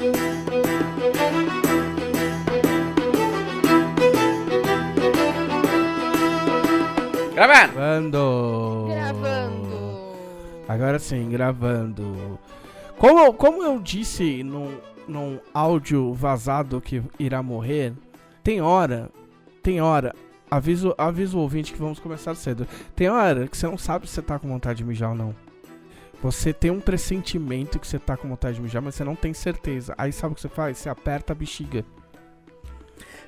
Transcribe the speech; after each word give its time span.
Gravando! 0.00 0.08
Gravando. 7.34 8.86
Gravando. 8.88 9.60
Agora 10.66 10.98
sim, 10.98 11.28
gravando. 11.28 12.38
Como, 12.96 13.34
como 13.34 13.62
eu 13.62 13.78
disse 13.78 14.42
num, 14.42 14.78
num 15.06 15.38
áudio 15.52 16.14
vazado 16.14 16.80
que 16.80 17.02
irá 17.18 17.42
morrer, 17.42 17.92
tem 18.42 18.62
hora, 18.62 19.10
tem 19.62 19.82
hora, 19.82 20.14
aviso, 20.50 20.94
aviso 20.96 21.36
o 21.36 21.42
ouvinte 21.42 21.74
que 21.74 21.78
vamos 21.78 21.98
começar 21.98 22.34
cedo. 22.34 22.66
Tem 22.96 23.10
hora 23.10 23.46
que 23.46 23.54
você 23.54 23.66
não 23.66 23.76
sabe 23.76 24.06
se 24.06 24.14
você 24.14 24.22
tá 24.22 24.38
com 24.38 24.48
vontade 24.48 24.78
de 24.78 24.84
mijar 24.84 25.10
ou 25.10 25.14
não. 25.14 25.49
Você 26.22 26.52
tem 26.52 26.70
um 26.70 26.80
pressentimento 26.80 27.78
que 27.78 27.86
você 27.86 27.98
tá 27.98 28.16
com 28.16 28.28
vontade 28.28 28.56
de 28.56 28.62
mijar, 28.62 28.82
mas 28.82 28.94
você 28.94 29.04
não 29.04 29.16
tem 29.16 29.32
certeza. 29.32 29.94
Aí 29.96 30.12
sabe 30.12 30.32
o 30.32 30.34
que 30.34 30.42
você 30.42 30.48
faz? 30.48 30.78
Você 30.78 30.88
aperta 30.88 31.32
a 31.32 31.36
bexiga. 31.36 31.84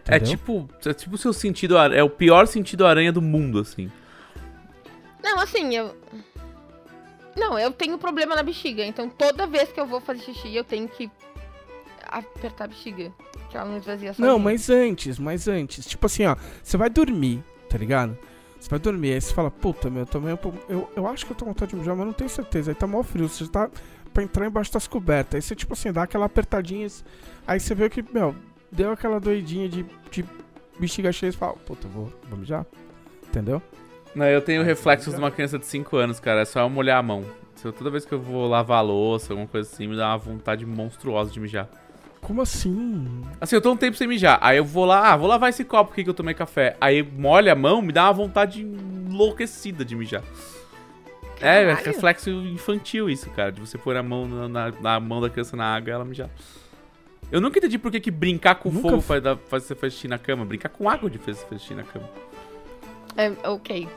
É 0.06 0.18
tipo, 0.18 0.68
é 0.84 0.92
tipo 0.92 1.14
o 1.14 1.18
seu 1.18 1.32
sentido, 1.32 1.78
é 1.78 2.02
o 2.02 2.10
pior 2.10 2.46
sentido 2.46 2.86
aranha 2.86 3.12
do 3.12 3.22
mundo, 3.22 3.60
assim. 3.60 3.90
Não, 5.22 5.38
assim, 5.38 5.74
eu. 5.74 5.96
Não, 7.36 7.58
eu 7.58 7.70
tenho 7.70 7.96
problema 7.96 8.34
na 8.34 8.42
bexiga, 8.42 8.84
então 8.84 9.08
toda 9.08 9.46
vez 9.46 9.72
que 9.72 9.80
eu 9.80 9.86
vou 9.86 10.00
fazer 10.00 10.20
xixi, 10.22 10.54
eu 10.54 10.64
tenho 10.64 10.88
que 10.88 11.10
apertar 12.06 12.64
a 12.64 12.68
bexiga. 12.68 13.12
Que 13.48 13.56
ela 13.56 13.66
não 13.68 13.76
esvazia 13.76 14.12
sozinha. 14.12 14.28
Não, 14.28 14.38
mas 14.38 14.68
antes, 14.68 15.18
mas 15.18 15.46
antes. 15.46 15.86
Tipo 15.86 16.06
assim, 16.06 16.26
ó, 16.26 16.36
você 16.62 16.76
vai 16.76 16.90
dormir, 16.90 17.42
tá 17.68 17.78
ligado? 17.78 18.18
Você 18.62 18.68
vai 18.70 18.78
dormir, 18.78 19.14
aí 19.14 19.20
você 19.20 19.34
fala, 19.34 19.50
puta, 19.50 19.90
meu, 19.90 20.06
também 20.06 20.30
eu, 20.30 20.54
eu, 20.68 20.88
eu 20.94 21.06
acho 21.08 21.26
que 21.26 21.32
eu 21.32 21.36
tô 21.36 21.44
com 21.44 21.50
vontade 21.50 21.72
de 21.72 21.76
mijar, 21.76 21.96
mas 21.96 22.06
não 22.06 22.12
tenho 22.12 22.30
certeza. 22.30 22.70
Aí 22.70 22.74
tá 22.76 22.86
mó 22.86 23.02
frio, 23.02 23.28
você 23.28 23.44
já 23.44 23.50
tá 23.50 23.70
pra 24.14 24.22
entrar 24.22 24.46
embaixo 24.46 24.72
das 24.72 24.86
cobertas. 24.86 25.34
Aí 25.34 25.42
você, 25.42 25.56
tipo 25.56 25.72
assim, 25.72 25.90
dá 25.92 26.04
aquela 26.04 26.26
apertadinha, 26.26 26.86
aí 27.44 27.58
você 27.58 27.74
vê 27.74 27.90
que, 27.90 28.04
meu, 28.14 28.36
deu 28.70 28.92
aquela 28.92 29.18
doidinha 29.18 29.68
de, 29.68 29.84
de 30.12 30.24
bexiga 30.78 31.10
cheia 31.10 31.30
e 31.30 31.32
você 31.32 31.38
fala, 31.38 31.54
puta, 31.54 31.88
vou, 31.88 32.12
vou 32.28 32.38
mijar. 32.38 32.64
Entendeu? 33.26 33.60
Não, 34.14 34.26
eu 34.26 34.40
tenho 34.40 34.62
Ah, 34.62 34.64
reflexos 34.64 35.12
de 35.12 35.18
uma 35.18 35.32
criança 35.32 35.58
de 35.58 35.66
5 35.66 35.96
anos, 35.96 36.20
cara. 36.20 36.42
É 36.42 36.44
só 36.44 36.60
eu 36.60 36.70
molhar 36.70 36.98
a 36.98 37.02
mão. 37.02 37.24
Se 37.56 37.66
eu- 37.66 37.72
toda 37.72 37.90
vez 37.90 38.04
que 38.04 38.12
eu 38.12 38.20
vou 38.20 38.46
lavar 38.48 38.78
a 38.78 38.82
louça, 38.82 39.32
alguma 39.32 39.48
coisa 39.48 39.68
assim, 39.68 39.88
me 39.88 39.96
dá 39.96 40.08
uma 40.10 40.18
vontade 40.18 40.64
monstruosa 40.64 41.32
de 41.32 41.40
mijar. 41.40 41.68
Como 42.22 42.40
assim? 42.40 43.22
Assim, 43.40 43.56
eu 43.56 43.60
tô 43.60 43.72
um 43.72 43.76
tempo 43.76 43.96
sem 43.96 44.06
mijar. 44.06 44.38
Aí 44.40 44.56
eu 44.56 44.64
vou 44.64 44.84
lá, 44.84 45.12
ah, 45.12 45.16
vou 45.16 45.26
lavar 45.28 45.50
esse 45.50 45.64
copo 45.64 45.92
aqui 45.92 46.04
que 46.04 46.10
eu 46.10 46.14
tomei 46.14 46.34
café. 46.34 46.76
Aí 46.80 47.02
molha 47.02 47.52
a 47.52 47.56
mão, 47.56 47.82
me 47.82 47.92
dá 47.92 48.04
uma 48.04 48.12
vontade 48.12 48.62
enlouquecida 48.62 49.84
de 49.84 49.96
mijar. 49.96 50.22
É, 51.40 51.62
é 51.62 51.66
Caralho. 51.66 51.84
reflexo 51.86 52.30
infantil 52.30 53.10
isso, 53.10 53.28
cara. 53.30 53.50
De 53.50 53.60
você 53.60 53.76
pôr 53.76 53.96
a 53.96 54.02
mão 54.02 54.28
na, 54.28 54.48
na- 54.48 54.72
na 54.80 55.00
mão 55.00 55.20
da 55.20 55.28
criança 55.28 55.56
na 55.56 55.64
água 55.74 55.90
e 55.90 55.92
ela 55.92 56.04
mijar. 56.04 56.30
Eu 57.30 57.40
nunca 57.40 57.58
entendi 57.58 57.78
por 57.78 57.90
que, 57.90 57.98
que 57.98 58.10
brincar 58.10 58.54
com 58.56 58.70
Nunca 58.70 58.82
fogo 58.90 58.98
f- 59.02 59.06
faz, 59.20 59.22
faz 59.48 59.62
você 59.64 59.74
fazer 59.74 59.90
xixi 59.90 60.06
na 60.08 60.18
cama. 60.18 60.44
Brincar 60.44 60.68
com 60.68 60.88
água 60.88 61.10
de 61.10 61.18
fazer 61.18 61.40
fazer 61.44 61.58
xixi 61.58 61.74
na 61.74 61.82
cama. 61.82 62.08
É, 63.16 63.32
ok. 63.48 63.88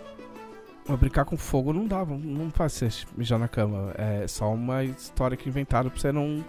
Mas 0.88 1.00
brincar 1.00 1.26
com 1.26 1.38
fogo 1.38 1.72
não 1.74 1.86
dá, 1.86 2.04
não 2.06 2.50
faz 2.50 2.74
você 2.74 2.90
mijar 3.16 3.38
na 3.38 3.48
cama. 3.48 3.94
É 3.98 4.28
só 4.28 4.52
uma 4.52 4.84
história 4.84 5.38
que 5.38 5.48
inventaram 5.48 5.90
pra 5.92 6.00
você 6.00 6.12
não, 6.12 6.44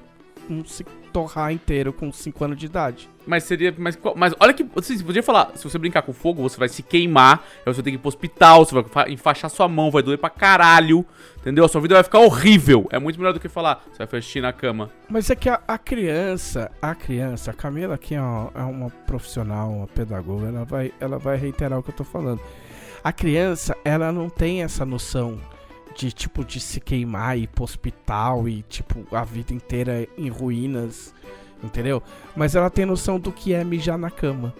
não 0.48 0.64
se 0.64 0.84
torrar 1.16 1.50
inteiro 1.50 1.94
com 1.94 2.12
5 2.12 2.44
anos 2.44 2.58
de 2.58 2.66
idade. 2.66 3.08
Mas 3.26 3.44
seria. 3.44 3.74
Mas, 3.78 3.98
mas 4.14 4.34
olha 4.38 4.52
que. 4.52 4.62
Assim, 4.76 4.98
você 4.98 5.02
podia 5.02 5.22
falar, 5.22 5.52
se 5.54 5.64
você 5.64 5.78
brincar 5.78 6.02
com 6.02 6.12
fogo, 6.12 6.42
você 6.42 6.58
vai 6.58 6.68
se 6.68 6.82
queimar, 6.82 7.42
aí 7.64 7.72
você 7.74 7.82
tem 7.82 7.94
que 7.94 7.96
ir 7.96 8.00
pro 8.00 8.08
hospital, 8.08 8.64
você 8.66 8.74
vai 8.74 8.84
fa- 8.84 9.08
enfaixar 9.10 9.50
sua 9.50 9.66
mão, 9.66 9.90
vai 9.90 10.02
doer 10.02 10.18
pra 10.18 10.28
caralho. 10.28 11.06
Entendeu? 11.38 11.64
A 11.64 11.68
sua 11.68 11.80
vida 11.80 11.94
vai 11.94 12.04
ficar 12.04 12.18
horrível. 12.18 12.86
É 12.90 12.98
muito 12.98 13.18
melhor 13.18 13.32
do 13.32 13.40
que 13.40 13.48
falar, 13.48 13.82
você 13.90 14.04
vai 14.04 14.20
xixi 14.20 14.40
na 14.42 14.52
cama. 14.52 14.90
Mas 15.08 15.30
é 15.30 15.34
que 15.34 15.48
a, 15.48 15.58
a 15.66 15.78
criança, 15.78 16.70
a 16.82 16.94
criança, 16.94 17.50
a 17.50 17.54
Camila 17.54 17.94
aqui 17.94 18.14
é 18.14 18.20
uma, 18.20 18.50
é 18.54 18.62
uma 18.62 18.90
profissional, 18.90 19.70
uma 19.70 19.86
pedagoga, 19.86 20.48
ela 20.48 20.64
vai, 20.66 20.92
ela 21.00 21.18
vai 21.18 21.36
reiterar 21.38 21.78
o 21.78 21.82
que 21.82 21.90
eu 21.90 21.94
tô 21.96 22.04
falando. 22.04 22.40
A 23.02 23.12
criança, 23.12 23.74
ela 23.84 24.12
não 24.12 24.28
tem 24.28 24.62
essa 24.62 24.84
noção 24.84 25.38
de 25.96 26.12
tipo 26.12 26.44
de 26.44 26.60
se 26.60 26.78
queimar 26.78 27.38
e 27.38 27.44
ir 27.44 27.46
pro 27.48 27.64
hospital 27.64 28.48
e 28.48 28.62
tipo 28.62 29.06
a 29.14 29.24
vida 29.24 29.54
inteira 29.54 30.06
em 30.16 30.28
ruínas, 30.28 31.14
entendeu? 31.62 32.02
Mas 32.36 32.54
ela 32.54 32.68
tem 32.68 32.84
noção 32.84 33.18
do 33.18 33.32
que 33.32 33.54
é 33.54 33.64
mijar 33.64 33.96
na 33.96 34.10
cama. 34.10 34.54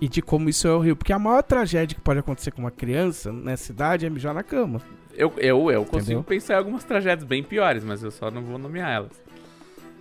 E 0.00 0.08
de 0.08 0.20
como 0.20 0.48
isso 0.48 0.66
é 0.66 0.72
horrível. 0.72 0.96
Porque 0.96 1.12
a 1.12 1.18
maior 1.18 1.42
tragédia 1.42 1.94
que 1.94 2.00
pode 2.00 2.18
acontecer 2.18 2.50
com 2.50 2.62
uma 2.62 2.70
criança 2.70 3.30
nessa 3.30 3.70
idade 3.70 4.06
é 4.06 4.10
mijar 4.10 4.34
na 4.34 4.42
cama. 4.42 4.80
Eu, 5.14 5.32
eu, 5.36 5.70
eu 5.70 5.84
consigo 5.84 6.22
pensar 6.22 6.54
em 6.54 6.56
algumas 6.56 6.82
tragédias 6.84 7.28
bem 7.28 7.42
piores, 7.42 7.84
mas 7.84 8.02
eu 8.02 8.10
só 8.10 8.30
não 8.30 8.42
vou 8.42 8.58
nomear 8.58 8.90
elas. 8.90 9.22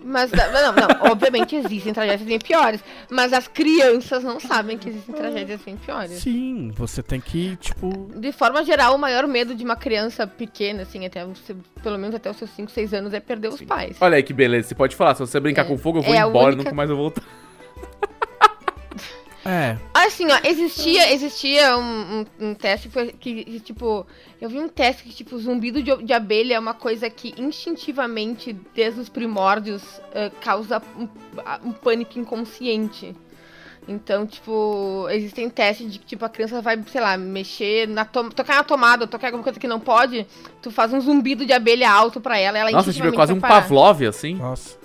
Mas, 0.02 0.32
não, 0.32 0.72
não, 0.74 1.12
obviamente 1.12 1.56
existem 1.56 1.94
tragédias 1.94 2.28
bem 2.28 2.40
piores, 2.40 2.82
mas 3.10 3.34
as 3.34 3.48
crianças 3.48 4.24
não 4.24 4.40
sabem 4.40 4.78
que 4.78 4.88
existem 4.90 5.14
tragédias 5.14 5.62
bem 5.62 5.76
piores. 5.76 6.12
Sim, 6.22 6.72
você 6.74 7.04
tem 7.04 7.20
que, 7.20 7.58
tipo. 7.58 8.10
De 8.16 8.32
forma 8.32 8.64
geral, 8.64 8.96
o 8.96 8.98
maior 8.98 9.28
medo 9.28 9.54
de 9.54 9.64
uma 9.64 9.76
criança 9.76 10.26
pequena, 10.26 10.84
assim, 10.84 11.06
até 11.06 11.26
seu- 11.46 11.58
pelo 11.84 11.98
menos 11.98 12.16
até 12.16 12.30
os 12.32 12.38
seus 12.38 12.50
5, 12.52 12.72
6 12.72 12.94
anos, 12.94 13.14
é 13.14 13.20
perder 13.20 13.50
os 13.50 13.62
pais. 13.62 13.98
Olha 14.00 14.16
aí 14.16 14.24
que 14.24 14.34
beleza, 14.34 14.70
você 14.70 14.76
pode 14.76 14.96
falar, 14.96 15.16
se 15.16 15.20
você 15.20 15.40
brincar 15.40 15.64
É, 15.64 15.66
com 15.66 15.78
fogo, 15.78 16.00
eu 16.00 16.04
vou 16.04 16.14
é 16.14 16.18
embora, 16.20 16.48
única- 16.48 16.64
nunca 16.64 16.76
mais 16.76 16.90
eu 16.90 16.96
vou 16.96 17.06
voltar. 17.12 17.24
É. 19.46 19.78
Assim, 19.94 20.28
ó, 20.30 20.38
existia, 20.44 21.12
existia 21.14 21.78
um, 21.78 22.20
um, 22.42 22.50
um 22.50 22.54
teste 22.54 22.90
que, 23.20 23.44
que, 23.46 23.60
tipo, 23.62 24.06
eu 24.42 24.50
vi 24.50 24.60
um 24.60 24.68
teste 24.70 25.04
que, 25.04 25.10
tipo, 25.14 25.38
zumbido 25.38 25.82
de, 25.84 25.96
de 26.04 26.14
abelha 26.14 26.56
é 26.56 26.60
uma 26.60 26.74
coisa 26.74 27.10
que 27.10 27.34
instintivamente, 27.38 28.54
desde 28.74 29.00
os 29.02 29.10
primórdios, 29.10 29.82
eh, 30.14 30.32
causa 30.42 30.82
um, 30.98 31.08
um 31.66 31.72
pânico 31.74 32.18
inconsciente. 32.18 33.16
Então, 33.88 34.28
tipo, 34.28 35.08
existem 35.10 35.50
testes 35.50 35.92
de 35.92 36.00
que, 36.00 36.06
tipo, 36.06 36.24
a 36.24 36.30
criança 36.30 36.62
vai, 36.62 36.80
sei 36.92 37.02
lá, 37.02 37.18
mexer, 37.18 37.88
na 37.88 38.06
to- 38.06 38.30
tocar 38.30 38.58
na 38.58 38.64
tomada, 38.64 39.08
tocar 39.08 39.28
alguma 39.28 39.44
coisa 39.44 39.60
que 39.60 39.68
não 39.68 39.80
pode, 39.80 40.28
tu 40.62 40.70
faz 40.70 40.94
um 40.94 41.02
zumbido 41.02 41.46
de 41.46 41.54
abelha 41.54 41.90
alto 41.90 42.22
pra 42.22 42.38
ela, 42.38 42.58
ela 42.58 42.72
Nossa, 42.72 42.94
tipo, 42.94 43.08
é 43.08 43.12
quase 43.12 43.34
um 43.34 43.40
parar. 43.40 43.62
Pavlov, 43.62 44.04
assim. 44.04 44.36
Nossa. 44.36 44.78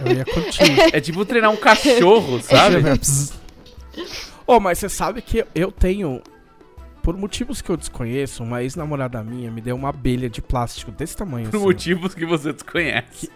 Eu 0.00 0.12
ia 0.16 0.24
curtir. 0.24 0.80
É 0.94 1.00
tipo 1.00 1.24
treinar 1.26 1.50
um 1.50 1.56
cachorro, 1.56 2.40
sabe? 2.42 2.76
Ô, 4.46 4.58
mas 4.58 4.78
você 4.78 4.88
sabe 4.88 5.20
que 5.20 5.44
eu 5.54 5.70
tenho, 5.70 6.22
por 7.04 7.18
motivos 7.18 7.60
que 7.60 7.70
eu 7.70 7.76
desconheço, 7.76 8.42
uma 8.42 8.62
ex-namorada 8.62 9.22
minha 9.22 9.50
me 9.50 9.60
deu 9.60 9.76
uma 9.76 9.90
abelha 9.90 10.30
de 10.30 10.40
plástico 10.40 10.90
desse 10.90 11.14
tamanho. 11.14 11.50
Por 11.50 11.58
assim. 11.58 11.66
motivos 11.66 12.14
que 12.14 12.24
você 12.24 12.50
desconhece. 12.50 13.30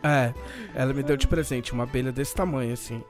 É, 0.00 0.32
ela 0.72 0.92
me 0.94 1.02
deu 1.02 1.16
de 1.16 1.26
presente 1.26 1.72
uma 1.72 1.82
abelha 1.82 2.12
desse 2.12 2.32
tamanho, 2.34 2.72
assim. 2.72 3.02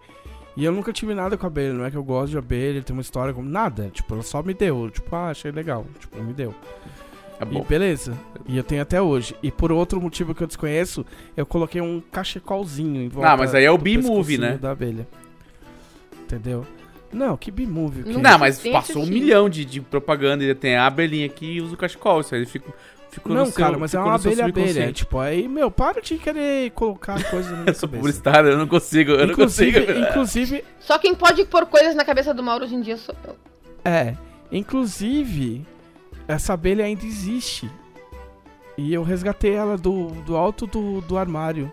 E 0.56 0.64
eu 0.64 0.72
nunca 0.72 0.90
tive 0.90 1.14
nada 1.14 1.36
com 1.36 1.46
abelha, 1.46 1.74
não 1.74 1.84
é 1.84 1.90
que 1.90 1.96
eu 1.96 2.02
gosto 2.02 2.30
de 2.30 2.38
abelha, 2.38 2.82
tem 2.82 2.94
uma 2.94 3.02
história 3.02 3.32
com 3.34 3.42
nada. 3.42 3.90
Tipo, 3.92 4.14
ela 4.14 4.22
só 4.22 4.42
me 4.42 4.54
deu. 4.54 4.90
Tipo, 4.90 5.14
ah, 5.14 5.28
achei 5.28 5.52
legal. 5.52 5.84
Tipo, 6.00 6.22
me 6.22 6.32
deu. 6.32 6.54
Tá 7.38 7.46
E 7.50 7.62
beleza. 7.62 8.18
E 8.46 8.56
eu 8.56 8.64
tenho 8.64 8.80
até 8.80 9.02
hoje. 9.02 9.36
E 9.42 9.50
por 9.50 9.70
outro 9.70 10.00
motivo 10.00 10.34
que 10.34 10.42
eu 10.42 10.46
desconheço, 10.46 11.04
eu 11.36 11.44
coloquei 11.44 11.80
um 11.80 12.00
cachecolzinho 12.00 13.02
em 13.02 13.08
volta 13.08 13.30
Ah, 13.30 13.36
mas 13.36 13.54
aí 13.54 13.64
é 13.64 13.70
o 13.70 13.76
B-movie, 13.76 14.38
né? 14.38 14.56
Da 14.56 14.70
abelha. 14.70 15.06
Entendeu? 16.22 16.66
Não, 17.12 17.36
que 17.36 17.50
B-movie. 17.50 18.04
Não, 18.12 18.20
Não, 18.20 18.38
mas 18.38 18.58
passou 18.60 19.02
um 19.02 19.06
milhão 19.06 19.48
de, 19.48 19.64
de 19.64 19.80
propaganda 19.80 20.42
e 20.44 20.54
tem 20.54 20.76
a 20.76 20.86
abelhinha 20.86 21.26
aqui 21.26 21.54
e 21.56 21.60
usa 21.60 21.74
o 21.74 21.76
cachecol. 21.76 22.20
Isso 22.20 22.34
aí 22.34 22.46
fica, 22.46 22.72
ficou 23.10 23.34
Não, 23.34 23.44
seu, 23.46 23.54
cara, 23.54 23.76
mas 23.78 23.92
é 23.94 23.98
uma 23.98 24.14
abelha 24.14 24.44
abelha. 24.46 24.66
subconsciente. 24.66 24.92
Tipo, 25.04 25.18
aí, 25.18 25.46
meu, 25.46 25.70
para 25.70 26.00
de 26.00 26.16
querer 26.16 26.70
colocar 26.70 27.22
coisas 27.30 27.50
na 27.52 27.58
minha 27.58 27.68
Eu 27.70 27.74
sou 27.74 27.88
cabeça. 27.88 28.00
publicitário, 28.02 28.50
eu 28.50 28.58
não 28.58 28.66
consigo, 28.66 29.10
eu 29.12 29.26
não 29.26 29.32
Inclusive, 29.32 29.80
consigo. 29.86 30.00
inclusive, 30.08 30.64
Só 30.80 30.98
quem 30.98 31.14
pode 31.14 31.44
pôr 31.44 31.66
coisas 31.66 31.94
na 31.94 32.04
cabeça 32.04 32.32
do 32.32 32.42
Mauro 32.42 32.64
hoje 32.64 32.74
em 32.74 32.80
dia 32.80 32.96
sou 32.96 33.14
eu. 33.26 33.36
é, 33.84 34.16
inclusive, 34.50 35.66
essa 36.26 36.54
abelha 36.54 36.84
ainda 36.84 37.04
existe. 37.04 37.70
E 38.78 38.92
eu 38.94 39.02
resgatei 39.02 39.52
ela 39.52 39.76
do, 39.76 40.06
do 40.24 40.34
alto 40.34 40.66
do, 40.66 41.02
do 41.02 41.18
armário 41.18 41.70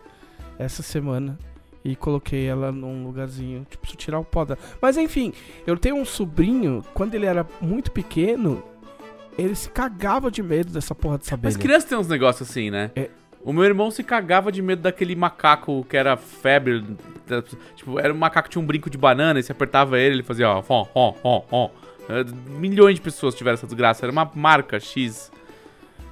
essa 0.60 0.84
semana. 0.84 1.40
E 1.84 1.96
coloquei 1.96 2.46
ela 2.46 2.72
num 2.72 3.06
lugarzinho, 3.06 3.66
tipo, 3.70 3.82
preciso 3.82 3.98
tirar 3.98 4.20
o 4.20 4.26
pó 4.26 4.44
da... 4.44 4.58
Mas 4.82 4.98
enfim, 4.98 5.34
eu 5.66 5.78
tenho 5.78 5.96
um 5.96 6.04
sobrinho, 6.04 6.84
quando 6.94 7.16
ele 7.16 7.26
era 7.26 7.48
muito 7.62 7.92
pequeno, 7.92 8.62
ele 9.38 9.56
se 9.56 9.70
cagava 9.70 10.30
de 10.30 10.44
medo 10.44 10.74
dessa 10.74 10.94
porra 10.94 11.18
dessa 11.18 11.36
abelha. 11.36 11.54
Mas 11.54 11.58
criança 11.58 11.88
tem 11.88 11.98
uns 11.98 12.10
negócios 12.10 12.50
assim, 12.50 12.70
né? 12.70 12.92
É. 12.96 13.10
O 13.42 13.54
meu 13.54 13.64
irmão 13.64 13.90
se 13.90 14.04
cagava 14.04 14.52
de 14.52 14.62
medo 14.62 14.82
daquele 14.82 15.16
macaco 15.16 15.86
que 15.90 15.96
era 15.96 16.18
febre. 16.18 16.84
Tipo, 17.76 17.98
era 17.98 18.14
um 18.14 18.18
macaco 18.18 18.50
que 18.50 18.52
tinha 18.52 18.62
um 18.62 18.66
brinco 18.66 18.90
de 18.90 18.98
banana 18.98 19.40
e 19.40 19.44
se 19.44 19.52
apertava 19.52 19.98
ele, 19.98 20.16
ele 20.16 20.24
fazia 20.24 20.50
ó, 20.50 20.64
ó, 20.68 20.86
ó, 20.94 21.14
ó, 21.24 21.44
ó. 21.50 21.70
É, 22.10 22.26
Milhões 22.60 22.96
de 22.96 23.02
pessoas 23.02 23.34
tiveram 23.34 23.54
essa 23.54 23.66
desgraça. 23.66 24.06
Era 24.06 24.12
uma 24.12 24.30
marca 24.36 24.78
X. 24.80 25.32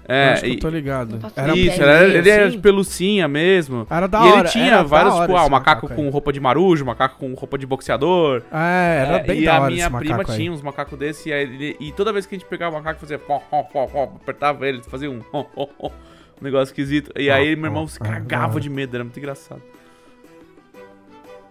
Eu 0.08 0.16
É, 0.16 0.34
acho 0.34 0.42
que 0.44 0.48
e- 0.48 0.54
eu 0.54 0.60
tô 0.60 0.70
ligado. 0.70 1.20
Era 1.36 1.54
isso, 1.58 1.82
era, 1.82 2.04
ele 2.08 2.30
era 2.30 2.44
assim? 2.48 2.56
de 2.56 2.62
pelucinha 2.62 3.28
mesmo. 3.28 3.86
Era 3.90 4.08
da 4.08 4.20
e 4.20 4.28
hora. 4.30 4.40
ele 4.40 4.48
tinha 4.50 4.82
vários, 4.84 5.14
tipo, 5.20 5.36
ah, 5.36 5.46
o 5.46 5.50
macaco 5.52 5.88
aí. 5.90 5.96
com 5.98 6.10
roupa 6.10 6.32
de 6.32 6.40
marujo, 6.40 6.86
macaco 6.86 7.18
com 7.20 7.34
roupa 7.34 7.58
de 7.58 7.66
boxeador. 7.66 8.42
É, 8.52 9.04
era 9.06 9.18
É, 9.18 9.24
bem 9.24 9.42
e 9.42 9.46
da 9.46 9.58
a 9.58 9.60
hora 9.62 9.72
minha 9.72 9.86
esse 9.88 9.96
prima 9.98 10.16
macaco 10.18 10.32
aí. 10.32 10.38
tinha 10.38 10.52
uns 10.52 10.62
macacos 10.62 10.98
desse, 10.98 11.28
e, 11.30 11.34
ele- 11.34 11.76
e 11.80 11.92
toda 11.92 12.14
vez 12.14 12.26
que 12.26 12.36
a 12.36 12.40
gente 12.40 12.48
pegava 12.48 12.76
o 12.76 12.80
macaco, 12.80 13.02
fazia 13.02 13.20
ó, 13.28 13.42
ó, 13.52 13.66
ó, 13.74 13.88
ó, 13.94 14.04
apertava 14.04 14.66
ele, 14.66 14.82
fazia 14.84 15.12
um 15.12 15.22
um 15.36 16.44
negócio 16.44 16.72
esquisito. 16.72 17.12
E 17.20 17.30
aí 17.30 17.56
meu 17.58 17.66
irmão 17.66 17.86
se 17.88 18.00
é, 18.02 18.06
cagava 18.08 18.62
de 18.62 18.70
medo, 18.70 18.96
era 18.96 19.04
muito 19.04 19.18
engraçado. 19.20 19.62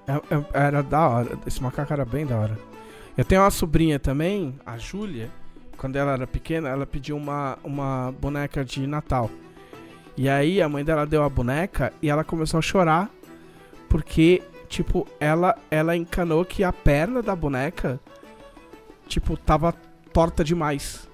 É- 0.09 0.35
é- 0.35 0.67
Era 0.67 0.83
da 0.83 1.09
hora. 1.09 1.39
Esse 1.47 1.63
macaco 1.63 1.93
era 1.93 2.05
bem 2.05 2.25
da 2.25 2.37
hora. 2.37 2.59
Eu 3.19 3.25
tenho 3.25 3.43
uma 3.43 3.51
sobrinha 3.51 3.99
também, 3.99 4.55
a 4.65 4.79
Júlia. 4.79 5.29
Quando 5.77 5.97
ela 5.97 6.13
era 6.13 6.27
pequena, 6.27 6.69
ela 6.69 6.87
pediu 6.87 7.17
uma, 7.17 7.59
uma 7.63 8.13
boneca 8.21 8.65
de 8.65 8.87
Natal. 8.87 9.31
E 10.17 10.29
aí 10.29 10.63
a 10.63 10.69
mãe 10.69 10.83
dela 10.85 11.05
deu 11.07 11.23
a 11.23 11.29
boneca 11.29 11.93
e 12.01 12.09
ela 12.09 12.25
começou 12.25 12.59
a 12.59 12.63
chorar. 12.63 13.11
Porque, 13.89 14.43
tipo, 14.69 15.07
ela, 15.21 15.55
ela 15.71 15.97
encanou 15.97 16.45
que 16.45 16.65
a 16.65 16.73
perna 16.73 17.23
da 17.23 17.37
boneca, 17.37 18.01
tipo, 19.07 19.37
tava 19.37 19.73
torta 20.13 20.43
demais. 20.43 21.07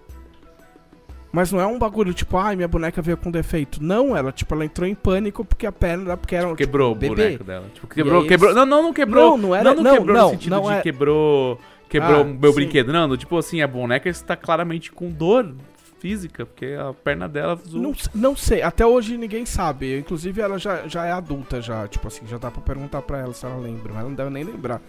Mas 1.30 1.50
não 1.50 1.58
é 1.60 1.66
um 1.66 1.78
bagulho 1.78 2.12
tipo, 2.12 2.36
ai, 2.36 2.54
minha 2.56 2.68
boneca 2.68 3.00
veio 3.00 3.16
com 3.16 3.30
defeito. 3.30 3.82
Não, 3.82 4.14
ela, 4.14 4.30
tipo, 4.32 4.54
ela 4.54 4.66
entrou 4.66 4.86
em 4.86 4.94
pânico 4.94 5.42
porque 5.44 5.66
a 5.66 5.72
perna, 5.72 6.14
porque 6.14 6.36
era 6.36 6.46
um 6.46 6.54
Quebrou 6.54 6.92
tipo, 6.94 7.06
o 7.06 7.08
boneco 7.16 7.42
dela. 7.44 7.64
Tipo, 7.72 7.86
quebrou, 7.86 8.26
quebrou. 8.26 8.50
eles- 8.50 8.56
Não, 8.60 8.66
não, 8.66 8.82
não 8.82 8.92
quebrou. 8.92 9.30
Não, 9.30 9.38
não 9.38 9.54
era- 9.54 9.74
Não, 9.74 9.82
não, 9.82 9.96
quebrou 9.96 10.16
não, 10.16 10.24
no 10.24 10.30
sentido 10.30 10.50
não 10.50 10.62
de 10.64 10.72
é- 10.72 10.80
quebrou. 10.82 11.58
Quebrou 11.92 12.20
Ah, 12.20 12.22
o 12.22 12.24
meu 12.34 12.50
sim. 12.50 12.56
brinquedo. 12.56 12.92
Não, 12.92 13.16
tipo 13.16 13.36
assim, 13.36 13.60
a 13.60 13.68
boneca 13.68 14.08
está 14.08 14.34
claramente 14.34 14.90
com 14.90 15.10
dor 15.10 15.54
física, 15.98 16.46
porque 16.46 16.74
a 16.78 16.92
perna 16.94 17.28
dela 17.28 17.54
zoou. 17.56 17.82
Não, 17.82 17.92
não 18.14 18.34
sei, 18.36 18.62
até 18.62 18.84
hoje 18.86 19.16
ninguém 19.18 19.44
sabe. 19.44 19.98
Inclusive 19.98 20.40
ela 20.40 20.58
já, 20.58 20.88
já 20.88 21.04
é 21.04 21.12
adulta 21.12 21.60
já, 21.60 21.86
tipo 21.86 22.08
assim, 22.08 22.26
já 22.26 22.38
dá 22.38 22.50
pra 22.50 22.62
perguntar 22.62 23.02
pra 23.02 23.18
ela 23.18 23.34
se 23.34 23.44
ela 23.44 23.56
lembra, 23.58 23.92
mas 23.92 24.00
ela 24.00 24.08
não 24.08 24.16
deve 24.16 24.30
nem 24.30 24.42
lembrar. 24.42 24.80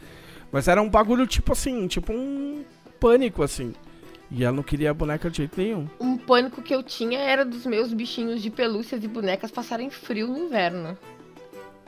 Mas 0.51 0.67
era 0.67 0.81
um 0.81 0.89
bagulho 0.89 1.27
tipo 1.27 1.51
assim, 1.51 1.85
tipo 1.87 2.13
um 2.13 2.63
pânico 2.99 3.43
assim. 3.43 3.73
E 4.31 4.43
ela 4.43 4.55
não 4.55 4.63
queria 4.63 4.89
a 4.89 4.93
boneca 4.93 5.29
de 5.29 5.37
jeito 5.37 5.59
nenhum. 5.59 5.87
Um 5.99 6.17
pânico 6.17 6.61
que 6.61 6.73
eu 6.73 6.81
tinha 6.81 7.19
era 7.19 7.43
dos 7.45 7.65
meus 7.65 7.93
bichinhos 7.93 8.41
de 8.41 8.49
pelúcias 8.49 9.03
e 9.03 9.07
bonecas 9.07 9.51
passarem 9.51 9.89
frio 9.91 10.27
no 10.27 10.37
inverno. 10.37 10.97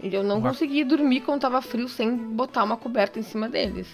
E 0.04 0.14
eu 0.14 0.22
não 0.24 0.38
Uma- 0.40 0.50
conseguia 0.50 0.86
dormir 0.86 1.22
quando 1.22 1.42
tava 1.42 1.62
frio 1.62 1.88
sem 1.88 2.16
botar 2.16 2.64
uma 2.64 2.78
coberta 2.78 3.18
em 3.18 3.24
cima 3.24 3.50
deles. 3.50 3.88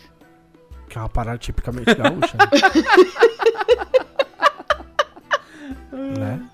Que 0.91 0.97
é 0.97 1.01
uma 1.01 1.07
parada 1.07 1.37
tipicamente 1.37 1.95
gaúcha. 1.95 2.35
né? 5.89 6.17
né? 6.19 6.49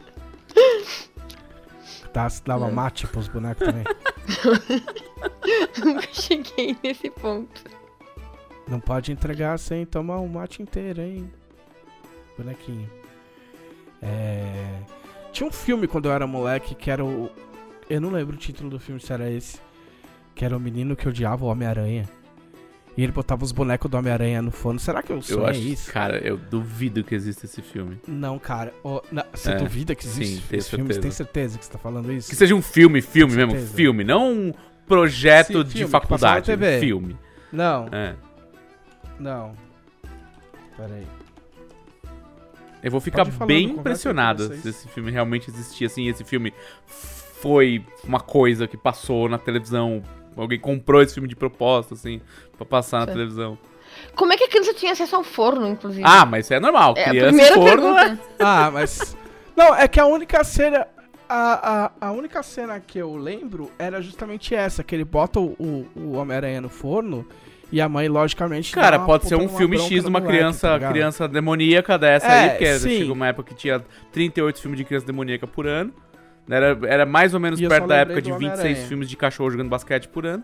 Dá, 2.14 2.28
dava 2.46 2.70
mate 2.70 3.08
pros 3.08 3.28
bonecos 3.28 3.66
também. 3.66 3.84
Nunca 5.84 6.08
cheguei 6.14 6.78
nesse 6.84 7.10
ponto. 7.10 7.64
Não 8.68 8.80
pode 8.80 9.12
entregar 9.12 9.58
sem 9.58 9.88
tomar 9.88 10.20
um 10.20 10.28
mate 10.28 10.62
inteiro, 10.62 11.02
hein? 11.02 11.34
Bonequinho. 12.38 12.88
É... 14.04 14.82
Tinha 15.32 15.50
um 15.50 15.52
filme 15.52 15.88
quando 15.88 16.10
eu 16.10 16.12
era 16.12 16.28
moleque 16.28 16.76
que 16.76 16.92
era 16.92 17.04
o. 17.04 17.32
Eu 17.90 18.00
não 18.00 18.12
lembro 18.12 18.36
o 18.36 18.40
título 18.40 18.70
do 18.70 18.80
filme 18.80 19.02
se 19.02 19.12
era 19.12 19.32
esse. 19.32 19.60
Que 20.36 20.46
era 20.46 20.56
o 20.56 20.60
menino 20.60 20.96
que 20.96 21.10
odiava 21.10 21.44
o 21.44 21.48
Homem-Aranha. 21.48 22.08
E 22.98 23.04
ele 23.04 23.12
botava 23.12 23.44
os 23.46 23.52
bonecos 23.52 23.90
do 23.92 23.96
Homem-Aranha 23.96 24.42
no 24.42 24.50
forno. 24.50 24.80
Será 24.80 25.04
que 25.04 25.12
eu 25.12 25.18
Eu 25.18 25.22
sonhei 25.22 25.50
acho, 25.52 25.60
isso? 25.60 25.92
cara, 25.92 26.18
eu 26.18 26.36
duvido 26.36 27.04
que 27.04 27.14
exista 27.14 27.46
esse 27.46 27.62
filme. 27.62 28.00
Não, 28.08 28.40
cara. 28.40 28.74
Ó, 28.84 29.02
na- 29.12 29.24
Você 29.32 29.52
É, 29.52 29.56
duvida 29.56 29.94
que 29.94 30.04
existe 30.06 30.42
sim, 30.42 30.56
esse 30.58 30.70
filme? 30.72 30.92
Você 30.92 31.00
tem 31.00 31.12
certeza 31.12 31.60
que 31.60 31.66
você 31.66 31.72
tá 31.72 31.78
falando 31.78 32.12
isso? 32.12 32.28
Que 32.30 32.36
seja 32.36 32.56
um 32.56 32.62
filme, 32.62 33.00
filme 33.02 33.36
mesmo, 33.36 33.56
filme, 33.68 34.04
não 34.04 34.32
um 34.34 34.54
projeto 34.88 35.60
Sim, 35.60 35.64
de 35.66 35.72
filme 35.74 35.92
na 35.94 36.00
faculdade, 36.02 36.52
filme. 36.80 37.16
Não, 37.52 37.88
É. 37.92 38.16
não. 39.20 39.54
Pera 40.76 40.94
aí. 40.96 41.08
Eu 42.84 42.92
vou 42.92 43.00
ficar 43.02 43.26
falando, 43.26 43.48
bem 43.48 43.66
impressionado 43.72 44.54
se 44.56 44.70
esse 44.70 44.88
filme 44.88 45.12
realmente 45.12 45.50
existia 45.50 45.88
assim, 45.88 46.08
esse 46.08 46.24
filme 46.24 46.54
foi 46.88 47.84
uma 48.04 48.20
coisa 48.20 48.68
que 48.68 48.78
passou 48.78 49.28
na 49.30 49.38
televisão. 49.38 50.02
Alguém 50.38 50.60
comprou 50.60 51.02
esse 51.02 51.14
filme 51.14 51.28
de 51.28 51.36
propósito, 51.36 51.94
assim, 51.96 52.22
pra 52.56 52.66
passar 52.66 53.00
na 53.00 53.06
Sim. 53.08 53.14
televisão. 53.14 53.58
Como 54.16 54.32
é 54.34 54.38
que 54.38 54.44
a 54.44 54.50
criança 54.50 54.74
tinha 54.74 54.92
acesso 54.92 55.16
ao 55.16 55.24
forno, 55.24 55.68
inclusive? 55.68 56.04
Ah, 56.06 56.26
mas 56.26 56.46
isso 56.46 56.54
é 56.54 56.60
normal. 56.60 56.94
é 56.98 57.06
Criança 57.10 57.28
primeira 57.28 57.52
e 57.52 57.56
forno, 57.56 57.94
né? 57.94 58.02
pergunta. 58.04 58.24
Ah, 58.40 58.72
mas. 58.72 59.18
Não, 59.56 59.76
é 59.76 59.88
que 59.88 60.00
a 60.00 60.06
única 60.06 60.44
cena. 60.44 60.88
A, 61.30 61.92
a, 62.00 62.08
a 62.08 62.12
única 62.14 62.42
cena 62.42 62.80
que 62.80 62.98
eu 62.98 63.16
lembro 63.18 63.70
era 63.78 64.02
justamente 64.02 64.56
essa: 64.56 64.84
que 64.84 64.96
ele 64.96 65.04
bota 65.04 65.40
o, 65.40 65.56
o, 65.60 65.88
o 65.96 66.12
Homem-Aranha 66.14 66.62
no 66.62 66.70
forno 66.70 67.26
e 67.72 67.82
a 67.82 67.90
mãe, 67.90 68.08
logicamente. 68.08 68.72
Cara, 68.72 69.00
pode 69.00 69.28
ser 69.28 69.36
um 69.36 69.50
filme 69.50 69.78
X 69.78 70.04
de 70.04 70.08
uma 70.10 70.20
moleque, 70.20 70.38
criança, 70.38 70.68
tá 70.70 70.74
ligado? 70.76 70.92
criança 70.92 71.28
demoníaca 71.28 71.98
dessa 71.98 72.28
É, 72.28 72.40
aí, 72.44 72.50
porque 72.52 72.80
sim. 72.80 72.98
chegou 73.00 73.14
uma 73.14 73.28
época 73.28 73.50
que 73.50 73.56
tinha 73.56 73.84
38 74.14 74.62
filmes 74.62 74.78
de 74.78 74.86
criança 74.86 75.06
demoníaca 75.06 75.46
por 75.46 75.68
ano. 75.68 75.92
Era, 76.50 76.78
era 76.88 77.06
mais 77.06 77.34
ou 77.34 77.40
menos 77.40 77.60
E 77.60 77.68
perto 77.68 77.88
da 77.88 77.98
época 77.98 78.22
de 78.22 78.32
do 78.32 78.38
26 78.38 78.60
Homem-Aranha. 78.62 78.88
filmes 78.88 79.10
de 79.10 79.18
cachorro 79.18 79.52
jogando 79.52 79.70
basquete 79.70 80.08
por 80.08 80.26
ano. 80.26 80.44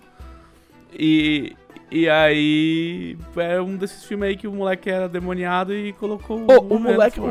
E, 0.92 1.56
e 1.92 2.08
aí 2.10 3.18
é 3.38 3.60
um 3.62 3.76
desses 3.76 4.04
filmes 4.04 4.30
aí 4.30 4.38
que 4.38 4.48
o 4.48 4.52
moleque 4.52 4.90
era 4.90 5.08
demoniado 5.10 5.74
e 5.74 5.94
colocou 5.94 6.40
Ô, 6.48 6.60
o 6.76 6.80
no 6.80 6.80
moleque, 6.80 7.20
o, 7.20 7.30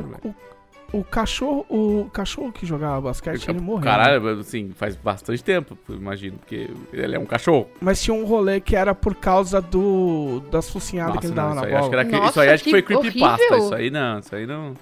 o, 0.92 0.98
o 1.00 1.04
cachorro, 1.04 1.64
o 1.68 2.10
cachorro 2.12 2.50
que 2.52 2.66
jogava 2.66 3.00
basquete, 3.02 3.48
ele 3.48 3.60
morreu. 3.60 3.84
né? 3.84 3.90
Caralho, 3.90 4.40
assim, 4.40 4.72
faz 4.74 4.96
bastante 4.96 5.44
tempo, 5.44 5.78
imagino, 5.88 6.38
porque 6.38 6.68
ele 6.92 7.14
é 7.14 7.18
um 7.18 7.24
cachorro. 7.26 7.68
Mas 7.80 8.02
tinha 8.02 8.14
um 8.14 8.24
rolê 8.24 8.60
que 8.60 8.74
era 8.74 8.94
por 8.94 9.14
causa 9.14 9.60
do 9.60 10.40
das 10.50 10.68
focinhadas 10.68 11.18
que 11.20 11.26
ele 11.26 11.34
dava 11.34 11.54
não, 11.54 11.62
isso 11.62 11.62
na 11.62 11.68
aí, 11.68 11.74
acho 11.74 11.90
bola. 11.90 12.04
que 12.04 12.14
era, 12.14 12.18
Nossa, 12.20 12.30
isso 12.30 12.40
aí 12.40 12.48
acho 12.50 12.64
que, 12.64 12.70
que 12.70 12.82
foi 12.82 12.82
creepypasta. 12.82 13.44
horrível. 13.44 13.58
Isso 13.66 13.74
aí 13.74 13.90
não, 13.90 14.18
isso 14.18 14.34
aí 14.34 14.46
não. 14.46 14.74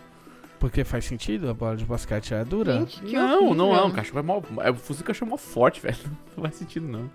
Porque 0.60 0.84
faz 0.84 1.06
sentido, 1.06 1.48
a 1.48 1.54
bola 1.54 1.74
de 1.74 1.86
basquete 1.86 2.34
é 2.34 2.44
dura. 2.44 2.74
Gente, 2.80 3.00
que 3.00 3.14
não, 3.16 3.46
horrível. 3.46 3.54
não 3.54 3.74
é. 3.74 3.82
Um 3.82 3.90
cachorro 3.90 4.18
é 4.18 4.22
mó. 4.22 4.42
É, 4.62 4.70
o 4.70 4.74
do 4.74 5.02
cachorro 5.04 5.28
é 5.28 5.30
mó 5.30 5.36
forte, 5.38 5.80
velho. 5.80 5.96
Não 6.36 6.44
faz 6.44 6.54
sentido, 6.54 6.86
não. 6.86 7.10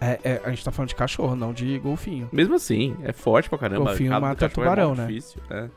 É, 0.00 0.18
é, 0.24 0.40
a 0.44 0.50
gente 0.50 0.64
tá 0.64 0.70
falando 0.72 0.88
de 0.88 0.94
cachorro, 0.96 1.36
não 1.36 1.52
de 1.52 1.78
golfinho. 1.78 2.28
Mesmo 2.32 2.56
assim, 2.56 2.96
é 3.04 3.12
forte 3.12 3.48
pra 3.48 3.56
caramba. 3.58 3.84
Golfinho 3.84 4.20
mata 4.20 4.46
é 4.46 4.48
tubarão, 4.48 4.94
né? 4.96 5.06
Difícil, 5.06 5.40
é. 5.50 5.68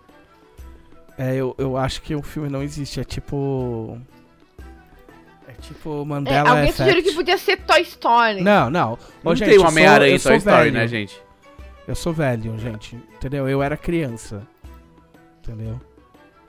É, 1.17 1.35
eu, 1.35 1.55
eu 1.59 1.77
acho 1.77 2.01
que 2.01 2.15
o 2.15 2.21
filme 2.23 2.49
não 2.49 2.61
existe. 2.63 2.99
É 2.99 3.03
tipo. 3.03 3.99
É 5.47 5.53
tipo 5.61 6.01
É, 6.01 6.05
Mandela 6.05 6.49
alguém 6.49 6.63
Effect. 6.69 6.77
sugeriu 6.77 7.03
que 7.03 7.13
podia 7.15 7.37
ser 7.37 7.57
Toy 7.57 7.81
Story. 7.81 8.41
Não, 8.41 8.69
não. 8.69 8.93
Ô, 8.93 8.97
Não 9.25 9.35
gente, 9.35 9.49
tem 9.49 9.59
um 9.59 9.67
Homem-Aranha 9.67 10.11
eu 10.11 10.17
em 10.17 10.19
Toy 10.19 10.37
Story, 10.37 10.57
velho. 10.63 10.73
né, 10.73 10.87
gente? 10.87 11.21
Eu 11.87 11.95
sou 11.95 12.11
velho, 12.11 12.57
gente. 12.57 12.95
Entendeu? 13.15 13.47
Eu 13.47 13.61
era 13.61 13.77
criança. 13.77 14.41
Entendeu? 15.47 15.79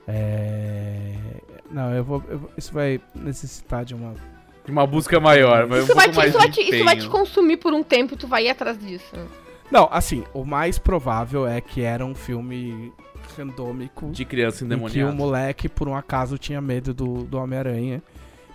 É. 0.08 1.12
Não, 1.70 1.92
eu 1.92 2.04
vou. 2.04 2.22
eu 2.28 2.38
vou- 2.38 2.50
isso 2.56 2.72
vai 2.72 3.00
necessitar 3.14 3.84
de 3.84 3.94
uma. 3.94 4.14
De 4.64 4.72
uma 4.72 4.86
busca 4.86 5.20
maior, 5.20 5.66
mas 5.68 5.80
um 5.80 5.84
Isso, 5.84 5.94
vai 5.94 6.06
pouco 6.06 6.12
te, 6.12 6.16
mais 6.16 6.30
isso, 6.30 6.38
vai 6.38 6.50
te, 6.50 6.60
isso 6.74 6.84
vai 6.84 6.96
te 6.96 7.08
consumir 7.08 7.56
por 7.56 7.72
um 7.72 7.84
tempo 7.84 8.14
e 8.14 8.16
tu 8.16 8.26
vai 8.26 8.46
ir 8.46 8.50
atrás 8.50 8.76
disso. 8.76 9.14
Não, 9.70 9.88
assim, 9.92 10.24
o 10.34 10.44
mais 10.44 10.76
provável 10.76 11.46
é 11.46 11.60
que 11.60 11.82
era 11.82 12.04
um 12.04 12.14
filme 12.16 12.92
randômico. 13.36 14.10
De 14.10 14.24
criança 14.24 14.64
em 14.64 14.68
que 14.68 14.74
o 14.74 14.76
endemoniada. 14.76 15.12
moleque, 15.12 15.68
por 15.68 15.88
um 15.88 15.94
acaso, 15.94 16.36
tinha 16.36 16.60
medo 16.60 16.92
do, 16.92 17.22
do 17.24 17.38
Homem-Aranha. 17.38 18.02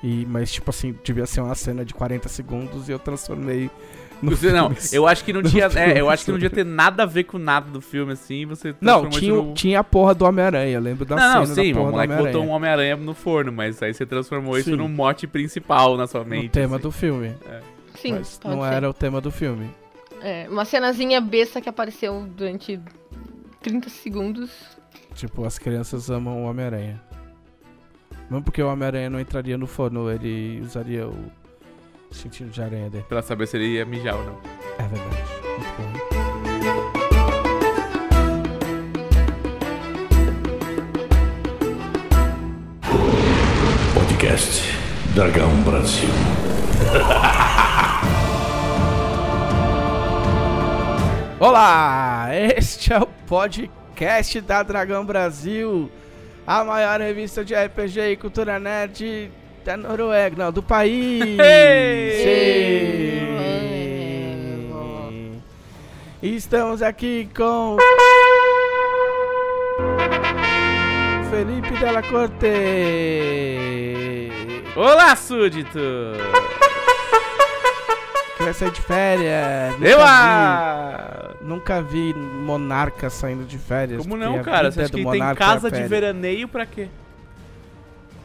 E, 0.03 0.25
mas, 0.25 0.51
tipo 0.51 0.69
assim, 0.69 0.97
devia 1.03 1.25
ser 1.25 1.41
uma 1.41 1.55
cena 1.55 1.85
de 1.85 1.93
40 1.93 2.27
segundos 2.27 2.89
e 2.89 2.91
eu 2.91 2.99
transformei 2.99 3.69
Você, 4.29 4.51
não, 4.51 4.69
filme. 4.75 4.89
eu 4.93 5.07
acho 5.07 5.23
que 5.25 5.33
não 5.33 5.41
tinha. 5.41 5.69
filme 5.69 5.91
É, 5.93 5.99
eu 5.99 6.09
acho 6.09 6.23
que 6.25 6.31
não 6.31 6.37
devia 6.37 6.49
ter 6.49 6.63
nada 6.65 7.03
a 7.03 7.05
ver 7.05 7.23
com 7.23 7.37
nada 7.37 7.69
do 7.71 7.81
filme, 7.81 8.13
assim. 8.13 8.45
Você 8.45 8.75
Não, 8.79 9.07
isso 9.07 9.19
tinha, 9.19 9.33
no- 9.33 9.53
tinha 9.53 9.79
a 9.79 9.83
porra 9.83 10.13
do 10.13 10.25
Homem-Aranha. 10.25 10.79
Lembro 10.79 11.05
da 11.05 11.15
Não, 11.15 11.23
não, 11.39 11.45
cena 11.45 11.55
sim, 11.55 11.71
da 11.73 11.79
o 11.79 11.81
porra 11.81 11.85
do 11.85 11.91
moleque 12.07 12.23
botou 12.25 12.43
um 12.45 12.49
Homem-Aranha 12.49 12.95
no 12.97 13.13
forno, 13.13 13.51
mas 13.51 13.81
aí 13.81 13.93
você 13.93 14.05
transformou 14.05 14.57
isso 14.57 14.69
Sim. 14.69 14.75
no 14.75 14.87
mote 14.87 15.25
principal 15.27 15.97
na 15.97 16.05
sua 16.07 16.23
mente. 16.23 16.43
No 16.45 16.49
tema 16.49 16.75
assim. 16.75 16.83
do 16.83 16.91
filme. 16.91 17.33
Sim, 17.95 18.13
mas 18.13 18.37
pode 18.37 18.55
não 18.55 18.63
ser. 18.63 18.73
era 18.73 18.89
o 18.89 18.93
tema 18.93 19.19
do 19.21 19.31
filme. 19.31 19.69
É, 20.21 20.47
uma 20.49 20.65
cenazinha 20.65 21.19
besta 21.19 21.59
que 21.59 21.67
apareceu 21.69 22.27
durante 22.37 22.79
30 23.61 23.89
segundos. 23.89 24.51
Tipo, 25.15 25.45
as 25.45 25.57
crianças 25.59 26.09
amam 26.09 26.43
o 26.43 26.45
Homem-Aranha. 26.49 27.01
Mesmo 28.29 28.43
porque 28.43 28.61
o 28.61 28.67
Homem-Aranha 28.71 29.09
não 29.09 29.19
entraria 29.19 29.57
no 29.57 29.67
forno, 29.67 30.09
ele 30.09 30.61
usaria 30.61 31.07
o 31.07 31.31
sentido 32.11 32.49
de 32.49 32.61
aranha 32.61 32.89
dele. 32.89 33.05
Pra 33.07 33.21
saber 33.21 33.47
se 33.47 33.55
ele 33.57 33.67
ia 33.75 33.85
mijar 33.85 34.15
ou 34.15 34.25
não. 34.25 34.37
É 34.77 34.83
verdade. 34.83 35.23
Muito 35.57 35.71
bom. 35.77 35.91
Podcast 43.93 44.63
Dragão 45.13 45.49
Brasil. 45.63 46.09
Olá! 51.39 52.27
Este 52.31 52.93
é 52.93 52.99
o 52.99 53.07
podcast 53.07 54.39
da 54.41 54.61
Dragão 54.61 55.03
Brasil, 55.05 55.89
a 56.45 56.63
maior 56.63 56.99
revista 57.01 57.43
de 57.43 57.55
RPG 57.55 57.99
e 58.11 58.15
cultura 58.17 58.59
nerd 58.59 59.31
da 59.63 59.77
Noruega, 59.77 60.35
não, 60.43 60.51
do 60.51 60.63
país. 60.63 61.37
Estamos 66.21 66.81
aqui 66.81 67.29
com 67.35 67.77
Felipe 71.29 71.77
Della 71.79 72.01
Corte. 72.03 72.47
Olá, 74.75 75.15
súdito! 75.15 75.79
Que 78.37 78.43
vai 78.43 78.53
sair 78.53 78.71
de 78.71 78.81
férias. 78.81 79.73
Nunca 79.73 79.87
Eu 79.87 79.99
vi-! 79.99 81.45
Nunca 81.45 81.81
vi 81.81 82.13
monarca 82.13 83.09
saindo 83.09 83.43
de 83.45 83.57
férias. 83.57 84.01
Como 84.01 84.15
não, 84.15 84.41
cara? 84.41 84.71
Você 84.71 84.81
acha 84.81 84.91
que 84.91 85.03
tem 85.03 85.23
é 85.23 85.35
casa 85.35 85.69
de 85.69 85.83
veraneio 85.83 86.47
pra 86.47 86.65
quê? 86.65 86.87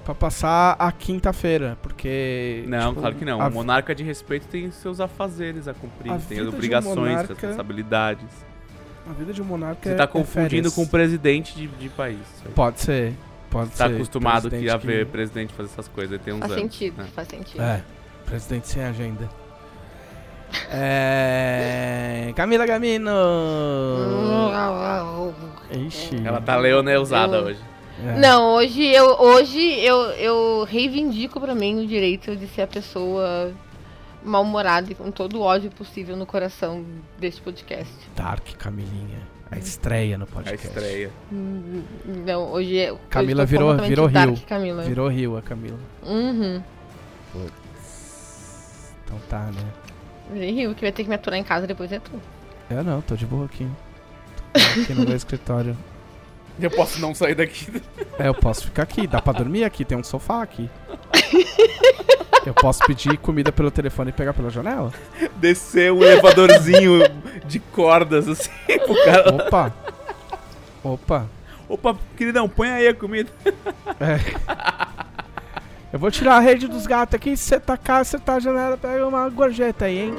Pra 0.07 0.15
passar 0.15 0.77
a 0.79 0.93
quinta-feira, 0.93 1.77
porque... 1.83 2.63
Não, 2.69 2.91
tipo, 2.91 3.01
claro 3.01 3.17
que 3.17 3.25
não. 3.25 3.43
a 3.43 3.49
O 3.49 3.53
monarca 3.53 3.93
de 3.93 4.05
respeito 4.05 4.47
tem 4.47 4.71
seus 4.71 5.01
afazeres 5.01 5.67
a 5.67 5.75
cumprir, 5.75 6.13
A 6.13 6.19
tem 6.19 6.39
de 6.39 6.45
um 6.45 6.49
obrigações, 6.49 6.95
monarca- 6.97 7.35
responsabilidades. 7.35 8.29
A 9.11 9.13
vida 9.13 9.33
de 9.33 9.43
um 9.43 9.45
monarca 9.45 9.91
Você 9.91 9.97
tá 9.97 10.05
é 10.05 10.07
confundindo 10.07 10.49
férias. 10.71 10.75
com 10.75 10.83
o 10.83 10.89
presidente 10.89 11.57
de, 11.57 11.67
de 11.67 11.89
país. 11.89 12.21
Pode 12.55 12.81
ser, 12.81 13.15
pode 13.51 13.71
Tá 13.71 13.89
ser. 13.89 13.95
acostumado 13.97 14.49
que 14.49 14.71
a 14.71 14.77
ver 14.77 15.07
presidente 15.07 15.53
fazer 15.53 15.71
essas 15.73 15.89
coisas, 15.89 16.13
ele 16.13 16.23
tem 16.23 16.35
uns 16.35 16.39
Faz 16.41 16.53
anos. 16.53 16.63
sentido, 16.63 16.99
né? 17.03 17.09
faz 17.13 17.27
sentido. 17.29 17.61
É, 17.63 17.83
presidente 18.25 18.69
sem 18.69 18.85
agenda. 18.85 19.29
É... 20.71 22.33
Camila 22.37 22.65
Gamino! 22.65 23.11
Ixi. 25.73 26.23
Ela 26.25 26.41
tá 26.41 26.57
leoneusada 26.57 27.39
Eu- 27.39 27.45
hoje. 27.47 27.59
É. 28.05 28.19
Não, 28.19 28.55
hoje 28.57 28.83
eu 28.85 29.07
hoje 29.21 29.59
eu, 29.81 29.97
eu 30.13 30.65
reivindico 30.65 31.41
pra 31.41 31.55
mim 31.55 31.83
o 31.83 31.87
direito 31.87 32.37
de 32.37 32.47
ser 32.49 32.63
a 32.63 32.67
pessoa 32.67 33.53
mal-humorada 34.23 34.91
e 34.93 34.95
com 34.95 35.11
todo 35.11 35.39
o 35.39 35.41
ódio 35.43 35.71
possível 35.71 36.17
no 36.17 36.27
coração 36.27 36.85
deste 37.19 37.41
podcast. 37.41 37.93
Dark 38.15 38.45
Camilinha. 38.59 39.21
A 39.51 39.57
estreia 39.59 40.19
no 40.19 40.25
A 40.25 40.27
podcast. 40.27 40.67
estreia. 40.67 41.11
Hum, 41.33 41.83
Não, 42.27 42.51
hoje 42.51 42.79
é. 42.79 42.91
hoje 42.93 43.01
Camila 43.09 43.43
tô 43.45 43.47
virou- 43.47 43.77
virou 43.79 44.09
Dark 44.09 44.31
Rio. 44.31 44.43
Camila. 44.47 44.83
Virou 44.83 45.09
Rio 45.09 45.37
a 45.37 45.43
Camila. 45.43 45.79
Uhum. 46.05 46.61
Então 49.05 49.19
tá, 49.29 49.39
né? 49.47 49.63
Virei 50.33 50.51
Rio, 50.53 50.75
que 50.75 50.83
vai 50.83 50.93
ter 50.93 51.05
que 51.05 51.09
me 51.09 51.15
aturar 51.15 51.39
em 51.39 51.45
casa 51.45 51.67
depois 51.67 51.91
é 51.93 52.01
tu. 52.01 52.11
Eu 52.69 52.83
não, 52.83 53.01
tô 53.01 53.15
de 53.15 53.25
boa 53.25 53.45
aqui. 53.47 53.67
Tô 54.53 54.81
aqui 54.83 54.93
no 54.95 55.05
meu 55.07 55.15
escritório. 55.17 55.77
Eu 56.59 56.71
posso 56.71 57.01
não 57.01 57.15
sair 57.15 57.35
daqui. 57.35 57.67
É, 58.19 58.29
eu 58.29 58.35
posso 58.35 58.65
ficar 58.65 58.85
aqui, 58.85 59.07
dá 59.07 59.21
pra 59.21 59.35
dormir 59.35 59.63
aqui, 59.63 59.85
tem 59.85 59.99
um 59.99 60.03
sofá 60.03 60.41
aqui. 60.41 60.71
Eu 62.47 62.55
posso 62.55 62.83
pedir 62.87 63.19
comida 63.19 63.53
pelo 63.53 63.71
telefone 63.71 64.09
e 64.09 64.13
pegar 64.15 64.33
pela 64.33 64.49
janela? 64.49 64.91
Descer 65.35 65.93
um 65.93 66.03
elevadorzinho 66.03 67.01
de 67.45 67.59
cordas 67.61 68.27
assim 68.27 68.51
pro 68.65 69.05
cara. 69.05 69.35
Opa! 69.35 69.75
Opa! 70.83 71.27
Opa, 71.69 71.97
queridão, 72.17 72.49
põe 72.49 72.71
aí 72.71 72.89
a 72.89 72.95
comida. 72.95 73.29
É. 74.01 74.19
Eu 75.93 75.99
vou 75.99 76.11
tirar 76.11 76.37
a 76.37 76.41
rede 76.41 76.69
dos 76.69 76.87
gatos 76.87 77.15
aqui. 77.15 77.37
Se 77.37 77.45
você 77.45 77.61
tacar, 77.61 78.05
você 78.05 78.19
tá 78.19 78.35
a 78.35 78.41
janela, 78.41 78.77
pega 78.77 79.07
uma 79.07 79.29
gorjeta 79.29 79.85
aí, 79.87 79.99
hein? 79.99 80.15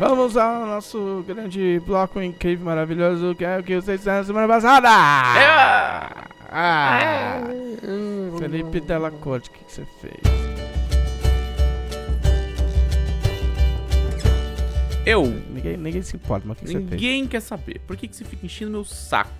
Vamos 0.00 0.34
ao 0.34 0.64
nosso 0.64 1.22
grande 1.26 1.78
bloco 1.84 2.22
incrível, 2.22 2.64
maravilhoso, 2.64 3.34
que 3.34 3.44
é 3.44 3.58
o 3.58 3.62
que 3.62 3.78
vocês 3.78 4.00
fizeram 4.00 4.20
na 4.20 4.24
semana 4.24 4.48
passada! 4.48 4.88
Ah! 6.50 7.42
Felipe 8.38 8.80
Della 8.80 9.10
Corte, 9.10 9.50
o 9.50 9.52
que, 9.52 9.62
que 9.62 9.70
você 9.70 9.84
fez? 10.00 10.14
Eu. 15.04 15.26
Ninguém, 15.50 15.76
ninguém 15.76 16.00
se 16.00 16.16
importa, 16.16 16.48
mas 16.48 16.56
o 16.56 16.60
que, 16.60 16.64
que 16.64 16.72
você 16.72 16.78
fez? 16.78 16.90
Ninguém 16.92 17.26
quer 17.26 17.40
saber. 17.40 17.78
Por 17.80 17.94
que, 17.94 18.08
que 18.08 18.16
você 18.16 18.24
fica 18.24 18.46
enchendo 18.46 18.70
meu 18.70 18.86
saco? 18.86 19.30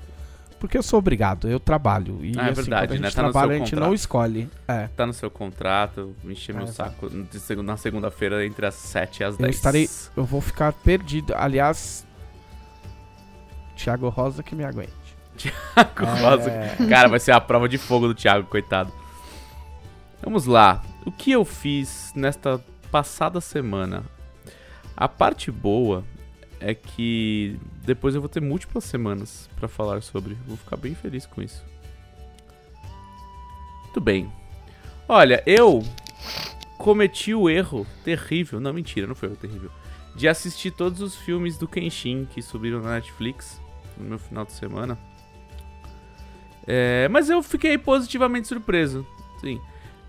Porque 0.61 0.77
eu 0.77 0.83
sou 0.83 0.99
obrigado, 0.99 1.49
eu 1.49 1.59
trabalho. 1.59 2.19
E 2.23 2.35
Ah, 2.39 2.43
é 2.49 2.51
assim, 2.51 2.55
verdade, 2.63 2.87
quando 2.89 2.99
a 2.99 3.01
né? 3.01 3.07
gente 3.09 3.17
Tá 3.17 3.23
no 3.23 3.33
trabalha, 3.33 3.55
a 3.55 3.59
gente 3.59 3.71
contrato. 3.71 3.87
não 3.89 3.95
escolhe. 3.95 4.49
É. 4.69 4.89
Tá 4.89 5.07
no 5.07 5.13
seu 5.15 5.31
contrato, 5.31 6.15
encher 6.25 6.55
meu 6.55 6.65
Ah, 6.65 6.69
saco 6.69 7.09
de 7.09 7.57
na 7.63 7.77
segunda-feira 7.79 8.45
entre 8.45 8.67
as 8.67 8.75
7 8.75 9.21
e 9.21 9.25
as 9.25 9.35
Eu 9.37 9.39
10. 9.47 9.57
estarei. 9.57 9.89
Eu 10.15 10.25
vou 10.25 10.41
ficar 10.43 10.73
perdido. 10.75 11.33
Aliás, 11.35 12.07
Thiago 13.75 14.09
Rosa 14.11 14.43
que 14.43 14.55
me 14.55 14.63
aguente. 14.65 14.91
Rosa. 16.21 16.51
É. 16.51 16.77
Cara, 16.89 17.09
vai 17.09 17.19
ser 17.19 17.33
a 17.33 17.41
prova 17.41 17.67
de 17.67 17.79
fogo 17.79 18.07
do 18.07 18.15
Thiago, 18.15 18.47
coitado. 18.47 18.93
Vamos 20.23 20.45
lá. 20.45 20.83
O 21.07 21.11
que 21.11 21.33
eu 21.33 21.45
fiz 21.47 22.13
nesta 22.15 22.61
passada 22.93 23.41
semana? 23.41 24.03
A 24.95 25.09
parte 25.09 25.51
boa 25.51 26.05
é 26.61 26.75
que 26.75 27.59
depois 27.83 28.15
eu 28.15 28.21
vou 28.21 28.29
ter 28.29 28.41
múltiplas 28.41 28.85
semanas 28.85 29.49
pra 29.57 29.67
falar 29.67 30.03
sobre. 30.03 30.37
Vou 30.47 30.57
ficar 30.57 30.77
bem 30.77 30.95
feliz 30.95 31.27
com 31.27 31.43
isso. 31.43 31.65
Muito 33.85 34.01
bem. 34.01 34.31
Olha, 35.09 35.43
eu 35.47 35.83
cometi 36.79 37.35
o 37.35 37.49
erro 37.49 37.87
terrível. 38.05 38.61
Não, 38.61 38.73
mentira, 38.73 39.07
não 39.07 39.15
foi 39.15 39.29
o 39.29 39.37
terrível. 39.37 39.71
De 40.15 40.29
assistir 40.29 40.71
todos 40.71 41.01
os 41.01 41.17
filmes 41.17 41.57
do 41.57 41.67
Kenshin 41.67 42.29
que 42.33 42.43
subiram 42.43 42.81
na 42.81 42.95
Netflix 42.95 43.61
no 43.97 44.05
meu 44.05 44.19
final 44.19 44.45
de 44.45 44.53
semana. 44.53 44.99
É, 46.67 47.09
mas 47.09 47.29
eu 47.31 47.43
fiquei 47.43 47.77
positivamente 47.79 48.47
surpreso. 48.47 49.07
Sim. 49.41 49.61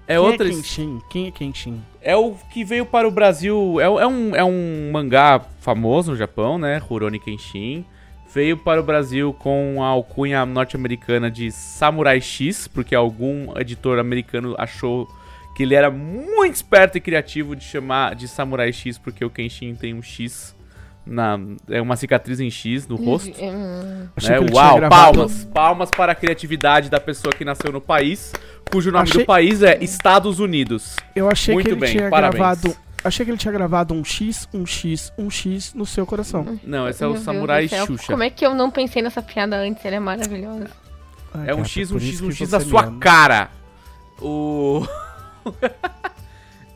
É 0.07 0.15
Quem 0.15 0.17
outra. 0.17 0.47
é 0.47 0.51
Kenshin? 0.51 1.01
Quem 1.09 1.27
é 1.27 1.31
Kenshin? 1.31 1.81
É 2.01 2.15
o 2.15 2.35
que 2.51 2.63
veio 2.63 2.85
para 2.85 3.07
o 3.07 3.11
Brasil. 3.11 3.79
É, 3.79 3.85
é 3.85 4.07
um, 4.07 4.35
é 4.35 4.43
um 4.43 4.91
mangá 4.91 5.41
famoso 5.59 6.11
no 6.11 6.17
Japão, 6.17 6.57
né? 6.57 6.77
Rurouni 6.77 7.19
Kenshin. 7.19 7.85
Veio 8.33 8.57
para 8.57 8.79
o 8.79 8.83
Brasil 8.83 9.33
com 9.33 9.83
a 9.83 9.87
alcunha 9.87 10.45
norte-americana 10.45 11.29
de 11.29 11.51
Samurai 11.51 12.21
X, 12.21 12.67
porque 12.67 12.95
algum 12.95 13.57
editor 13.59 13.99
americano 13.99 14.55
achou 14.57 15.07
que 15.55 15.63
ele 15.63 15.75
era 15.75 15.91
muito 15.91 16.55
esperto 16.55 16.97
e 16.97 17.01
criativo 17.01 17.55
de 17.55 17.65
chamar 17.65 18.15
de 18.15 18.27
Samurai 18.27 18.71
X, 18.71 18.97
porque 18.97 19.23
o 19.23 19.29
Kenshin 19.29 19.75
tem 19.75 19.93
um 19.93 20.01
X 20.01 20.55
na. 21.05 21.39
É 21.69 21.81
uma 21.81 21.95
cicatriz 21.95 22.39
em 22.39 22.49
X 22.49 22.87
no 22.87 22.95
rosto. 22.95 23.31
Hum, 23.41 24.07
Achei 24.15 24.31
Né? 24.31 24.37
ele 24.45 24.53
Uau, 24.53 24.89
palmas. 24.89 25.45
Palmas 25.53 25.91
para 25.91 26.11
a 26.11 26.15
criatividade 26.15 26.89
da 26.89 26.99
pessoa 26.99 27.33
que 27.33 27.43
nasceu 27.45 27.71
no 27.71 27.81
país, 27.81 28.31
cujo 28.71 28.91
nome 28.91 29.03
Achei- 29.09 29.21
do 29.21 29.25
país 29.25 29.61
é 29.63 29.77
Estados 29.83 30.39
Unidos. 30.39 30.95
Eu 31.15 31.29
achei 31.29 31.53
Muito 31.53 31.65
que 31.67 31.71
ele 31.73 31.79
bem, 31.81 31.91
tinha 31.91 32.09
parabéns. 32.09 32.39
gravado. 32.39 32.75
Achei 33.03 33.25
que 33.25 33.31
ele 33.31 33.37
tinha 33.39 33.51
gravado 33.51 33.95
um 33.95 34.03
X, 34.03 34.47
um 34.53 34.63
X, 34.63 35.11
um 35.17 35.27
X 35.29 35.73
no 35.73 35.87
seu 35.87 36.05
coração. 36.05 36.59
Não, 36.63 36.87
esse 36.87 37.03
é 37.03 37.07
o 37.07 37.13
Deus 37.13 37.23
Samurai 37.23 37.67
Xuxa. 37.67 38.11
Como 38.11 38.21
é 38.21 38.29
que 38.29 38.45
eu 38.45 38.53
não 38.53 38.69
pensei 38.69 39.01
nessa 39.01 39.23
piada 39.23 39.55
antes? 39.57 39.83
Ela 39.83 39.95
é 39.95 39.99
maravilhosa. 39.99 40.67
Ai, 41.33 41.49
É 41.49 41.53
um 41.55 41.57
gata, 41.57 41.69
X, 41.69 41.91
um 41.91 41.99
X, 41.99 42.21
um 42.21 42.29
X 42.31 42.51
na 42.51 42.59
me 42.59 42.65
sua 42.65 42.91
cara. 42.99 43.49
O. 44.21 44.85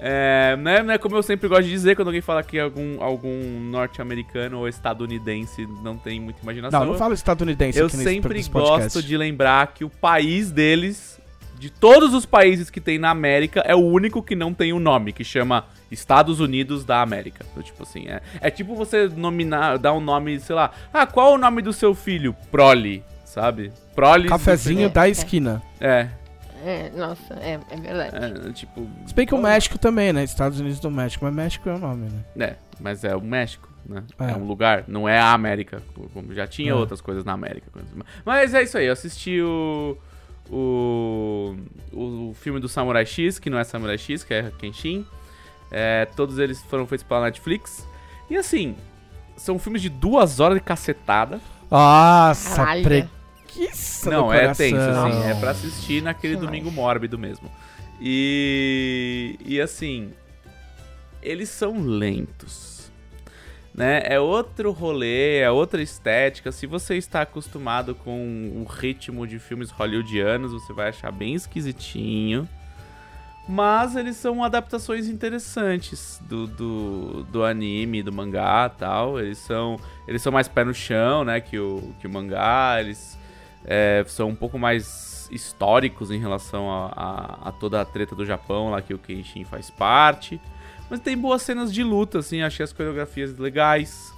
é, 0.08 0.56
não, 0.56 0.72
é, 0.72 0.84
não 0.84 0.94
é 0.94 1.00
como 1.00 1.16
eu 1.16 1.24
sempre 1.24 1.48
gosto 1.48 1.64
de 1.64 1.72
dizer 1.72 1.96
quando 1.96 2.10
alguém 2.10 2.22
fala 2.22 2.44
que 2.44 2.60
algum, 2.60 3.02
algum 3.02 3.60
norte-americano 3.72 4.60
ou 4.60 4.68
estadunidense 4.68 5.68
não 5.82 5.98
tem 5.98 6.20
muita 6.20 6.44
imaginação. 6.44 6.80
Não, 6.82 6.92
não 6.92 7.00
fala 7.00 7.16
estadunidense 7.16 7.80
eu 7.80 7.90
sempre 7.90 8.44
gosto 8.44 9.02
de 9.02 9.18
lembrar 9.18 9.74
que 9.74 9.84
o 9.84 9.90
país 9.90 10.52
deles, 10.52 11.20
de 11.58 11.72
todos 11.72 12.14
os 12.14 12.24
países 12.24 12.70
que 12.70 12.80
tem 12.80 13.00
na 13.00 13.10
América, 13.10 13.62
é 13.62 13.74
o 13.74 13.80
único 13.80 14.22
que 14.22 14.36
não 14.36 14.54
tem 14.54 14.74
o 14.74 14.80
nome, 14.80 15.12
que 15.12 15.24
chama 15.24 15.66
Estados 15.90 16.40
Unidos 16.40 16.86
da 16.86 17.02
América. 17.02 17.44
Então, 17.52 17.64
tipo 17.64 17.82
assim, 17.82 18.08
é, 18.08 18.22
é 18.40 18.52
tipo 18.52 18.76
você 18.76 19.08
nominar, 19.08 19.80
dar 19.80 19.94
um 19.94 20.00
nome, 20.00 20.40
sei 20.40 20.56
lá, 20.56 20.70
ah, 20.94 21.08
qual 21.08 21.32
é 21.32 21.34
o 21.34 21.40
nome 21.40 21.64
do 21.64 21.74
seu 21.74 21.96
filho? 21.96 22.36
Prole, 22.52 23.04
sabe? 23.26 23.74
Prole. 23.96 24.30
Cafezinho 24.30 24.88
da 24.88 25.10
esquina. 25.10 25.64
É, 25.82 26.10
É, 26.68 26.90
nossa, 26.96 27.34
é, 27.36 27.60
é 27.70 27.78
verdade. 27.78 28.48
é, 28.50 28.52
tipo. 28.52 28.90
Se 29.06 29.14
bem 29.14 29.28
que 29.28 29.36
o 29.36 29.38
México 29.42 29.78
também, 29.78 30.12
né? 30.12 30.24
Estados 30.24 30.60
Unidos 30.60 30.80
do 30.80 30.90
México, 30.90 31.24
mas 31.24 31.34
México 31.36 31.70
é 31.70 31.76
o 31.76 31.78
nome, 31.78 32.10
né? 32.10 32.48
É, 32.48 32.56
mas 32.80 33.04
é 33.04 33.16
o 33.16 33.22
México, 33.22 33.70
né? 33.86 34.04
É. 34.20 34.32
É, 34.32 34.36
um 34.36 34.46
lugar, 34.48 34.84
não 34.88 35.08
é 35.08 35.20
a 35.20 35.32
América. 35.32 35.82
Como 36.12 36.34
já 36.34 36.48
tinha 36.48 36.72
É. 36.72 36.74
outras 36.74 37.02
coisas 37.02 37.24
na 37.24 37.34
América. 37.34 37.68
Mas 38.26 38.54
é 38.56 38.64
isso 38.64 38.78
aí, 38.80 38.88
eu 38.88 38.94
assisti 38.94 39.40
o, 39.42 39.96
o. 40.50 41.56
o 41.94 42.34
filme 42.34 42.60
do 42.60 42.68
Samurai 42.68 43.06
X, 43.06 43.38
que 43.38 43.50
não 43.50 43.60
é 43.60 43.64
Samurai 43.64 43.98
X, 44.00 44.24
que 44.24 44.34
é 44.34 44.52
Kenshin. 44.58 45.06
É, 45.72 46.06
todos 46.16 46.40
eles 46.40 46.62
foram 46.64 46.88
feitos 46.88 47.06
pela 47.06 47.22
Netflix. 47.26 47.88
E 48.30 48.36
assim, 48.38 48.76
são 49.38 49.60
filmes 49.60 49.82
de 49.84 49.90
duas 49.90 50.40
horas 50.40 50.58
de 50.58 50.64
cacetada. 50.64 51.40
Nossa, 51.70 52.56
Caralho. 52.56 53.10
Preguiça 53.56 54.10
não, 54.10 54.28
do 54.28 54.34
é 54.34 54.54
tenso, 54.54 54.76
assim. 54.78 55.30
É 55.30 55.34
pra 55.36 55.52
assistir 55.52 56.04
naquele 56.04 56.36
domingo 56.36 56.70
mórbido 56.70 57.18
mesmo. 57.18 57.50
E. 58.00 59.38
E 59.46 59.62
assim. 59.62 60.12
Eles 61.22 61.50
são 61.50 61.80
lentos. 61.82 62.92
Né? 63.74 64.04
É 64.06 64.20
outro 64.20 64.72
rolê, 64.72 65.40
é 65.40 65.52
outra 65.52 65.82
estética. 65.82 66.52
Se 66.52 66.66
você 66.66 66.96
está 66.96 67.22
acostumado 67.22 67.94
com 67.94 68.52
o 68.56 68.64
ritmo 68.64 69.28
de 69.28 69.38
filmes 69.38 69.70
hollywoodianos, 69.70 70.54
você 70.54 70.72
vai 70.72 70.90
achar 70.90 71.12
bem 71.12 71.34
esquisitinho. 71.34 72.48
Mas 73.48 73.96
eles 73.96 74.16
são 74.18 74.44
adaptações 74.44 75.08
interessantes 75.08 76.20
do, 76.28 76.48
do, 76.48 77.24
do 77.26 77.44
anime, 77.44 78.02
do 78.02 78.14
mangá 78.14 78.70
tal. 78.70 79.20
Eles 79.20 79.40
são, 79.40 79.78
eles 80.08 80.22
são 80.22 80.32
mais 80.32 80.48
pé 80.48 80.64
no 80.64 80.74
chão, 80.74 81.24
né? 81.24 81.42
Que 81.42 81.60
o, 81.60 81.94
que 82.00 82.08
o 82.08 82.10
mangá. 82.10 82.78
Eles 82.80 83.18
é, 83.66 84.04
são 84.08 84.30
um 84.30 84.36
pouco 84.36 84.58
mais 84.60 85.28
históricos 85.32 86.12
em 86.12 86.20
relação 86.20 86.70
a, 86.70 86.86
a- 86.96 87.50
a 87.50 87.52
toda 87.52 87.82
a 87.82 87.86
treta 87.86 88.16
do 88.16 88.26
Japão 88.26 88.70
lá 88.70 88.82
que 88.82 88.94
o 88.94 88.98
Kenshin 89.00 89.44
faz 89.44 89.70
parte. 89.70 90.40
Mas 90.90 91.00
tem 91.00 91.18
boas 91.18 91.42
cenas 91.42 91.74
de 91.74 91.84
luta, 91.84 92.20
assim, 92.20 92.42
achei 92.44 92.64
as 92.64 92.72
coreografias 92.72 93.38
legais. 93.38 94.14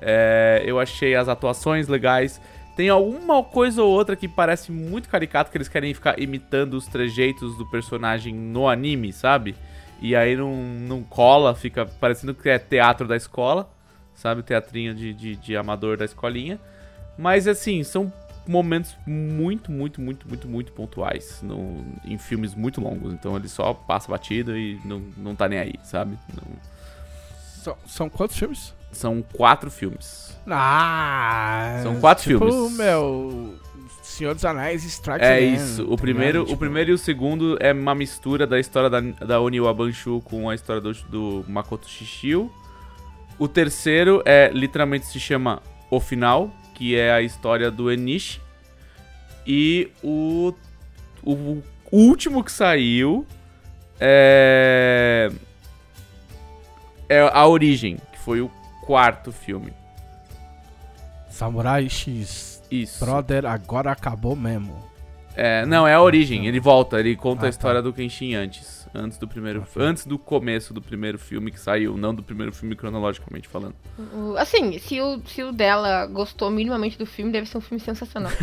É, 0.00 0.62
eu 0.66 0.78
achei 0.80 1.14
as 1.14 1.28
atuações 1.28 1.88
legais. 1.88 2.40
Tem 2.76 2.88
alguma 2.88 3.42
coisa 3.44 3.82
ou 3.82 3.90
outra 3.92 4.16
que 4.16 4.26
parece 4.26 4.72
muito 4.72 5.08
caricato, 5.08 5.50
que 5.50 5.56
eles 5.56 5.68
querem 5.68 5.94
ficar 5.94 6.18
imitando 6.20 6.74
os 6.74 6.86
trejeitos 6.88 7.56
do 7.56 7.64
personagem 7.66 8.34
no 8.34 8.68
anime, 8.68 9.12
sabe? 9.12 9.54
E 10.02 10.16
aí 10.16 10.34
não, 10.36 10.52
não 10.56 11.02
cola, 11.04 11.54
fica 11.54 11.86
parecendo 11.86 12.34
que 12.34 12.48
é 12.48 12.58
teatro 12.58 13.06
da 13.06 13.16
escola, 13.16 13.70
sabe? 14.12 14.42
Teatrinho 14.42 14.92
de, 14.92 15.14
de, 15.14 15.36
de 15.36 15.56
amador 15.56 15.96
da 15.96 16.04
escolinha. 16.04 16.58
Mas 17.16 17.46
assim, 17.46 17.84
são 17.84 18.12
momentos 18.46 18.96
muito, 19.06 19.70
muito, 19.72 20.00
muito, 20.00 20.28
muito, 20.28 20.48
muito 20.48 20.72
pontuais 20.72 21.40
no, 21.42 21.84
em 22.04 22.18
filmes 22.18 22.54
muito 22.54 22.80
longos. 22.80 23.12
Então 23.12 23.36
ele 23.36 23.48
só 23.48 23.72
passa 23.74 24.10
batido 24.10 24.56
e 24.56 24.80
não, 24.84 25.02
não 25.16 25.34
tá 25.34 25.48
nem 25.48 25.58
aí, 25.58 25.74
sabe? 25.82 26.18
Não- 26.34 26.58
São, 27.62 27.76
são 27.86 28.08
quantos 28.10 28.36
filmes? 28.36 28.74
são 28.92 29.22
quatro 29.32 29.70
filmes. 29.72 30.38
Ah! 30.48 31.80
São 31.82 31.98
quatro 32.00 32.22
tipo, 32.24 32.48
filmes. 32.48 32.76
meu. 32.76 33.54
Senhor 34.02 34.34
dos 34.34 34.44
Anéis 34.44 34.84
Strikes 34.84 35.26
É 35.26 35.36
Again, 35.38 35.54
isso. 35.54 35.84
tá 35.84 35.92
O 35.92 35.96
primeiro, 35.96 36.32
ligado? 36.38 36.42
o 36.42 36.46
Tipo, 36.50 36.58
primeiro 36.60 36.90
e 36.90 36.94
o 36.94 36.98
segundo 36.98 37.56
é 37.58 37.72
uma 37.72 37.94
mistura 37.94 38.46
da 38.46 38.60
história 38.60 38.88
da, 38.90 39.00
da 39.00 39.40
Oniwa 39.40 39.72
Banshu 39.74 40.20
com 40.24 40.48
a 40.48 40.54
história 40.54 40.80
do, 40.80 40.92
do 41.08 41.44
Makoto 41.48 41.88
Shishio. 41.88 42.52
O 43.38 43.48
terceiro 43.48 44.22
é 44.24 44.50
literalmente 44.52 45.06
se 45.06 45.18
chama 45.18 45.60
O 45.90 45.98
Final, 45.98 46.52
que 46.74 46.96
é 46.96 47.12
a 47.12 47.22
história 47.22 47.70
do 47.70 47.90
Enishi. 47.90 48.40
E 49.46 49.90
o, 50.02 50.52
o 51.22 51.62
último 51.92 52.42
que 52.42 52.50
saiu 52.52 53.26
é 54.00 55.30
é 57.08 57.20
a 57.20 57.46
Origem, 57.46 57.96
que 58.12 58.18
foi 58.18 58.40
o 58.40 58.50
quarto 58.86 59.30
filme. 59.30 59.72
Samurai 61.28 61.88
X. 61.88 62.62
Isso. 62.70 63.04
Brother, 63.04 63.44
agora 63.46 63.92
acabou 63.92 64.34
mesmo. 64.34 64.82
É, 65.36 65.66
não, 65.66 65.86
é 65.86 65.94
a 65.94 66.00
origem. 66.00 66.46
Ele 66.46 66.60
volta, 66.60 66.98
ele 66.98 67.16
conta 67.16 67.40
Ah, 67.40 67.42
tá. 67.42 67.46
a 67.46 67.50
história 67.50 67.82
do 67.82 67.92
Kenshin 67.92 68.34
antes. 68.34 68.83
Antes 68.94 69.18
do 69.18 69.26
primeiro. 69.26 69.66
Antes 69.76 70.06
do 70.06 70.16
começo 70.18 70.72
do 70.72 70.80
primeiro 70.80 71.18
filme 71.18 71.50
que 71.50 71.58
saiu, 71.58 71.96
não 71.96 72.14
do 72.14 72.22
primeiro 72.22 72.52
filme 72.52 72.76
cronologicamente 72.76 73.48
falando. 73.48 73.74
Assim, 74.38 74.78
se 74.78 75.00
o, 75.00 75.20
se 75.26 75.42
o 75.42 75.50
dela 75.52 76.06
gostou 76.06 76.48
minimamente 76.50 76.96
do 76.96 77.04
filme, 77.04 77.32
deve 77.32 77.48
ser 77.48 77.58
um 77.58 77.60
filme 77.60 77.80
sensacional. 77.82 78.30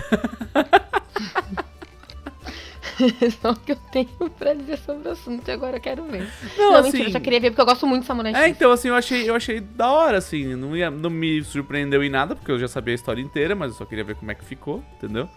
Só 3.41 3.51
o 3.51 3.55
que 3.55 3.71
eu 3.71 3.75
tenho 3.91 4.09
pra 4.37 4.53
dizer 4.53 4.77
sobre 4.79 5.07
o 5.07 5.11
assunto 5.11 5.47
e 5.47 5.51
agora 5.51 5.77
eu 5.77 5.81
quero 5.81 6.03
ver. 6.05 6.27
Não, 6.57 6.71
Não, 6.71 6.75
assim- 6.79 6.87
mentira, 6.91 7.09
eu 7.09 7.13
já 7.13 7.19
queria 7.19 7.39
ver 7.39 7.49
porque 7.51 7.61
eu 7.61 7.65
gosto 7.65 7.87
muito 7.87 8.01
de 8.01 8.07
Samurai 8.07 8.33
É, 8.33 8.43
X. 8.43 8.51
então 8.51 8.71
assim, 8.71 8.89
eu 8.89 8.95
achei, 8.95 9.29
eu 9.29 9.33
achei 9.35 9.59
da 9.59 9.89
hora, 9.91 10.17
assim. 10.17 10.55
Não, 10.55 10.75
ia, 10.75 10.91
não 10.91 11.09
me 11.09 11.43
surpreendeu 11.43 12.03
em 12.03 12.09
nada, 12.09 12.35
porque 12.35 12.51
eu 12.51 12.59
já 12.59 12.67
sabia 12.67 12.93
a 12.93 12.95
história 12.95 13.21
inteira, 13.21 13.55
mas 13.55 13.71
eu 13.71 13.77
só 13.77 13.85
queria 13.85 14.03
ver 14.03 14.15
como 14.15 14.29
é 14.31 14.35
que 14.35 14.45
ficou, 14.45 14.83
entendeu? 14.97 15.27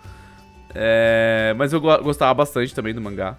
É, 0.74 1.54
mas 1.56 1.72
eu 1.72 1.80
go- 1.80 2.02
gostava 2.02 2.34
bastante 2.34 2.74
também 2.74 2.92
do 2.92 3.00
mangá. 3.00 3.38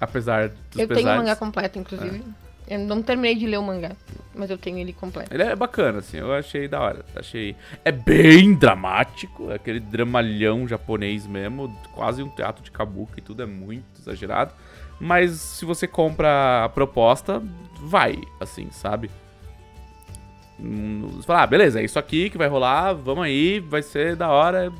Apesar 0.00 0.48
dos 0.48 0.56
Eu 0.78 0.86
pesares. 0.88 1.04
tenho 1.04 1.14
o 1.14 1.16
mangá 1.18 1.36
completo, 1.36 1.78
inclusive. 1.78 2.22
É. 2.68 2.74
Eu 2.74 2.80
não 2.80 3.02
terminei 3.02 3.34
de 3.34 3.46
ler 3.46 3.56
o 3.56 3.62
mangá, 3.62 3.92
mas 4.34 4.50
eu 4.50 4.58
tenho 4.58 4.76
ele 4.78 4.92
completo. 4.92 5.32
Ele 5.32 5.42
é 5.42 5.56
bacana, 5.56 6.00
assim, 6.00 6.18
eu 6.18 6.32
achei 6.34 6.68
da 6.68 6.78
hora. 6.80 7.02
Achei. 7.16 7.56
É 7.82 7.90
bem 7.90 8.52
dramático, 8.54 9.50
é 9.50 9.54
aquele 9.54 9.80
dramalhão 9.80 10.68
japonês 10.68 11.26
mesmo, 11.26 11.74
quase 11.94 12.22
um 12.22 12.28
teatro 12.28 12.62
de 12.62 12.70
kabuki 12.70 13.14
e 13.18 13.22
tudo 13.22 13.42
é 13.42 13.46
muito 13.46 13.86
exagerado. 13.98 14.52
Mas 15.00 15.30
se 15.32 15.64
você 15.64 15.86
compra 15.86 16.64
a 16.64 16.68
proposta, 16.68 17.42
vai, 17.80 18.20
assim, 18.38 18.68
sabe? 18.70 19.10
Hum, 20.60 21.08
Você 21.16 21.22
fala, 21.26 21.42
ah, 21.42 21.46
beleza, 21.46 21.80
é 21.80 21.84
isso 21.84 21.98
aqui 21.98 22.28
que 22.28 22.36
vai 22.36 22.48
rolar, 22.48 22.92
vamos 22.92 23.24
aí, 23.24 23.60
vai 23.60 23.80
ser 23.82 24.14
da 24.16 24.28
hora. 24.28 24.72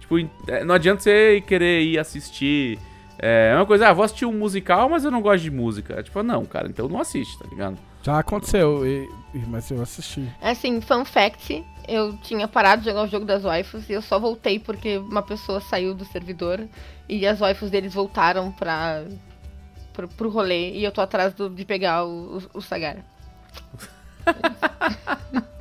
Tipo, 0.00 0.18
é, 0.46 0.64
não 0.64 0.74
adianta 0.74 1.02
você 1.02 1.42
querer 1.46 1.82
ir 1.82 1.98
assistir. 1.98 2.78
É 3.18 3.54
uma 3.56 3.64
coisa, 3.66 3.88
ah, 3.88 3.92
vou 3.92 4.04
assistir 4.04 4.26
um 4.26 4.32
musical, 4.32 4.88
mas 4.90 5.04
eu 5.04 5.10
não 5.10 5.22
gosto 5.22 5.42
de 5.42 5.50
música. 5.50 5.94
É 5.98 6.02
tipo, 6.02 6.22
não, 6.22 6.44
cara, 6.44 6.68
então 6.68 6.88
não 6.88 7.00
assiste, 7.00 7.38
tá 7.38 7.46
ligado? 7.48 7.78
Já 8.02 8.18
aconteceu, 8.18 8.86
e- 8.86 9.08
e- 9.34 9.38
mas 9.48 9.70
eu 9.70 9.80
assisti. 9.82 10.28
Assim, 10.40 10.80
fun 10.80 11.04
fact, 11.04 11.64
eu 11.88 12.16
tinha 12.18 12.46
parado 12.46 12.82
de 12.82 12.88
jogar 12.90 13.02
o 13.04 13.08
jogo 13.08 13.24
das 13.24 13.42
waifus 13.42 13.88
e 13.88 13.94
eu 13.94 14.02
só 14.02 14.18
voltei 14.18 14.58
porque 14.58 14.98
uma 14.98 15.22
pessoa 15.22 15.60
saiu 15.60 15.94
do 15.94 16.04
servidor 16.04 16.60
e 17.08 17.26
as 17.26 17.38
waifus 17.40 17.70
deles 17.70 17.94
voltaram 17.94 18.52
pra, 18.52 19.02
pro, 19.92 20.06
pro 20.08 20.28
rolê 20.28 20.72
e 20.72 20.84
eu 20.84 20.92
tô 20.92 21.00
atrás 21.00 21.32
do- 21.34 21.48
de 21.50 21.64
pegar 21.64 22.04
o, 22.04 22.38
o, 22.38 22.58
o 22.58 22.60
Sagara. 22.60 23.04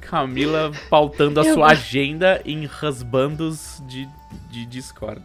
Camila 0.00 0.70
pautando 0.88 1.40
a 1.40 1.44
Eu 1.44 1.54
sua 1.54 1.68
agenda 1.68 2.40
em 2.44 2.64
rasbandos 2.66 3.82
de, 3.86 4.08
de 4.50 4.64
Discord. 4.66 5.22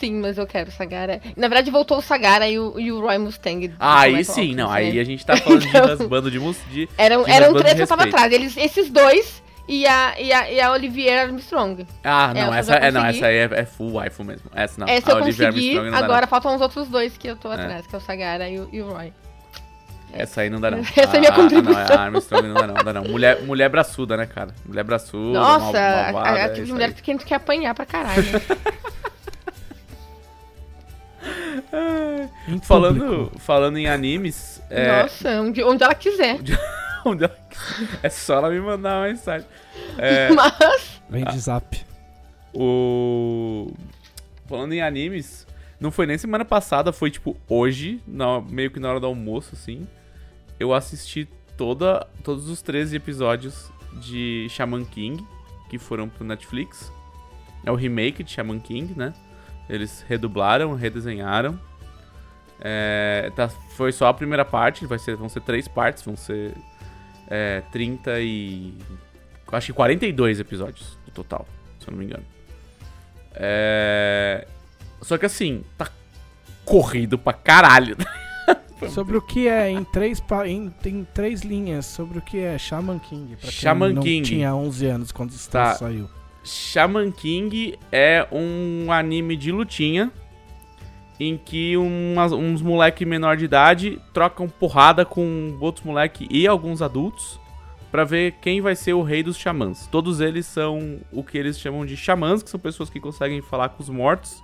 Sim, 0.00 0.14
mas 0.20 0.38
eu 0.38 0.46
quero 0.46 0.70
o 0.70 0.72
Sagara. 0.72 1.20
Na 1.36 1.48
verdade, 1.48 1.70
voltou 1.70 1.98
o 1.98 2.02
Sagara 2.02 2.48
e 2.48 2.58
o, 2.58 2.80
e 2.80 2.90
o 2.90 2.98
Roy 3.00 3.18
Mustang. 3.18 3.74
Ah, 3.78 4.00
aí 4.00 4.24
Fullmetal 4.24 4.34
sim, 4.34 4.54
não. 4.54 4.64
Alchemist, 4.70 4.92
Aí 4.92 5.00
a 5.00 5.04
gente 5.04 5.26
tá 5.26 5.36
falando 5.36 5.60
de 5.60 5.68
Então- 5.76 6.30
de, 6.30 6.38
mus- 6.40 6.60
de 6.70 6.88
Eram, 6.96 7.24
de 7.24 7.30
eram 7.30 7.40
rasbando 7.52 7.58
três 7.60 7.74
que 7.76 7.82
eu 7.82 7.86
tava 7.86 8.04
atrás. 8.04 8.32
Eles, 8.32 8.56
esses 8.56 8.88
dois 8.88 9.42
e 9.68 9.86
a, 9.86 10.18
e 10.18 10.32
a, 10.32 10.50
e 10.50 10.60
a 10.62 10.72
Olivier 10.72 11.26
Armstrong. 11.26 11.86
Ah, 12.02 12.32
É, 12.34 12.44
não, 12.46 12.54
essa, 12.54 12.72
já 12.72 12.78
é, 12.78 12.90
não, 12.90 13.04
essa 13.04 13.26
aí 13.26 13.36
é, 13.36 13.48
é 13.52 13.64
full 13.66 13.92
waifu 13.92 14.24
mesmo. 14.24 14.50
Essa 14.54 14.80
não. 14.80 14.88
Essa 14.88 15.12
a 15.14 15.18
eu 15.18 15.24
consegui, 15.24 15.74
não 15.74 15.90
dá, 15.90 15.98
agora 15.98 16.26
faltam 16.26 16.54
os 16.54 16.60
outros 16.62 16.88
dois 16.88 17.18
que 17.18 17.28
eu 17.28 17.36
tô 17.36 17.52
É. 17.52 17.56
atrás, 17.56 17.86
que 17.86 17.94
é 17.94 17.98
o 17.98 18.00
Sagara 18.00 18.48
e 18.48 18.58
o, 18.58 18.68
e 18.72 18.80
o 18.80 18.88
Roy. 18.90 19.12
Essa 20.12 20.40
aí 20.42 20.50
não 20.50 20.60
dá, 20.60 20.70
não. 20.70 20.78
Essa 20.96 21.00
é 21.00 21.16
a 21.16 21.20
minha 21.20 21.30
Ah, 21.30 21.34
contribuição. 21.34 21.82
Ah, 21.82 21.88
não, 21.88 21.96
a 21.98 22.04
Armstrong 22.04 22.48
não 22.48 22.54
dá, 22.54 22.66
não. 22.66 22.74
Dá, 22.74 22.92
não. 22.92 23.04
Mulher, 23.04 23.42
mulher 23.42 23.68
braçuda, 23.68 24.16
né, 24.16 24.26
cara? 24.26 24.50
Mulher 24.64 24.84
braçuda, 24.84 25.38
mal, 25.40 25.60
Nossa, 25.60 25.78
a, 25.78 26.12
malvada, 26.12 26.30
a, 26.30 26.38
é 26.38 26.42
tipo 26.44 26.54
de 26.54 26.62
isso 26.62 26.72
mulher 26.72 26.88
aí. 26.88 26.94
que 26.94 27.10
a 27.10 27.14
gente 27.14 27.24
quer 27.26 27.34
apanhar 27.34 27.74
pra 27.74 27.84
caralho. 27.86 28.22
Falando, 32.62 33.00
público. 33.04 33.38
falando 33.40 33.76
em 33.78 33.86
animes, 33.88 34.62
é, 34.70 35.02
Nossa, 35.02 35.40
onde, 35.42 35.62
onde 35.62 35.82
ela 35.82 35.94
quiser. 35.94 36.38
onde 37.04 37.24
ela- 37.24 37.36
é 38.02 38.08
só 38.08 38.34
ela 38.36 38.50
me 38.50 38.60
mandar 38.60 39.00
uma 39.00 39.08
mensagem. 39.08 39.46
É, 39.98 40.30
Mas, 40.32 41.00
Vem 41.08 41.24
de 41.24 41.38
zap. 41.38 41.84
O. 42.54 43.72
Falando 44.48 44.72
em 44.72 44.80
animes, 44.82 45.46
não 45.80 45.90
foi 45.90 46.06
nem 46.06 46.16
semana 46.18 46.44
passada, 46.44 46.92
foi 46.92 47.10
tipo 47.10 47.36
hoje, 47.48 48.00
na- 48.06 48.40
meio 48.40 48.70
que 48.70 48.80
na 48.80 48.88
hora 48.90 49.00
do 49.00 49.06
almoço, 49.06 49.50
assim. 49.54 49.86
Eu 50.58 50.72
assisti 50.72 51.28
toda, 51.56 52.06
todos 52.24 52.48
os 52.48 52.62
13 52.62 52.96
episódios 52.96 53.70
de 54.00 54.46
Shaman 54.50 54.84
King, 54.84 55.24
que 55.68 55.78
foram 55.78 56.08
pro 56.08 56.24
Netflix. 56.24 56.90
É 57.64 57.70
o 57.70 57.74
remake 57.74 58.22
de 58.22 58.30
Shaman 58.30 58.58
King, 58.60 58.94
né? 58.96 59.12
Eles 59.68 60.04
redublaram, 60.08 60.74
redesenharam. 60.74 61.58
É, 62.60 63.30
tá- 63.36 63.48
foi 63.48 63.92
só 63.92 64.06
a 64.08 64.14
primeira 64.14 64.44
parte, 64.44 64.86
vai 64.86 64.98
ser, 64.98 65.16
vão 65.16 65.28
ser 65.28 65.40
três 65.42 65.68
partes, 65.68 66.02
vão 66.02 66.16
ser 66.16 66.54
é, 67.28 67.60
30 67.72 68.20
e. 68.20 68.72
Acho 69.52 69.66
que 69.68 69.72
42 69.74 70.40
episódios 70.40 70.98
no 71.06 71.12
total, 71.12 71.46
se 71.80 71.86
eu 71.88 71.92
não 71.92 71.98
me 71.98 72.04
engano. 72.06 72.24
É, 73.34 74.46
Só 75.06 75.16
que 75.16 75.24
assim, 75.26 75.62
tá 75.78 75.88
corrido 76.64 77.16
pra 77.16 77.32
caralho. 77.32 77.96
Sobre 78.90 79.16
o 79.16 79.22
que 79.22 79.48
é, 79.48 79.70
em 79.70 79.82
três, 79.84 80.22
em, 80.46 80.70
em 80.84 81.04
três 81.14 81.40
linhas, 81.40 81.86
sobre 81.86 82.18
o 82.18 82.20
que 82.22 82.38
é 82.38 82.58
Shaman 82.58 82.98
King. 82.98 83.28
Pra 83.36 83.40
quem 83.48 83.50
Shaman 83.50 83.92
não 83.94 84.02
King. 84.02 84.28
tinha 84.28 84.54
11 84.54 84.86
anos 84.86 85.12
quando 85.12 85.30
isso 85.30 85.48
Tá. 85.50 85.74
saiu. 85.74 86.10
Shaman 86.44 87.10
King 87.10 87.78
é 87.90 88.26
um 88.30 88.92
anime 88.92 89.34
de 89.34 89.50
lutinha 89.50 90.12
em 91.18 91.38
que 91.38 91.74
umas- 91.78 92.32
uns 92.32 92.60
moleque 92.60 93.06
menor 93.06 93.36
de 93.38 93.46
idade 93.46 93.98
trocam 94.12 94.46
porrada 94.46 95.06
com 95.06 95.56
outros 95.58 95.84
moleque 95.84 96.26
e 96.30 96.46
alguns 96.46 96.82
adultos 96.82 97.40
pra 97.90 98.04
ver 98.04 98.32
quem 98.42 98.60
vai 98.60 98.76
ser 98.76 98.92
o 98.92 99.02
rei 99.02 99.22
dos 99.22 99.38
xamãs. 99.38 99.86
Todos 99.90 100.20
eles 100.20 100.44
são 100.44 100.98
o 101.10 101.24
que 101.24 101.38
eles 101.38 101.58
chamam 101.58 101.86
de 101.86 101.96
xamãs, 101.96 102.42
que 102.42 102.50
são 102.50 102.60
pessoas 102.60 102.90
que 102.90 103.00
conseguem 103.00 103.40
falar 103.40 103.70
com 103.70 103.82
os 103.82 103.88
mortos 103.88 104.42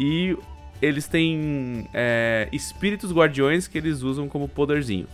e 0.00 0.34
eles 0.80 1.06
têm 1.06 1.86
é, 1.92 2.48
espíritos 2.50 3.12
guardiões 3.12 3.68
que 3.68 3.76
eles 3.76 4.00
usam 4.02 4.26
como 4.28 4.48
poderzinho. 4.48 5.06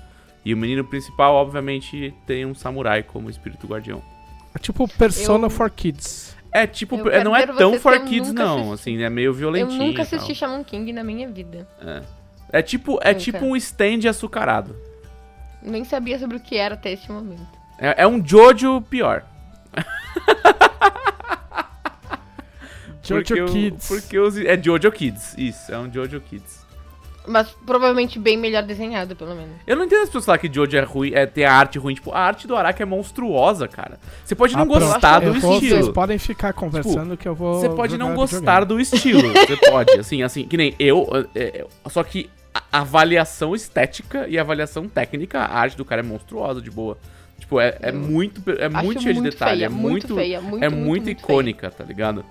E 0.45 0.55
o 0.55 0.57
menino 0.57 0.85
principal, 0.85 1.35
obviamente, 1.35 2.15
tem 2.25 2.47
um 2.47 2.55
samurai 2.55 3.03
como 3.03 3.29
espírito 3.29 3.67
guardião. 3.67 4.01
É 4.55 4.59
tipo 4.61 4.87
Persona 4.87 5.47
Eu- 5.47 5.51
for 5.51 5.69
Kids. 5.69 6.37
É, 6.53 6.67
tipo, 6.67 6.95
Eu 6.97 7.11
é, 7.11 7.23
não 7.25 7.35
é 7.37 7.45
tão 7.47 7.79
for 7.79 7.93
eu 7.95 8.05
kids, 8.05 8.29
nunca 8.31 8.45
não. 8.45 8.59
assisti. 8.73 8.75
Assim, 8.95 9.03
é 9.03 9.11
meio 9.11 9.29
eu 9.31 9.35
violentinho. 9.35 9.79
nunca 9.89 10.03
e 10.03 10.07
tal. 10.07 10.17
assisti 10.19 10.35
Shaman 10.35 10.65
King 10.65 10.91
na 10.93 11.05
minha 11.05 11.29
vida. 11.29 11.69
É 12.51 12.63
tipo, 12.63 12.99
é 13.03 13.09
Nunca. 13.09 13.19
tipo 13.21 13.45
um 13.45 13.55
stand 13.57 14.09
açucarado. 14.09 14.75
Nem 15.61 15.85
sabia 15.85 16.19
sobre 16.19 16.37
o 16.39 16.41
que 16.41 16.57
era 16.57 16.75
até 16.75 16.93
este 16.93 17.11
momento. 17.13 17.45
É, 17.79 18.05
é 18.05 18.07
um 18.07 18.25
Jojo 18.25 18.81
pior. 18.83 19.25
Jojo 23.09 23.25
porque 23.25 23.43
o- 23.43 23.47
Kids. 23.47 23.89
porque 23.89 24.19
os, 24.19 24.37
é 24.39 24.61
Jojo 24.63 24.91
Kids, 24.93 25.35
isso, 25.39 25.73
é 25.73 25.79
um 25.79 25.93
Jojo 25.93 26.21
Kids. 26.21 26.65
Mas 27.29 27.49
provavelmente 27.67 28.21
bem 28.21 28.37
melhor 28.37 28.63
desenhado, 28.63 29.17
pelo 29.17 29.35
menos. 29.35 29.51
Eu 29.67 29.75
não 29.75 29.85
entendo 29.87 30.03
as 30.03 30.09
pessoas 30.09 30.25
falar 30.27 30.39
que 30.39 30.53
Jojo 30.53 30.77
é 30.77 30.81
ruim, 30.83 31.11
é, 31.13 31.27
tem 31.27 31.45
a 31.45 31.53
arte 31.53 31.77
ruim. 31.77 31.93
Tipo, 31.95 32.13
a 32.13 32.21
arte 32.21 32.47
do 32.47 32.55
Araki 32.55 32.83
é 32.83 32.87
monstruosa, 32.87 33.67
cara. 33.67 33.99
Você 34.25 34.37
pode 34.37 34.55
não 34.55 34.63
Ah, 34.63 34.67
pronto. 34.67 34.81
gostar 34.87 35.23
Eu 35.25 35.33
do 35.33 35.37
Eu 35.39 35.41
vou- 35.41 35.55
estilo. 35.55 35.77
Vocês 35.83 35.89
podem 35.93 36.19
ficar 36.19 36.53
conversando 36.53 37.17
que 37.17 37.27
eu 37.27 37.35
vou. 37.35 37.55
Você 37.61 37.69
pode 37.69 37.99
não 37.99 38.15
gostar 38.15 38.65
do 38.65 38.79
estilo. 38.81 39.29
Você 39.33 39.57
pode, 39.69 39.93
assim, 39.99 40.23
assim, 40.23 40.47
que 40.47 40.57
nem 40.57 40.77
eu. 40.79 41.05
é, 41.35 41.41
é, 41.41 41.67
só 41.91 42.05
que 42.05 42.31
a 42.73 42.79
avaliação 42.79 43.57
estética 43.57 44.29
e 44.29 44.39
a 44.39 44.43
avaliação 44.43 44.89
técnica, 44.89 45.41
a 45.41 45.59
arte 45.59 45.77
do 45.77 45.85
cara 45.85 46.03
é 46.03 46.05
monstruosa, 46.05 46.61
de 46.63 46.71
boa. 46.71 46.97
Tipo, 47.41 47.59
é, 47.61 47.77
é 47.83 47.91
muito, 47.91 48.41
é 48.53 48.69
muito 48.69 49.03
cheio 49.03 49.17
de 49.17 49.21
detalhe. 49.23 49.57
feia, 49.57 49.67
é 49.67 49.69
muito, 49.69 50.15
feia, 50.15 50.41
muito, 50.41 50.65
é 50.65 50.69
muito, 50.69 50.85
muito, 50.87 51.05
muito 51.07 51.11
icônica, 51.11 51.71
tá 51.73 51.83
ligado? 51.83 52.25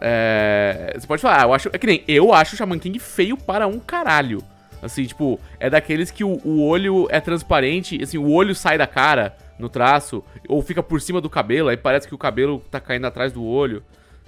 É, 0.00 0.94
você 0.98 1.06
pode 1.06 1.22
falar, 1.22 1.42
ah, 1.42 1.44
eu 1.44 1.54
acho. 1.54 1.70
É 1.72 1.78
que 1.78 1.86
nem 1.86 2.04
eu 2.06 2.32
acho 2.32 2.54
o 2.54 2.56
Shaman 2.56 2.78
King 2.78 2.98
feio 2.98 3.36
para 3.36 3.66
um 3.66 3.78
caralho. 3.78 4.42
Assim, 4.82 5.04
tipo, 5.04 5.40
é 5.58 5.70
daqueles 5.70 6.10
que 6.10 6.22
o, 6.22 6.38
o 6.44 6.62
olho 6.62 7.08
é 7.10 7.18
transparente, 7.18 8.02
assim, 8.02 8.18
o 8.18 8.30
olho 8.30 8.54
sai 8.54 8.76
da 8.76 8.86
cara 8.86 9.34
no 9.58 9.68
traço, 9.68 10.22
ou 10.46 10.60
fica 10.60 10.82
por 10.82 11.00
cima 11.00 11.22
do 11.22 11.30
cabelo, 11.30 11.70
aí 11.70 11.76
parece 11.76 12.06
que 12.06 12.14
o 12.14 12.18
cabelo 12.18 12.62
tá 12.70 12.78
caindo 12.78 13.06
atrás 13.06 13.32
do 13.32 13.42
olho, 13.42 13.82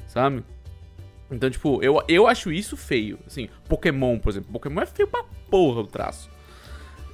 sabe? 0.08 0.42
Então, 1.30 1.50
tipo, 1.50 1.82
eu, 1.82 2.02
eu 2.08 2.26
acho 2.26 2.52
isso 2.52 2.76
feio. 2.76 3.18
Assim, 3.26 3.48
Pokémon, 3.68 4.18
por 4.18 4.30
exemplo. 4.30 4.52
Pokémon 4.52 4.80
é 4.80 4.86
feio 4.86 5.08
pra 5.08 5.24
porra 5.50 5.80
o 5.80 5.86
traço. 5.86 6.30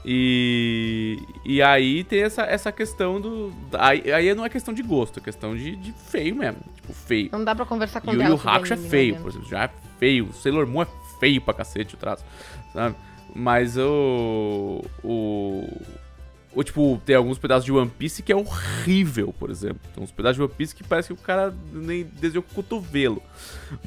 E, 0.04 1.18
e 1.44 1.62
aí 1.62 2.02
tem 2.02 2.22
essa, 2.22 2.42
essa 2.42 2.72
questão 2.72 3.20
do. 3.20 3.52
Aí, 3.72 4.12
aí 4.12 4.34
não 4.34 4.44
é 4.44 4.48
questão 4.48 4.74
de 4.74 4.82
gosto, 4.82 5.20
é 5.20 5.22
questão 5.22 5.56
de, 5.56 5.76
de 5.76 5.92
feio 5.92 6.34
mesmo. 6.34 6.60
Tipo, 6.74 6.92
feio. 6.92 7.28
Não 7.30 7.44
dá 7.44 7.54
pra 7.54 7.64
conversar 7.64 8.00
com 8.00 8.12
E 8.12 8.16
o 8.16 8.22
Yu 8.22 8.36
sobre 8.38 8.48
Hakusho 8.48 8.72
é 8.72 8.76
anime, 8.76 8.90
feio, 8.90 9.14
né? 9.14 9.20
por 9.20 9.28
exemplo. 9.30 9.48
Já 9.48 9.64
é 9.64 9.70
feio. 9.98 10.26
O 10.26 10.32
Sailor 10.32 10.66
Moon 10.66 10.82
é 10.82 10.86
feio 11.20 11.40
pra 11.40 11.54
cacete 11.54 11.94
o 11.94 11.98
traço, 11.98 12.24
sabe? 12.72 12.96
Mas 13.34 13.76
o. 13.78 14.82
O. 15.04 15.68
O, 16.54 16.62
tipo, 16.62 17.00
tem 17.06 17.16
alguns 17.16 17.38
pedaços 17.38 17.64
de 17.64 17.72
One 17.72 17.90
Piece 17.90 18.22
que 18.22 18.30
é 18.30 18.36
horrível, 18.36 19.34
por 19.38 19.50
exemplo. 19.50 19.80
Tem 19.94 20.04
uns 20.04 20.10
pedaços 20.10 20.36
de 20.36 20.42
One 20.42 20.52
Piece 20.54 20.74
que 20.74 20.84
parece 20.84 21.08
que 21.08 21.14
o 21.14 21.24
cara 21.24 21.54
nem 21.72 22.04
desenhou 22.04 22.42
com 22.42 22.52
o 22.52 22.54
cotovelo. 22.56 23.22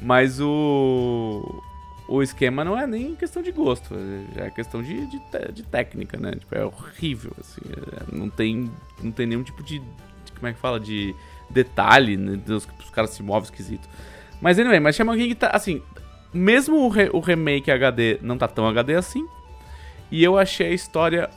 Mas 0.02 0.40
o. 0.40 1.62
O 2.08 2.22
esquema 2.22 2.64
não 2.64 2.78
é 2.78 2.86
nem 2.86 3.16
questão 3.16 3.42
de 3.42 3.50
gosto, 3.50 3.94
já 4.34 4.44
é 4.44 4.50
questão 4.50 4.80
de, 4.82 5.06
de, 5.06 5.20
de 5.52 5.62
técnica, 5.64 6.16
né? 6.18 6.32
Tipo, 6.32 6.54
é 6.54 6.64
horrível, 6.64 7.32
assim. 7.40 7.60
é- 7.68 8.16
não, 8.16 8.30
tem, 8.30 8.70
não 9.02 9.10
tem 9.10 9.26
nenhum 9.26 9.42
tipo 9.42 9.62
de. 9.62 9.80
de- 9.80 10.32
Como 10.34 10.46
é 10.46 10.52
que 10.52 10.58
fala? 10.60 10.78
De 10.78 11.14
detalhe, 11.50 12.16
né? 12.16 12.40
Os, 12.48 12.68
os 12.78 12.90
caras 12.90 13.10
se 13.10 13.22
movem 13.22 13.44
esquisito. 13.44 13.88
Mas 14.40 14.58
anyway, 14.58 14.78
mas 14.78 14.94
Shaman 14.94 15.16
King 15.16 15.34
tá, 15.34 15.48
assim, 15.48 15.82
mesmo 16.32 16.76
o, 16.76 16.88
re- 16.88 17.10
o 17.12 17.18
remake 17.20 17.70
HD 17.70 18.18
não 18.22 18.38
tá 18.38 18.46
tão 18.46 18.68
HD 18.68 18.94
assim, 18.94 19.26
e 20.10 20.22
eu 20.22 20.38
achei 20.38 20.68
a 20.68 20.74
história 20.74 21.28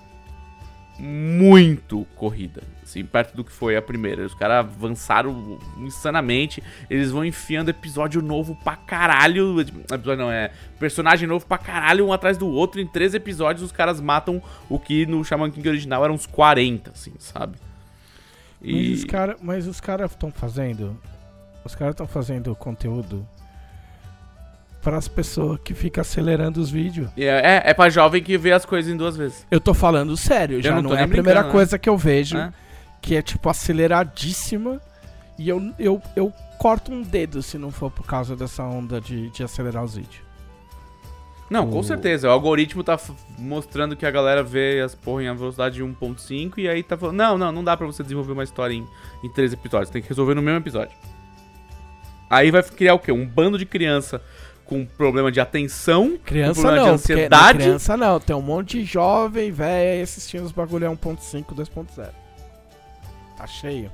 muito 0.99 2.05
corrida, 2.15 2.62
assim, 2.89 3.06
perto 3.06 3.36
do 3.36 3.43
que 3.43 3.52
foi 3.52 3.78
a 3.78 3.82
primeira. 3.82 4.25
Os 4.25 4.34
caras 4.34 4.65
avançaram 4.65 5.60
insanamente, 5.78 6.62
eles 6.89 7.12
vão 7.12 7.23
enfiando 7.23 7.69
episódio 7.69 8.21
novo 8.21 8.58
pra 8.63 8.75
caralho, 8.75 9.62
episódio 9.62 10.15
não, 10.17 10.32
é 10.32 10.52
personagem 10.80 11.28
novo 11.28 11.45
pra 11.45 11.58
caralho, 11.58 12.08
um 12.08 12.13
atrás 12.13 12.38
do 12.38 12.47
outro, 12.47 12.82
em 12.82 12.88
três 12.88 13.13
episódios 13.13 13.63
os 13.63 13.71
caras 13.71 14.02
matam 14.02 14.41
o 14.67 14.80
que 14.80 15.06
no 15.06 15.23
Shaman 15.23 15.52
King 15.52 15.69
original 15.69 16.04
eram 16.04 16.15
uns 16.15 16.25
40, 16.25 16.91
assim, 16.91 17.13
sabe? 17.19 17.58
Mas 18.62 18.97
os 18.97 19.06
caras 19.06 19.36
mas 19.41 19.67
os 19.67 19.80
caras 19.80 20.12
estão 20.12 20.32
fazendo. 20.32 20.99
Os 21.63 21.75
caras 21.75 21.93
estão 21.93 22.08
fazendo 22.08 22.54
conteúdo 22.56 23.25
para 24.82 24.97
as 24.97 25.08
pessoas 25.08 25.60
que 25.63 25.73
ficam 25.73 26.02
acelerando 26.02 26.60
os 26.60 26.69
vídeos. 26.69 27.10
É, 27.17 27.25
é, 27.25 27.62
é 27.65 27.73
pra 27.73 27.89
jovem 27.89 28.23
que 28.23 28.38
vê 28.38 28.52
as 28.52 28.65
coisas 28.65 28.91
em 28.91 28.97
duas 28.97 29.15
vezes. 29.15 29.45
Eu 29.52 29.60
tô 29.60 29.73
falando 29.73 30.15
sério, 30.15 30.62
já 30.62 30.75
não 30.75 30.82
não, 30.82 30.95
é 30.95 31.04
a 31.04 31.08
primeira 31.08 31.41
brincando, 31.41 31.52
coisa 31.52 31.78
que 31.78 31.89
eu 31.89 31.97
vejo, 31.97 32.38
né? 32.38 32.54
Que 33.01 33.15
é 33.15 33.21
tipo 33.21 33.49
aceleradíssima. 33.49 34.81
E 35.38 35.47
eu, 35.47 35.73
eu, 35.79 36.01
eu 36.15 36.33
corto 36.57 36.91
um 36.91 37.01
dedo 37.01 37.41
se 37.41 37.57
não 37.57 37.71
for 37.71 37.89
por 37.89 38.05
causa 38.05 38.35
dessa 38.35 38.63
onda 38.63 38.99
de, 38.99 39.29
de 39.29 39.43
acelerar 39.43 39.83
os 39.83 39.95
vídeos. 39.95 40.29
Não, 41.49 41.67
com 41.67 41.81
certeza. 41.81 42.27
O 42.27 42.31
algoritmo 42.31 42.83
tá 42.83 42.99
mostrando 43.38 43.95
que 43.95 44.05
a 44.05 44.12
galera 44.12 44.43
vê 44.43 44.81
as 44.81 44.93
porra 44.93 45.23
em 45.23 45.35
velocidade 45.35 45.75
de 45.75 45.83
1.5 45.83 46.59
e 46.59 46.69
aí 46.69 46.83
tá 46.83 46.95
falando, 46.95 47.15
não, 47.15 47.38
não, 47.38 47.51
não 47.51 47.63
dá 47.63 47.75
pra 47.75 47.88
você 47.88 48.03
desenvolver 48.03 48.33
uma 48.33 48.43
história 48.43 48.73
em, 48.75 48.85
em 49.23 49.29
três 49.29 49.51
episódios, 49.51 49.89
tem 49.89 50.01
que 50.01 50.09
resolver 50.09 50.35
no 50.35 50.41
mesmo 50.41 50.59
episódio. 50.59 50.95
Aí 52.29 52.51
vai 52.51 52.62
criar 52.62 52.93
o 52.93 52.99
quê? 52.99 53.12
Um 53.12 53.25
bando 53.25 53.57
de 53.57 53.65
criança 53.65 54.21
com 54.63 54.85
problema 54.85 55.31
de 55.31 55.39
atenção, 55.39 56.19
Criança 56.23 56.53
com 56.53 56.62
problema 56.62 56.85
não, 56.85 56.95
de 56.95 57.01
ansiedade. 57.01 57.57
não, 57.57 57.65
criança 57.65 57.97
não, 57.97 58.19
tem 58.19 58.35
um 58.35 58.41
monte 58.41 58.77
de 58.77 58.85
jovem, 58.85 59.51
velho, 59.51 60.03
assistindo 60.03 60.43
os 60.43 60.51
bagulho 60.51 60.85
é 60.85 60.89
1.5, 60.89 61.45
2.0. 61.55 62.09
Tá 63.39 63.47
cheio. 63.47 63.89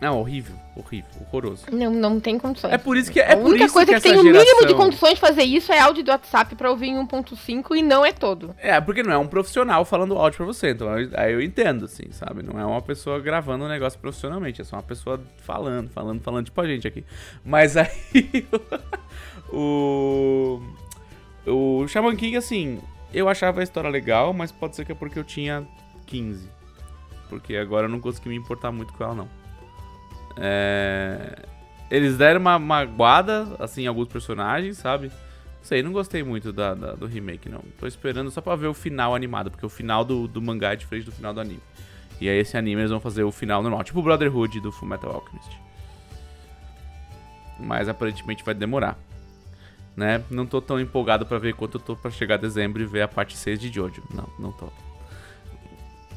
Não, 0.00 0.18
horrível, 0.18 0.56
horrível, 0.74 1.10
horroroso. 1.20 1.66
Não, 1.70 1.92
não 1.92 2.18
tem 2.18 2.38
condições. 2.38 2.72
É 2.72 2.78
por 2.78 2.96
isso 2.96 3.12
que 3.12 3.20
é 3.20 3.34
a 3.34 3.36
por 3.36 3.48
única 3.50 3.66
isso 3.66 3.74
coisa 3.74 3.92
que, 3.92 4.00
que, 4.00 4.08
tem 4.08 4.18
o 4.18 4.22
mínimo 4.24 4.66
de 4.66 4.74
condições 4.74 5.16
de 5.16 5.20
fazer 5.20 5.42
isso 5.42 5.70
é 5.70 5.78
áudio 5.78 6.02
do 6.02 6.10
WhatsApp 6.10 6.54
pra 6.54 6.70
ouvir 6.70 6.86
em 6.86 7.06
1.5 7.06 7.76
e 7.76 7.82
não 7.82 8.06
é 8.06 8.10
todo. 8.10 8.56
É, 8.56 8.80
porque 8.80 9.02
não 9.02 9.12
é 9.12 9.18
um 9.18 9.26
profissional 9.26 9.84
falando 9.84 10.16
áudio 10.16 10.38
pra 10.38 10.46
você, 10.46 10.70
então 10.70 10.88
aí 10.88 11.10
aí 11.12 11.34
eu 11.34 11.42
entendo, 11.42 11.84
assim, 11.84 12.10
sabe? 12.12 12.42
Não 12.42 12.58
é 12.58 12.64
uma 12.64 12.80
pessoa 12.80 13.20
gravando 13.20 13.66
um 13.66 13.68
negócio 13.68 14.00
profissionalmente, 14.00 14.62
é 14.62 14.64
só 14.64 14.76
uma 14.76 14.82
pessoa 14.82 15.22
falando, 15.44 15.90
falando, 15.90 16.22
falando, 16.22 16.46
tipo 16.46 16.58
a 16.58 16.66
gente 16.66 16.88
aqui. 16.88 17.04
Mas 17.44 17.76
aí, 17.76 18.48
o... 19.52 20.62
O 21.46 21.86
Shaman 21.88 22.16
King, 22.16 22.38
assim, 22.38 22.80
eu 23.12 23.28
achava 23.28 23.60
a 23.60 23.62
história 23.62 23.90
legal, 23.90 24.32
mas 24.32 24.50
pode 24.50 24.76
ser 24.76 24.86
que 24.86 24.92
é 24.92 24.94
porque 24.94 25.18
eu 25.18 25.24
tinha 25.24 25.66
15. 26.06 26.59
Porque 27.30 27.56
agora 27.56 27.86
eu 27.86 27.90
não 27.90 28.00
consegui 28.00 28.28
me 28.28 28.36
importar 28.36 28.70
muito 28.70 28.92
com 28.92 29.02
ela, 29.04 29.14
não. 29.14 29.28
É... 30.36 31.46
Eles 31.90 32.16
deram 32.18 32.40
uma 32.40 32.58
magoada, 32.58 33.56
assim, 33.58 33.82
em 33.82 33.86
alguns 33.86 34.08
personagens, 34.08 34.76
sabe? 34.76 35.06
Não 35.08 35.62
sei, 35.64 35.82
não 35.82 35.92
gostei 35.92 36.22
muito 36.22 36.52
da, 36.52 36.74
da- 36.74 36.92
do 36.94 37.06
remake, 37.06 37.48
não. 37.48 37.60
Tô 37.78 37.86
esperando 37.86 38.30
só 38.30 38.40
pra 38.40 38.54
ver 38.56 38.66
o 38.66 38.74
final 38.74 39.14
animado, 39.14 39.50
porque 39.50 39.64
o 39.64 39.68
final 39.70 40.04
do, 40.04 40.28
do 40.28 40.42
mangá 40.42 40.72
é 40.72 40.76
diferente 40.76 41.04
do 41.06 41.12
final 41.12 41.32
do 41.32 41.40
anime. 41.40 41.60
E 42.20 42.28
aí 42.28 42.38
esse 42.38 42.56
anime 42.56 42.82
eles 42.82 42.90
vão 42.90 43.00
fazer 43.00 43.22
o 43.24 43.32
final 43.32 43.62
normal, 43.62 43.82
tipo 43.82 43.98
o 43.98 44.02
Brotherhood 44.02 44.60
do 44.60 44.70
Fullmetal 44.70 45.12
Alchemist. 45.14 45.50
Mas 47.58 47.88
aparentemente 47.88 48.44
vai 48.44 48.54
demorar. 48.54 48.98
Né? 49.96 50.22
Não 50.30 50.46
tô 50.46 50.60
tão 50.62 50.78
empolgado 50.80 51.26
pra 51.26 51.38
ver 51.38 51.54
quanto 51.54 51.76
eu 51.76 51.80
tô 51.80 51.96
pra 51.96 52.10
chegar 52.10 52.36
a 52.36 52.38
dezembro 52.38 52.80
e 52.82 52.86
ver 52.86 53.02
a 53.02 53.08
parte 53.08 53.36
6 53.36 53.58
de 53.60 53.68
Jojo. 53.70 54.02
Não, 54.14 54.28
não 54.38 54.52
tô. 54.52 54.68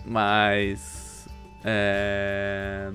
Mas. 0.05 1.02
É. 1.63 2.91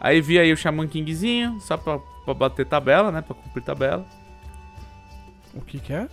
Aí 0.00 0.20
vi 0.20 0.38
aí 0.38 0.52
o 0.52 0.56
Shaman 0.56 0.86
Kingzinho, 0.88 1.58
só 1.60 1.76
pra, 1.76 1.98
pra 2.24 2.34
bater 2.34 2.66
tabela, 2.66 3.10
né? 3.10 3.22
Pra 3.22 3.34
cumprir 3.34 3.62
tabela. 3.64 4.04
O 5.54 5.60
que 5.62 5.78
que 5.78 5.92
é? 5.92 6.08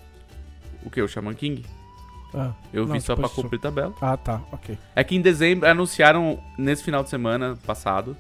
O 0.84 0.90
que? 0.90 1.02
O 1.02 1.08
Shaman 1.08 1.34
King? 1.34 1.66
Ah, 2.34 2.52
Eu 2.74 2.86
não, 2.88 2.94
vi 2.94 3.02
só 3.02 3.16
pra 3.16 3.30
cumprir 3.30 3.60
tabela. 3.60 3.94
Ah, 4.02 4.18
tá, 4.18 4.42
ok. 4.52 4.78
É 4.96 5.04
que 5.04 5.16
em 5.16 5.22
dezembro 5.22 5.68
anunciaram 5.70 6.42
nesse 6.58 6.84
final 6.84 7.04
de 7.04 7.10
semana 7.10 7.56
passado 7.66 8.18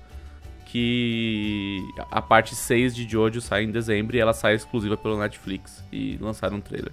que 0.65 1.79
a 2.11 2.21
parte 2.21 2.55
6 2.55 2.95
de 2.95 3.07
Jojo 3.09 3.39
sai 3.41 3.63
em 3.63 3.71
dezembro 3.71 4.15
e 4.15 4.19
ela 4.19 4.33
sai 4.33 4.55
exclusiva 4.55 4.97
pelo 4.97 5.17
Netflix 5.19 5.83
e 5.91 6.17
lançaram 6.19 6.57
um 6.57 6.61
trailer. 6.61 6.91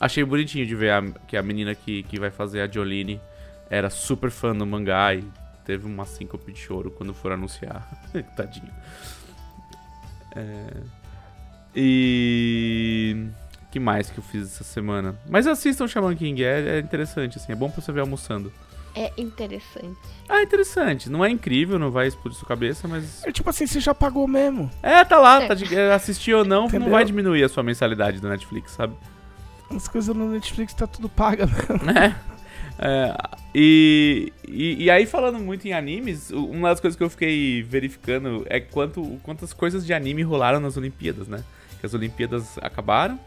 Achei 0.00 0.24
bonitinho 0.24 0.66
de 0.66 0.74
ver 0.74 0.90
a- 0.92 1.02
que 1.28 1.36
a 1.36 1.42
menina 1.42 1.74
que, 1.74 2.02
que 2.04 2.18
vai 2.18 2.30
fazer 2.30 2.60
a 2.62 2.66
Jolene 2.70 3.20
era 3.70 3.88
super 3.88 4.30
fã 4.30 4.54
do 4.54 4.66
mangá 4.66 5.14
e 5.14 5.24
teve 5.64 5.86
uma 5.86 6.04
síncope 6.04 6.52
de 6.52 6.58
choro 6.58 6.90
quando 6.90 7.14
for 7.14 7.32
anunciar. 7.32 7.88
Tadinho. 8.36 8.72
É... 10.34 10.66
E 11.74 13.26
que 13.70 13.78
mais 13.78 14.10
que 14.10 14.18
eu 14.18 14.24
fiz 14.24 14.42
essa 14.42 14.64
semana? 14.64 15.14
Mas 15.28 15.46
assistam 15.46 15.86
Shaman 15.86 16.16
King, 16.16 16.42
é, 16.42 16.76
é 16.76 16.78
interessante, 16.80 17.38
assim, 17.38 17.52
é 17.52 17.54
bom 17.54 17.70
pra 17.70 17.80
você 17.80 17.92
ver 17.92 18.00
almoçando. 18.00 18.52
É 18.92 19.12
interessante. 19.16 19.96
Ah, 20.28 20.42
interessante. 20.42 21.08
Não 21.08 21.24
é 21.24 21.30
incrível, 21.30 21.78
não 21.78 21.92
vai 21.92 22.08
explodir 22.08 22.36
sua 22.36 22.48
cabeça, 22.48 22.88
mas. 22.88 23.24
É 23.24 23.30
tipo 23.30 23.48
assim, 23.48 23.64
você 23.64 23.78
já 23.78 23.94
pagou 23.94 24.26
mesmo. 24.26 24.68
É, 24.82 25.04
tá 25.04 25.16
lá, 25.16 25.40
É. 25.44 25.46
tá 25.46 25.54
de... 25.54 25.72
é, 25.72 25.92
assistir 25.94 26.34
ou 26.34 26.44
não, 26.44 26.62
não 26.62 26.66
Entendeu? 26.66 26.90
vai 26.90 27.04
diminuir 27.04 27.44
a 27.44 27.48
sua 27.48 27.62
mensalidade 27.62 28.18
do 28.20 28.28
Netflix, 28.28 28.72
sabe? 28.72 28.94
As 29.70 29.86
coisas 29.86 30.14
no 30.16 30.28
Netflix 30.32 30.74
tá 30.74 30.88
tudo 30.88 31.08
paga 31.08 31.46
mesmo. 31.46 31.84
né? 31.84 32.16
É, 32.82 33.14
e, 33.54 34.32
e, 34.48 34.84
e 34.84 34.90
aí, 34.90 35.04
falando 35.04 35.38
muito 35.38 35.68
em 35.68 35.72
animes, 35.74 36.30
uma 36.30 36.70
das 36.70 36.80
coisas 36.80 36.96
que 36.96 37.04
eu 37.04 37.10
fiquei 37.10 37.62
verificando 37.62 38.42
é 38.48 38.58
quanto, 38.58 39.20
quantas 39.22 39.52
coisas 39.52 39.84
de 39.84 39.92
anime 39.92 40.22
rolaram 40.22 40.58
nas 40.58 40.78
Olimpíadas, 40.78 41.28
né? 41.28 41.44
Que 41.78 41.84
as 41.84 41.92
Olimpíadas 41.92 42.58
acabaram. 42.58 43.20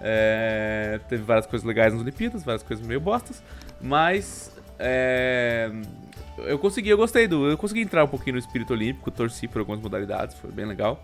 é, 0.00 1.00
teve 1.08 1.22
várias 1.22 1.46
coisas 1.46 1.66
legais 1.66 1.92
nas 1.92 2.02
Olimpíadas, 2.02 2.44
várias 2.44 2.62
coisas 2.62 2.86
meio 2.86 3.00
bostas. 3.00 3.42
Mas 3.80 4.52
é, 4.78 5.70
eu 6.38 6.58
consegui, 6.58 6.90
eu 6.90 6.96
gostei 6.96 7.26
do. 7.26 7.48
Eu 7.48 7.56
consegui 7.56 7.80
entrar 7.80 8.04
um 8.04 8.08
pouquinho 8.08 8.34
no 8.34 8.38
espírito 8.40 8.72
olímpico, 8.74 9.10
torci 9.10 9.48
por 9.48 9.60
algumas 9.60 9.80
modalidades, 9.80 10.36
foi 10.36 10.50
bem 10.50 10.66
legal. 10.66 11.02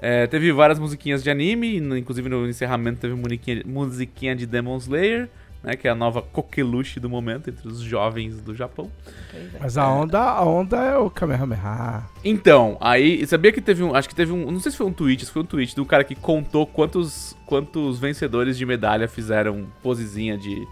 É, 0.00 0.26
teve 0.26 0.50
várias 0.52 0.78
musiquinhas 0.78 1.22
de 1.22 1.30
anime, 1.30 1.76
inclusive 1.76 2.28
no 2.28 2.48
encerramento 2.48 3.00
teve 3.00 3.14
musiquinha, 3.14 3.62
musiquinha 3.66 4.36
de 4.36 4.46
Demon 4.46 4.76
Slayer, 4.78 5.28
né? 5.62 5.76
Que 5.76 5.88
é 5.88 5.90
a 5.90 5.94
nova 5.94 6.22
coqueluche 6.22 7.00
do 7.00 7.08
momento 7.08 7.50
entre 7.50 7.66
os 7.66 7.80
jovens 7.80 8.40
do 8.40 8.54
Japão. 8.54 8.90
É. 9.34 9.58
Mas 9.60 9.76
a 9.76 9.88
onda, 9.88 10.20
a 10.20 10.44
onda 10.44 10.76
é 10.78 10.96
o 10.96 11.10
Kamehameha. 11.10 12.04
Então, 12.24 12.76
aí, 12.80 13.26
sabia 13.26 13.52
que 13.52 13.60
teve 13.60 13.82
um. 13.82 13.94
Acho 13.94 14.08
que 14.08 14.14
teve 14.14 14.32
um. 14.32 14.50
Não 14.50 14.60
sei 14.60 14.72
se 14.72 14.78
foi 14.78 14.86
um 14.86 14.92
tweet, 14.92 15.24
se 15.24 15.32
foi 15.32 15.42
um 15.42 15.46
tweet 15.46 15.74
do 15.74 15.84
cara 15.84 16.04
que 16.04 16.14
contou 16.14 16.66
quantos, 16.66 17.36
quantos 17.46 17.98
vencedores 17.98 18.56
de 18.56 18.64
medalha 18.64 19.08
fizeram 19.08 19.66
posezinha 19.82 20.36
de, 20.36 20.66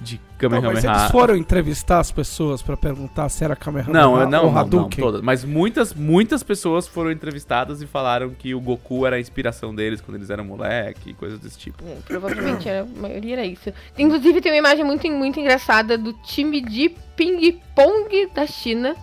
de 0.00 0.16
Não, 0.16 0.50
mas 0.50 0.60
Kamehameha. 0.62 0.90
eles 1.02 1.10
foram 1.10 1.36
entrevistar 1.36 1.98
as 1.98 2.12
pessoas 2.12 2.62
pra 2.62 2.76
perguntar 2.76 3.28
se 3.28 3.42
era 3.44 3.56
Kamehameha 3.56 3.92
Não, 3.92 4.12
ou 4.12 4.18
não, 4.20 4.30
não, 4.30 4.50
não, 4.52 4.58
Hadouken. 4.58 5.02
todas. 5.04 5.20
Mas 5.20 5.44
muitas, 5.44 5.92
muitas 5.92 6.42
pessoas 6.42 6.86
foram 6.86 7.10
entrevistadas 7.10 7.82
e 7.82 7.86
falaram 7.86 8.30
que 8.30 8.54
o 8.54 8.60
Goku 8.60 9.04
era 9.06 9.16
a 9.16 9.20
inspiração 9.20 9.74
deles 9.74 10.00
quando 10.00 10.16
eles 10.16 10.30
eram 10.30 10.44
moleque 10.44 11.10
e 11.10 11.14
coisas 11.14 11.38
desse 11.40 11.58
tipo. 11.58 11.82
É, 11.84 11.96
Provavelmente 12.06 12.68
era, 12.68 12.82
a 12.82 13.00
maioria 13.00 13.34
era 13.34 13.44
isso. 13.44 13.72
Inclusive 13.98 14.40
tem 14.40 14.52
uma 14.52 14.58
imagem 14.58 14.84
muito, 14.84 15.08
muito 15.10 15.40
engraçada 15.40 15.98
do 15.98 16.12
time 16.12 16.60
de 16.60 16.90
ping-pong 17.16 18.28
da 18.34 18.46
China 18.46 18.94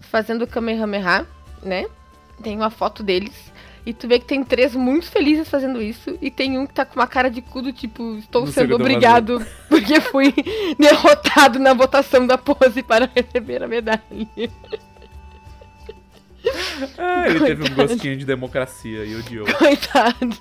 fazendo 0.00 0.46
Kamehameha, 0.46 1.26
né? 1.62 1.86
Tem 2.42 2.56
uma 2.56 2.70
foto 2.70 3.02
deles. 3.02 3.52
E 3.86 3.92
tu 3.94 4.06
vê 4.06 4.18
que 4.18 4.26
tem 4.26 4.44
três 4.44 4.74
muito 4.74 5.06
felizes 5.10 5.48
fazendo 5.48 5.80
isso. 5.80 6.18
E 6.20 6.30
tem 6.30 6.58
um 6.58 6.66
que 6.66 6.74
tá 6.74 6.84
com 6.84 6.98
uma 7.00 7.06
cara 7.06 7.30
de 7.30 7.40
cu 7.40 7.62
do 7.62 7.72
tipo, 7.72 8.16
estou 8.18 8.44
Não 8.44 8.52
sendo 8.52 8.74
obrigado 8.74 9.44
porque 9.68 10.00
fui 10.00 10.34
derrotado 10.78 11.58
na 11.58 11.72
votação 11.72 12.26
da 12.26 12.36
pose 12.36 12.82
para 12.82 13.08
receber 13.14 13.62
a 13.62 13.68
medalha. 13.68 14.00
Ah, 16.96 17.28
ele 17.28 17.40
teve 17.40 17.62
um 17.62 17.66
Coitado. 17.66 17.88
gostinho 17.88 18.16
de 18.16 18.24
democracia 18.24 19.04
e 19.04 19.16
odiou. 19.16 19.46
Coitado. 19.54 20.36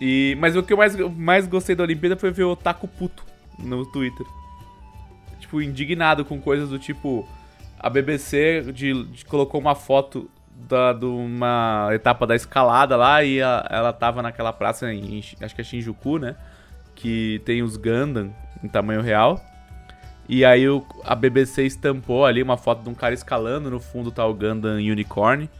E, 0.00 0.36
mas 0.40 0.56
o 0.56 0.62
que 0.62 0.72
eu 0.72 0.76
mais, 0.76 0.96
mais 0.96 1.46
gostei 1.46 1.76
da 1.76 1.84
Olimpíada 1.84 2.16
foi 2.16 2.30
ver 2.30 2.44
o 2.44 2.52
Otaku 2.52 2.88
puto 2.88 3.24
no 3.58 3.84
Twitter. 3.86 4.26
Tipo, 5.38 5.60
indignado 5.62 6.24
com 6.24 6.40
coisas 6.40 6.68
do 6.68 6.78
tipo. 6.78 7.28
A 7.78 7.90
BBC 7.90 8.62
de, 8.72 9.04
de- 9.06 9.24
colocou 9.24 9.60
uma 9.60 9.74
foto 9.74 10.30
da, 10.68 10.92
de 10.92 11.04
uma 11.04 11.88
etapa 11.92 12.26
da 12.26 12.34
escalada 12.36 12.96
lá 12.96 13.22
e 13.22 13.42
a- 13.42 13.66
ela 13.70 13.92
tava 13.92 14.22
naquela 14.22 14.52
praça, 14.52 14.92
em, 14.92 15.22
acho 15.40 15.54
que 15.54 15.60
é 15.60 15.64
Shinjuku, 15.64 16.18
né? 16.18 16.34
Que 16.94 17.40
tem 17.44 17.62
os 17.62 17.76
Gundam 17.76 18.32
em 18.62 18.68
tamanho 18.68 19.00
real. 19.02 19.40
E 20.28 20.44
aí 20.44 20.68
o- 20.68 20.86
a 21.04 21.14
BBC 21.14 21.64
estampou 21.64 22.24
ali 22.24 22.42
uma 22.42 22.56
foto 22.56 22.82
de 22.82 22.88
um 22.88 22.94
cara 22.94 23.12
escalando, 23.14 23.70
no 23.70 23.80
fundo 23.80 24.10
tá 24.10 24.24
o 24.26 24.32
Gundam 24.34 24.76
Unicorn. 24.76 25.50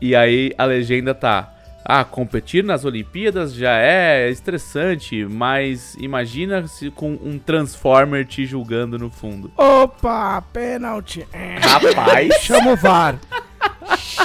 E 0.00 0.14
aí 0.14 0.52
a 0.56 0.64
legenda 0.64 1.14
tá. 1.14 1.54
Ah, 1.84 2.04
competir 2.04 2.62
nas 2.62 2.84
Olimpíadas 2.84 3.54
já 3.54 3.72
é 3.78 4.28
estressante, 4.30 5.24
mas 5.24 5.94
imagina 5.96 6.66
se 6.68 6.90
com 6.90 7.12
um 7.14 7.38
Transformer 7.38 8.24
te 8.26 8.44
julgando 8.46 8.98
no 8.98 9.10
fundo. 9.10 9.50
Opa, 9.56 10.42
pênalti. 10.52 11.26
Rapaz! 11.60 12.34
Chama 12.42 12.72
o 12.72 12.76
VAR. 12.76 13.18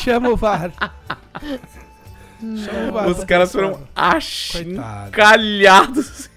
Chama 0.02 0.30
o 0.30 0.36
VAR. 0.36 0.72
Chama 2.40 2.90
o 2.90 2.92
VAR. 2.92 3.08
Os 3.08 3.24
caras 3.24 3.52
foram 3.52 3.80
achincalhados. 3.96 6.30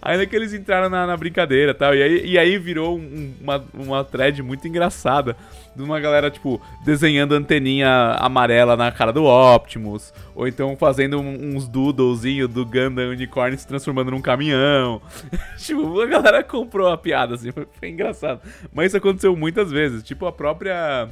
Ainda 0.00 0.24
que 0.26 0.36
eles 0.36 0.54
entraram 0.54 0.88
na, 0.88 1.06
na 1.08 1.16
brincadeira 1.16 1.72
e 1.72 1.74
tal. 1.74 1.92
E 1.92 2.00
aí, 2.02 2.24
e 2.24 2.38
aí 2.38 2.56
virou 2.56 2.96
um- 2.96 3.34
uma, 3.40 3.64
uma 3.74 4.04
thread 4.04 4.40
muito 4.42 4.68
engraçada. 4.68 5.36
De 5.74 5.82
uma 5.82 5.98
galera, 6.00 6.30
tipo, 6.30 6.62
desenhando 6.84 7.34
anteninha 7.34 8.12
amarela 8.20 8.76
na 8.76 8.92
cara 8.92 9.12
do 9.12 9.24
Optimus. 9.24 10.14
Ou 10.36 10.46
então 10.46 10.76
fazendo 10.76 11.20
um- 11.20 11.56
uns 11.56 11.66
doodlezinhos 11.66 12.48
do 12.48 12.64
Gundam 12.64 13.10
Unicorn 13.10 13.58
se 13.58 13.66
transformando 13.66 14.12
num 14.12 14.20
caminhão. 14.22 15.02
tipo, 15.58 16.00
a 16.00 16.06
galera 16.06 16.44
comprou 16.44 16.86
a 16.88 16.96
piada, 16.96 17.34
assim. 17.34 17.50
Foi, 17.50 17.66
foi 17.78 17.88
engraçado. 17.90 18.40
Mas 18.72 18.86
isso 18.86 18.96
aconteceu 18.98 19.36
muitas 19.36 19.70
vezes. 19.72 20.04
Tipo, 20.04 20.26
a 20.26 20.32
própria 20.32 21.08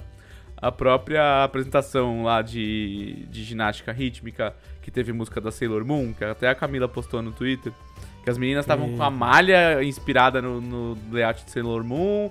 a 0.57 0.73
própria 0.73 1.45
apresentação 1.45 2.25
lá 2.25 2.43
de, 2.43 3.27
de 3.31 3.45
ginástica 3.45 3.93
rítmica, 3.93 4.55
que 4.83 4.91
teve 4.91 5.13
música 5.13 5.41
da 5.41 5.51
Sailor 5.51 5.85
Moon, 5.85 6.13
que 6.13 6.25
até 6.25 6.49
a 6.49 6.55
Camila 6.55 6.89
postou 6.89 7.21
no 7.23 7.33
Twitter, 7.33 7.73
que 8.23 8.31
as 8.31 8.39
meninas 8.39 8.65
estavam 8.65 8.97
com 8.97 9.03
a 9.03 9.11
malha 9.11 9.83
inspirada 9.83 10.41
no, 10.41 10.61
no 10.61 10.99
layout 11.13 11.45
de 11.45 11.51
Sailor 11.51 11.85
Moon, 11.85 12.31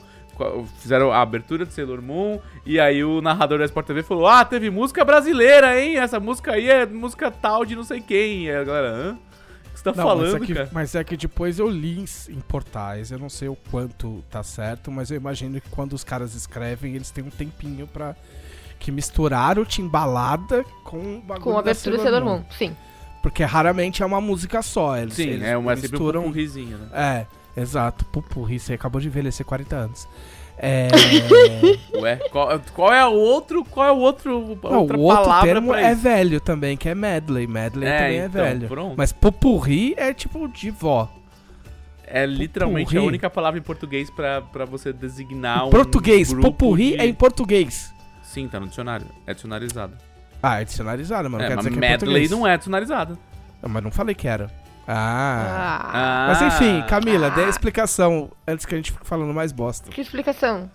fizeram 0.80 1.12
a 1.12 1.22
abertura 1.22 1.66
de 1.66 1.74
Sailor 1.74 2.02
Moon, 2.02 2.40
e 2.66 2.80
aí 2.80 3.04
o 3.04 3.22
narrador 3.22 3.60
da 3.60 3.66
Sport 3.66 3.86
TV 3.86 4.02
falou, 4.02 4.28
ah, 4.28 4.44
teve 4.44 4.70
música 4.70 5.06
brasileira, 5.06 5.80
hein? 5.80 5.98
Essa 5.98 6.20
música 6.20 6.54
aí 6.54 6.70
é 6.70 6.86
música 6.86 7.30
tal 7.30 7.64
de 7.66 7.76
não 7.76 7.84
sei 7.84 8.02
quem. 8.02 8.46
E 8.46 8.52
a 8.52 8.64
galera, 8.64 8.90
hã? 8.90 9.18
Você 9.84 9.92
tá 9.92 9.98
Não, 9.98 10.16
mas, 10.16 10.28
é 10.28 10.32
falando, 10.32 10.46
que, 10.46 10.54
cara? 10.54 10.70
mas 10.72 10.96
é 10.96 11.04
que 11.04 11.18
depois 11.18 11.60
eu 11.60 11.70
li 11.70 12.06
em, 12.30 12.40
portais, 12.40 13.12
eu 13.12 13.20
não 13.20 13.30
sei 13.30 13.50
o 13.50 13.56
quanto 13.70 14.24
tá 14.30 14.42
certo, 14.42 14.90
mas 14.90 15.12
eu 15.12 15.18
imagino 15.18 15.60
que 15.60 15.70
quando 15.70 15.92
os 15.92 16.06
caras 16.06 16.34
escrevem, 16.36 16.96
eles 16.96 17.12
têm 17.12 17.24
um 17.24 17.30
tempinho 17.30 17.86
pra 17.86 18.16
que 18.80 18.92
misturaram 18.92 19.64
Timbalada 19.66 20.64
com 20.84 21.18
o 21.18 21.22
bagulho 21.22 21.44
Com 21.44 21.58
a 21.58 21.60
abertura 21.60 21.98
do 21.98 22.04
Sailor 22.04 22.24
Moon, 22.24 22.44
sim. 22.58 22.76
Porque 23.22 23.44
raramente 23.44 24.04
é 24.04 24.06
uma 24.06 24.20
música 24.22 24.62
só, 24.62 24.98
eles, 24.98 25.14
Sim, 25.16 25.24
eles 25.24 25.44
é, 25.44 25.58
uma, 25.58 25.74
é 25.74 25.76
sempre 25.76 25.90
um 25.90 26.00
misturam... 26.00 26.32
risinho, 26.32 26.78
né? 26.78 27.28
É, 27.56 27.62
exato, 27.62 28.06
pupurri, 28.06 28.60
você 28.60 28.74
acabou 28.74 29.00
de 29.02 29.08
envelhecer 29.08 29.46
40 29.46 29.76
anos. 29.76 30.08
É... 30.58 30.88
Ué, 32.00 32.16
qual, 32.32 32.60
qual 32.74 32.94
é 32.94 33.06
o 33.06 33.12
outro, 33.14 33.66
qual 33.66 33.88
é 33.88 33.92
o 33.92 33.98
outro, 33.98 34.58
não, 34.64 34.82
outra 34.82 34.98
o 34.98 35.02
outro 35.02 35.24
palavra 35.24 35.52
termo 35.54 35.74
é 35.74 35.94
velho 35.96 36.40
também, 36.40 36.78
que 36.78 36.88
é 36.88 36.96
medley, 36.96 37.48
medley 37.48 37.90
também 37.90 38.20
é 38.20 38.26
então, 38.26 38.44
velho. 38.44 38.68
pronto. 38.68 38.96
Mas 38.98 39.12
pupurri 39.12 39.94
é 39.98 40.14
tipo 40.14 40.48
de 40.48 40.70
vó. 40.72 41.10
É 42.06 42.26
literalmente 42.26 42.96
a 42.96 43.02
única 43.02 43.30
palavra 43.30 43.60
em 43.60 43.64
português 43.64 44.10
pra, 44.10 44.42
pra 44.42 44.66
você 44.66 44.94
designar 44.94 45.66
um 45.68 45.70
português, 45.72 46.32
grupo 46.32 46.52
pupurri 46.52 46.92
de- 46.92 46.98
é 47.02 47.06
em 47.08 47.14
português. 47.14 47.92
Sim, 48.22 48.48
tá 48.48 48.60
no 48.60 48.68
dicionário. 48.68 49.08
É 49.26 49.34
dicionarizado. 49.34 49.94
Ah, 50.42 50.62
é 50.62 50.66
dicionarizado, 50.66 51.30
mas 51.30 51.40
não 51.40 51.46
é, 51.46 51.50
quer 51.50 51.56
mas 51.56 51.66
dizer 51.66 51.80
que 51.80 51.86
é 51.86 51.90
medley 51.90 52.00
português. 52.00 52.32
não 52.32 52.48
é 52.48 52.58
dicionarizado. 52.58 53.18
Não, 53.62 53.70
mas 53.70 53.84
não 53.84 53.92
falei 53.92 54.14
que 54.14 54.28
era. 54.28 54.50
Ah. 54.88 55.80
Ah, 55.94 56.26
Mas 56.30 56.42
enfim, 56.42 56.84
Camila, 56.88 57.30
dê 57.32 57.44
a 57.44 57.46
Ah. 57.46 57.50
explicação 57.50 58.30
antes 58.48 58.66
que 58.66 58.74
a 58.74 58.78
gente 58.78 58.92
fique 58.92 59.06
falando 59.06 59.34
mais 59.34 59.52
bosta. 59.52 59.90
que 59.90 60.02
explicação. 60.02 60.70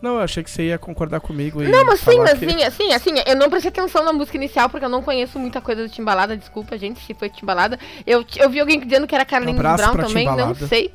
Não, 0.00 0.16
eu 0.16 0.20
achei 0.20 0.42
que 0.44 0.50
você 0.50 0.64
ia 0.68 0.78
concordar 0.78 1.20
comigo 1.20 1.62
e 1.62 1.68
Não, 1.68 1.84
mas 1.86 2.00
sim, 2.00 2.18
mas 2.18 2.38
que- 2.38 2.48
sim, 2.50 2.62
assim, 2.62 2.92
assim, 2.92 3.10
eu 3.26 3.34
não 3.34 3.48
prestei 3.48 3.70
atenção 3.70 4.04
na 4.04 4.12
música 4.12 4.36
inicial 4.36 4.68
porque 4.68 4.84
eu 4.84 4.90
não 4.90 5.02
conheço 5.02 5.38
muita 5.38 5.60
coisa 5.60 5.82
do 5.82 5.88
Timbalada, 5.88 6.36
desculpa, 6.36 6.76
gente, 6.78 7.00
se 7.04 7.14
foi 7.14 7.30
Timbalada. 7.30 7.78
Eu, 8.06 8.24
eu 8.36 8.50
vi 8.50 8.60
alguém 8.60 8.78
dizendo 8.78 9.06
que 9.06 9.14
era 9.14 9.24
Carlinhos 9.24 9.58
Abraço 9.58 9.92
Brown 9.92 10.06
também, 10.06 10.26
não 10.26 10.32
Timbalada. 10.36 10.66
sei. 10.68 10.92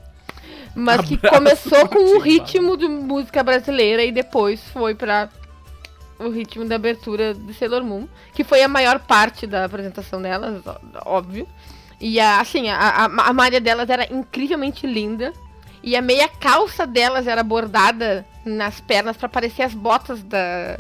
Mas 0.76 1.02
que 1.02 1.18
começou 1.18 1.88
com 1.90 1.98
um 2.00 2.06
Timbalada. 2.06 2.24
ritmo 2.26 2.78
de 2.78 2.88
música 2.88 3.44
brasileira 3.44 4.04
e 4.04 4.12
depois 4.12 4.64
foi 4.72 4.94
pra 4.96 5.30
o 6.20 6.30
ritmo 6.30 6.64
da 6.66 6.76
abertura 6.76 7.34
de 7.34 7.54
Sailor 7.56 7.84
Moon, 7.84 8.08
que 8.36 8.44
foi 8.44 8.62
a 8.62 8.68
maior 8.68 9.00
parte 9.00 9.48
da 9.48 9.66
apresentação 9.66 10.22
delas, 10.22 10.62
óbvio. 11.06 11.48
E 12.02 12.20
a, 12.20 12.42
assim, 12.42 12.68
a, 12.68 12.78
a, 12.78 13.06
a 13.06 13.34
malha 13.34 13.62
delas 13.62 13.88
era 13.90 14.12
incrivelmente 14.12 14.88
linda. 14.88 15.32
E 15.84 15.96
a 15.96 16.02
meia 16.02 16.28
calça 16.28 16.86
delas 16.86 17.28
era 17.28 17.44
bordada 17.44 18.26
nas 18.46 18.82
pernas 18.82 19.16
pra 19.16 19.30
parecer 19.30 19.62
as 19.64 19.74
botas 19.74 20.22
da, 20.24 20.80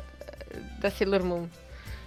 da 0.79 0.89
Sailor 0.89 1.23
Moon. 1.23 1.45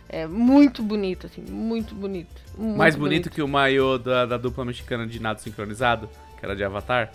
É 0.08 0.26
muito 0.26 0.82
bonito, 0.82 1.26
assim, 1.26 1.42
muito 1.48 1.94
bonito. 1.94 2.40
muito 2.58 2.76
Mais 2.76 2.94
bonito 2.94 3.30
que 3.30 3.40
o 3.42 3.48
maiô 3.48 3.98
da, 3.98 4.26
da 4.26 4.36
dupla 4.36 4.64
mexicana 4.64 5.06
de 5.06 5.20
nado 5.20 5.40
sincronizado, 5.40 6.08
que 6.38 6.44
era 6.44 6.54
de 6.54 6.62
Avatar. 6.62 7.10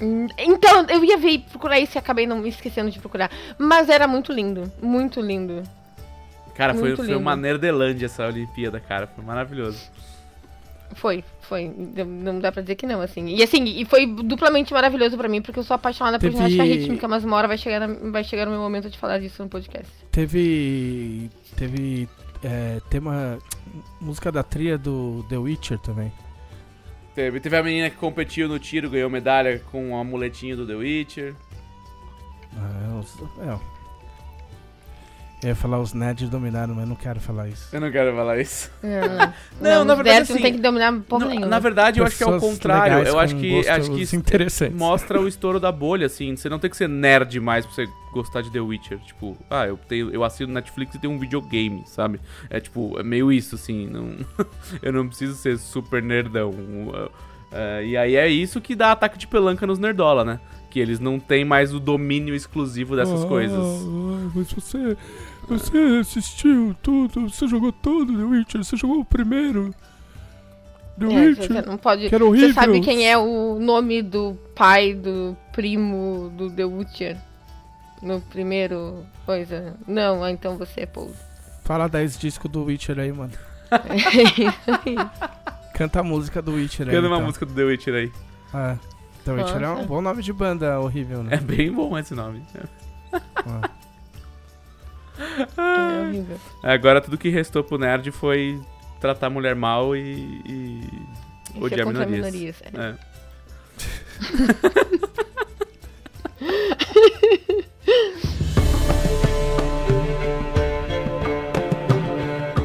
Hum, 0.00 0.28
Então, 0.38 0.86
eu 0.88 1.04
ia 1.04 1.16
ver 1.18 1.40
procurar 1.50 1.78
isso 1.78 1.96
e 1.96 1.98
acabei 1.98 2.26
não 2.26 2.38
me 2.38 2.48
esquecendo 2.48 2.90
de 2.90 2.98
procurar. 2.98 3.30
Mas 3.58 3.88
era 3.88 4.06
muito 4.06 4.32
lindo, 4.32 4.70
muito 4.80 5.20
lindo. 5.20 5.62
Cara, 6.54 6.74
foi, 6.74 6.82
Muito 6.88 6.96
foi 6.98 7.06
lindo. 7.06 7.18
uma 7.18 7.34
nerdelândia 7.34 8.06
essa 8.06 8.26
Olimpíada, 8.26 8.78
cara. 8.80 9.06
Foi 9.06 9.24
maravilhoso. 9.24 9.90
Foi, 10.94 11.24
foi. 11.40 11.70
Não- 12.06 12.38
dá 12.38 12.50
pra 12.52 12.62
dizer 12.62 12.74
que 12.76 12.86
não, 12.86 13.00
assim. 13.00 13.26
E 13.34 13.42
assim, 13.42 13.64
e 13.64 13.84
foi 13.84 14.06
duplamente 14.06 14.72
maravilhoso 14.72 15.16
pra 15.16 15.28
mim, 15.28 15.40
porque 15.42 15.58
eu 15.58 15.64
sou 15.64 15.74
apaixonada 15.74 16.18
por 16.18 16.24
Teve- 16.24 16.36
ginástica 16.36 16.64
rítmica, 16.64 17.08
mas 17.08 17.24
uma 17.24 17.36
hora 17.36 17.48
vai 17.48 17.56
chegar, 17.58 17.86
na- 17.86 18.10
vai 18.10 18.22
chegar 18.24 18.46
o 18.46 18.50
meu 18.50 18.60
momento 18.60 18.90
de 18.90 18.98
falar 18.98 19.18
disso 19.18 19.42
no 19.42 19.48
podcast. 19.48 19.90
Teve. 20.10 21.30
Teve. 21.56 22.08
é, 22.44 22.80
tema. 22.90 23.38
Música 24.00 24.32
da 24.32 24.42
trilha 24.42 24.76
do 24.76 25.24
The 25.28 25.36
Witcher 25.38 25.78
também. 25.78 26.12
Teve, 27.14 27.38
teve 27.40 27.56
a 27.56 27.62
menina 27.62 27.88
que 27.90 27.96
competiu 27.96 28.48
no 28.48 28.58
tiro, 28.58 28.90
ganhou 28.90 29.08
medalha 29.10 29.60
com 29.70 29.92
o 29.92 29.96
amuletinho 29.96 30.56
do 30.56 30.66
The 30.66 30.74
Witcher. 30.74 31.34
Ah, 32.56 33.04
eu- 33.38 33.52
é. 33.52 33.58
Eu 35.42 35.48
ia 35.48 35.54
falar 35.56 35.80
os 35.80 35.92
nerds 35.92 36.28
dominaram, 36.28 36.72
mas 36.72 36.88
não 36.88 36.94
quero 36.94 37.18
falar 37.18 37.48
isso. 37.48 37.66
Eu 37.74 37.80
não 37.80 37.90
quero 37.90 38.14
falar 38.14 38.38
isso. 38.38 38.70
Não, 39.60 39.70
Não, 39.78 39.84
na 39.84 39.92
os 39.94 39.98
verdade, 39.98 40.04
nerds 40.04 40.30
assim, 40.30 40.32
não 40.34 40.42
tem 40.42 40.52
que 40.54 40.60
dominar 40.60 41.00
porra 41.00 41.26
nenhuma. 41.26 41.46
na 41.48 41.58
verdade, 41.58 41.98
eu 41.98 42.06
acho 42.06 42.16
que 42.16 42.22
é 42.22 42.26
o 42.26 42.32
Pessoas 42.34 42.52
contrário. 42.52 43.06
Eu 43.08 43.18
acho 43.18 43.34
que, 43.36 43.68
acho 43.68 43.90
que 43.90 44.02
isso 44.02 44.14
interessantes. 44.14 44.76
mostra 44.78 45.20
o 45.20 45.26
estouro 45.26 45.58
da 45.58 45.72
bolha, 45.72 46.06
assim. 46.06 46.36
Você 46.36 46.48
não 46.48 46.60
tem 46.60 46.70
que 46.70 46.76
ser 46.76 46.88
nerd 46.88 47.28
demais 47.30 47.66
pra 47.66 47.74
você 47.74 47.88
gostar 48.12 48.42
de 48.42 48.50
The 48.52 48.60
Witcher. 48.60 48.98
Tipo, 49.00 49.36
ah, 49.50 49.66
eu, 49.66 49.76
tenho, 49.88 50.10
eu 50.10 50.22
assino 50.22 50.52
Netflix 50.52 50.94
e 50.94 50.98
tenho 51.00 51.12
um 51.12 51.18
videogame, 51.18 51.82
sabe? 51.86 52.20
É 52.48 52.60
tipo, 52.60 52.96
é 53.00 53.02
meio 53.02 53.32
isso, 53.32 53.56
assim. 53.56 53.88
Não, 53.88 54.14
eu 54.80 54.92
não 54.92 55.08
preciso 55.08 55.34
ser 55.34 55.58
super 55.58 56.00
nerdão. 56.02 56.50
Uh, 56.50 57.82
e 57.84 57.96
aí 57.96 58.14
é 58.16 58.28
isso 58.28 58.60
que 58.60 58.74
dá 58.74 58.92
ataque 58.92 59.18
de 59.18 59.26
pelanca 59.26 59.66
nos 59.66 59.78
nerdola, 59.78 60.24
né? 60.24 60.40
Que 60.70 60.80
eles 60.80 60.98
não 60.98 61.18
têm 61.20 61.44
mais 61.44 61.74
o 61.74 61.78
domínio 61.80 62.34
exclusivo 62.34 62.96
dessas 62.96 63.24
Ah, 63.24 63.28
coisas. 63.28 63.58
ah, 63.58 64.30
mas 64.34 64.52
você. 64.52 64.96
Você 65.48 65.76
assistiu 66.00 66.74
tudo, 66.82 67.28
você 67.28 67.46
jogou 67.46 67.72
todo 67.72 68.16
The 68.16 68.22
Witcher, 68.24 68.64
você 68.64 68.76
jogou 68.76 69.00
o 69.00 69.04
primeiro. 69.04 69.74
The 70.98 71.06
É, 71.06 71.08
Witcher. 71.08 71.46
você 71.48 71.62
não 71.62 71.76
pode. 71.76 72.08
que 72.08 72.14
era 72.14 72.24
Você 72.24 72.28
horrível. 72.30 72.54
sabe 72.54 72.80
quem 72.80 73.08
é 73.10 73.16
o 73.18 73.58
nome 73.58 74.02
do 74.02 74.36
pai 74.54 74.94
do 74.94 75.36
primo 75.52 76.30
do 76.36 76.50
The 76.50 76.64
Witcher? 76.64 77.16
No 78.02 78.20
primeiro 78.20 79.04
coisa? 79.26 79.74
Não, 79.86 80.22
ah, 80.24 80.30
então 80.30 80.56
você 80.56 80.82
é 80.82 80.86
Paul. 80.86 81.12
Fala 81.64 81.88
10 81.88 82.18
discos 82.18 82.50
do 82.50 82.64
Witcher 82.64 82.98
aí, 82.98 83.12
mano. 83.12 83.32
É 83.72 84.22
isso 84.22 84.70
aí. 84.84 84.96
Canta 85.74 86.00
a 86.00 86.02
música 86.02 86.42
do 86.42 86.52
Witcher 86.52 86.86
aí. 86.88 86.94
Canta 86.94 87.06
uma 87.08 87.16
então. 87.16 87.26
música 87.26 87.46
do 87.46 87.54
The 87.54 87.62
Witcher 87.64 87.94
aí. 87.94 88.12
É. 88.54 88.76
The 89.24 89.32
Witcher 89.32 89.62
é 89.62 89.68
um 89.68 89.74
Nossa. 89.76 89.86
bom 89.86 90.00
nome 90.02 90.22
de 90.22 90.32
banda 90.32 90.78
horrível, 90.80 91.20
É 91.20 91.22
né? 91.22 91.36
bem 91.38 91.72
bom 91.72 91.96
esse 91.96 92.14
nome. 92.14 92.42
Ah. 93.36 93.70
É 95.56 96.00
horrível. 96.08 96.36
Agora 96.62 97.00
tudo 97.00 97.16
que 97.18 97.28
restou 97.28 97.62
pro 97.64 97.78
nerd 97.78 98.10
foi 98.10 98.60
tratar 99.00 99.26
a 99.26 99.30
mulher 99.30 99.54
mal 99.56 99.94
e. 99.96 100.00
e 100.46 100.80
Isso 101.54 101.64
odiar 101.64 101.80
é 101.80 101.84
minorias. 101.84 102.10
minorias. 102.32 102.62
é. 102.72 102.88
É. 102.88 102.94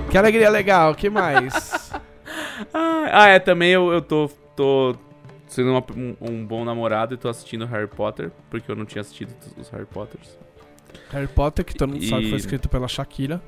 Que 0.10 0.18
alegria 0.18 0.50
legal, 0.50 0.96
que 0.96 1.10
mais? 1.10 1.92
Ah, 2.74 3.06
ah, 3.12 3.28
é, 3.28 3.40
também 3.40 3.70
eu, 3.72 3.92
eu 3.92 4.02
tô, 4.02 4.30
tô 4.56 4.96
sendo 5.48 5.72
uma- 5.72 5.84
um, 5.96 6.16
um 6.22 6.46
bom 6.46 6.64
namorado 6.66 7.14
e 7.14 7.18
tô 7.18 7.28
assistindo 7.30 7.66
Harry 7.66 7.88
Potter, 7.88 8.32
porque 8.50 8.72
eu 8.72 8.76
não 8.76 8.86
tinha 8.86 9.02
assistido 9.02 9.34
os 9.58 9.70
Harry 9.70 9.86
Potters. 9.86 10.38
Harry 11.12 11.28
Potter, 11.28 11.64
que 11.66 11.74
todo 11.76 11.90
mundo 11.94 12.04
sabe 12.06 12.24
que 12.24 12.30
foi 12.30 12.38
E- 12.38 12.42
escrito 12.42 12.68
pela 12.70 12.88
Shakira. 12.88 13.42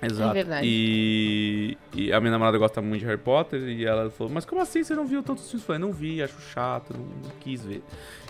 Exato. 0.00 0.34
verdade. 0.34 0.66
E, 0.66 1.76
e 1.94 2.12
a 2.12 2.20
minha 2.20 2.30
namorada 2.30 2.56
gosta 2.58 2.80
muito 2.80 3.00
de 3.00 3.06
Harry 3.06 3.18
Potter 3.18 3.60
e 3.62 3.84
ela 3.84 4.10
falou, 4.10 4.32
mas 4.32 4.44
como 4.44 4.60
assim 4.60 4.84
você 4.84 4.94
não 4.94 5.06
viu 5.06 5.22
todos 5.22 5.42
os 5.42 5.48
filmes? 5.50 5.62
Eu 5.62 5.66
falei, 5.66 5.80
não 5.82 5.92
vi, 5.92 6.22
acho 6.22 6.40
chato, 6.40 6.92
não, 6.96 7.00
não 7.04 7.30
quis 7.40 7.64
ver. 7.64 7.82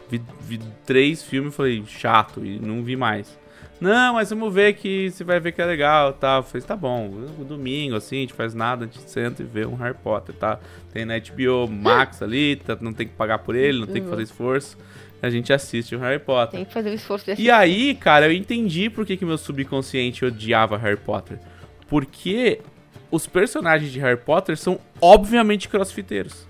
Vi, 0.09 0.23
vi 0.41 0.59
três 0.87 1.23
filmes 1.23 1.53
e 1.53 1.57
falei, 1.57 1.85
chato, 1.87 2.45
e 2.45 2.59
não 2.59 2.83
vi 2.83 2.97
mais. 2.97 3.39
Não, 3.81 4.15
mas 4.15 4.31
vamos 4.31 4.53
ver 4.53 4.75
que 4.75 5.11
você 5.11 5.23
vai 5.23 5.39
ver 5.39 5.53
que 5.53 5.61
é 5.63 5.65
legal, 5.67 6.13
tá? 6.13 6.39
Eu 6.39 6.43
falei, 6.43 6.67
tá 6.67 6.75
bom, 6.75 7.07
um 7.39 7.45
domingo, 7.45 7.95
assim, 7.97 8.17
a 8.17 8.21
gente 8.21 8.33
faz 8.33 8.55
nada, 8.55 8.85
a 8.85 8.89
gente 8.89 9.09
senta 9.09 9.43
e 9.43 9.47
vê 9.47 9.67
um 9.67 9.75
Harry 9.77 9.95
Potter, 10.03 10.35
tá? 10.35 10.59
Tem 10.93 11.05
na 11.05 11.15
HBO 11.19 11.69
Max 11.71 12.21
ali, 12.23 12.57
tá, 12.57 12.77
não 12.81 12.93
tem 12.93 13.07
que 13.07 13.15
pagar 13.15 13.39
por 13.41 13.55
ele, 13.55 13.79
não 13.81 13.87
tem 13.87 14.03
que 14.03 14.09
fazer 14.09 14.23
esforço. 14.23 14.77
A 15.21 15.31
gente 15.31 15.53
assiste 15.53 15.97
o 15.97 15.99
Harry 15.99 16.21
Potter. 16.21 16.57
Tem 16.59 16.65
que 16.65 16.73
fazer 16.73 16.91
o 16.91 16.95
esforço 16.95 17.27
desse. 17.27 17.43
E 17.43 17.51
aí, 17.51 17.95
cara, 17.95 18.27
eu 18.27 18.33
entendi 18.33 18.89
por 18.89 19.05
que, 19.05 19.17
que 19.17 19.25
meu 19.25 19.37
subconsciente 19.37 20.25
odiava 20.25 20.77
Harry 20.77 20.97
Potter. 20.97 21.39
Porque 21.89 22.61
os 23.11 23.27
personagens 23.27 23.91
de 23.91 23.99
Harry 23.99 24.19
Potter 24.19 24.57
são 24.57 24.79
obviamente 25.01 25.69
crossfiteiros. 25.69 26.47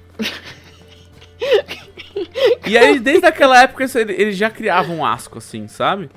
e 2.66 2.76
aí, 2.76 2.98
desde 2.98 3.26
aquela 3.26 3.62
época, 3.62 3.84
eles 4.10 4.36
já 4.36 4.50
criavam 4.50 4.98
um 4.98 5.04
asco, 5.04 5.38
assim, 5.38 5.66
sabe? 5.66 6.10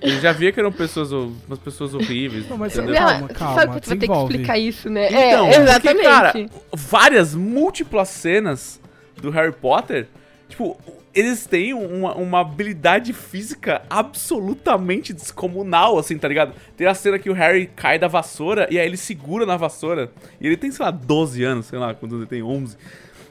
Ele 0.00 0.20
já 0.20 0.30
via 0.30 0.52
que 0.52 0.60
eram 0.60 0.70
pessoas, 0.70 1.10
umas 1.10 1.58
pessoas 1.58 1.94
horríveis. 1.94 2.48
Não, 2.48 2.58
mas 2.58 2.74
Calma, 2.74 3.26
você 3.26 3.34
calma, 3.34 3.54
sabe 3.54 3.74
que 3.74 3.80
tu 3.80 3.88
vai 3.88 3.98
ter 3.98 4.06
que 4.06 4.12
explicar 4.12 4.58
isso, 4.58 4.90
né? 4.90 5.08
Então, 5.08 5.46
é, 5.46 5.50
porque, 5.50 5.62
exatamente. 5.62 6.02
cara, 6.04 6.46
várias 6.72 7.34
múltiplas 7.34 8.08
cenas 8.10 8.80
do 9.16 9.30
Harry 9.30 9.52
Potter, 9.52 10.06
tipo, 10.48 10.78
eles 11.16 11.46
têm 11.46 11.72
uma, 11.72 12.14
uma 12.14 12.40
habilidade 12.40 13.14
física 13.14 13.80
absolutamente 13.88 15.14
descomunal, 15.14 15.98
assim, 15.98 16.18
tá 16.18 16.28
ligado? 16.28 16.52
Tem 16.76 16.86
a 16.86 16.92
cena 16.92 17.18
que 17.18 17.30
o 17.30 17.32
Harry 17.32 17.70
cai 17.74 17.98
da 17.98 18.06
vassoura 18.06 18.68
e 18.70 18.78
aí 18.78 18.86
ele 18.86 18.98
segura 18.98 19.46
na 19.46 19.56
vassoura. 19.56 20.12
E 20.38 20.46
ele 20.46 20.58
tem, 20.58 20.70
sei 20.70 20.84
lá, 20.84 20.90
12 20.90 21.42
anos, 21.42 21.66
sei 21.66 21.78
lá, 21.78 21.94
quando 21.94 22.18
ele 22.18 22.26
tem 22.26 22.42
11. 22.42 22.76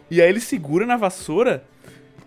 E 0.10 0.20
aí 0.20 0.28
ele 0.28 0.40
segura 0.40 0.88
na 0.88 0.98
vassoura 0.98 1.64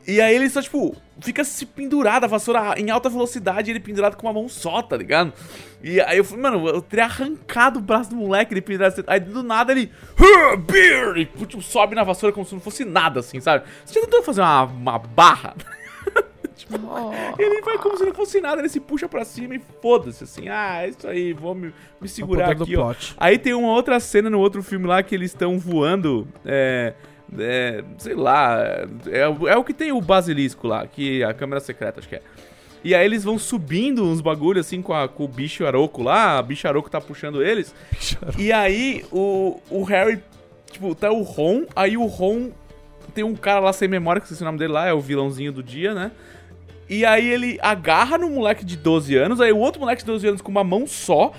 e 0.09 0.21
aí 0.21 0.35
ele 0.35 0.49
só, 0.49 0.61
tipo, 0.63 0.97
fica 1.21 1.45
se 1.45 1.67
pendurado, 1.67 2.25
a 2.25 2.27
vassoura 2.27 2.75
em 2.79 2.91
alta 2.91 3.09
velocidade, 3.11 3.71
ele 3.71 3.79
pendurado 3.79 4.17
com 4.17 4.27
uma 4.27 4.33
mão 4.33 4.49
só, 4.49 4.81
tá 4.83 4.97
ligado? 4.97 5.33
E 5.83 6.01
aí 6.01 6.17
eu 6.19 6.25
falei, 6.25 6.43
mano, 6.43 6.67
eu 6.67 6.81
teria 6.83 7.05
arrancado 7.05 7.79
o 7.79 7.83
braço 7.83 8.11
do 8.11 8.17
moleque, 8.17 8.53
ele 8.55 8.61
pendurado 8.63 8.93
assim. 8.93 9.03
Aí 9.07 9.21
do 9.21 9.43
nada 9.43 9.71
ele. 9.73 9.93
"Huh, 10.19 10.57
Beer! 10.57 11.19
E 11.19 11.27
tipo, 11.27 11.63
sobe 11.63 11.95
na 11.95 12.03
vassoura 12.03 12.33
como 12.35 12.47
se 12.47 12.55
não 12.55 12.61
fosse 12.61 12.85
nada, 12.85 13.21
assim, 13.21 13.39
sabe? 13.39 13.65
Você 13.85 13.95
já 13.95 14.01
tentou 14.01 14.23
fazer 14.23 14.41
uma, 14.41 14.63
uma 14.65 14.99
barra? 14.99 15.55
Oh. 16.71 17.13
Ele 17.41 17.63
vai 17.63 17.79
como 17.79 17.97
se 17.97 18.05
não 18.05 18.13
fosse 18.13 18.41
nada, 18.41 18.61
ele 18.61 18.69
se 18.69 18.81
puxa 18.81 19.09
pra 19.09 19.25
cima 19.25 19.55
e 19.55 19.61
foda-se, 19.81 20.25
assim. 20.25 20.49
Ah, 20.49 20.83
é 20.83 20.89
isso 20.89 21.07
aí, 21.07 21.33
vou 21.33 21.55
me, 21.55 21.73
me 22.01 22.09
segurar 22.09 22.51
É 22.51 22.55
do 22.55 22.65
aqui, 22.65 22.77
ó. 22.77 22.87
plot. 22.87 23.15
Aí 23.17 23.39
tem 23.39 23.55
uma 23.55 23.69
outra 23.73 23.99
cena 24.01 24.29
no 24.29 24.39
outro 24.39 24.63
filme 24.63 24.87
lá 24.87 25.03
que 25.03 25.15
eles 25.15 25.31
estão 25.31 25.59
voando. 25.59 26.29
É. 26.45 26.93
é, 27.39 27.83
sei 27.99 28.15
lá. 28.15 28.59
É, 29.11 29.27
o- 29.29 29.49
é 29.49 29.57
o 29.57 29.65
que 29.65 29.75
tem 29.75 29.93
o 29.93 30.01
basilisco 30.01 30.67
lá, 30.67 30.87
que 30.87 31.23
a 31.25 31.35
câmera 31.35 31.61
secreta, 31.61 32.01
acho 32.01 32.09
que 32.09 32.17
é. 32.17 32.23
E 32.85 32.95
aí 32.95 33.05
eles 33.05 33.25
vão 33.25 33.39
subindo 33.39 34.05
uns 34.05 34.21
bagulho 34.21 34.61
assim 34.61 34.81
com, 34.81 34.95
a- 34.95 35.09
com 35.09 35.25
o 35.25 35.29
bicho 35.29 35.67
aroco 35.67 36.03
lá, 36.03 36.39
a 36.39 36.43
bicho 36.43 36.67
aroco 36.69 36.89
tá 36.89 37.01
puxando 37.01 37.43
eles. 37.43 37.75
E 38.39 38.53
aí 38.53 39.05
o, 39.11 39.61
o 39.69 39.83
Harry, 39.83 40.23
tipo, 40.71 40.95
tá 40.95 41.11
o 41.11 41.23
Ron, 41.23 41.65
aí 41.75 41.97
o 41.97 42.07
Ron 42.07 42.51
tem 43.15 43.25
um 43.25 43.35
cara 43.35 43.59
lá 43.61 43.73
sem 43.73 43.89
memória, 43.89 44.21
que 44.21 44.27
esqueci 44.27 44.43
o 44.43 44.47
nome 44.47 44.59
dele 44.59 44.73
lá, 44.73 44.87
é 44.87 44.93
o 44.93 45.01
vilãozinho 45.01 45.51
do 45.53 45.63
dia, 45.63 45.93
né? 45.93 46.13
E 46.89 47.05
aí 47.05 47.29
ele 47.29 47.59
agarra 47.61 48.17
no 48.17 48.31
moleque 48.31 48.65
de 48.65 48.77
12 48.77 49.15
anos, 49.17 49.41
aí 49.41 49.53
o 49.53 49.59
outro 49.59 49.81
moleque 49.81 50.03
de 50.03 50.07
12 50.07 50.27
anos 50.29 50.41
com 50.41 50.51
uma 50.51 50.63
mão 50.65 50.87
só, 50.87 51.33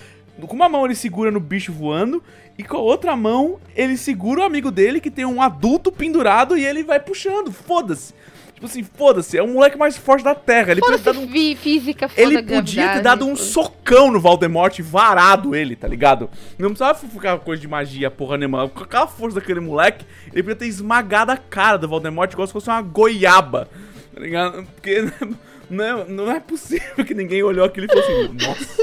com 0.48 0.56
uma 0.56 0.70
mão 0.70 0.86
ele 0.86 0.96
segura 0.96 1.32
no 1.32 1.40
bicho 1.40 1.72
voando, 1.72 2.24
e 2.58 2.64
com 2.64 2.78
a 2.78 2.82
outra 2.82 3.16
mão 3.16 3.60
ele 3.76 3.98
segura 3.98 4.42
o 4.42 4.44
amigo 4.44 4.72
dele 4.72 5.00
que 5.00 5.12
tem 5.12 5.26
um 5.26 5.42
adulto 5.42 5.92
pendurado 5.92 6.58
e 6.58 6.66
ele 6.66 6.84
vai 6.84 7.00
puxando, 7.00 7.52
foda-se. 7.52 8.14
Tipo 8.60 8.66
assim, 8.68 8.84
foda-se, 8.84 9.38
é 9.38 9.42
o 9.42 9.48
moleque 9.48 9.78
mais 9.78 9.96
forte 9.96 10.22
da 10.22 10.36
Terra, 10.36 10.72
ele 10.72 10.82
podia 10.82 10.98
ter 10.98 11.04
Foda-se 11.06 11.26
dado 11.26 11.32
um 11.32 11.56
física, 11.56 12.10
foda 12.10 12.22
ele 12.22 12.44
podia 12.44 12.92
ter 12.92 13.02
dado 13.02 13.26
um 13.26 13.34
socão 13.34 14.12
no 14.12 14.20
Voldemort 14.20 14.78
e 14.78 14.82
varado 14.82 15.56
ele, 15.56 15.78
tá 15.78 15.88
ligado? 15.88 16.30
Não 16.58 16.68
precisava 16.68 17.00
ficar 17.00 17.40
coisa 17.40 17.62
de 17.62 17.70
magia, 17.70 18.12
porra 18.12 18.38
nenhuma. 18.38 18.68
Com 18.68 18.84
aquela 18.84 19.08
força 19.08 19.40
daquele 19.40 19.62
moleque, 19.62 20.06
ele 20.34 20.44
podia 20.44 20.58
ter 20.58 20.68
esmagado 20.68 21.32
a 21.32 21.38
cara 21.38 21.78
do 21.78 21.88
Voldemort 21.88 22.30
igual 22.34 22.46
se 22.48 22.52
fosse 22.52 22.68
uma 22.68 22.82
goiaba, 22.82 23.70
tá 24.14 24.20
ligado? 24.20 24.68
Porque 24.76 25.06
não, 25.70 26.06
não 26.06 26.32
é 26.32 26.40
possível 26.40 27.06
que 27.06 27.14
ninguém 27.14 27.44
olhou 27.44 27.66
aquilo 27.66 27.86
e 27.86 27.90
falou 27.90 28.04
assim, 28.04 28.38
nossa. 28.46 28.80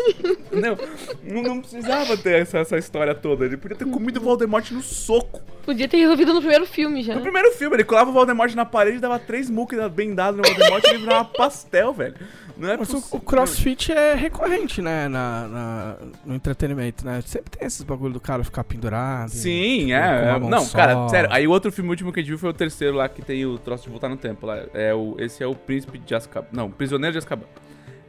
Não, 0.53 0.79
não, 1.23 1.43
não 1.43 1.61
precisava 1.61 2.17
ter 2.17 2.43
essa, 2.43 2.59
essa 2.59 2.79
história 2.79 3.15
toda. 3.15 3.45
Ele 3.45 3.57
podia 3.57 3.77
ter 3.77 3.85
comido 3.87 4.19
o 4.19 4.23
Voldemort 4.23 4.71
no 4.71 4.83
soco. 4.83 5.43
Podia 5.65 5.89
ter 5.89 5.97
resolvido 5.99 6.33
no 6.33 6.41
primeiro 6.41 6.65
filme 6.65 7.03
já. 7.03 7.15
No 7.15 7.23
primeiro 7.23 7.51
filme, 7.53 7.77
ele 7.77 7.85
colava 7.85 8.11
o 8.11 8.13
Voldemort 8.13 8.55
na 8.55 8.65
parede, 8.65 8.99
dava 8.99 9.19
três 9.19 9.51
mucas 9.51 9.91
bem 9.91 10.15
dadas 10.15 10.37
no 10.37 10.43
Voldemort 10.43 10.85
e 10.85 10.91
ele 10.91 10.99
virava 10.99 11.25
pastel, 11.25 11.93
velho. 11.93 12.15
Não 12.57 12.71
é 12.71 12.77
Mas 12.77 12.91
o, 12.93 13.17
o 13.17 13.21
crossfit 13.21 13.93
é 13.93 14.15
recorrente, 14.15 14.81
né? 14.81 15.09
Na, 15.09 15.47
na- 15.47 15.97
no 16.25 16.35
entretenimento, 16.35 17.05
né? 17.05 17.21
Sempre 17.25 17.51
tem 17.51 17.67
esses 17.67 17.83
bagulho 17.83 18.15
do 18.15 18.21
cara 18.21 18.43
ficar 18.43 18.65
pendurado. 18.65 19.29
Sim, 19.31 19.81
tipo, 19.81 19.93
é. 19.93 20.37
é. 20.37 20.39
Não, 20.39 20.61
só. 20.61 20.77
cara, 20.77 21.09
sério. 21.09 21.29
Aí 21.33 21.47
o 21.47 21.51
outro 21.51 21.71
filme 21.71 21.91
último 21.91 22.13
que 22.13 22.21
a 22.21 22.23
gente 22.23 22.31
viu 22.31 22.39
foi 22.39 22.49
o 22.51 22.55
terceiro 22.55 22.97
lá, 22.97 23.09
que 23.09 23.21
tem 23.21 23.45
o 23.45 23.59
troço 23.59 23.85
de 23.85 23.91
voltar 23.91 24.09
no 24.09 24.17
tempo 24.17 24.47
lá. 24.47 24.59
É 24.73 24.95
o, 24.95 25.15
esse 25.19 25.43
é 25.43 25.47
o 25.47 25.55
Príncipe 25.55 25.99
de 25.99 26.15
Azkaban. 26.15 26.49
Não, 26.53 26.71
Prisioneiro 26.71 27.13
de 27.13 27.19
Azkaban. 27.19 27.47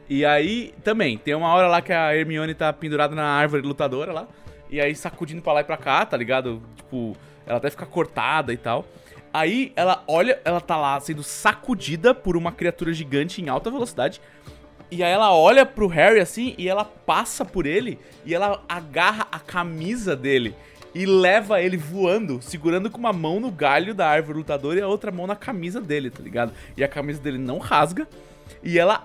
E 0.08 0.24
aí, 0.24 0.72
também, 0.82 1.18
tem 1.18 1.34
uma 1.34 1.48
hora 1.52 1.68
lá 1.68 1.82
que 1.82 1.92
a 1.92 2.16
Hermione 2.16 2.54
tá 2.54 2.72
pendurada 2.72 3.14
na 3.14 3.24
árvore 3.24 3.62
lutadora 3.66 4.12
lá. 4.12 4.26
E 4.70 4.80
aí 4.80 4.94
sacudindo 4.94 5.42
pra 5.42 5.52
lá 5.52 5.60
e 5.60 5.64
pra 5.64 5.76
cá, 5.76 6.06
tá 6.06 6.16
ligado? 6.16 6.62
Tipo, 6.76 7.14
ela 7.46 7.58
até 7.58 7.68
fica 7.70 7.84
cortada 7.84 8.52
e 8.52 8.56
tal. 8.56 8.86
Aí 9.38 9.72
ela 9.76 10.02
olha, 10.08 10.40
ela 10.44 10.60
tá 10.60 10.76
lá 10.76 10.98
sendo 11.00 11.22
sacudida 11.22 12.14
por 12.14 12.36
uma 12.36 12.50
criatura 12.52 12.92
gigante 12.92 13.40
em 13.42 13.48
alta 13.48 13.70
velocidade. 13.70 14.20
E 14.90 15.02
aí 15.02 15.12
ela 15.12 15.34
olha 15.34 15.66
pro 15.66 15.86
Harry 15.86 16.18
assim 16.20 16.54
e 16.56 16.68
ela 16.68 16.84
passa 16.84 17.44
por 17.44 17.66
ele 17.66 17.98
e 18.24 18.34
ela 18.34 18.62
agarra 18.68 19.26
a 19.30 19.38
camisa 19.38 20.16
dele 20.16 20.54
e 20.94 21.04
leva 21.04 21.60
ele 21.60 21.76
voando, 21.76 22.40
segurando 22.40 22.90
com 22.90 22.96
uma 22.98 23.12
mão 23.12 23.38
no 23.38 23.50
galho 23.50 23.94
da 23.94 24.08
árvore 24.08 24.38
lutadora 24.38 24.78
e 24.78 24.82
a 24.82 24.88
outra 24.88 25.12
mão 25.12 25.26
na 25.26 25.36
camisa 25.36 25.80
dele, 25.80 26.10
tá 26.10 26.22
ligado? 26.22 26.52
E 26.76 26.82
a 26.82 26.88
camisa 26.88 27.20
dele 27.20 27.36
não 27.38 27.58
rasga. 27.58 28.08
E 28.62 28.78
ela 28.78 29.04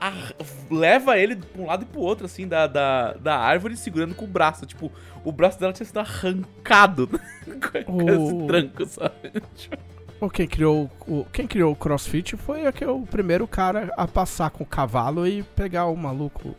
leva 0.72 1.18
ele 1.18 1.36
pra 1.36 1.62
um 1.62 1.66
lado 1.68 1.84
e 1.84 1.86
pro 1.86 2.00
outro, 2.00 2.26
assim, 2.26 2.48
da, 2.48 2.66
da, 2.66 3.14
da 3.14 3.38
árvore, 3.38 3.76
segurando 3.76 4.16
com 4.16 4.24
o 4.26 4.28
braço. 4.28 4.66
Tipo, 4.66 4.90
o 5.24 5.32
braço 5.34 5.60
dela 5.60 5.74
tinha 5.74 5.86
sido 5.86 6.00
arrancado 6.00 7.08
com 7.86 8.04
O- 8.04 8.10
esse 8.10 8.48
tranco, 8.48 8.86
sabe? 8.86 9.44
Pô, 10.20 10.30
quem 10.30 10.48
criou 10.48 10.90
o, 11.08 11.26
quem 11.32 11.46
criou 11.48 11.72
o 11.72 11.76
CrossFit 11.76 12.38
foi 12.38 12.66
aquele, 12.66 12.92
o 12.92 13.02
primeiro 13.02 13.48
cara 13.48 13.94
a 13.98 14.08
passar 14.08 14.50
com 14.50 14.64
o 14.64 14.68
cavalo 14.68 15.28
e 15.28 15.44
pegar 15.44 15.88
o 15.88 15.96
maluco 15.98 16.56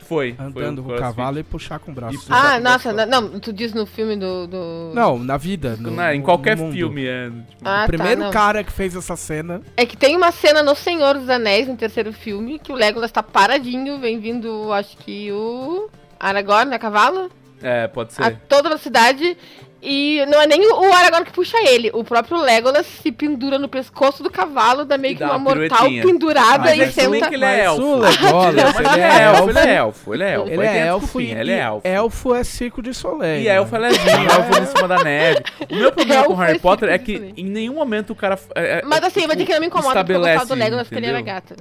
Foi. 0.00 0.34
foi 0.34 0.44
andando 0.46 0.80
o 0.80 0.84
com 0.84 0.92
o 0.92 0.96
cavalo 0.98 1.38
e 1.38 1.42
puxar 1.42 1.78
com 1.80 1.90
o 1.90 1.94
braço. 1.94 2.26
Ah, 2.30 2.60
nossa, 2.60 2.92
braço. 2.92 3.10
não, 3.10 3.40
tu 3.40 3.52
diz 3.52 3.72
no 3.72 3.84
filme 3.86 4.16
do. 4.16 4.46
do... 4.46 4.92
Não, 4.94 5.18
na 5.18 5.36
vida. 5.36 5.76
No, 5.76 5.90
Não, 5.90 6.12
em 6.12 6.22
qualquer 6.22 6.56
filme, 6.56 7.04
é. 7.06 7.30
tipo, 7.30 7.62
Ah, 7.64 7.82
o 7.84 7.86
primeiro 7.86 8.22
tá, 8.22 8.30
cara 8.30 8.62
que 8.64 8.72
fez 8.72 8.94
essa 8.94 9.16
cena. 9.16 9.60
É 9.76 9.84
que 9.84 9.96
tem 9.96 10.16
uma 10.16 10.30
cena 10.30 10.62
no 10.62 10.74
Senhor 10.76 11.14
dos 11.18 11.28
Anéis, 11.28 11.66
no 11.66 11.76
terceiro 11.76 12.12
filme, 12.12 12.58
que 12.60 12.72
o 12.72 12.76
Legolas 12.76 13.10
tá 13.10 13.22
paradinho, 13.22 13.98
vem 13.98 14.20
vindo, 14.20 14.72
acho 14.72 14.96
que 14.98 15.32
o 15.32 15.88
Aragorn 16.18 16.72
a 16.74 16.78
cavalo, 16.78 17.30
É, 17.62 17.88
pode 17.88 18.12
ser. 18.12 18.22
a 18.22 18.30
toda 18.30 18.68
velocidade. 18.68 19.36
E 19.82 20.24
não 20.26 20.40
é 20.42 20.46
nem 20.46 20.60
o 20.72 20.92
Aragorn 20.92 21.24
que 21.24 21.32
puxa 21.32 21.56
ele, 21.66 21.90
o 21.94 22.04
próprio 22.04 22.36
Legolas 22.38 22.86
se 22.86 23.10
pendura 23.10 23.58
no 23.58 23.66
pescoço 23.68 24.22
do 24.22 24.30
cavalo, 24.30 24.84
dá 24.84 24.98
meio 24.98 25.16
que 25.16 25.24
uma 25.24 25.32
uma 25.36 25.38
mortal 25.38 25.86
pendurada 26.02 26.58
Mas 26.64 26.78
e 26.78 26.82
é 26.82 26.90
senta. 26.90 27.28
que 27.28 27.34
ele 27.34 27.44
é 27.44 27.64
elfo. 27.64 27.82
o 27.82 27.96
Legolas, 27.96 28.54
Mas 28.74 28.92
ele 28.92 29.00
é 29.00 29.22
elfo, 29.22 29.48
ele 29.50 29.58
é 29.58 29.74
elfo, 29.74 30.14
ele 30.14 30.22
é 30.24 30.32
elfo. 30.34 30.50
Ele 30.50 30.66
é 30.66 30.86
elfo 30.86 31.20
e, 31.20 31.30
ele 31.30 31.52
é 31.52 31.58
elfo. 31.60 31.80
elfo 31.88 32.34
é 32.34 32.44
Circo 32.44 32.82
de 32.82 32.92
Soleil. 32.92 33.40
E 33.42 33.48
elfo 33.48 33.74
é 33.74 33.78
né? 33.78 33.88
levinho, 33.88 34.30
elfo 34.30 34.62
em 34.62 34.66
cima 34.66 34.88
da 34.88 35.02
neve. 35.02 35.40
O 35.70 35.74
meu 35.76 35.92
problema 35.92 36.24
com 36.24 36.30
Elfo 36.32 36.42
Harry 36.42 36.56
é 36.56 36.60
Potter 36.60 36.88
é 36.90 36.98
que 36.98 37.32
em 37.36 37.44
nenhum 37.46 37.74
momento 37.74 38.10
o 38.10 38.14
cara. 38.14 38.38
é- 38.54 38.78
é- 38.80 38.82
Mas 38.84 39.02
assim, 39.02 39.20
vou 39.26 39.34
dizer 39.34 39.46
que 39.46 39.52
não 39.54 39.60
me 39.60 39.66
incomoda 39.68 40.00
porque 40.04 40.12
eu 40.12 40.20
gostava 40.20 40.46
do 40.46 40.54
Legolas 40.54 40.88
porque 40.88 40.98
ele 40.98 41.06
era 41.06 41.20
gato. 41.22 41.54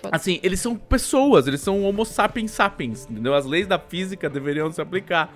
Então. 0.00 0.10
Assim, 0.12 0.40
eles 0.42 0.58
são 0.60 0.74
pessoas, 0.76 1.46
eles 1.46 1.60
são 1.60 1.84
homo 1.84 2.04
sapiens 2.04 2.50
sapiens, 2.50 3.06
entendeu? 3.08 3.34
As 3.34 3.44
leis 3.46 3.66
da 3.66 3.78
física 3.78 4.28
deveriam 4.28 4.70
se 4.72 4.80
aplicar. 4.80 5.32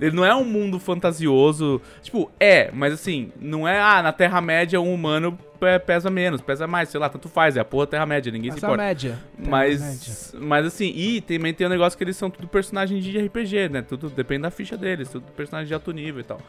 Ele 0.00 0.16
não 0.16 0.24
é 0.24 0.34
um 0.34 0.44
mundo 0.44 0.78
fantasioso. 0.80 1.80
Tipo, 2.02 2.30
é, 2.40 2.70
mas 2.72 2.92
assim, 2.94 3.30
não 3.40 3.66
é, 3.68 3.78
ah, 3.80 4.02
na 4.02 4.12
Terra-média 4.12 4.80
um 4.80 4.92
humano 4.94 5.38
pe- 5.60 5.78
pesa 5.80 6.08
menos, 6.10 6.40
pesa 6.40 6.66
mais, 6.66 6.88
sei 6.88 6.98
lá, 6.98 7.08
tanto 7.08 7.28
faz, 7.28 7.56
é 7.56 7.60
a 7.60 7.64
porra 7.64 7.86
Terra-média, 7.86 8.32
ninguém 8.32 8.50
Mas 8.50 8.58
se 8.60 8.64
a 8.64 8.68
importa. 8.68 8.82
média. 8.82 9.18
A 9.36 9.40
média. 9.40 9.50
Mas, 9.50 10.34
mas 10.38 10.66
assim, 10.66 10.86
e 10.96 11.20
também 11.20 11.52
tem 11.52 11.66
o 11.66 11.70
negócio 11.70 11.96
que 11.98 12.02
eles 12.04 12.16
são 12.16 12.30
tudo 12.30 12.48
personagem 12.48 12.98
de 12.98 13.18
RPG, 13.18 13.68
né? 13.68 13.82
Tudo 13.82 14.08
depende 14.08 14.42
da 14.42 14.50
ficha 14.50 14.76
deles, 14.76 15.08
tudo 15.10 15.24
personagem 15.36 15.68
de 15.68 15.74
alto 15.74 15.92
nível 15.92 16.20
e 16.20 16.24
tal. 16.24 16.40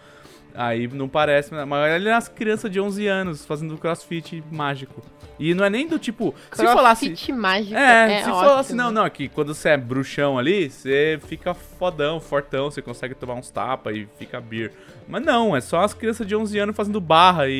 Aí 0.54 0.88
não 0.88 1.08
parece, 1.08 1.54
mas 1.66 1.95
ele 1.95 2.10
é 2.10 2.14
umas 2.14 2.28
crianças 2.28 2.70
de 2.70 2.80
11 2.80 3.08
anos 3.08 3.45
fazendo 3.45 3.78
crossfit 3.78 4.43
mágico. 4.52 5.02
E 5.39 5.54
não 5.56 5.64
é 5.66 5.70
nem 5.70 5.88
do 5.88 5.97
tipo, 5.97 6.36
se 6.52 6.64
falasse... 6.64 7.08
Crossfit 7.08 7.32
mágico. 7.32 7.76
É, 7.76 8.14
É, 8.14 8.24
se 8.24 8.30
ótimo. 8.30 8.36
falasse, 8.45 8.76
não, 8.76 8.91
não, 8.91 9.04
aqui 9.04 9.28
quando 9.28 9.56
você 9.56 9.70
é 9.70 9.78
bruxão 9.78 10.38
ali, 10.38 10.70
você 10.70 11.20
fica 11.26 11.54
fodão, 11.54 12.20
fortão, 12.20 12.70
você 12.70 12.82
consegue 12.82 13.16
tomar 13.16 13.36
uns 13.36 13.49
tapas 13.49 13.95
e 13.95 14.08
fica 14.20 14.39
beer. 14.39 14.72
Mas 15.08 15.24
não, 15.24 15.56
é 15.56 15.62
só 15.62 15.82
as 15.82 15.93
crianças 15.93 16.28
de 16.28 16.36
11 16.36 16.60
anos 16.60 16.76
fazendo 16.76 17.02
barra 17.02 17.47
e, 17.47 17.54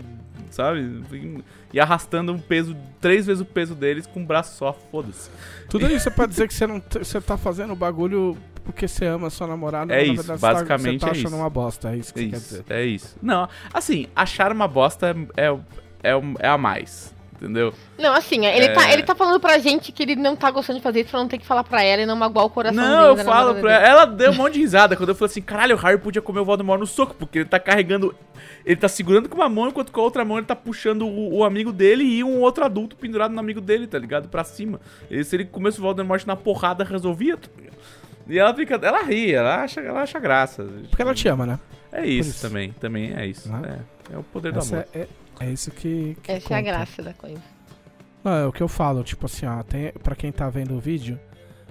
e- 0.00 0.02
sabe? 0.50 1.02
E 1.72 1.78
arrastando 1.78 2.32
um 2.32 2.38
peso, 2.38 2.76
três 3.00 3.26
vezes 3.26 3.40
o 3.42 3.44
peso 3.44 3.74
deles 3.74 4.06
com 4.06 4.20
um 4.20 4.24
braço 4.24 4.56
só, 4.56 4.72
foda-se. 4.90 5.30
Tudo 5.68 5.86
isso 5.92 6.08
é 6.08 6.10
pra 6.12 6.26
dizer 6.26 6.48
que 6.48 6.54
você, 6.54 6.66
não, 6.66 6.80
você 6.90 7.20
tá 7.20 7.36
fazendo 7.36 7.72
o 7.72 7.76
bagulho 7.76 8.36
porque 8.70 8.88
você 8.88 9.06
ama 9.06 9.26
a 9.28 9.30
sua 9.30 9.46
namorada. 9.46 9.94
É 9.94 10.02
isso, 10.04 10.14
verdade 10.22 10.40
você 10.40 10.46
tá- 10.46 10.52
basicamente 10.54 11.00
Você 11.00 11.06
tá 11.06 11.06
é 11.08 11.10
achando 11.10 11.26
isso. 11.28 11.36
uma 11.36 11.50
bosta, 11.50 11.90
é 11.90 11.96
isso 11.96 12.12
que 12.14 12.20
você 12.20 12.28
quer 12.30 12.36
dizer. 12.36 12.64
é 12.70 12.84
isso. 12.84 13.16
Não, 13.22 13.48
assim, 13.72 14.06
achar 14.14 14.52
uma 14.52 14.66
bosta 14.68 15.16
é, 15.36 15.48
é, 15.48 16.10
é, 16.12 16.22
é 16.40 16.48
a 16.48 16.56
mais, 16.58 17.14
entendeu? 17.34 17.72
Não, 17.98 18.14
assim, 18.14 18.46
ele, 18.46 18.66
É. 18.66 18.72
tá, 18.72 18.92
ele 18.92 19.02
tá 19.02 19.14
falando 19.14 19.38
pra 19.40 19.58
gente 19.58 19.92
que 19.92 20.02
ele 20.02 20.16
não 20.16 20.34
tá 20.34 20.50
gostando 20.50 20.78
de 20.78 20.82
fazer 20.82 21.00
isso 21.00 21.10
pra 21.10 21.20
não 21.20 21.28
ter 21.28 21.38
que 21.38 21.46
falar 21.46 21.64
pra 21.64 21.82
ela 21.82 22.02
e 22.02 22.06
não 22.06 22.16
magoar 22.16 22.46
o 22.46 22.50
coração 22.50 22.82
Não, 22.82 23.06
eu 23.08 23.16
falo 23.18 23.54
pra 23.56 23.72
ela. 23.74 23.86
Ela 23.86 24.04
deu 24.06 24.30
um 24.30 24.34
monte 24.34 24.54
de 24.54 24.60
risada 24.60 24.96
quando 24.96 25.10
eu 25.10 25.14
falei 25.14 25.30
assim: 25.30 25.42
caralho, 25.42 25.76
o 25.76 25.78
Harry 25.78 25.98
podia 25.98 26.22
comer 26.22 26.40
o 26.40 26.44
Voldemort 26.44 26.80
no 26.80 26.86
soco, 26.86 27.14
porque 27.14 27.40
ele 27.40 27.48
tá 27.48 27.58
carregando. 27.60 28.14
Ele 28.64 28.76
tá 28.76 28.88
segurando 28.88 29.26
com 29.28 29.36
uma 29.36 29.48
mão, 29.48 29.68
enquanto 29.68 29.90
com 29.90 30.00
a 30.00 30.04
outra 30.04 30.22
mão 30.24 30.36
ele 30.36 30.46
tá 30.46 30.54
puxando 30.56 31.06
o, 31.06 31.36
o 31.38 31.44
amigo 31.44 31.72
dele 31.72 32.04
e 32.04 32.22
um 32.22 32.40
outro 32.40 32.62
adulto 32.64 32.94
pendurado 32.94 33.32
no 33.32 33.40
amigo 33.40 33.60
dele, 33.60 33.86
tá 33.86 33.98
ligado? 33.98 34.28
Pra 34.28 34.44
cima. 34.44 34.78
E 35.10 35.22
se 35.24 35.34
ele 35.36 35.46
comesse 35.46 35.78
o 35.78 35.82
Voldemort 35.82 36.24
na 36.26 36.36
porrada, 36.36 36.84
resolvia. 36.84 37.36
tá? 37.38 37.48
E 38.30 38.38
ela 38.38 38.54
fica. 38.54 38.74
Ela 38.76 39.02
ri, 39.02 39.32
ela 39.34 39.62
acha, 39.62 39.80
ela 39.80 40.02
acha 40.02 40.18
graça. 40.18 40.64
Porque 40.88 41.02
ela 41.02 41.14
te 41.14 41.28
ama, 41.28 41.44
né? 41.46 41.58
É 41.92 42.06
isso, 42.06 42.30
isso. 42.30 42.40
também, 42.48 42.72
também 42.72 43.12
é 43.12 43.26
isso. 43.26 43.50
Né? 43.50 43.80
É, 44.10 44.14
é 44.14 44.18
o 44.18 44.22
poder 44.22 44.52
do 44.52 44.60
Essa 44.60 44.76
amor. 44.76 44.88
é, 44.94 44.98
é, 45.00 45.08
é 45.40 45.50
isso 45.50 45.70
que, 45.72 46.16
que 46.22 46.30
Essa 46.32 46.54
é 46.54 46.56
a 46.56 46.60
conta. 46.60 46.62
graça 46.62 47.02
da 47.02 47.12
coisa. 47.12 47.42
Não, 48.22 48.32
é 48.32 48.46
o 48.46 48.52
que 48.52 48.62
eu 48.62 48.68
falo, 48.68 49.02
tipo 49.02 49.26
assim, 49.26 49.46
ó, 49.46 49.62
tem, 49.62 49.92
pra 49.92 50.14
quem 50.14 50.30
tá 50.30 50.48
vendo 50.50 50.76
o 50.76 50.80
vídeo, 50.80 51.18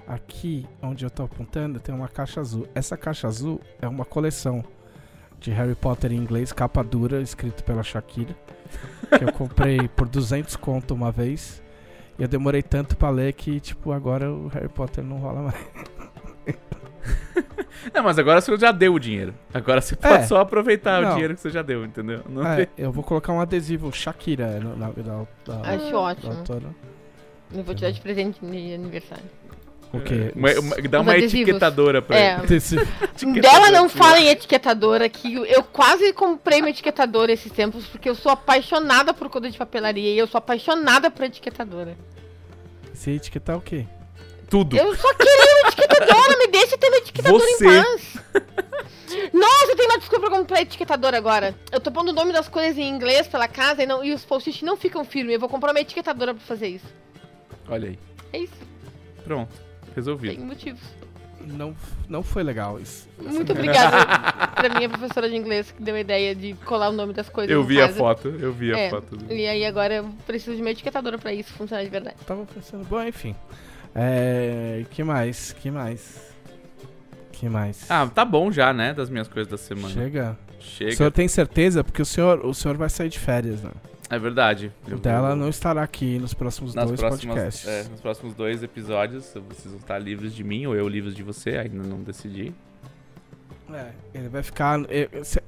aqui 0.08 0.66
onde 0.82 1.06
eu 1.06 1.10
tô 1.10 1.24
apontando 1.24 1.80
tem 1.80 1.94
uma 1.96 2.08
caixa 2.08 2.42
azul. 2.42 2.68
Essa 2.76 2.98
caixa 2.98 3.28
azul 3.28 3.62
é 3.82 3.88
uma 3.88 4.04
coleção 4.04 4.64
de 5.40 5.52
Harry 5.52 5.76
Potter 5.76 6.12
em 6.12 6.16
inglês, 6.18 6.52
capa 6.52 6.84
dura, 6.84 7.22
escrito 7.22 7.64
pela 7.64 7.84
Shakira, 7.84 8.36
que 9.18 9.24
eu 9.24 9.32
comprei 9.32 9.88
por 9.96 10.10
200 10.10 10.56
conto 10.58 10.94
uma 10.94 11.12
vez. 11.12 11.62
E 12.18 12.24
eu 12.24 12.28
demorei 12.28 12.62
tanto 12.62 12.98
pra 12.98 13.10
ler 13.10 13.32
que, 13.34 13.60
tipo, 13.62 13.94
agora 13.94 14.30
o 14.30 14.48
Harry 14.50 14.68
Potter 14.68 15.04
não 15.04 15.18
rola 15.20 15.44
mais. 15.44 15.56
Não, 17.94 18.04
mas 18.04 18.20
agora 18.20 18.42
você 18.42 18.56
já 18.58 18.72
deu 18.72 18.94
o 18.94 19.00
dinheiro. 19.00 19.34
Agora 19.54 19.80
você 19.82 19.96
pode 19.96 20.14
É. 20.16 20.24
só 20.24 20.42
aproveitar 20.42 21.02
Não. 21.02 21.10
o 21.10 21.14
dinheiro 21.14 21.34
que 21.36 21.40
você 21.42 21.50
já 21.50 21.62
deu, 21.62 21.86
entendeu? 21.86 22.22
Não 22.28 22.46
É, 22.46 22.66
tem- 22.66 22.68
eu 22.78 22.92
vou 22.92 23.04
colocar 23.04 23.32
um 23.34 23.40
adesivo 23.40 23.92
Shakira 23.92 24.60
no- 24.60 24.76
na, 24.76 24.90
da, 24.90 25.02
da, 25.46 25.70
Acho 25.72 25.92
da 25.92 26.00
ótimo. 26.00 26.44
Eu 27.54 27.64
vou 27.64 27.74
te 27.74 27.82
dar 27.82 27.92
de 27.92 28.02
presente 28.02 28.40
de 28.46 28.74
aniversário. 28.74 29.24
O 29.92 30.00
quê? 30.02 30.32
Uma- 30.36 30.52
uma- 30.60 30.76
dá 30.88 31.00
Os 31.00 31.06
uma 31.06 31.14
adesivos. 31.14 31.34
etiquetadora 31.42 32.02
pra 32.02 32.16
É. 32.20 32.34
ele. 32.34 32.44
Adesivo. 32.44 32.86
Dela 33.42 33.72
não 33.72 33.90
fala 33.90 34.20
em 34.20 34.28
etiquetadora 34.28 35.06
aqui. 35.06 35.34
Eu 35.34 35.64
quase 35.64 36.14
comprei 36.14 36.60
uma 36.60 36.70
etiquetadora 36.70 37.32
esses 37.32 37.52
tempos, 37.52 37.88
porque 37.88 38.08
eu 38.10 38.14
sou 38.14 38.32
apaixonada 38.32 39.14
por 39.16 39.30
coisa 39.30 39.50
de 39.50 39.58
papelaria 39.58 40.14
e 40.14 40.18
eu 40.18 40.28
sou 40.28 40.38
apaixonada 40.38 41.10
por 41.10 41.24
etiquetadora. 41.26 41.98
Se 42.94 43.10
etiquetar 43.12 43.58
o 43.58 43.62
quê? 43.62 43.88
Tudo. 44.50 44.78
Eu 44.78 44.96
só 44.96 45.14
queria 45.14 45.56
uma 45.62 45.70
etiquetadora, 45.70 46.38
me 46.38 46.48
deixa 46.48 46.78
ter 46.78 46.88
uma 46.88 46.98
etiquetadora 46.98 47.44
Você. 47.44 47.66
em 47.66 47.84
paz. 47.84 48.18
Nossa, 49.34 49.66
eu 49.72 49.76
tenho 49.76 49.90
uma 49.90 49.98
desculpa 50.00 50.28
pra 50.30 50.38
comprar 50.38 50.62
etiquetadora 50.62 51.18
agora. 51.18 51.56
Eu 51.72 51.80
tô 51.80 51.92
pondo 51.92 52.10
o 52.10 52.14
nome 52.14 52.32
das 52.32 52.48
coisas 52.48 52.78
em 52.78 52.88
inglês 52.88 53.28
pela 53.28 53.48
casa 53.48 53.84
e, 53.84 53.86
não, 53.86 54.04
e 54.04 54.14
os 54.14 54.24
post-its 54.26 54.62
não 54.62 54.78
ficam 54.78 55.04
firmes. 55.04 55.34
Eu 55.34 55.40
vou 55.40 55.50
comprar 55.50 55.72
uma 55.72 55.80
etiquetadora 55.80 56.34
pra 56.34 56.44
fazer 56.44 56.68
isso. 56.68 56.86
Olha 57.68 57.90
aí. 57.90 58.00
É 58.34 58.40
isso, 58.40 58.54
Pronto. 59.24 59.52
Resolvido. 59.96 60.36
tem 60.36 60.46
motivos. 60.46 60.82
Não, 61.42 61.76
não 62.08 62.22
foi 62.22 62.44
legal 62.44 62.80
isso. 62.80 63.08
Muito 63.18 63.52
obrigada 63.54 64.06
pra 64.56 64.70
minha 64.70 64.90
professora 64.90 65.28
de 65.30 65.36
inglês 65.36 65.72
que 65.72 65.82
deu 65.82 65.96
a 65.96 66.00
ideia 66.00 66.36
de 66.36 66.54
colar 66.66 66.90
o 66.90 66.92
nome 66.92 67.14
das 67.14 67.28
coisas 67.30 67.52
Eu 67.52 67.62
em 67.64 67.66
vi 67.66 67.82
a 67.82 67.88
casa. 67.88 67.98
foto, 67.98 68.28
eu 68.28 68.52
vi 68.54 68.74
a 68.74 68.78
É, 68.78 68.90
foto. 68.90 69.16
do- 69.16 69.34
E 69.34 69.48
aí 69.48 69.66
agora 69.66 69.96
eu 69.96 70.10
preciso 70.28 70.56
de 70.56 70.62
uma 70.62 70.70
etiquetadora 70.72 71.18
pra 71.18 71.34
isso 71.34 71.52
funcionar 71.54 71.84
de 71.84 71.90
verdade. 71.90 72.18
Tava 72.26 72.46
pensando, 72.46 72.84
bom, 72.86 73.02
enfim. 73.02 73.36
É. 73.96 74.84
Que 74.92 75.04
mais? 75.04 75.54
Que 75.54 75.72
mais? 75.72 76.30
Que 77.32 77.48
mais? 77.50 77.86
Ah, 77.90 78.06
tá 78.08 78.24
bom 78.26 78.52
já, 78.52 78.74
né? 78.74 78.94
Das 78.94 79.10
minhas 79.10 79.28
coisas 79.28 79.50
da 79.50 79.58
semana. 79.58 79.94
Chega. 79.94 80.38
Chega. 80.60 80.92
O 80.92 80.96
senhor 80.98 81.12
tem 81.12 81.28
certeza? 81.28 81.84
Porque 81.84 82.02
o 82.02 82.06
senhor, 82.06 82.46
o 82.46 82.54
senhor 82.54 82.76
vai 82.78 82.90
sair 82.90 83.10
de 83.10 83.18
férias, 83.20 83.62
né? 83.64 83.72
É 84.10 84.18
verdade. 84.20 84.72
O 84.88 84.92
Eu 84.92 84.98
dela 84.98 85.30
vou- 85.30 85.38
não 85.38 85.50
estará 85.50 85.84
aqui 85.84 86.18
nos 86.20 86.34
próximos 86.34 86.74
nas 86.74 86.88
dois 86.88 87.00
próximas, 87.00 87.36
podcasts. 87.36 87.68
é, 87.68 87.84
nos 87.90 88.02
próximos 88.02 88.34
dois 88.34 88.62
episódios, 88.64 89.26
vocês 89.48 89.66
vão 89.72 89.78
estar 89.78 90.00
livres 90.00 90.34
de 90.34 90.44
mim 90.44 90.66
ou 90.66 90.76
eu 90.76 90.88
livres 90.88 91.14
de 91.16 91.22
você, 91.24 91.52
ainda 91.52 91.84
não 91.84 92.02
decidi. 92.02 92.52
É, 93.72 93.90
ele 94.16 94.28
vai 94.28 94.42
ficar. 94.42 94.80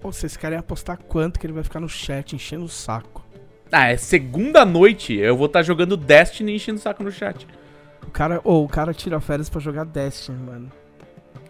Vocês 0.02 0.38
querem 0.38 0.58
apostar 0.60 0.98
quanto 0.98 1.40
que 1.40 1.46
ele 1.46 1.54
vai 1.54 1.64
ficar 1.64 1.80
no 1.80 1.90
chat 1.90 2.36
enchendo 2.36 2.66
o 2.66 2.70
saco? 2.70 3.26
Ah, 3.72 3.88
é 3.90 3.98
segunda 3.98 4.64
noite, 4.64 5.14
eu 5.16 5.36
vou 5.36 5.48
estar 5.48 5.64
jogando 5.64 5.98
Destiny 5.98 6.56
enchendo 6.56 6.78
o 6.78 6.82
saco 6.82 7.04
no 7.04 7.12
chat. 7.12 7.48
O 8.08 8.12
cara, 8.12 8.42
ô, 8.44 8.64
o 8.64 8.68
cara 8.68 8.94
tira 8.94 9.20
férias 9.20 9.50
pra 9.50 9.60
jogar 9.62 9.86
Destiny, 9.86 10.38
mano. 10.38 10.72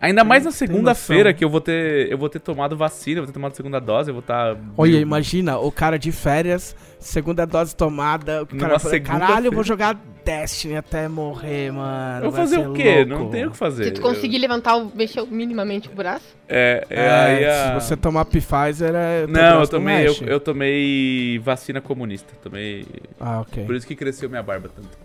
Ainda 0.02 0.24
mais 0.24 0.43
na 0.43 0.52
segunda-feira 0.52 1.32
que 1.32 1.45
eu 1.45 1.49
vou 1.49 1.62
ter, 1.62 2.12
eu 2.12 2.18
vou 2.18 2.28
ter 2.28 2.39
tomado 2.39 2.76
vacina, 2.76 3.20
eu 3.20 3.24
vou 3.24 3.28
ter 3.28 3.34
tomado 3.34 3.56
segunda 3.56 3.80
dose, 3.80 4.10
eu 4.10 4.16
vou 4.16 4.22
estar 4.22 4.58
Olha, 4.76 4.97
imagina, 4.97 5.60
o 5.60 5.72
cara 5.72 5.99
de 5.99 6.12
férias, 6.12 6.76
segunda 6.97 7.45
dose 7.45 7.76
tomada, 7.76 8.41
o 8.41 8.47
cara 8.47 8.80
fala, 8.80 8.99
caralho, 8.99 9.45
eu 9.47 9.52
vou 9.52 9.64
jogar 9.64 9.95
Destiny 10.26 10.76
até 10.76 11.08
morrer, 11.08 11.72
mano. 11.72 12.26
Eu 12.26 12.32
vou 12.32 12.39
fazer 12.39 12.68
o 12.68 12.74
quê? 12.74 13.06
louco." 13.06 13.24
Não 13.26 13.30
tem 13.30 13.45
o 13.45 13.52
que 13.52 13.58
fazer. 13.58 13.84
Se 13.86 13.91
tu 13.91 14.02
conseguir 14.02 14.39
levantar, 14.39 14.76
o, 14.76 14.91
mexer 14.95 15.24
minimamente 15.28 15.88
o 15.88 15.91
braço. 15.93 16.36
É, 16.49 16.84
é, 16.89 16.99
É, 17.06 17.10
aí 17.12 17.45
a- 17.45 17.80
se 17.80 17.86
você 17.86 17.95
tomar 17.95 18.26
Pfizer, 18.26 18.93
é. 18.95 19.28
Não, 19.28 19.62
eu 19.62 19.68
tomei, 19.68 20.08
eu, 20.08 20.16
eu 20.26 20.39
tomei 20.39 21.38
vacina 21.43 21.80
comunista. 21.80 22.34
Tomei. 22.41 22.88
Ah, 23.20 23.41
ok. 23.41 23.66
Por 23.66 23.76
isso 23.76 23.86
que 23.86 23.95
cresceu 23.95 24.28
minha 24.30 24.41
barba 24.41 24.68
tanto. 24.76 24.97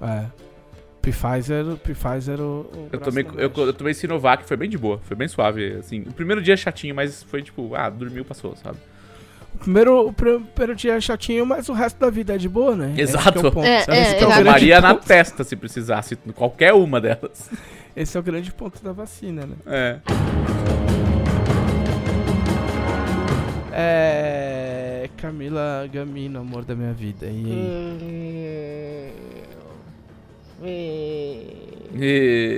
É. 0.00 0.26
Pfizer, 1.02 1.64
Pfizer, 1.82 2.40
o. 2.40 2.60
o 2.72 2.88
Eu 2.92 3.00
tomei, 3.00 3.26
eu, 3.36 3.52
eu 3.56 3.72
tomei 3.72 3.92
Sinovac, 3.92 4.44
foi 4.44 4.56
bem 4.56 4.70
de 4.70 4.78
boa, 4.78 5.00
foi 5.02 5.16
bem 5.16 5.26
suave, 5.26 5.74
assim. 5.74 6.02
O 6.02 6.12
primeiro 6.12 6.40
dia 6.40 6.56
chatinho, 6.56 6.94
mas 6.94 7.24
foi 7.24 7.42
tipo, 7.42 7.74
ah, 7.74 7.90
dormiu, 7.90 8.24
passou, 8.24 8.54
sabe? 8.56 8.78
O 9.54 9.58
primeiro, 9.58 10.06
o 10.06 10.12
primeiro 10.12 10.76
dia 10.76 10.94
é 10.94 11.00
chatinho, 11.00 11.44
mas 11.44 11.68
o 11.68 11.72
resto 11.72 11.98
da 11.98 12.08
vida 12.08 12.36
é 12.36 12.38
de 12.38 12.48
boa, 12.48 12.76
né? 12.76 12.92
Esse 12.96 13.16
Exato. 13.16 13.40
é. 13.58 13.68
É, 13.68 13.78
Esse 13.80 13.90
é, 13.90 14.14
que 14.14 14.24
é 14.24 14.26
Tomaria 14.26 14.80
na 14.80 14.94
ponto. 14.94 15.06
testa 15.06 15.42
se 15.42 15.56
precisasse, 15.56 16.16
qualquer 16.34 16.72
uma 16.72 17.00
delas. 17.00 17.50
Esse 17.94 18.16
é 18.16 18.20
o 18.20 18.22
grande 18.22 18.52
ponto 18.52 18.82
da 18.82 18.92
vacina, 18.92 19.44
né? 19.44 19.56
É. 19.66 19.98
É. 23.72 25.10
Camila 25.16 25.88
Gamino, 25.92 26.40
amor 26.40 26.64
da 26.64 26.74
minha 26.74 26.92
vida. 26.92 27.26
E 27.26 27.28
aí? 27.28 29.12
E... 30.62 32.52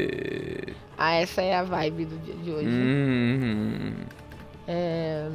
Ah, 0.96 1.14
essa 1.14 1.42
é 1.42 1.56
a 1.56 1.62
vibe 1.62 2.04
do 2.06 2.16
dia 2.18 2.34
de 2.34 2.50
hoje. 2.50 2.68
Hum. 2.68 3.92
É, 4.66 5.28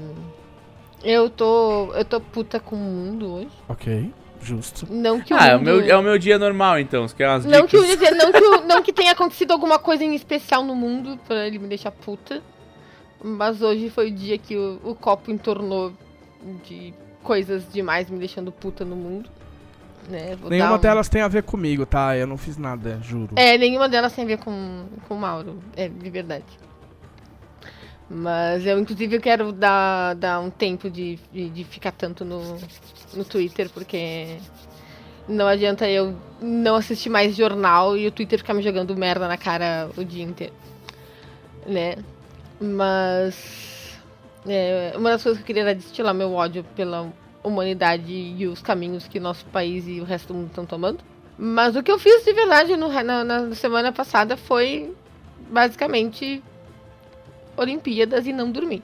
Eu 1.03 1.29
tô. 1.29 1.93
Eu 1.93 2.05
tô 2.05 2.19
puta 2.21 2.59
com 2.59 2.75
o 2.75 2.79
mundo 2.79 3.33
hoje. 3.33 3.49
Ok, 3.67 4.11
justo. 4.41 4.87
Não 4.89 5.19
que 5.21 5.33
o 5.33 5.37
Ah, 5.37 5.47
é 5.47 5.55
o, 5.55 5.59
mundo... 5.59 5.65
meu, 5.65 5.81
é 5.89 5.97
o 5.97 6.01
meu 6.03 6.17
dia 6.17 6.39
normal, 6.39 6.79
então. 6.79 7.07
Você 7.07 7.15
quer 7.15 7.27
umas 7.29 7.45
Não 7.45 7.67
que, 7.67 7.77
dicas? 7.77 7.89
ia 7.89 7.97
dizer, 7.97 8.11
não, 8.15 8.31
que 8.31 8.43
o- 8.43 8.61
não 8.67 8.81
que 8.81 8.93
tenha 8.93 9.11
acontecido 9.11 9.51
alguma 9.51 9.77
coisa 9.79 10.03
em 10.03 10.15
especial 10.15 10.63
no 10.63 10.75
mundo 10.75 11.19
pra 11.27 11.45
ele 11.47 11.59
me 11.59 11.67
deixar 11.67 11.91
puta. 11.91 12.41
Mas 13.21 13.61
hoje 13.61 13.89
foi 13.89 14.07
o 14.07 14.11
dia 14.15 14.37
que 14.37 14.55
o, 14.55 14.79
o 14.83 14.95
copo 14.95 15.29
entornou 15.29 15.91
de 16.63 16.93
coisas 17.21 17.69
demais 17.71 18.09
me 18.09 18.17
deixando 18.17 18.49
puta 18.51 18.85
no 18.85 18.95
mundo. 18.95 19.29
Né? 20.09 20.35
Nenhuma 20.49 20.75
um- 20.75 20.79
delas 20.79 21.07
tem 21.07 21.21
a 21.21 21.27
ver 21.27 21.43
comigo, 21.43 21.85
tá? 21.85 22.17
Eu 22.17 22.25
não 22.25 22.37
fiz 22.37 22.57
nada, 22.57 22.99
juro. 23.03 23.33
É, 23.35 23.57
nenhuma 23.57 23.87
delas 23.87 24.11
tem 24.13 24.23
a 24.25 24.27
ver 24.27 24.39
com, 24.39 24.85
com 25.07 25.13
o 25.13 25.17
Mauro. 25.19 25.59
É, 25.75 25.87
de 25.87 26.09
verdade. 26.09 26.45
Mas 28.09 28.65
eu, 28.65 28.79
inclusive, 28.79 29.17
eu 29.17 29.21
quero 29.21 29.51
dar, 29.51 30.15
dar 30.15 30.39
um 30.39 30.49
tempo 30.49 30.89
de, 30.89 31.19
de, 31.31 31.49
de 31.51 31.63
ficar 31.63 31.91
tanto 31.91 32.25
no, 32.25 32.57
no 33.13 33.23
Twitter, 33.23 33.69
porque 33.69 34.37
não 35.27 35.45
adianta 35.45 35.87
eu 35.87 36.15
não 36.41 36.75
assistir 36.75 37.09
mais 37.09 37.35
jornal 37.35 37.95
e 37.95 38.07
o 38.07 38.11
Twitter 38.11 38.39
ficar 38.39 38.55
me 38.55 38.63
jogando 38.63 38.95
merda 38.97 39.27
na 39.27 39.37
cara 39.37 39.91
o 39.95 40.03
dia 40.03 40.23
inteiro. 40.23 40.53
Né? 41.67 41.97
Mas. 42.59 43.99
é, 44.47 44.93
uma 44.95 45.11
das 45.11 45.21
coisas 45.21 45.37
que 45.37 45.43
eu 45.43 45.45
queria 45.45 45.61
era 45.61 45.75
destilar 45.75 46.15
meu 46.15 46.33
ódio 46.33 46.63
pela 46.75 47.13
humanidade 47.43 48.11
e 48.11 48.47
os 48.47 48.61
caminhos 48.61 49.07
que 49.07 49.19
nosso 49.19 49.45
país 49.47 49.85
e 49.87 49.99
o 50.01 50.03
resto 50.03 50.29
do 50.29 50.33
mundo 50.35 50.47
estão 50.47 50.65
tomando. 50.65 50.99
Mas 51.37 51.75
o 51.75 51.81
que 51.83 51.91
eu 51.91 51.97
fiz 51.97 52.23
de 52.25 52.33
verdade 52.33 52.75
no- 52.75 52.89
na, 53.03 53.23
na 53.23 53.55
semana 53.55 53.91
passada 53.91 54.35
foi 54.35 54.93
basicamente 55.49 56.43
Olimpíadas 57.55 58.25
e 58.27 58.33
não 58.33 58.51
dormir. 58.51 58.83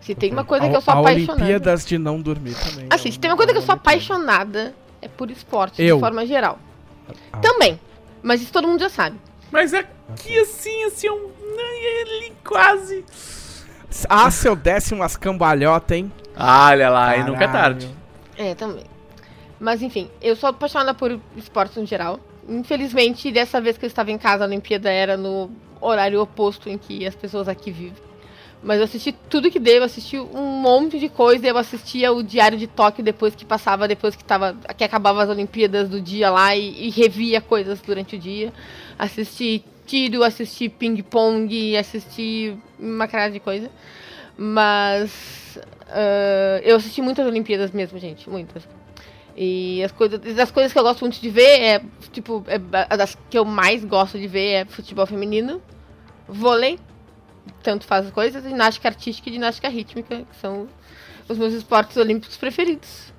Se 0.00 0.14
tem 0.14 0.32
uma 0.32 0.44
coisa 0.44 0.68
que 0.68 0.76
eu 0.76 0.80
sou 0.80 0.94
a, 0.94 1.00
apaixonada. 1.00 1.32
A 1.32 1.34
Olimpíadas 1.36 1.84
de 1.86 1.98
não 1.98 2.20
dormir 2.20 2.54
também. 2.54 2.86
Assim, 2.90 3.08
é 3.08 3.12
se 3.12 3.18
tem 3.18 3.30
uma 3.30 3.36
coisa 3.36 3.52
que 3.52 3.58
eu 3.58 3.62
sou 3.62 3.74
apaixonada, 3.74 4.74
é 5.02 5.08
por 5.08 5.30
esporte, 5.30 5.82
Eu. 5.82 5.96
de 5.96 6.00
forma 6.00 6.24
geral. 6.26 6.58
Ah. 7.32 7.38
Também. 7.38 7.78
Mas 8.22 8.40
isso 8.42 8.52
todo 8.52 8.66
mundo 8.66 8.80
já 8.80 8.88
sabe. 8.88 9.16
Mas 9.50 9.72
aqui 9.74 10.38
assim, 10.38 10.84
assim, 10.84 11.08
um. 11.10 11.28
Ali 11.58 12.32
quase. 12.44 13.04
Ah, 14.08 14.30
se 14.30 14.46
eu 14.46 14.54
desse 14.54 14.94
umas 14.94 15.16
cambalhotas, 15.16 15.96
hein? 15.96 16.12
Olha 16.38 16.88
lá, 16.88 17.16
e 17.16 17.24
nunca 17.24 17.44
é 17.44 17.48
Caralho. 17.48 17.74
tarde. 17.74 17.88
É, 18.36 18.54
também. 18.54 18.84
Mas 19.58 19.82
enfim, 19.82 20.08
eu 20.22 20.36
sou 20.36 20.50
apaixonada 20.50 20.94
por 20.94 21.18
esportes 21.36 21.76
no 21.76 21.84
geral. 21.84 22.20
Infelizmente, 22.48 23.30
dessa 23.32 23.60
vez 23.60 23.76
que 23.76 23.84
eu 23.84 23.88
estava 23.88 24.10
em 24.10 24.18
casa, 24.18 24.44
a 24.44 24.46
Olimpíada 24.46 24.90
era 24.90 25.16
no 25.16 25.50
horário 25.80 26.20
oposto 26.20 26.68
em 26.68 26.78
que 26.78 27.04
as 27.06 27.14
pessoas 27.14 27.48
aqui 27.48 27.70
vivem. 27.70 28.08
Mas 28.62 28.78
eu 28.78 28.84
assisti 28.84 29.12
tudo 29.28 29.50
que 29.50 29.58
deu, 29.60 29.76
eu 29.76 29.84
assisti 29.84 30.18
um 30.18 30.60
monte 30.60 30.98
de 30.98 31.08
coisa. 31.08 31.46
Eu 31.46 31.56
assistia 31.56 32.12
o 32.12 32.22
Diário 32.22 32.58
de 32.58 32.66
Tóquio 32.66 33.04
depois 33.04 33.34
que 33.34 33.44
passava, 33.44 33.86
depois 33.86 34.16
que, 34.16 34.24
tava, 34.24 34.56
que 34.76 34.82
acabava 34.82 35.22
as 35.22 35.28
Olimpíadas 35.28 35.88
do 35.88 36.00
dia 36.00 36.30
lá 36.30 36.56
e, 36.56 36.86
e 36.86 36.90
revia 36.90 37.40
coisas 37.40 37.80
durante 37.80 38.16
o 38.16 38.18
dia. 38.18 38.52
Assisti 38.98 39.64
tiro, 39.86 40.22
assisti 40.24 40.68
ping-pong, 40.68 41.76
assisti 41.76 42.56
uma 42.78 43.06
caralho 43.06 43.32
de 43.32 43.40
coisa. 43.40 43.70
Mas 44.36 45.58
ah, 45.88 46.60
eu 46.62 46.76
assisti 46.76 47.00
muitas 47.00 47.26
Olimpíadas 47.26 47.70
mesmo, 47.70 47.98
gente, 47.98 48.28
muitas. 48.28 48.66
E 49.36 49.82
as 49.84 49.92
coisas, 49.92 50.18
das 50.34 50.50
coisas 50.50 50.72
que 50.72 50.78
eu 50.78 50.82
gosto 50.82 51.00
muito 51.00 51.20
de 51.20 51.30
ver 51.30 51.60
é, 51.60 51.82
tipo, 52.12 52.44
é, 52.48 52.56
a 52.90 52.96
das 52.96 53.16
que 53.30 53.38
eu 53.38 53.44
mais 53.44 53.84
gosto 53.84 54.18
de 54.18 54.26
ver 54.26 54.48
é 54.48 54.64
futebol 54.64 55.06
feminino, 55.06 55.62
vôlei, 56.26 56.78
tanto 57.62 57.86
faz 57.86 58.06
as 58.06 58.12
coisas, 58.12 58.42
ginástica 58.42 58.88
artística 58.88 59.30
e 59.30 59.32
ginástica 59.32 59.68
rítmica, 59.68 60.24
que 60.28 60.36
são 60.40 60.68
os 61.28 61.38
meus 61.38 61.54
esportes 61.54 61.96
olímpicos 61.96 62.36
preferidos, 62.36 63.12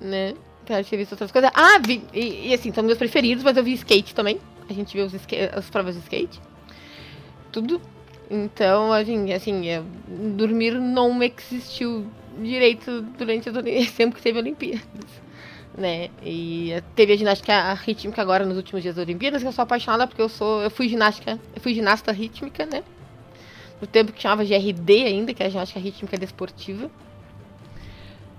né? 0.00 0.34
Quero 0.64 0.82
ter 0.86 0.96
visto 0.96 1.12
outras 1.12 1.30
coisas. 1.30 1.50
Ah, 1.52 1.78
vi, 1.78 2.02
e, 2.14 2.48
e 2.48 2.54
assim, 2.54 2.72
são 2.72 2.82
meus 2.82 2.96
preferidos, 2.96 3.44
mas 3.44 3.54
eu 3.54 3.62
vi 3.62 3.74
skate 3.74 4.14
também. 4.14 4.40
A 4.68 4.72
gente 4.72 4.96
vê 4.96 5.02
os 5.02 5.12
as 5.54 5.68
provas 5.68 5.94
de 5.94 6.00
skate. 6.00 6.40
Tudo. 7.52 7.80
Então, 8.34 8.92
assim, 8.92 9.32
assim 9.32 9.68
é, 9.68 9.80
dormir 10.08 10.74
não 10.74 11.22
existiu 11.22 12.04
direito 12.42 13.02
durante 13.16 13.46
Olimpíadas, 13.48 13.90
sempre 13.90 14.16
que 14.16 14.22
teve 14.22 14.40
Olimpíadas. 14.40 15.22
Né? 15.78 16.10
E 16.20 16.72
teve 16.96 17.12
a 17.12 17.16
ginástica 17.16 17.74
rítmica 17.74 18.20
agora 18.20 18.44
nos 18.44 18.56
últimos 18.56 18.82
dias 18.82 18.96
das 18.96 19.04
Olimpíadas, 19.04 19.40
que 19.40 19.46
eu 19.46 19.52
sou 19.52 19.62
apaixonada 19.62 20.06
porque 20.08 20.22
eu 20.22 20.28
sou. 20.28 20.62
Eu 20.62 20.70
fui 20.70 20.88
ginástica. 20.88 21.38
Eu 21.54 21.60
fui 21.60 21.74
ginasta 21.74 22.10
rítmica, 22.10 22.66
né? 22.66 22.82
No 23.80 23.86
tempo 23.86 24.12
que 24.12 24.22
chamava 24.22 24.44
GRD 24.44 25.04
ainda, 25.04 25.32
que 25.32 25.42
é 25.42 25.46
a 25.46 25.50
ginástica 25.50 25.78
rítmica 25.78 26.16
desportiva. 26.16 26.90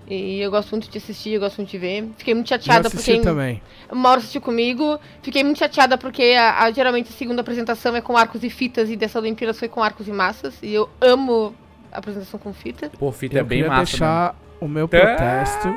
E 0.07 0.39
eu 0.39 0.51
gosto 0.51 0.69
muito 0.71 0.89
de 0.89 0.97
assistir, 0.99 1.31
eu 1.31 1.39
gosto 1.39 1.57
muito 1.57 1.71
de 1.71 1.77
ver. 1.79 2.07
Fiquei 2.17 2.33
muito 2.35 2.47
chateada 2.49 2.87
assisti 2.87 3.13
porque. 3.13 3.23
também. 3.27 3.61
O 3.91 3.95
Mauro 3.95 4.19
assistiu 4.19 4.39
comigo. 4.41 4.99
Fiquei 5.23 5.43
muito 5.43 5.57
chateada 5.57 5.97
porque 5.97 6.35
a, 6.39 6.63
a- 6.63 6.71
geralmente 6.71 7.09
a 7.09 7.13
segunda 7.13 7.41
apresentação 7.41 7.95
é 7.95 8.01
com 8.01 8.15
arcos 8.15 8.43
e 8.43 8.49
fitas 8.49 8.89
e 8.89 8.95
dessa 8.95 9.17
Olimpíadas 9.19 9.57
foi 9.57 9.67
com 9.67 9.81
arcos 9.81 10.07
e 10.07 10.11
massas. 10.11 10.55
E 10.61 10.73
eu 10.73 10.87
amo 11.01 11.55
a 11.91 11.97
apresentação 11.97 12.39
com 12.39 12.53
fita. 12.53 12.89
Pô, 12.99 13.11
fita 13.11 13.37
é 13.37 13.41
Eu 13.41 13.45
bem 13.45 13.59
queria 13.59 13.69
massa. 13.69 13.81
né? 13.81 13.85
deixar 13.91 14.35
o 14.61 14.67
meu 14.67 14.87
protesto. 14.87 15.69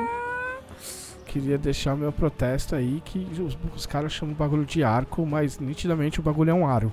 Queria 1.27 1.59
deixar 1.59 1.95
o 1.95 1.97
meu 1.97 2.11
protesto 2.11 2.75
aí, 2.75 3.03
que 3.05 3.27
os, 3.41 3.57
os 3.77 3.85
caras 3.87 4.13
chamam 4.13 4.35
o 4.35 4.37
bagulho 4.37 4.65
de 4.65 4.83
arco, 4.83 5.27
mas 5.27 5.59
nitidamente 5.59 6.21
o 6.21 6.23
bagulho 6.23 6.51
é 6.51 6.55
um 6.55 6.67
aro. 6.67 6.93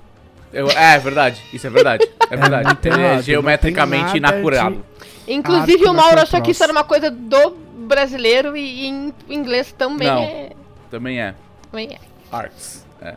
Eu- 0.56 0.70
é, 0.70 0.94
é 0.94 0.98
verdade. 0.98 1.42
Isso 1.52 1.66
é 1.66 1.70
verdade. 1.70 2.08
É 2.30 2.36
verdade. 2.36 2.68
não 2.68 2.74
tem 2.74 2.92
Ele 2.92 3.02
é 3.02 3.22
geometricamente 3.22 4.18
nada 4.18 4.36
inacurável. 4.36 4.82
Inclusive 5.28 5.84
o 5.86 5.92
Mauro 5.94 6.20
achou 6.20 6.40
que 6.40 6.50
isso 6.52 6.62
era 6.62 6.72
uma 6.72 6.84
coisa 6.84 7.10
do 7.10 7.50
brasileiro 7.86 8.56
e, 8.56 8.86
em 8.86 9.14
inglês 9.28 9.72
também 9.72 10.08
Não. 10.08 10.22
é. 10.22 10.50
Também 10.90 11.20
é. 11.20 11.34
Também 11.70 11.88
é. 11.92 11.98
Arts. 12.32 12.86
É. 13.02 13.08
É 13.08 13.16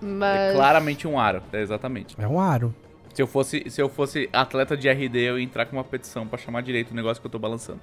Mas. 0.00 0.54
claramente 0.56 1.06
um 1.06 1.18
aro. 1.18 1.42
É, 1.52 1.60
exatamente. 1.60 2.16
É 2.18 2.26
um 2.26 2.40
aro. 2.40 2.74
Se 3.14 3.22
eu, 3.22 3.26
fosse, 3.26 3.64
se 3.68 3.80
eu 3.80 3.88
fosse 3.88 4.28
atleta 4.32 4.76
de 4.76 4.88
RD, 4.88 5.18
eu 5.20 5.38
ia 5.38 5.44
entrar 5.44 5.66
com 5.66 5.76
uma 5.76 5.84
petição 5.84 6.26
pra 6.26 6.38
chamar 6.38 6.62
direito 6.62 6.90
o 6.90 6.94
negócio 6.94 7.20
que 7.20 7.26
eu 7.26 7.30
tô 7.30 7.38
balançando. 7.38 7.80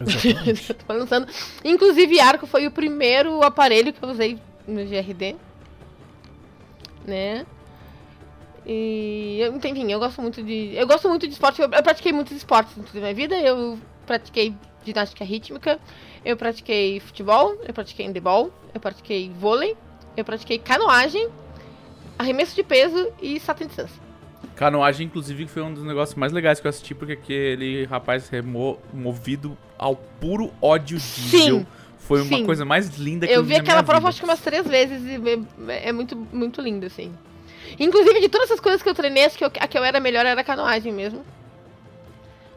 Exatamente. 0.00 0.74
Tô 0.74 0.92
lançando. 0.92 1.26
Inclusive, 1.64 2.20
arco 2.20 2.46
foi 2.46 2.66
o 2.66 2.70
primeiro 2.70 3.42
aparelho 3.42 3.92
que 3.92 4.02
eu 4.02 4.08
usei 4.10 4.38
no 4.68 4.84
GRD. 4.84 5.36
Né? 7.06 7.46
E, 8.66 9.40
enfim, 9.64 9.92
eu 9.92 9.98
gosto 10.00 10.20
muito 10.20 10.42
de. 10.42 10.74
Eu 10.74 10.86
gosto 10.86 11.08
muito 11.08 11.26
de 11.26 11.32
esporte. 11.32 11.62
Eu, 11.62 11.70
eu 11.70 11.82
pratiquei 11.82 12.12
muitos 12.12 12.36
esportes 12.36 12.76
na 12.76 13.00
minha 13.00 13.14
vida. 13.14 13.36
Eu 13.38 13.78
pratiquei 14.04 14.54
ginástica 14.84 15.24
rítmica, 15.24 15.78
eu 16.24 16.36
pratiquei 16.36 17.00
futebol, 17.00 17.56
eu 17.66 17.74
pratiquei 17.74 18.06
handebol, 18.06 18.52
eu 18.72 18.80
pratiquei 18.80 19.30
vôlei, 19.30 19.76
eu 20.16 20.24
pratiquei 20.24 20.58
canoagem, 20.58 21.28
arremesso 22.18 22.54
de 22.54 22.62
peso 22.62 23.12
e 23.20 23.40
satin 23.40 23.66
distância. 23.66 24.00
Canoagem, 24.54 25.06
inclusive, 25.06 25.46
foi 25.46 25.62
um 25.62 25.74
dos 25.74 25.82
negócios 25.84 26.16
mais 26.16 26.32
legais 26.32 26.60
que 26.60 26.66
eu 26.66 26.70
assisti, 26.70 26.94
porque 26.94 27.12
aquele 27.12 27.84
rapaz 27.84 28.28
remo, 28.28 28.78
movido 28.92 29.56
ao 29.76 29.96
puro 29.96 30.52
ódio 30.62 30.98
diesel. 30.98 31.58
Sim, 31.58 31.66
Foi 31.98 32.22
uma 32.22 32.36
sim. 32.38 32.46
coisa 32.46 32.64
mais 32.64 32.96
linda 32.96 33.26
que 33.26 33.32
eu, 33.32 33.36
Eu 33.36 33.44
vi 33.44 33.56
aquela 33.56 33.82
prova 33.82 33.98
vida. 34.00 34.08
acho 34.10 34.20
que 34.20 34.24
umas 34.24 34.40
três 34.40 34.66
vezes 34.66 35.02
e 35.04 35.70
é, 35.70 35.88
é 35.88 35.92
muito, 35.92 36.16
muito 36.32 36.60
lindo, 36.62 36.86
assim. 36.86 37.12
Inclusive, 37.78 38.20
de 38.20 38.28
todas 38.28 38.48
essas 38.50 38.60
coisas 38.60 38.82
que 38.82 38.88
eu 38.88 38.94
treinei, 38.94 39.24
acho 39.24 39.36
que 39.36 39.44
eu- 39.44 39.50
a 39.60 39.68
que 39.68 39.76
eu 39.78 39.84
era 39.84 40.00
melhor 40.00 40.24
era 40.26 40.40
a 40.40 40.44
canoagem 40.44 40.92
mesmo. 40.92 41.24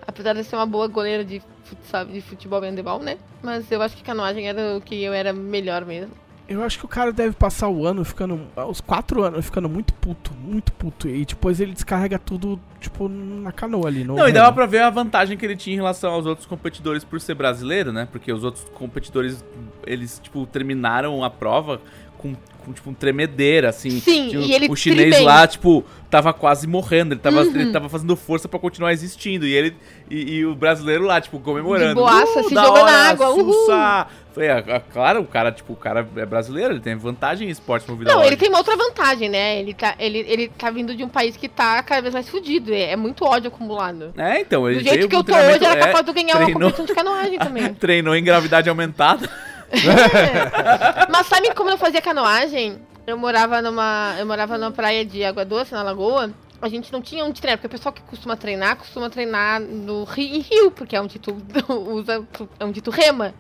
Apesar 0.07 0.33
de 0.33 0.43
ser 0.43 0.55
uma 0.55 0.65
boa 0.65 0.87
goleira 0.87 1.23
de, 1.23 1.41
futsal, 1.63 2.05
de 2.05 2.19
futebol 2.21 2.63
e 2.63 2.67
handebol, 2.69 2.99
né? 2.99 3.17
Mas 3.43 3.71
eu 3.71 3.81
acho 3.81 3.95
que 3.95 4.03
canoagem 4.03 4.47
era 4.47 4.77
o 4.77 4.81
que 4.81 5.03
eu 5.03 5.13
era 5.13 5.31
melhor 5.31 5.85
mesmo. 5.85 6.11
Eu 6.47 6.63
acho 6.63 6.79
que 6.79 6.85
o 6.85 6.87
cara 6.87 7.13
deve 7.13 7.35
passar 7.35 7.69
o 7.69 7.85
ano 7.85 8.03
ficando. 8.03 8.41
Os 8.67 8.81
quatro 8.81 9.21
anos 9.23 9.45
ficando 9.45 9.69
muito 9.69 9.93
puto, 9.93 10.33
muito 10.33 10.71
puto. 10.71 11.07
E 11.07 11.23
depois 11.23 11.59
ele 11.59 11.73
descarrega 11.73 12.17
tudo, 12.17 12.59
tipo, 12.81 13.07
na 13.07 13.51
canoa 13.51 13.87
ali. 13.87 14.03
No 14.03 14.15
Não, 14.15 14.27
e 14.27 14.31
dava 14.31 14.51
pra 14.51 14.65
ver 14.65 14.81
a 14.81 14.89
vantagem 14.89 15.37
que 15.37 15.45
ele 15.45 15.55
tinha 15.55 15.75
em 15.75 15.77
relação 15.77 16.11
aos 16.11 16.25
outros 16.25 16.47
competidores 16.47 17.03
por 17.03 17.21
ser 17.21 17.35
brasileiro, 17.35 17.93
né? 17.93 18.07
Porque 18.11 18.33
os 18.33 18.43
outros 18.43 18.63
competidores 18.73 19.45
eles, 19.85 20.17
tipo, 20.23 20.47
terminaram 20.47 21.23
a 21.23 21.29
prova 21.29 21.79
com, 22.19 22.35
com 22.65 22.71
tipo, 22.73 22.89
um 22.89 22.93
tremedeira, 22.93 23.69
assim. 23.69 23.99
Sim, 23.99 24.27
e 24.37 24.53
ele 24.53 24.67
O 24.69 24.75
chinês 24.75 25.09
tribem. 25.09 25.25
lá, 25.25 25.47
tipo, 25.47 25.83
tava 26.09 26.31
quase 26.33 26.67
morrendo. 26.67 27.13
Ele 27.13 27.19
tava, 27.21 27.41
Uhum. 27.43 27.55
ele 27.55 27.71
tava 27.71 27.89
fazendo 27.89 28.15
força 28.15 28.47
pra 28.47 28.59
continuar 28.59 28.91
existindo. 28.93 29.47
E 29.47 29.53
ele 29.53 29.75
e, 30.11 30.35
e 30.35 30.45
o 30.45 30.53
brasileiro 30.53 31.05
lá, 31.05 31.19
tipo, 31.19 31.39
comemorando. 31.39 31.87
De 31.89 31.95
boaça, 31.95 32.43
se 32.43 32.53
da 32.53 32.63
jogando 32.65 32.83
hora, 32.83 32.91
na 32.91 33.09
água, 33.09 33.29
uhul. 33.29 33.53
sussa! 33.53 34.07
Falei, 34.31 34.49
ah, 34.51 34.63
ah, 34.69 34.79
claro, 34.79 35.21
o 35.21 35.25
cara, 35.25 35.51
tipo, 35.51 35.73
o 35.73 35.75
cara 35.75 36.07
é 36.15 36.25
brasileiro, 36.25 36.73
ele 36.73 36.79
tem 36.79 36.95
vantagem 36.95 37.47
em 37.47 37.51
esporte 37.51 37.89
movido 37.89 38.11
a 38.11 38.13
Não, 38.13 38.23
ele 38.23 38.37
tem 38.37 38.47
uma 38.47 38.59
outra 38.59 38.75
vantagem, 38.77 39.27
né? 39.27 39.59
Ele 39.59 39.73
tá, 39.73 39.95
ele, 39.97 40.19
ele 40.19 40.47
tá 40.49 40.69
vindo 40.69 40.95
de 40.95 41.03
um 41.03 41.09
país 41.09 41.35
que 41.35 41.49
tá 41.49 41.81
cada 41.81 42.01
vez 42.01 42.13
mais 42.13 42.29
fudido. 42.29 42.71
É, 42.71 42.91
é 42.91 42.95
muito 42.95 43.25
ódio 43.25 43.47
acumulado. 43.47 44.13
É, 44.15 44.39
então, 44.41 44.69
ele 44.69 44.79
Do 44.81 44.83
jeito 44.87 45.07
que 45.07 45.15
eu 45.15 45.23
tô 45.23 45.33
hoje, 45.35 45.65
era 45.65 45.73
é, 45.79 45.85
capaz 45.87 46.05
de 46.05 46.13
ganhar 46.13 46.35
uma 46.35 46.43
treinou- 46.45 46.53
competição 46.71 46.85
de 46.85 46.93
canoagem 46.93 47.39
também. 47.39 47.73
Treinou 47.73 48.15
em 48.15 48.23
gravidade 48.23 48.69
aumentada. 48.69 49.27
Mas 51.09 51.27
sabe 51.27 51.53
como 51.53 51.69
eu 51.69 51.77
fazia 51.77 52.01
canoagem? 52.01 52.79
Eu 53.05 53.17
morava 53.17 53.61
numa. 53.61 54.15
Eu 54.19 54.25
morava 54.25 54.57
numa 54.57 54.71
praia 54.71 55.05
de 55.05 55.23
água 55.23 55.45
doce, 55.45 55.73
na 55.73 55.83
lagoa. 55.83 56.31
A 56.61 56.67
gente 56.67 56.91
não 56.91 57.01
tinha 57.01 57.23
onde 57.23 57.39
treinar, 57.39 57.57
porque 57.57 57.67
o 57.67 57.69
pessoal 57.69 57.93
que 57.93 58.01
costuma 58.01 58.35
treinar, 58.35 58.75
costuma 58.75 59.09
treinar 59.09 59.61
no 59.61 60.03
rio, 60.03 60.35
em 60.35 60.39
rio, 60.39 60.71
porque 60.71 60.95
é 60.95 61.01
onde 61.01 61.17
tu 61.17 61.37
usa, 61.87 62.27
é 62.59 62.65
onde 62.65 62.81
tu 62.81 62.91
rema. 62.91 63.33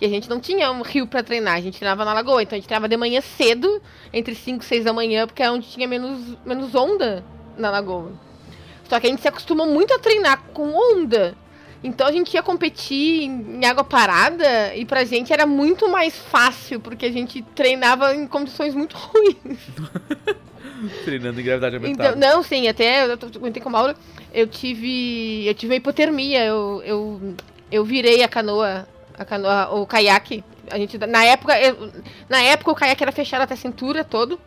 E 0.00 0.06
a 0.06 0.08
gente 0.08 0.28
não 0.28 0.40
tinha 0.40 0.70
um 0.72 0.82
rio 0.82 1.06
pra 1.06 1.22
treinar, 1.22 1.54
a 1.54 1.60
gente 1.60 1.78
treinava 1.78 2.04
na 2.04 2.14
lagoa. 2.14 2.42
Então 2.42 2.56
a 2.56 2.58
gente 2.58 2.66
treinava 2.66 2.88
de 2.88 2.96
manhã 2.96 3.20
cedo, 3.20 3.80
entre 4.12 4.34
5 4.34 4.64
e 4.64 4.66
6 4.66 4.84
da 4.84 4.92
manhã, 4.92 5.26
porque 5.26 5.42
é 5.42 5.50
onde 5.50 5.68
tinha 5.68 5.86
menos, 5.86 6.36
menos 6.44 6.74
onda 6.74 7.24
na 7.56 7.70
lagoa. 7.70 8.12
Só 8.88 8.98
que 8.98 9.06
a 9.06 9.10
gente 9.10 9.22
se 9.22 9.28
acostumou 9.28 9.66
muito 9.66 9.94
a 9.94 9.98
treinar 9.98 10.42
com 10.52 10.74
onda. 10.74 11.36
Então 11.84 12.06
a 12.06 12.12
gente 12.12 12.32
ia 12.34 12.42
competir 12.42 13.24
em 13.24 13.64
água 13.64 13.82
parada 13.82 14.74
e 14.76 14.84
pra 14.84 15.04
gente 15.04 15.32
era 15.32 15.46
muito 15.46 15.88
mais 15.90 16.16
fácil, 16.16 16.78
porque 16.78 17.06
a 17.06 17.12
gente 17.12 17.42
treinava 17.54 18.14
em 18.14 18.26
condições 18.26 18.74
muito 18.74 18.96
ruins. 18.96 19.58
Treinando 21.04 21.40
em 21.40 21.44
gravidade 21.44 21.76
aumentada. 21.76 22.16
Então, 22.16 22.20
não, 22.36 22.42
sim, 22.42 22.68
até 22.68 23.04
eu 23.12 23.18
comentei 23.34 23.62
com 23.62 23.68
a 23.68 23.72
Maura, 23.72 23.96
eu 24.32 24.46
tive. 24.46 25.46
Eu 25.46 25.54
tive 25.54 25.72
uma 25.72 25.76
hipotermia, 25.76 26.44
eu, 26.44 26.82
eu, 26.84 27.34
eu 27.70 27.84
virei 27.84 28.22
a 28.22 28.28
canoa, 28.28 28.86
a 29.16 29.24
canoa, 29.24 29.74
o 29.74 29.86
caiaque. 29.86 30.42
A 30.70 30.78
gente, 30.78 30.98
na 30.98 31.24
época, 31.24 31.60
eu- 31.60 31.90
na 32.28 32.40
época 32.42 32.70
o 32.70 32.74
caiaque 32.74 33.02
era 33.02 33.12
fechado 33.12 33.42
até 33.42 33.54
a 33.54 33.56
cintura 33.56 34.04
todo. 34.04 34.40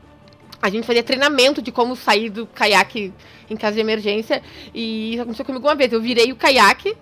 A 0.62 0.70
gente 0.70 0.88
fazia 0.88 1.04
treinamento 1.04 1.62
de 1.62 1.72
como 1.72 1.96
sair 1.96 2.30
do 2.30 2.48
caiaque 2.48 3.14
em 3.50 3.56
caso 3.56 3.76
de 3.76 3.82
emergência. 3.82 4.42
E 4.74 5.14
isso 5.14 5.22
aconteceu 5.22 5.46
comigo 5.46 5.68
uma 5.68 5.76
vez. 5.76 5.92
Eu 5.94 6.02
virei 6.02 6.32
o 6.32 6.36
caiaque. 6.36 6.96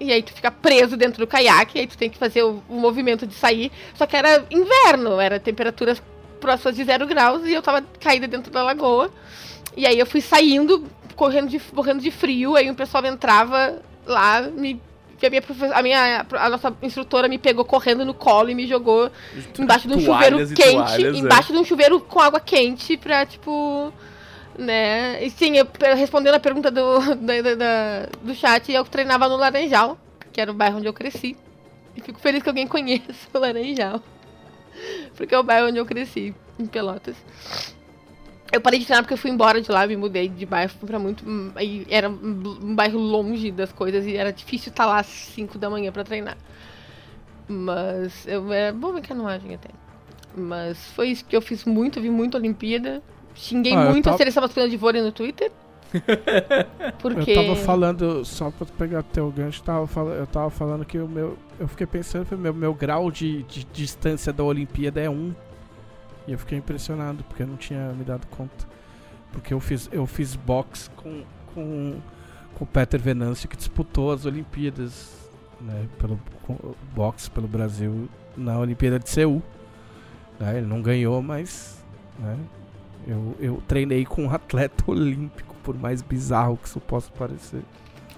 E 0.00 0.12
aí 0.12 0.22
tu 0.22 0.32
fica 0.32 0.50
preso 0.50 0.96
dentro 0.96 1.20
do 1.20 1.26
caiaque. 1.26 1.78
Aí 1.78 1.86
tu 1.86 1.96
tem 1.96 2.10
que 2.10 2.18
fazer 2.18 2.42
o, 2.42 2.62
o 2.68 2.74
movimento 2.74 3.26
de 3.26 3.34
sair. 3.34 3.70
Só 3.94 4.06
que 4.06 4.16
era 4.16 4.44
inverno. 4.50 5.20
Era 5.20 5.38
temperaturas 5.38 6.02
próximas 6.40 6.76
de 6.76 6.84
zero 6.84 7.06
graus. 7.06 7.46
E 7.46 7.52
eu 7.52 7.62
tava 7.62 7.82
caída 8.00 8.26
dentro 8.26 8.50
da 8.52 8.62
lagoa. 8.62 9.10
E 9.76 9.86
aí 9.86 9.98
eu 9.98 10.06
fui 10.06 10.20
saindo, 10.20 10.84
correndo 11.14 11.48
de, 11.48 11.60
morrendo 11.72 12.00
de 12.00 12.10
frio. 12.10 12.56
Aí 12.56 12.70
o 12.70 12.74
pessoal 12.74 13.04
entrava 13.06 13.80
lá, 14.06 14.42
me. 14.42 14.80
que 15.18 15.26
A 15.26 15.30
minha, 15.30 15.42
a 15.74 15.82
minha 15.82 16.26
a 16.30 16.48
nossa 16.50 16.74
instrutora 16.82 17.28
me 17.28 17.38
pegou 17.38 17.64
correndo 17.64 18.04
no 18.04 18.14
colo 18.14 18.50
e 18.50 18.54
me 18.54 18.66
jogou 18.66 19.10
embaixo 19.58 19.88
de 19.88 19.94
um 19.94 20.00
chuveiro 20.00 20.38
quente, 20.38 20.72
toalhas, 20.72 21.14
é. 21.14 21.18
embaixo 21.18 21.52
de 21.52 21.58
um 21.58 21.64
chuveiro 21.64 22.00
com 22.00 22.20
água 22.20 22.40
quente 22.40 22.96
pra, 22.96 23.24
tipo, 23.24 23.92
né? 24.58 25.24
E 25.24 25.30
sim, 25.30 25.56
eu, 25.56 25.66
respondendo 25.96 26.34
a 26.34 26.40
pergunta 26.40 26.70
do, 26.70 26.98
da- 27.16 27.54
da- 27.54 28.06
do 28.22 28.34
chat, 28.34 28.70
eu 28.72 28.84
treinava 28.84 29.28
no 29.28 29.36
Laranjal, 29.36 29.98
que 30.32 30.40
era 30.40 30.50
o 30.50 30.54
bairro 30.54 30.78
onde 30.78 30.86
eu 30.86 30.92
cresci. 30.92 31.36
E 31.96 32.00
fico 32.00 32.18
feliz 32.20 32.42
que 32.42 32.48
alguém 32.48 32.66
conheça 32.68 33.28
o 33.32 33.38
Laranjal. 33.38 34.02
Porque 35.16 35.34
é 35.34 35.38
o 35.38 35.42
bairro 35.42 35.68
onde 35.68 35.78
eu 35.78 35.86
cresci, 35.86 36.34
em 36.58 36.66
Pelotas. 36.66 37.16
Eu 38.50 38.60
parei 38.60 38.78
de 38.78 38.84
treinar 38.84 39.02
porque 39.02 39.14
eu 39.14 39.18
fui 39.18 39.30
embora 39.30 39.62
de 39.62 39.70
lá, 39.70 39.86
me 39.86 39.96
mudei 39.96 40.28
de 40.28 40.44
bairro 40.44 40.72
pra 40.86 40.98
muito. 40.98 41.24
Aí 41.54 41.86
era 41.88 42.08
um 42.10 42.74
bairro 42.74 42.98
longe 42.98 43.50
das 43.50 43.72
coisas 43.72 44.04
e 44.06 44.14
era 44.14 44.30
difícil 44.30 44.70
estar 44.70 44.84
lá 44.84 45.00
às 45.00 45.06
5 45.06 45.58
da 45.58 45.70
manhã 45.70 45.90
pra 45.90 46.04
treinar. 46.04 46.36
Mas 47.48 48.26
eu 48.26 48.52
era 48.52 48.72
bom 48.72 48.96
em 48.96 49.02
canoagem 49.02 49.54
até. 49.54 49.70
Mas 50.36 50.78
foi 50.92 51.08
isso 51.08 51.24
que 51.24 51.34
eu 51.34 51.40
fiz 51.42 51.64
muito, 51.64 52.00
vi 52.00 52.10
muito 52.10 52.36
Olimpíada. 52.36 53.02
Xinguei 53.42 53.72
Ah, 53.74 53.90
muito 53.90 54.06
a 54.06 54.12
tava- 54.12 54.18
seleção 54.18 54.40
masculina 54.40 54.70
de 54.70 54.76
vôlei 54.76 55.02
no 55.02 55.10
Twitter. 55.10 55.50
Porque. 57.02 57.32
Eu 57.32 57.34
tava 57.34 57.56
falando, 57.56 58.24
só 58.24 58.50
pra 58.50 58.64
pegar 58.78 59.02
teu 59.02 59.30
gancho, 59.30 59.62
tava 59.62 60.00
eu 60.12 60.26
tava 60.28 60.48
falando 60.48 60.84
que 60.84 60.96
o 60.98 61.08
meu. 61.08 61.36
Eu 61.58 61.66
fiquei 61.66 61.86
pensando 61.86 62.24
que 62.24 62.34
o 62.34 62.38
meu, 62.38 62.54
meu 62.54 62.72
grau 62.72 63.10
de, 63.10 63.42
de 63.42 63.64
distância 63.64 64.32
da 64.32 64.44
Olimpíada 64.44 65.00
é 65.00 65.10
1. 65.10 65.34
E 66.28 66.32
eu 66.32 66.38
fiquei 66.38 66.56
impressionado, 66.56 67.24
porque 67.24 67.42
eu 67.42 67.46
não 67.48 67.56
tinha 67.56 67.92
me 67.92 68.04
dado 68.04 68.26
conta. 68.28 68.64
Porque 69.32 69.52
eu 69.52 69.58
fiz, 69.58 69.88
eu 69.92 70.06
fiz 70.06 70.36
boxe 70.36 70.88
com, 70.90 71.22
com, 71.52 71.96
com 72.54 72.64
o 72.64 72.66
Peter 72.66 73.00
Venâncio, 73.00 73.48
que 73.48 73.56
disputou 73.56 74.12
as 74.12 74.24
Olimpíadas, 74.24 75.10
né, 75.60 75.86
pelo 75.98 76.20
boxe 76.94 77.28
pelo 77.30 77.48
Brasil 77.48 78.08
na 78.36 78.56
Olimpíada 78.58 79.00
de 79.00 79.10
Seul. 79.10 79.42
Né, 80.38 80.58
ele 80.58 80.66
não 80.66 80.80
ganhou, 80.80 81.20
mas 81.22 81.82
né, 82.20 82.36
eu, 83.06 83.36
eu 83.40 83.62
treinei 83.66 84.04
com 84.04 84.24
um 84.26 84.30
atleta 84.30 84.84
olímpico, 84.90 85.54
por 85.62 85.76
mais 85.78 86.02
bizarro 86.02 86.56
que 86.56 86.68
isso 86.68 86.80
possa 86.80 87.10
parecer. 87.12 87.60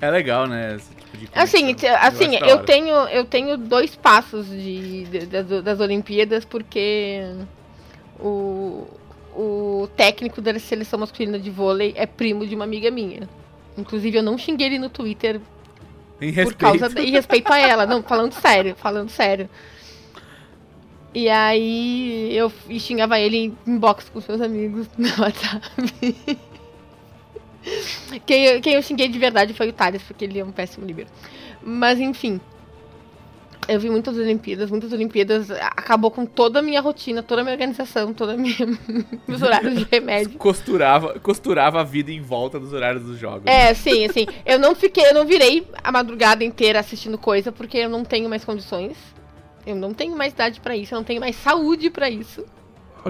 É 0.00 0.10
legal, 0.10 0.46
né? 0.46 0.74
Esse 0.76 0.94
tipo 0.94 1.16
de 1.16 1.28
Assim, 1.34 1.74
assim 2.00 2.36
eu, 2.36 2.56
hora. 2.56 2.64
tenho, 2.64 2.94
eu 3.08 3.24
tenho 3.24 3.56
dois 3.56 3.94
passos 3.96 4.46
de, 4.48 5.04
de- 5.04 5.26
das, 5.26 5.62
das 5.62 5.80
Olimpíadas, 5.80 6.44
porque 6.44 7.22
o, 8.20 8.86
o 9.34 9.88
técnico 9.96 10.40
da 10.40 10.58
seleção 10.58 10.98
masculina 10.98 11.38
de 11.38 11.50
vôlei 11.50 11.92
é 11.96 12.06
primo 12.06 12.46
de 12.46 12.54
uma 12.54 12.64
amiga 12.64 12.90
minha. 12.90 13.28
Inclusive, 13.78 14.18
eu 14.18 14.22
não 14.22 14.36
xinguei 14.36 14.66
ele 14.66 14.78
no 14.78 14.88
Twitter 14.90 15.40
Em 16.20 16.30
por 16.32 16.36
respeito. 16.36 16.56
causa 16.58 16.88
da- 16.88 17.02
em 17.02 17.10
respeito 17.10 17.52
a 17.52 17.58
ela. 17.58 17.86
Não, 17.86 18.02
falando 18.02 18.32
sério, 18.32 18.74
falando 18.76 19.08
sério. 19.08 19.48
E 21.14 21.28
aí 21.28 22.36
eu 22.36 22.52
xingava 22.78 23.18
ele 23.20 23.36
em 23.36 23.58
inbox 23.66 24.08
com 24.08 24.20
seus 24.20 24.40
amigos 24.40 24.88
no 24.98 25.08
WhatsApp. 25.22 25.70
quem, 28.26 28.44
eu- 28.44 28.60
quem 28.60 28.74
eu 28.74 28.82
xinguei 28.82 29.08
de 29.08 29.18
verdade 29.18 29.54
foi 29.54 29.68
o 29.68 29.72
Thales, 29.72 30.02
porque 30.02 30.24
ele 30.24 30.38
é 30.38 30.44
um 30.44 30.50
péssimo 30.52 30.86
líbero. 30.86 31.08
Mas 31.62 31.98
enfim. 32.00 32.40
Eu 33.66 33.80
vi 33.80 33.88
muitas 33.88 34.14
Olimpíadas, 34.18 34.68
muitas 34.70 34.92
Olimpíadas. 34.92 35.50
Acabou 35.50 36.10
com 36.10 36.26
toda 36.26 36.58
a 36.58 36.62
minha 36.62 36.82
rotina, 36.82 37.22
toda 37.22 37.40
a 37.40 37.44
minha 37.44 37.54
organização, 37.54 38.12
toda 38.12 38.34
a 38.34 38.36
minha 38.36 38.54
meus 39.26 39.40
horários 39.40 39.74
de 39.78 39.86
remédio. 39.90 40.36
Costurava, 40.36 41.18
costurava 41.20 41.80
a 41.80 41.84
vida 41.84 42.10
em 42.12 42.20
volta 42.20 42.60
dos 42.60 42.74
horários 42.74 43.02
dos 43.04 43.18
jogos. 43.18 43.44
É, 43.46 43.72
sim, 43.72 44.04
assim. 44.04 44.26
Eu 44.44 44.58
não 44.58 44.74
fiquei, 44.74 45.06
eu 45.06 45.14
não 45.14 45.24
virei 45.24 45.66
a 45.82 45.90
madrugada 45.90 46.44
inteira 46.44 46.78
assistindo 46.80 47.16
coisa, 47.16 47.50
porque 47.50 47.78
eu 47.78 47.88
não 47.88 48.04
tenho 48.04 48.28
mais 48.28 48.44
condições. 48.44 48.98
Eu 49.66 49.76
não 49.76 49.94
tenho 49.94 50.16
mais 50.16 50.32
idade 50.32 50.60
pra 50.60 50.76
isso, 50.76 50.94
eu 50.94 50.98
não 50.98 51.04
tenho 51.04 51.20
mais 51.20 51.36
saúde 51.36 51.90
pra 51.90 52.08
isso. 52.10 52.44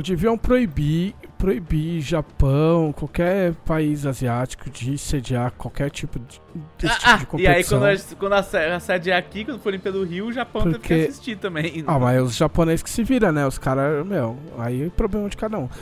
Deviam 0.03 0.37
proibir, 0.37 1.15
proibir 1.39 2.01
Japão, 2.01 2.93
qualquer 2.93 3.55
país 3.65 4.05
asiático 4.05 4.69
de 4.69 4.99
sediar 4.99 5.53
qualquer 5.53 5.89
tipo 5.89 6.19
de, 6.19 6.41
desse 6.79 6.99
tipo 6.99 7.07
Ah, 7.07 7.17
de 7.17 7.21
ah, 7.21 7.23
e 7.23 7.27
competição. 7.27 7.85
aí, 7.85 7.97
quando 8.19 8.33
a, 8.33 8.43
quando 8.43 8.81
a, 8.81 9.11
é 9.11 9.17
aqui, 9.17 9.45
quando 9.45 9.61
for 9.61 9.69
Olimpíada 9.69 9.97
do 9.99 10.05
Rio, 10.05 10.27
o 10.27 10.33
Japão 10.33 10.63
teve 10.63 10.75
que 10.75 10.81
Porque- 10.81 10.95
assistir 10.95 11.37
também. 11.37 11.85
Ah, 11.87 11.99
mas 11.99 12.21
os 12.23 12.35
japoneses 12.35 12.83
que 12.83 12.91
se 12.91 13.05
viram, 13.05 13.31
né? 13.31 13.47
Os 13.47 13.57
caras, 13.57 14.05
meu, 14.05 14.37
aí 14.59 14.83
é 14.87 14.91
problema 14.91 15.29
de 15.29 15.37
cada 15.37 15.59
um. 15.59 15.69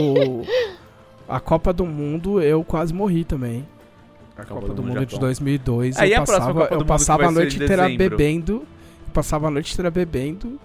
O- 0.00 0.42
a 1.28 1.40
Copa 1.40 1.72
do 1.72 1.84
Mundo, 1.84 2.40
eu 2.40 2.62
quase 2.64 2.92
morri 2.94 3.24
também. 3.24 3.66
A 4.36 4.44
Copa, 4.44 4.68
do, 4.68 4.82
Mundo 4.82 5.04
de 5.06 5.12
Japão. 5.12 5.26
2002, 5.28 5.98
Aí 5.98 6.12
eu 6.12 6.22
a 6.22 6.24
próxima 6.24 6.38
passava, 6.46 6.60
Copa 6.62 6.76
do 6.76 6.82
eu 6.82 6.86
passava 6.86 7.26
a 7.26 7.30
noite 7.30 7.56
inteira 7.56 7.82
dezembro. 7.84 8.10
bebendo. 8.16 8.66
Passava 9.14 9.46
a 9.46 9.50
noite 9.50 9.72
inteira 9.72 9.90
bebendo. 9.90 10.60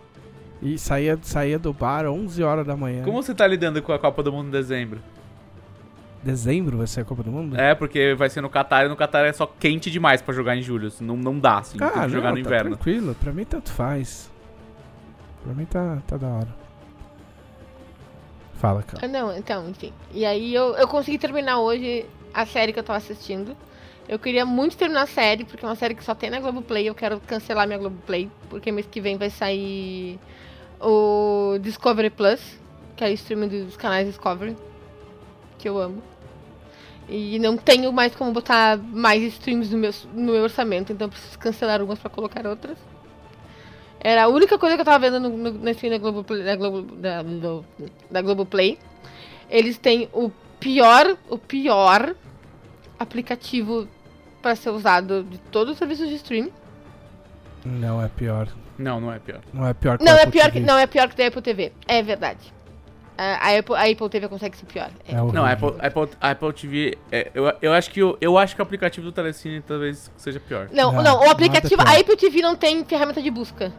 E 0.62 0.78
saía, 0.78 1.18
saía 1.22 1.58
do 1.58 1.72
bar 1.72 2.06
11 2.06 2.44
horas 2.44 2.68
da 2.68 2.76
manhã. 2.76 3.04
Como 3.06 3.24
você 3.24 3.34
tá 3.34 3.48
lidando 3.48 3.82
com 3.82 3.94
a 3.94 4.00
Copa 4.00 4.22
do 4.22 4.30
Mundo 4.34 4.48
em 4.50 4.52
dezembro? 4.52 5.00
Dezembro 6.22 6.78
vai 6.80 6.88
ser 6.88 7.00
a 7.00 7.06
Copa 7.06 7.24
do 7.24 7.32
Mundo? 7.32 7.56
É, 7.58 7.74
porque 7.74 8.14
vai 8.16 8.30
ser 8.30 8.42
no 8.42 8.50
Catar 8.50 8.86
e 8.86 8.90
no 8.90 8.96
Catar 8.98 9.26
é 9.26 9.32
só 9.32 9.46
quente 9.48 9.90
demais 9.90 10.22
pra 10.22 10.34
jogar 10.34 10.58
em 10.58 10.62
julho. 10.62 10.92
Não, 11.00 11.16
não 11.16 11.40
dá, 11.40 11.60
assim. 11.60 11.78
tem 11.78 11.88
Ah, 11.88 11.92
que 12.04 12.10
jogar 12.10 12.32
não, 12.32 12.38
no 12.38 12.44
tá 12.44 12.50
inverno. 12.50 12.70
tranquilo. 12.72 13.16
Pra 13.16 13.32
mim 13.32 13.46
tanto 13.46 13.72
faz. 13.72 14.30
Pra 15.46 15.54
mim 15.54 15.64
tá, 15.64 16.00
tá 16.06 16.18
da 16.18 16.28
hora. 16.28 16.56
Fala, 18.56 18.84
cara. 18.84 19.06
Ah, 19.06 19.08
não, 19.08 19.38
então, 19.38 19.70
enfim. 19.70 19.94
E 20.12 20.26
aí 20.26 20.54
eu, 20.54 20.74
eu 20.76 20.88
consegui 20.90 21.18
terminar 21.18 21.60
hoje 21.60 22.06
a 22.34 22.46
série 22.46 22.74
que 22.74 22.80
eu 22.80 22.84
tava 22.84 22.98
assistindo. 22.98 23.56
Eu 24.10 24.18
queria 24.18 24.44
muito 24.44 24.76
terminar 24.76 25.04
a 25.04 25.06
série, 25.06 25.46
porque 25.46 25.64
é 25.64 25.70
uma 25.70 25.76
série 25.76 25.94
que 25.94 26.04
só 26.04 26.16
tem 26.16 26.32
na 26.32 26.40
Globoplay. 26.40 26.90
Eu 26.90 26.96
quero 26.96 27.20
cancelar 27.20 27.68
minha 27.68 27.78
Globoplay, 27.78 28.28
porque 28.50 28.72
mês 28.72 28.88
que 28.90 29.00
vem 29.00 29.18
vai 29.18 29.30
sair 29.30 30.20
o 30.82 31.60
Discovery 31.62 32.10
Plus, 32.10 32.42
que 32.98 33.04
é 33.04 33.10
o 33.10 33.14
streaming 33.14 33.66
dos 33.66 33.78
canais 33.78 34.08
Discovery, 34.08 34.58
que 35.60 35.70
eu 35.70 35.78
amo. 35.78 36.02
E 37.08 37.38
não 37.38 37.56
tenho 37.56 37.94
mais 37.94 38.16
como 38.16 38.32
botar 38.32 38.80
mais 38.80 39.22
streams 39.22 39.72
no 39.72 39.78
meu, 39.78 39.92
no 40.12 40.32
meu 40.32 40.42
orçamento, 40.42 40.92
então 40.92 41.08
preciso 41.08 41.38
cancelar 41.38 41.80
umas 41.80 42.00
pra 42.00 42.10
colocar 42.10 42.48
outras. 42.48 42.80
Era 44.00 44.24
a 44.24 44.28
única 44.28 44.58
coisa 44.58 44.76
que 44.76 44.82
eu 44.82 44.86
tava 44.86 45.08
vendo 45.08 45.20
no, 45.20 45.52
nesse 45.52 45.88
da 45.88 46.00
Globo, 46.00 46.24
da, 46.24 46.56
Globo, 46.56 46.96
da, 46.96 47.22
do, 47.22 47.64
da 48.10 48.22
Globoplay. 48.24 48.80
Eles 49.52 49.78
têm 49.78 50.10
o 50.12 50.32
pior, 50.60 51.16
o 51.30 51.38
pior 51.38 52.16
aplicativo 52.98 53.88
pra 54.42 54.56
ser 54.56 54.70
usado 54.70 55.24
de 55.24 55.38
todos 55.38 55.74
os 55.74 55.78
serviços 55.78 56.08
de 56.10 56.16
streaming. 56.16 56.52
Não 57.66 58.02
é 58.04 58.08
pior. 58.08 58.48
Não, 58.78 59.00
não 59.02 59.12
é 59.12 59.20
pior. 59.20 59.42
Não 59.54 59.68
é 59.68 59.74
pior 59.74 59.98
que 59.98 60.04
Não 60.06 60.14
o 60.14 60.16
é 60.18 60.22
Apple 60.22 60.32
pior 60.32 60.46
que, 60.46 60.52
TV. 60.54 60.66
não 60.66 60.78
é 60.78 60.88
pior 60.88 61.10
que 61.10 61.18
da 61.18 61.28
Apple 61.28 61.42
TV. 61.42 61.74
É 61.88 62.02
verdade. 62.02 62.54
A, 63.18 63.50
a 63.50 63.60
Apple, 63.60 63.76
a 63.76 63.82
Apple 63.84 64.10
TV 64.10 64.30
consegue 64.30 64.56
ser 64.56 64.66
pior. 64.66 64.90
É. 65.06 65.12
É. 65.12 65.16
Não, 65.22 65.44
a 65.44 65.52
Apple, 65.52 65.74
a 65.80 65.88
Apple, 65.88 66.10
a 66.22 66.30
Apple 66.32 66.54
TV. 66.54 66.98
é, 67.12 67.30
eu, 67.34 67.52
eu, 67.62 67.74
acho 67.74 67.92
que, 67.92 68.02
o- 68.02 68.18
eu 68.22 68.38
acho 68.38 68.56
que 68.56 68.62
o 68.62 68.64
aplicativo 68.64 69.06
do 69.06 69.12
Telecine 69.12 69.62
talvez 69.62 70.10
seja 70.16 70.40
pior. 70.40 70.70
Não, 70.72 70.94
Não, 70.94 71.04
não, 71.04 71.20
o 71.26 71.30
aplicativo. 71.30 71.84
pior. 71.84 71.94
A 71.94 72.00
Apple 72.00 72.16
TV 72.16 72.42
não 72.42 72.56
tem 72.56 72.86
ferramenta 72.86 73.22
de 73.22 73.30
busca. 73.30 73.74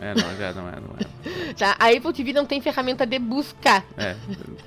É, 0.00 0.14
não, 0.14 0.36
já 0.36 0.52
não 0.52 0.68
é, 0.68 0.72
não 0.72 0.94
é. 0.98 1.52
Tá? 1.58 1.76
A 1.78 1.88
Apple 1.88 2.12
TV 2.12 2.32
não 2.32 2.46
tem 2.46 2.60
ferramenta 2.60 3.04
de 3.04 3.18
busca. 3.18 3.82
É. 3.98 4.16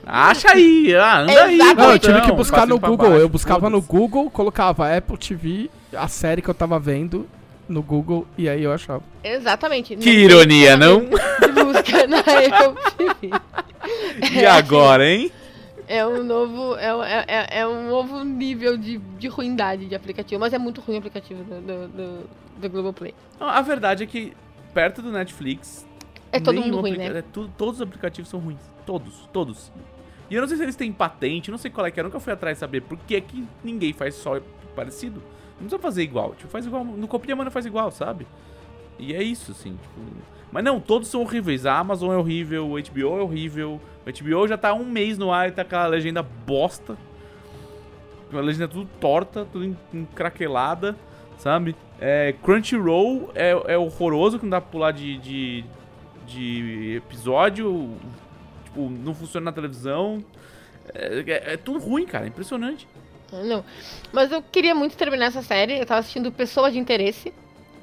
Acha 0.06 0.52
aí, 0.52 0.94
ah, 0.96 1.20
anda 1.22 1.44
aí. 1.46 1.58
Não, 1.58 1.92
eu 1.92 2.00
tive 2.00 2.22
que 2.22 2.32
buscar 2.32 2.68
no 2.68 2.78
Google. 2.80 3.10
baixo, 3.10 3.22
eu 3.22 3.30
buscava 3.30 3.70
no. 3.70 3.82
Google, 3.82 4.30
colocava 4.30 4.96
Apple 4.96 5.18
TV, 5.18 5.70
a 5.96 6.08
série 6.08 6.42
que 6.42 6.50
eu 6.50 6.54
tava 6.54 6.78
vendo 6.80 7.28
no 7.68 7.82
Google, 7.82 8.28
e 8.38 8.48
aí 8.48 8.62
eu 8.64 8.72
achava. 8.74 9.02
Exatamente. 9.24 9.96
Que 9.96 10.10
ironia, 10.10 10.78
não? 10.78 11.00
De 11.06 11.64
busca 11.64 12.06
na 12.08 12.20
Apple 12.20 12.94
TV. 12.98 13.30
E 14.32 14.46
agora, 14.46 15.06
hein? 15.06 15.30
É 15.88 16.06
um 16.08 16.24
novo, 16.24 16.76
é, 16.78 16.96
um- 16.96 17.04
é, 17.04 17.26
é- 17.28 17.60
é 17.60 17.68
um 17.68 17.90
novo 17.90 18.24
nível 18.24 18.78
de, 18.78 18.98
de 18.98 19.28
ruindade 19.28 19.86
de 19.88 19.94
aplicativo. 19.96 20.40
Mas 20.40 20.54
é 20.54 20.58
muito 20.58 20.80
ruim 20.80 20.96
o 20.96 21.00
aplicativo 21.00 21.44
do, 21.44 21.60
do, 21.62 21.88
do, 21.90 22.30
do 22.58 22.70
Globoplay. 22.70 23.14
Não, 23.40 23.48
A 23.50 23.60
verdade 23.62 24.04
é 24.04 24.06
que, 24.08 24.32
perto 24.74 25.02
do 25.02 25.12
Netflix. 25.12 25.86
É 26.32 26.40
todo 26.40 26.60
mundo 26.62 26.82
ruim, 26.82 26.98
né? 26.98 27.20
é 27.20 27.22
tu- 27.22 27.50
todos 27.58 27.76
os 27.76 27.82
aplicativos 27.82 28.30
são 28.30 28.40
ruins. 28.40 28.60
Todos, 28.86 29.30
todos. 29.32 29.72
E 30.30 30.36
eu 30.36 30.42
não 30.42 30.48
sei 30.48 30.58
se 30.58 30.64
eles 30.64 30.76
têm 30.76 30.92
patente, 30.92 31.52
não 31.52 31.58
sei 31.58 31.70
qual 31.70 31.86
é 31.86 31.92
que 31.92 32.00
é, 32.00 32.02
eu 32.02 32.06
nunca 32.06 32.20
fui 32.20 32.34
atrás 32.34 32.58
saber 32.58 32.82
por 32.82 32.98
que, 32.98 33.20
que 33.22 33.46
ninguém 33.64 33.94
faz 33.94 34.16
só 34.16 34.40
parecido. 34.76 35.22
Não 35.52 35.68
precisa 35.68 35.80
fazer 35.80 36.02
igual, 36.04 36.34
tipo, 36.36 36.50
faz 36.50 36.66
igual. 36.66 36.84
No 36.84 37.08
Copia 37.08 37.36
Mano 37.36 37.52
faz 37.52 37.66
igual, 37.66 37.92
sabe? 37.92 38.26
E 38.98 39.14
é 39.14 39.22
isso, 39.22 39.52
assim. 39.52 39.78
tipo, 39.82 40.00
Mas 40.52 40.64
não, 40.64 40.80
todos 40.80 41.08
são 41.08 41.22
horríveis. 41.22 41.66
A 41.66 41.78
Amazon 41.78 42.12
é 42.12 42.18
horrível, 42.18 42.68
o 42.68 42.72
HBO 42.82 43.20
é 43.20 43.22
horrível. 43.22 43.80
O 44.06 44.10
HBO 44.10 44.48
já 44.48 44.58
tá 44.58 44.74
um 44.74 44.86
mês 44.86 45.18
no 45.18 45.32
ar 45.32 45.50
e 45.50 45.52
tá 45.52 45.62
aquela 45.62 45.86
legenda 45.88 46.24
bosta. 46.24 46.98
A 48.32 48.38
legenda 48.40 48.68
tudo 48.68 48.90
torta, 49.00 49.46
tudo 49.46 49.64
en- 49.66 49.78
encraquelada, 49.94 50.96
sabe? 51.44 51.76
É, 52.00 52.34
Crunchyroll 52.42 53.30
é, 53.36 53.52
é 53.74 53.78
horroroso, 53.78 54.38
que 54.40 54.46
não 54.46 54.50
dá 54.52 54.62
pra 54.62 54.72
pular 54.72 54.92
de, 54.92 55.18
de, 55.18 55.64
de 56.26 56.96
episódio. 56.98 57.92
Tipo, 58.66 58.90
não 58.90 59.14
funciona 59.14 59.46
na 59.46 59.52
televisão. 59.52 60.24
É, 60.94 61.24
é- 61.28 61.54
é 61.54 61.58
tudo 61.58 61.80
ruim, 61.80 62.06
cara. 62.06 62.26
É 62.26 62.28
impressionante. 62.30 62.88
Não. 63.32 63.64
Mas 64.12 64.32
eu 64.32 64.42
queria 64.42 64.74
muito 64.76 64.96
terminar 64.96 65.26
essa 65.28 65.42
série. 65.42 65.78
Eu 65.80 65.86
tava 65.86 66.00
assistindo 66.00 66.32
Pessoa 66.32 66.72
de 66.72 66.80
Interesse. 66.80 67.34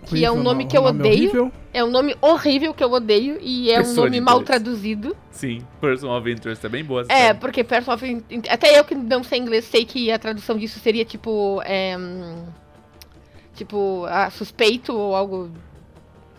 Que 0.07 0.25
é 0.25 0.31
um 0.31 0.35
Horrível, 0.35 0.45
nome 0.45 0.65
não- 0.65 0.71
que 0.71 0.79
eu 0.79 0.83
nome 0.83 0.99
odeio. 1.01 1.15
horrível. 1.25 1.53
É 1.75 1.85
um 1.85 1.91
nome 1.91 2.17
horrível 2.23 2.73
que 2.73 2.83
eu 2.83 2.91
odeio. 2.91 3.39
E 3.41 3.71
é 3.71 3.75
um 3.75 3.83
Pessoa 3.83 4.09
de 4.09 4.17
nome 4.19 4.21
mal 4.21 4.41
Interesse. 4.41 4.63
traduzido. 4.65 5.17
Sim, 5.31 5.63
Personal 5.81 6.19
of 6.19 6.31
Interest 6.31 6.65
é 6.65 6.69
bem 6.71 6.83
boa. 6.83 7.03
essa 7.03 7.13
É, 7.13 7.17
série. 7.27 7.39
porque 7.39 7.63
Person 7.63 7.93
of 7.93 8.25
Até 8.49 8.79
eu 8.79 8.85
que 8.85 8.95
não 8.95 9.23
sei 9.23 9.39
inglês 9.39 9.65
sei 9.67 9.85
que 9.85 10.11
a 10.11 10.19
tradução 10.19 10.57
disso 10.57 10.79
seria 10.81 11.05
tipo. 11.05 11.61
é, 11.67 11.97
hum, 11.99 12.45
tipo, 13.61 14.07
ah, 14.09 14.31
suspeito 14.31 14.93
ou 14.97 15.15
algo 15.15 15.51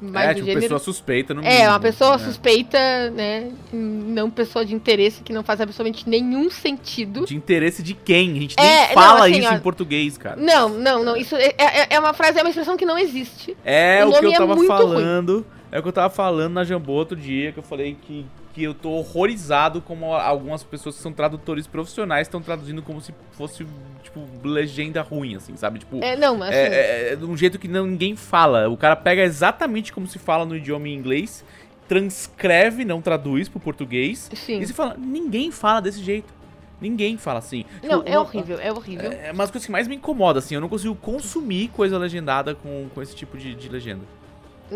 mais 0.01 0.31
é 0.31 0.33
tipo, 0.33 0.45
gênero. 0.47 0.61
pessoa 0.61 0.79
suspeita. 0.79 1.33
No 1.33 1.41
É, 1.43 1.49
mínimo, 1.49 1.69
uma 1.69 1.79
pessoa 1.79 2.17
né? 2.17 2.25
suspeita, 2.25 3.11
né? 3.11 3.51
Não 3.71 4.31
pessoa 4.31 4.65
de 4.65 4.73
interesse 4.73 5.21
que 5.21 5.31
não 5.31 5.43
faz 5.43 5.61
absolutamente 5.61 6.09
nenhum 6.09 6.49
sentido. 6.49 7.23
De 7.25 7.35
interesse 7.35 7.83
de 7.83 7.93
quem? 7.93 8.31
A 8.31 8.39
gente 8.41 8.55
É, 8.59 8.63
nem 8.63 8.87
não, 8.87 8.93
fala 8.95 9.27
assim, 9.27 9.37
isso 9.39 9.49
ó, 9.49 9.53
em 9.53 9.59
português, 9.59 10.17
cara. 10.17 10.37
Não, 10.37 10.69
não, 10.69 11.03
não. 11.03 11.15
Isso 11.15 11.35
é, 11.35 11.53
é- 11.57 11.87
é 11.91 11.99
uma 11.99 12.13
frase, 12.13 12.39
é 12.39 12.41
uma 12.41 12.49
expressão 12.49 12.75
que 12.75 12.85
não 12.85 12.97
existe. 12.97 13.55
É 13.63 14.03
O 14.03 14.09
o, 14.09 14.19
que 14.19 14.25
eu 14.25 14.31
é 14.31 14.37
tava 14.37 14.57
falando. 14.65 15.45
É 15.71 15.77
o 15.79 15.81
que 15.83 15.87
eu 15.87 15.93
tava 15.93 16.09
falando 16.13 16.53
na 16.53 16.63
Jambô 16.63 16.93
outro 16.93 17.15
dia, 17.15 17.51
que 17.51 17.59
eu 17.59 17.63
falei 17.63 17.95
que, 18.01 18.25
que 18.53 18.63
eu 18.63 18.73
tô 18.73 18.89
horrorizado 18.91 19.81
como 19.81 20.13
algumas 20.13 20.63
pessoas 20.63 20.95
que 20.95 21.01
são 21.01 21.13
tradutores 21.13 21.67
profissionais 21.67 22.27
estão 22.27 22.41
traduzindo 22.41 22.81
como 22.81 22.99
se 23.01 23.13
fosse, 23.31 23.65
tipo, 24.03 24.27
legenda 24.43 25.01
ruim, 25.01 25.35
assim, 25.35 25.55
sabe? 25.55 25.79
Tipo, 25.79 26.03
É, 26.03 26.15
não, 26.17 26.41
assim. 26.43 26.53
é, 26.53 26.65
é- 27.09 27.13
é 27.13 27.15
de 27.15 27.23
um 27.25 27.37
jeito 27.37 27.57
que 27.57 27.67
não, 27.67 27.85
ninguém 27.85 28.15
fala. 28.15 28.69
O 28.69 28.75
cara 28.75 28.95
pega 28.95 29.21
exatamente 29.23 29.93
como 29.93 30.05
se 30.07 30.19
fala 30.19 30.45
no 30.45 30.55
idioma 30.55 30.87
em 30.89 30.93
inglês, 30.93 31.43
transcreve, 31.87 32.83
não 32.85 33.01
traduz 33.01 33.47
pro 33.49 33.59
português. 33.59 34.29
Sim. 34.33 34.59
E 34.59 34.65
você 34.67 34.73
fala, 34.73 34.95
ninguém 34.97 35.51
fala 35.51 35.81
desse 35.81 36.01
jeito. 36.03 36.33
Ninguém 36.79 37.15
fala 37.15 37.37
assim. 37.39 37.63
Não, 37.83 37.99
Tipo, 37.99 38.09
é 38.09 38.17
uma- 38.17 38.21
horrível, 38.21 38.59
é 38.59 38.71
horrível. 38.71 39.11
É 39.11 39.31
uma 39.31 39.43
das 39.43 39.51
coisas 39.51 39.65
que 39.67 39.71
mais 39.71 39.87
me 39.87 39.95
incomoda, 39.97 40.39
assim. 40.39 40.55
Eu 40.55 40.61
não 40.61 40.67
consigo 40.69 40.95
consumir 40.95 41.67
coisa 41.67 41.97
legendada 41.97 42.55
com, 42.55 42.87
com 42.93 43.01
esse 43.03 43.15
tipo 43.15 43.37
de, 43.37 43.53
de 43.53 43.69
legenda. 43.69 44.01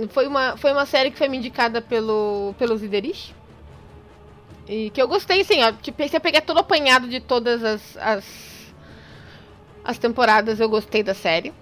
Foi 0.10 0.28
uma, 0.28 0.56
foi 0.58 0.72
uma 0.72 0.86
série 0.86 1.10
que 1.10 1.18
foi 1.18 1.28
me 1.28 1.38
indicada 1.38 1.82
pelo, 1.82 2.54
pelo 2.60 2.78
Ziderich. 2.78 3.34
E 4.68 4.90
que 4.90 5.02
eu 5.02 5.08
gostei, 5.08 5.42
assim, 5.42 5.62
ó. 5.64 5.72
Tipo, 5.72 6.08
se 6.08 6.16
eu 6.16 6.22
pegar 6.22 6.42
todo 6.42 6.60
apanhado 6.60 7.08
de 7.08 7.20
todas 7.20 7.64
as, 7.64 7.98
as, 7.98 8.26
as 9.84 9.98
temporadas, 9.98 10.60
eu 10.60 10.70
gostei 10.70 11.04
da 11.04 11.14
série. 11.14 11.54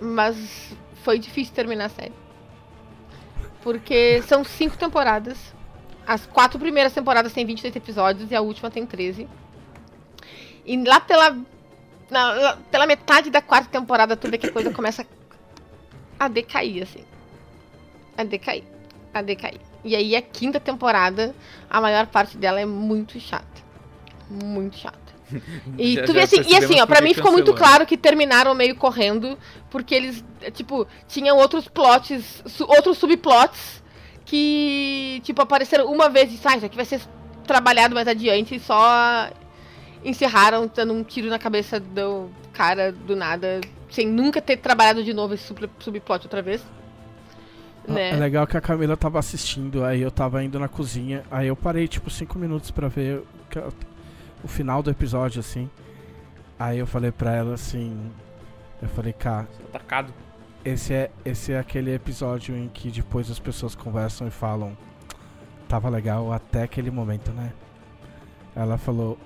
Mas 0.00 0.74
foi 1.02 1.18
difícil 1.18 1.54
terminar 1.54 1.86
a 1.86 1.88
série. 1.90 2.12
Porque 3.62 4.22
são 4.22 4.44
cinco 4.44 4.76
temporadas. 4.76 5.36
As 6.06 6.26
quatro 6.26 6.58
primeiras 6.58 6.92
temporadas 6.92 7.32
têm 7.32 7.44
28 7.44 7.76
episódios 7.78 8.30
e 8.30 8.34
a 8.36 8.40
última 8.40 8.70
tem 8.70 8.86
13. 8.86 9.28
E 10.64 10.76
lá 10.84 11.00
pela, 11.00 11.36
na- 12.10 12.58
pela 12.70 12.86
metade 12.86 13.30
da 13.30 13.40
quarta 13.40 13.68
temporada, 13.70 14.16
tu 14.16 14.28
vê 14.28 14.38
que 14.38 14.46
a 14.46 14.52
coisa 14.52 14.72
começa 14.72 15.06
a 16.18 16.28
decair, 16.28 16.82
assim 16.82 17.04
a 18.16 18.24
decair. 18.24 18.64
A 19.12 19.22
decair. 19.22 19.60
E 19.86 19.94
aí 19.96 20.16
a 20.16 20.20
quinta 20.22 20.58
temporada, 20.60 21.34
a 21.70 21.80
maior 21.80 22.06
parte 22.06 22.36
dela 22.36 22.60
é 22.60 22.66
muito 22.66 23.18
chata. 23.20 23.46
Muito 24.28 24.76
chata. 24.76 24.98
E 25.78 25.94
Já- 25.94 26.04
tu 26.04 26.12
vê 26.12 26.20
assim, 26.22 26.40
e 26.46 26.56
assim, 26.56 26.80
ó, 26.80 26.86
pra 26.86 27.00
mim 27.00 27.12
ficou 27.14 27.32
muito 27.32 27.52
cancelou. 27.52 27.68
claro 27.68 27.86
que 27.86 27.96
terminaram 27.96 28.54
meio 28.54 28.76
correndo, 28.76 29.36
porque 29.70 29.94
eles, 29.94 30.24
tipo, 30.54 30.86
tinham 31.08 31.36
outros 31.36 31.66
plots, 31.68 32.42
su- 32.46 32.64
outros 32.68 32.96
subplots 32.98 33.82
que, 34.24 35.20
tipo, 35.24 35.40
apareceram 35.42 35.86
uma 35.90 36.08
vez 36.08 36.32
e, 36.32 36.38
ah, 36.44 36.56
isso 36.56 36.66
aqui 36.66 36.76
vai 36.76 36.84
ser 36.84 37.00
trabalhado 37.46 37.94
mais 37.94 38.06
adiante 38.08 38.54
e 38.54 38.60
só 38.60 39.28
encerraram 40.04 40.70
dando 40.72 40.92
um 40.92 41.02
tiro 41.02 41.28
na 41.28 41.38
cabeça 41.38 41.78
do 41.80 42.28
cara 42.52 42.92
do 42.92 43.14
nada, 43.16 43.60
sem 43.90 44.06
nunca 44.06 44.40
ter 44.40 44.56
trabalhado 44.58 45.02
de 45.02 45.12
novo 45.12 45.34
esse 45.34 45.44
sub- 45.44 45.68
subplot 45.80 46.24
outra 46.24 46.42
vez. 46.42 46.62
Né? 47.86 48.10
É 48.10 48.16
legal 48.16 48.46
que 48.46 48.56
a 48.56 48.60
Camila 48.60 48.96
tava 48.96 49.18
assistindo, 49.18 49.84
aí 49.84 50.02
eu 50.02 50.10
tava 50.10 50.42
indo 50.42 50.58
na 50.58 50.68
cozinha, 50.68 51.22
aí 51.30 51.46
eu 51.46 51.56
parei 51.56 51.86
tipo 51.86 52.10
5 52.10 52.38
minutos 52.38 52.70
pra 52.70 52.88
ver 52.88 53.22
o, 54.42 54.48
final 54.48 54.82
do 54.82 54.90
episódio, 54.90 55.40
assim. 55.40 55.70
Aí 56.58 56.78
eu 56.78 56.86
falei 56.86 57.12
pra 57.12 57.34
ela 57.34 57.54
assim. 57.54 58.10
Eu 58.82 58.88
falei, 58.88 59.12
cá, 59.12 59.46
Atacado. 59.68 60.12
esse 60.64 60.92
é, 60.92 61.10
esse 61.24 61.52
é 61.52 61.58
aquele 61.58 61.94
episódio 61.94 62.56
em 62.56 62.68
que 62.68 62.90
depois 62.90 63.30
as 63.30 63.38
pessoas 63.38 63.74
conversam 63.74 64.26
e 64.26 64.30
falam. 64.30 64.76
Tava 65.68 65.88
legal 65.88 66.32
até 66.32 66.62
aquele 66.62 66.90
momento, 66.90 67.32
né? 67.32 67.52
Ela 68.54 68.78
falou, 68.78 69.18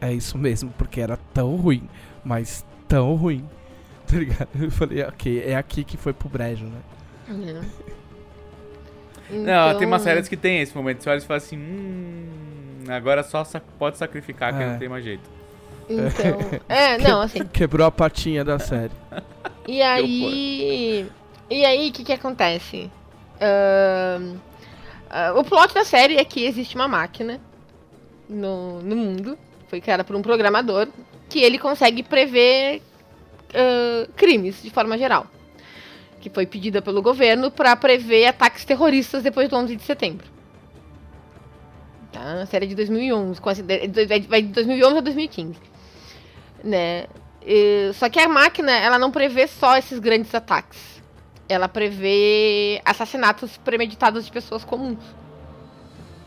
é 0.00 0.12
isso 0.12 0.36
mesmo, 0.36 0.72
porque 0.76 1.00
era 1.00 1.16
tão 1.32 1.56
ruim, 1.56 1.88
mas 2.24 2.64
tão 2.88 3.14
ruim. 3.16 3.44
Tá 4.06 4.18
ligado? 4.18 4.48
Eu 4.60 4.70
falei, 4.70 5.02
ok, 5.02 5.42
é 5.42 5.56
aqui 5.56 5.82
que 5.82 5.96
foi 5.96 6.12
pro 6.12 6.28
brejo, 6.28 6.66
né? 6.66 6.82
É. 9.34 9.38
Não, 9.38 9.78
tem 9.78 9.86
umas 9.86 10.02
Então, 10.02 10.12
séries 10.12 10.28
que 10.28 10.36
tem 10.36 10.60
esse 10.60 10.74
momento. 10.76 11.02
Você 11.02 11.10
olha 11.10 11.18
e 11.18 11.22
fala 11.22 11.38
assim, 11.38 11.56
hum, 11.58 12.84
agora 12.88 13.22
só 13.22 13.42
pode 13.78 13.98
sacrificar 13.98 14.56
que 14.56 14.62
É. 14.62 14.66
não 14.66 14.78
tem 14.78 14.88
mais 14.88 15.04
jeito. 15.04 15.28
Então. 15.88 16.60
É, 16.68 16.98
não, 16.98 17.20
assim. 17.20 17.44
Quebrou 17.46 17.86
a 17.86 17.90
patinha 17.90 18.44
da 18.44 18.58
série. 18.58 18.92
E 19.66 19.80
aí. 19.80 21.06
E 21.50 21.64
aí, 21.64 21.88
o 21.88 21.92
que 21.92 22.04
que 22.04 22.12
acontece? 22.12 22.90
Ahn, 23.40 24.36
ah, 25.08 25.32
o 25.36 25.42
plot 25.42 25.72
da 25.72 25.84
série 25.84 26.16
é 26.16 26.24
que 26.24 26.44
existe 26.44 26.74
uma 26.76 26.86
máquina 26.86 27.40
no, 28.28 28.82
no 28.82 28.94
mundo, 28.94 29.38
foi 29.68 29.80
criada 29.80 30.04
por 30.04 30.14
um 30.16 30.20
programador, 30.22 30.86
que 31.30 31.38
ele 31.40 31.58
consegue 31.58 32.02
prever 32.02 32.82
ah, 33.54 34.06
crimes 34.16 34.62
de 34.62 34.68
forma 34.68 34.98
geral. 34.98 35.26
Que 36.24 36.30
foi 36.30 36.46
pedida 36.46 36.80
pelo 36.80 37.02
governo 37.02 37.50
para 37.50 37.76
prever 37.76 38.24
ataques 38.24 38.64
terroristas 38.64 39.22
depois 39.22 39.46
do 39.46 39.56
11 39.56 39.76
de 39.76 39.82
setembro. 39.82 40.26
Tá? 42.10 42.40
A 42.40 42.46
série 42.46 42.64
é 42.64 42.68
de 42.68 42.74
2011, 42.74 43.38
com 43.38 43.50
essa, 43.50 43.62
vai 44.26 44.40
de 44.40 44.48
2011 44.48 44.96
a 44.96 45.00
2015. 45.02 45.58
Né? 46.64 47.04
E- 47.44 47.90
só 47.92 48.08
que 48.08 48.18
a 48.18 48.26
máquina, 48.26 48.72
ela 48.72 48.98
não 48.98 49.10
prevê 49.10 49.46
só 49.46 49.76
esses 49.76 49.98
grandes 49.98 50.34
ataques. 50.34 50.94
ela 51.46 51.68
prevê 51.68 52.80
assassinatos 52.86 53.58
premeditados 53.58 54.24
de 54.24 54.32
pessoas 54.32 54.64
comuns. 54.64 55.04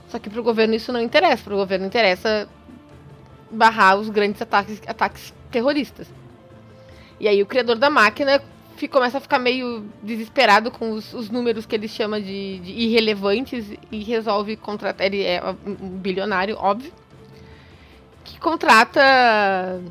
Só 0.09 0.19
que 0.19 0.29
pro 0.29 0.43
governo 0.43 0.75
isso 0.75 0.93
não 0.93 1.01
interessa. 1.01 1.43
Pro 1.43 1.55
governo 1.55 1.87
interessa 1.87 2.47
barrar 3.49 3.97
os 3.97 4.09
grandes 4.11 4.39
ataques, 4.43 4.79
ataques 4.85 5.33
terroristas. 5.49 6.07
E 7.19 7.27
aí 7.27 7.41
o 7.41 7.47
criador 7.47 7.77
da 7.79 7.89
máquina 7.89 8.43
começa 8.85 9.17
a 9.17 9.21
ficar 9.21 9.39
meio 9.39 9.85
desesperado 10.03 10.69
com 10.69 10.91
os, 10.91 11.13
os 11.13 11.29
números 11.29 11.65
que 11.65 11.73
ele 11.73 11.87
chama 11.87 12.19
de, 12.19 12.59
de 12.59 12.73
irrelevantes 12.73 13.71
e 13.89 14.03
resolve 14.03 14.57
contratar. 14.57 15.07
Ele 15.07 15.23
é 15.23 15.41
um 15.65 15.87
bilionário, 15.87 16.57
óbvio. 16.59 16.91
Que 18.25 18.37
contrata 18.37 19.81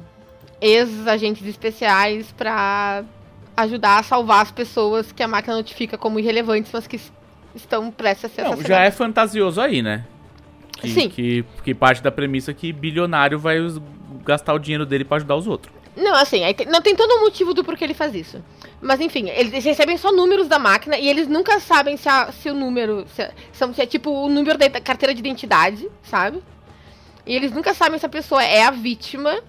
ex-agentes 0.61 1.47
especiais 1.47 2.31
pra 2.33 3.03
ajudar 3.57 3.99
a 3.99 4.03
salvar 4.03 4.43
as 4.43 4.51
pessoas 4.51 5.11
que 5.11 5.23
a 5.23 5.29
máquina 5.29 5.57
notifica 5.57 5.97
como 5.97 6.21
irrelevantes, 6.21 6.71
mas 6.71 6.87
que 6.87 7.01
estão 7.55 7.91
prestes 7.91 8.27
a 8.27 8.29
ser 8.29 8.43
Não, 8.43 8.53
assassinadas. 8.53 8.79
já 8.79 8.85
é 8.85 8.91
fantasioso 8.91 9.61
aí, 9.61 9.81
né? 9.81 10.05
Que, 10.79 10.89
Sim. 10.89 11.09
Que, 11.09 11.45
que 11.65 11.75
parte 11.75 12.03
da 12.03 12.11
premissa 12.13 12.53
que 12.53 12.71
bilionário 12.73 13.39
vai 13.39 13.57
gastar 14.25 14.53
o 14.53 14.59
dinheiro 14.59 14.85
dele 14.85 15.05
pra 15.05 15.17
ajudar 15.17 15.37
os 15.37 15.47
outros. 15.47 15.75
Não, 15.97 16.15
assim, 16.15 16.41
tem- 16.55 16.67
não 16.67 16.83
tem 16.83 16.95
todo 16.95 17.11
um 17.15 17.21
motivo 17.23 17.55
do 17.55 17.65
porquê 17.65 17.85
ele 17.85 17.95
faz 17.95 18.15
isso. 18.15 18.43
Mas 18.83 19.01
enfim, 19.01 19.31
eles 19.31 19.65
recebem 19.65 19.97
só 19.97 20.13
números 20.13 20.47
da 20.47 20.59
máquina 20.59 20.99
e 20.99 21.09
eles 21.09 21.27
nunca 21.27 21.59
sabem 21.59 21.97
se, 21.97 22.09
a- 22.09 22.31
se 22.31 22.51
o 22.51 22.55
número. 22.55 23.07
Se, 23.15 23.23
é- 23.23 23.33
são- 23.53 23.73
se 23.73 23.81
é 23.81 23.87
tipo 23.87 24.11
o 24.11 24.29
número 24.29 24.59
da 24.59 24.69
carteira 24.81 25.15
de 25.15 25.21
identidade, 25.21 25.89
sabe? 26.03 26.43
E 27.25 27.35
eles 27.35 27.51
nunca 27.51 27.73
sabem 27.73 27.99
se 27.99 28.05
a 28.05 28.09
pessoa 28.11 28.45
é 28.45 28.63
a 28.63 28.71
vítima 28.71 29.41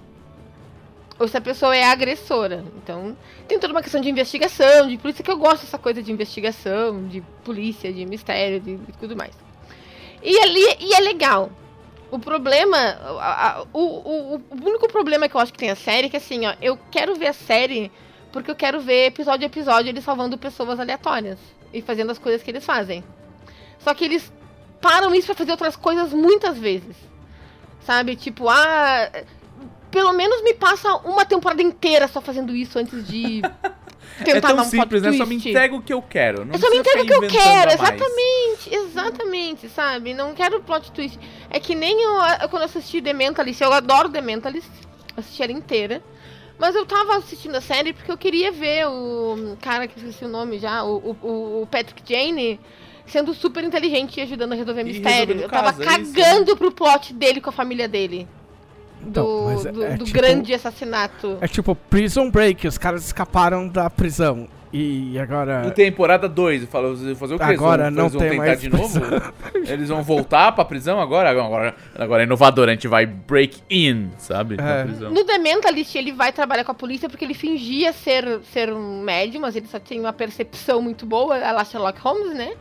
ou 1.20 1.28
se 1.28 1.36
a 1.36 1.42
pessoa 1.42 1.76
é 1.76 1.84
a 1.84 1.92
agressora. 1.92 2.64
Então, 2.78 3.16
tem 3.48 3.60
toda 3.60 3.74
uma 3.74 3.82
questão 3.82 4.00
de 4.00 4.10
investigação, 4.10 4.88
de 4.88 5.00
isso 5.04 5.22
que 5.24 5.30
eu 5.32 5.38
gosto 5.38 5.64
dessa 5.64 5.78
coisa 5.78 6.02
de 6.02 6.12
investigação, 6.12 7.08
de 7.08 7.22
polícia, 7.44 7.92
de 7.92 8.06
mistério, 8.06 8.60
de, 8.62 8.78
de 8.78 8.94
tudo 8.94 9.16
mais. 9.18 9.34
E, 10.24 10.40
ali, 10.40 10.78
e 10.80 10.94
é 10.94 11.00
legal. 11.00 11.52
O 12.10 12.20
problema, 12.20 12.78
a- 12.78 13.48
a- 13.60 13.66
o, 13.74 13.80
o, 13.80 14.36
o 14.36 14.66
único 14.66 14.88
problema 14.88 15.28
que 15.28 15.36
eu 15.36 15.42
acho 15.42 15.52
que 15.52 15.60
tem 15.60 15.70
a 15.72 15.76
série 15.76 16.08
é 16.08 16.10
que 16.10 16.18
assim, 16.18 16.46
ó, 16.46 16.54
eu 16.62 16.78
quero 16.90 17.16
ver 17.16 17.28
a 17.28 17.34
série 17.34 17.92
porque 18.32 18.50
eu 18.52 18.56
quero 18.56 18.80
ver 18.80 19.08
episódio 19.08 19.44
a 19.44 19.48
episódio 19.48 19.90
eles 19.90 20.04
salvando 20.04 20.38
pessoas 20.38 20.80
aleatórias 20.80 21.38
e 21.74 21.82
fazendo 21.82 22.12
as 22.12 22.18
coisas 22.18 22.42
que 22.44 22.52
eles 22.52 22.64
fazem. 22.66 23.04
Só 23.80 23.94
que 23.94 24.06
eles 24.06 24.32
param 24.82 25.14
isso 25.14 25.28
pra 25.28 25.36
fazer 25.36 25.52
outras 25.52 25.76
coisas 25.76 26.14
muitas 26.14 26.58
vezes. 26.58 26.96
Sabe? 27.82 28.16
Tipo, 28.16 28.48
ah, 28.50 29.10
pelo 29.92 30.14
menos 30.14 30.42
me 30.44 30.54
passa 30.54 30.94
uma 30.98 31.26
temporada 31.26 31.62
inteira 31.62 32.08
só 32.08 32.22
fazendo 32.22 32.56
isso 32.56 32.78
antes 32.80 33.06
de 33.08 33.42
é 34.26 34.42
tão 34.42 34.64
simples, 34.64 35.02
né? 35.02 35.10
plot 35.10 35.18
Só 35.18 35.26
me 35.26 35.36
twist. 35.36 35.50
entrega 35.50 35.76
o 35.76 35.82
que 35.82 35.94
eu 35.94 36.02
quero. 36.02 36.46
Não 36.46 36.54
Eu 36.54 36.60
só 36.60 36.70
me 36.70 36.78
entrego 36.78 37.02
o 37.02 37.06
que 37.06 37.14
eu 37.14 37.22
quero, 37.28 37.72
exatamente, 37.72 38.70
exatamente, 38.72 39.70
sabe? 39.70 40.14
Não 40.14 40.34
quero 40.34 40.62
plot 40.62 40.92
twist. 40.92 41.20
É 41.50 41.60
que 41.60 41.76
nem 41.76 42.02
eu, 42.02 42.16
eu 42.42 42.50
quando 42.50 42.64
assisti 42.64 43.02
The 43.02 43.14
Mentalist, 43.14 43.62
eu 43.62 43.74
adoro 43.74 44.10
The 44.10 44.22
Mentalist, 44.22 44.70
assisti 45.16 45.44
ela 45.44 45.52
inteira. 45.52 46.04
Mas 46.60 46.76
eu 46.76 46.86
tava 46.86 47.18
assistindo 47.18 47.56
a 47.56 47.62
série 47.62 47.94
porque 47.94 48.12
eu 48.12 48.18
queria 48.18 48.52
ver 48.52 48.88
o 48.88 49.56
cara 49.62 49.88
que 49.88 49.98
esqueci 50.00 50.26
o 50.26 50.28
nome 50.28 50.58
já, 50.58 50.84
o, 50.84 51.16
o, 51.22 51.62
o 51.62 51.68
Patrick 51.68 52.02
Jane, 52.04 52.60
sendo 53.06 53.34
super 53.34 53.64
inteligente 53.64 54.18
e 54.20 54.24
ajudando 54.24 54.54
a 54.54 54.56
resolver 54.56 54.82
E 54.82 54.86
mistério. 54.86 55.40
Eu 55.40 55.50
tava 55.50 55.74
caso, 55.74 55.84
é 55.84 56.02
isso, 56.02 56.14
cagando 56.14 56.58
pro 56.58 56.72
plot 56.72 57.14
dele 57.14 57.40
com 57.40 57.50
a 57.50 57.54
família 57.54 57.88
dele. 57.88 58.28
Do, 59.02 59.10
Então, 59.10 59.44
mas 59.46 59.66
é- 59.66 59.72
do, 59.72 59.84
é 59.84 59.98
do 59.98 60.06
tipo- 60.06 60.18
grande 60.18 60.54
assassinato. 60.54 61.38
É 61.42 61.48
tipo 61.48 61.76
Prison 61.76 62.30
Break, 62.30 62.68
os 62.68 62.78
caras 62.78 63.06
escaparam 63.06 63.68
da 63.68 63.90
prisão. 63.90 64.48
E 64.74 65.18
agora. 65.18 65.66
Em 65.66 65.72
temporada 65.72 66.28
2, 66.28 66.66
falou 66.66 66.94
fazer 67.16 67.36
o 67.36 67.38
quê? 67.38 67.44
Agora 67.46 67.84
Eles 67.88 67.96
vão- 67.96 67.96
não 67.96 68.04
eles 68.04 68.12
vão 68.14 68.20
tem 68.22 68.30
tentar 68.32 68.46
mais 68.46 68.62
de 68.62 68.70
novo? 68.70 69.00
Eles 69.72 69.88
vão 69.90 70.04
voltar 70.04 70.52
pra 70.52 70.66
prisão 70.66 71.00
agora? 71.00 71.30
Agora, 71.30 71.74
agora 71.98 72.22
é 72.24 72.26
inovador, 72.26 72.68
a 72.68 72.72
gente 72.72 72.86
vai 72.88 73.06
break 73.06 73.62
in, 73.70 74.10
sabe? 74.18 74.58
Na 74.58 74.70
É. 74.80 74.84
prisão. 74.84 75.10
No 75.10 75.24
The 75.24 75.38
Mentalist, 75.38 75.96
ele 75.96 76.12
vai 76.12 76.34
trabalhar 76.34 76.66
com 76.66 76.72
a 76.72 76.76
polícia 76.76 77.08
porque 77.08 77.24
ele 77.24 77.34
fingia 77.34 77.94
ser, 77.94 78.42
ser 78.52 78.74
um 78.74 79.02
médium, 79.02 79.40
mas 79.42 79.56
ele 79.56 79.68
só 79.68 79.80
tem 79.80 80.02
uma 80.02 80.12
percepção 80.12 80.82
muito 80.82 81.06
boa, 81.06 81.38
a 81.38 81.52
la 81.54 81.64
Sherlock 81.64 82.00
Holmes, 82.02 82.36
né? 82.36 82.52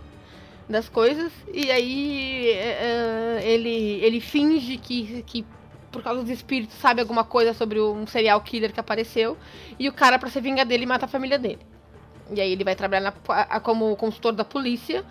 Das 0.69 0.89
coisas. 0.89 1.33
E 1.53 1.71
aí 1.73 2.51
é, 2.51 3.41
ele, 3.43 3.99
ele 4.03 4.21
finge 4.21 4.77
que, 4.77 5.25
que, 5.27 5.45
por 5.97 6.03
causa 6.05 6.21
dos 6.21 6.31
espíritos, 6.31 6.77
sabe 6.77 7.01
alguma 7.01 7.25
coisa 7.25 7.55
sobre 7.55 7.81
um 7.81 8.07
serial 8.07 8.41
killer 8.43 8.73
que 8.73 8.79
apareceu. 8.81 9.37
E 9.79 9.89
o 9.89 9.93
cara, 9.93 10.19
pra 10.19 10.29
se 10.29 10.41
vingar 10.41 10.67
dele, 10.67 10.85
mata 10.87 11.07
a 11.07 11.09
família 11.09 11.39
dele. 11.39 11.59
E 12.35 12.41
aí 12.41 12.53
ele 12.53 12.65
vai 12.65 12.75
trabalhar 12.75 13.13
na- 13.27 13.61
como 13.61 13.97
consultor 13.97 14.33
da 14.33 14.45
polícia. 14.45 15.05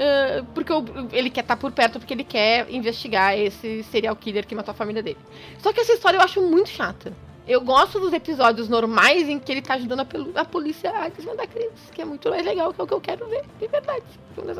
eh, 0.00 0.44
porque 0.54 0.72
ele 1.12 1.28
quer 1.28 1.40
estar 1.40 1.56
por 1.56 1.72
perto 1.72 1.98
porque 1.98 2.14
ele 2.14 2.22
quer 2.22 2.70
investigar 2.72 3.36
esse 3.36 3.82
serial 3.84 4.14
killer 4.14 4.46
que 4.46 4.54
matou 4.54 4.70
a 4.70 4.74
família 4.74 5.02
dele. 5.02 5.18
Só 5.58 5.72
que 5.72 5.80
essa 5.80 5.92
história 5.92 6.16
eu 6.18 6.22
acho 6.22 6.40
muito 6.40 6.68
chata. 6.68 7.12
Eu 7.48 7.60
gosto 7.62 7.98
dos 7.98 8.12
episódios 8.12 8.68
normais 8.68 9.28
em 9.28 9.40
que 9.40 9.50
ele 9.50 9.60
tá 9.62 9.74
ajudando 9.74 10.00
a, 10.00 10.40
a 10.40 10.44
polícia 10.44 10.90
a 10.90 11.08
desvendar 11.08 11.48
crimes, 11.48 11.90
que 11.92 12.00
é 12.00 12.04
muito 12.04 12.28
mais 12.30 12.44
legal, 12.46 12.72
que 12.72 12.80
é 12.80 12.84
o 12.84 12.86
que 12.86 12.94
eu 12.94 13.00
quero 13.00 13.26
ver, 13.26 13.42
de 13.58 13.66
verdade. 13.66 14.04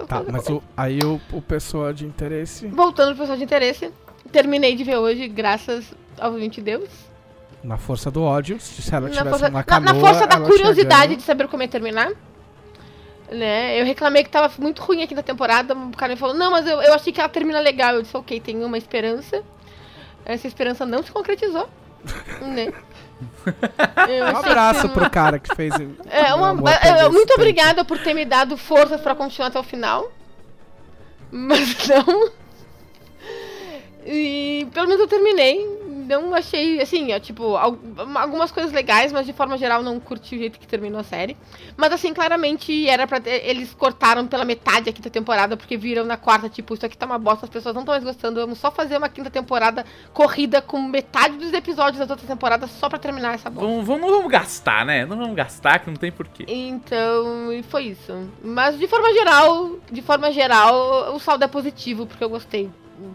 Tá, 0.09 0.25
mas 0.29 0.49
o, 0.49 0.61
aí 0.77 0.99
o, 1.05 1.21
o 1.33 1.41
pessoa 1.41 1.95
de 1.95 2.05
interesse 2.05 2.67
Voltando 2.67 3.11
pro 3.11 3.19
pessoal 3.19 3.39
de 3.39 3.45
interesse, 3.45 3.93
terminei 4.33 4.75
de 4.77 4.85
ver 4.85 4.97
hoje, 4.97 5.27
graças 5.29 5.93
ao 6.19 6.33
20 6.33 6.61
Deus. 6.61 6.89
na 7.63 7.77
força 7.77 8.11
do 8.11 8.23
ódio. 8.23 8.59
Se 8.61 8.95
ela 8.95 9.09
Na 9.09 9.11
tivesse 9.11 9.31
força, 9.31 9.45
uma 9.49 9.59
na- 9.59 9.65
canoa, 9.65 9.93
na 9.93 10.01
força 10.01 10.27
da 10.27 10.41
curiosidade 10.41 11.17
de 11.17 11.23
saber 11.23 11.49
como 11.49 11.63
ia 11.63 11.69
terminar. 11.69 12.11
Né? 13.31 13.79
Eu 13.81 13.85
reclamei 13.85 14.25
que 14.25 14.31
tava 14.31 14.51
muito 14.59 14.81
ruim 14.83 15.03
aqui 15.03 15.15
na 15.15 15.23
temporada. 15.23 15.75
O 15.75 15.91
cara 15.97 16.15
me 16.15 16.19
falou, 16.19 16.35
não, 16.35 16.51
mas 16.51 16.67
eu, 16.67 16.81
eu 16.81 16.95
achei 16.95 17.13
que 17.13 17.21
ela 17.21 17.29
termina 17.29 17.61
legal. 17.61 17.95
Eu 17.95 18.03
disse, 18.03 18.17
ok, 18.17 18.41
tem 18.41 18.63
uma 18.65 18.79
esperança. 18.79 19.43
Essa 20.25 20.47
esperança 20.47 20.87
não 20.87 21.03
se 21.03 21.11
concretizou. 21.13 21.69
né? 22.41 22.73
Um 24.33 24.37
abraço 24.37 24.89
que- 24.89 24.95
pro 24.95 25.11
cara 25.11 25.39
que 25.39 25.55
fez. 25.55 25.75
É, 26.09 26.33
uma, 26.35 26.71
é, 26.73 27.09
muito 27.11 27.35
obrigada 27.35 27.85
por 27.85 27.99
ter 27.99 28.15
me 28.15 28.25
dado 28.25 28.57
forças 28.57 29.01
pra 29.01 29.15
continuar 29.15 29.49
até 29.49 29.59
o 29.59 29.63
final. 29.63 30.11
Mas 31.31 31.87
não. 31.89 32.31
E 34.11 34.67
pelo 34.73 34.87
menos 34.89 35.01
eu 35.03 35.09
terminei. 35.09 35.79
Não 36.09 36.35
achei, 36.35 36.81
assim, 36.81 37.13
ó, 37.15 37.19
tipo, 37.21 37.55
al- 37.55 37.77
algumas 38.15 38.51
coisas 38.51 38.73
legais, 38.73 39.13
mas 39.13 39.27
de 39.27 39.35
forma 39.35 39.59
geral 39.59 39.83
não 39.83 40.01
curti 40.01 40.37
o 40.37 40.39
jeito 40.39 40.59
que 40.59 40.67
terminou 40.67 40.99
a 41.01 41.05
série. 41.05 41.37
Mas 41.77 41.93
assim, 41.93 42.15
claramente 42.15 42.89
era 42.89 43.07
pra 43.07 43.21
ter, 43.21 43.47
eles 43.47 43.75
cortaram 43.75 44.27
pela 44.27 44.43
metade 44.43 44.89
a 44.89 44.93
quinta 44.95 45.11
temporada, 45.11 45.55
porque 45.55 45.77
viram 45.77 46.07
na 46.07 46.17
quarta, 46.17 46.49
tipo, 46.49 46.73
isso 46.73 46.87
aqui 46.87 46.97
tá 46.97 47.05
uma 47.05 47.19
bosta, 47.19 47.45
as 47.45 47.51
pessoas 47.51 47.75
não 47.75 47.83
estão 47.83 47.93
mais 47.93 48.03
gostando, 48.03 48.41
vamos 48.41 48.59
só 48.59 48.71
fazer 48.71 48.97
uma 48.97 49.11
quinta 49.11 49.29
temporada 49.29 49.85
corrida 50.15 50.63
com 50.63 50.81
metade 50.81 51.37
dos 51.37 51.53
episódios 51.53 51.99
das 51.99 52.09
outras 52.09 52.27
temporadas 52.27 52.71
só 52.71 52.89
pra 52.89 52.99
terminar 52.99 53.35
essa 53.35 53.51
bosta. 53.51 53.69
Vamos, 53.69 53.87
vamos- 53.87 54.01
não 54.01 54.17
vamos 54.17 54.33
gastar, 54.33 54.87
né? 54.87 55.05
Não 55.05 55.19
vamos 55.19 55.37
gastar, 55.37 55.79
que 55.81 55.91
não 55.91 55.97
tem 55.97 56.11
porquê. 56.11 56.47
Então, 56.49 57.53
e 57.53 57.63
foi 57.63 57.83
isso. 57.85 58.31
Mas 58.43 58.79
de 58.79 58.89
forma 58.89 59.13
geral, 59.13 59.73
de 59.93 60.01
forma 60.01 60.33
geral, 60.33 61.15
o 61.15 61.19
saldo 61.21 61.45
é 61.45 61.49
positivo, 61.49 62.07
porque 62.07 62.25
eu 62.25 62.31
gostei 62.31 62.71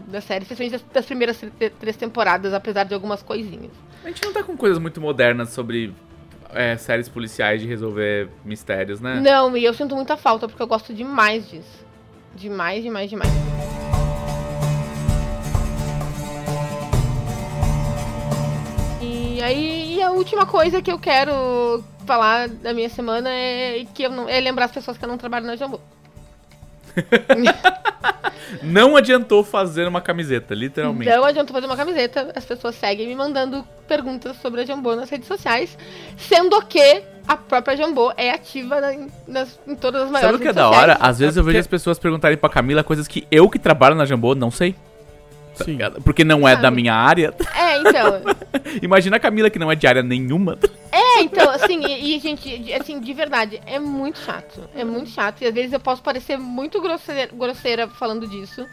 da 0.08 0.20
série, 0.20 0.42
especialmente 0.44 0.84
das, 0.92 1.04
primeiras 1.06 1.38
tr- 1.38 1.70
três 1.80 1.96
temporadas, 1.96 2.52
apesar 2.54 2.84
de 2.84 2.94
algumas 2.94 3.22
coisinhas. 3.22 3.70
A 4.04 4.08
gente 4.08 4.22
não 4.24 4.32
tá 4.32 4.42
com 4.42 4.56
coisas 4.56 4.78
muito 4.78 5.00
modernas 5.00 5.50
sobre 5.50 5.94
é, 6.52 6.76
séries 6.76 7.08
policiais 7.08 7.60
de 7.60 7.66
resolver 7.66 8.28
mistérios, 8.44 9.00
né? 9.00 9.20
Não, 9.20 9.56
e 9.56 9.64
eu 9.64 9.74
sinto 9.74 9.94
muita 9.94 10.16
falta, 10.16 10.46
porque 10.48 10.62
eu 10.62 10.66
gosto 10.66 10.92
demais 10.94 11.48
disso. 11.48 11.84
Demais, 12.34 12.82
demais, 12.82 13.08
demais. 13.10 13.30
E 19.00 19.42
aí, 19.42 19.96
e 19.96 20.02
a 20.02 20.10
última 20.10 20.46
coisa 20.46 20.80
que 20.80 20.90
eu 20.90 20.98
quero 20.98 21.84
falar 22.06 22.48
da 22.48 22.72
minha 22.72 22.88
semana 22.88 23.28
é 23.30 23.84
que 23.94 24.04
eu 24.04 24.10
não, 24.10 24.28
é 24.28 24.40
lembrar 24.40 24.66
as 24.66 24.72
pessoas 24.72 24.96
que 24.96 25.04
eu 25.04 25.08
não 25.08 25.18
trabalho 25.18 25.46
na 25.46 25.56
Jambô. 25.56 25.80
Não 28.64 28.96
adiantou 28.96 29.44
fazer 29.44 29.86
uma 29.86 30.00
camiseta, 30.00 30.54
literalmente. 30.54 31.10
Não 31.10 31.24
adianta 31.24 31.52
fazer 31.52 31.66
uma 31.66 31.76
camiseta, 31.76 32.32
as 32.34 32.44
pessoas 32.44 32.74
seguem 32.74 33.06
me 33.08 33.14
mandando 33.14 33.64
perguntas 33.86 34.36
sobre 34.40 34.62
a 34.62 34.64
Jambô 34.66 34.94
nas 34.96 35.10
redes 35.10 35.28
sociais, 35.28 35.76
sendo 36.16 36.60
que 36.62 37.02
a 37.28 37.36
própria 37.36 37.76
Jambô 37.76 38.12
é 38.16 38.30
ativa 38.30 38.80
na- 38.80 39.06
nas, 39.26 39.58
em 39.66 39.74
todas 39.74 40.02
as 40.02 40.10
maiores 40.10 40.30
Sabe 40.32 40.38
o 40.38 40.40
que 40.40 40.48
é 40.48 40.52
da 40.52 40.68
hora? 40.70 40.96
Às 41.00 41.18
vezes 41.18 41.36
eu 41.36 41.42
vejo 41.44 41.52
porque- 41.54 41.58
as 41.60 41.66
pessoas 41.66 41.98
perguntarem 41.98 42.36
pra 42.36 42.48
Camila 42.48 42.82
coisas 42.84 43.06
que 43.08 43.26
eu 43.30 43.48
que 43.48 43.58
trabalho 43.58 43.94
na 43.94 44.04
Jambô 44.04 44.34
não 44.34 44.50
sei. 44.50 44.74
Tá 45.56 45.64
Sim. 45.64 45.78
Porque 46.04 46.24
não 46.24 46.46
é 46.46 46.56
da 46.56 46.70
minha 46.70 46.94
área. 46.94 47.34
É, 47.54 47.78
então. 47.78 48.22
Imagina 48.82 49.16
a 49.16 49.20
Camila 49.20 49.50
que 49.50 49.58
não 49.58 49.70
é 49.70 49.74
de 49.74 49.86
área 49.86 50.02
nenhuma. 50.02 50.58
É, 50.90 51.20
então, 51.22 51.50
assim, 51.50 51.84
e, 51.86 52.16
e, 52.16 52.20
gente, 52.20 52.72
assim, 52.72 53.00
de 53.00 53.12
verdade, 53.12 53.60
é 53.66 53.78
muito 53.78 54.18
chato. 54.18 54.68
É 54.74 54.84
muito 54.84 55.10
chato. 55.10 55.42
E 55.42 55.46
às 55.46 55.54
vezes 55.54 55.72
eu 55.72 55.80
posso 55.80 56.02
parecer 56.02 56.36
muito 56.36 56.80
grosseira, 56.80 57.30
grosseira 57.32 57.88
falando 57.88 58.26
disso. 58.26 58.66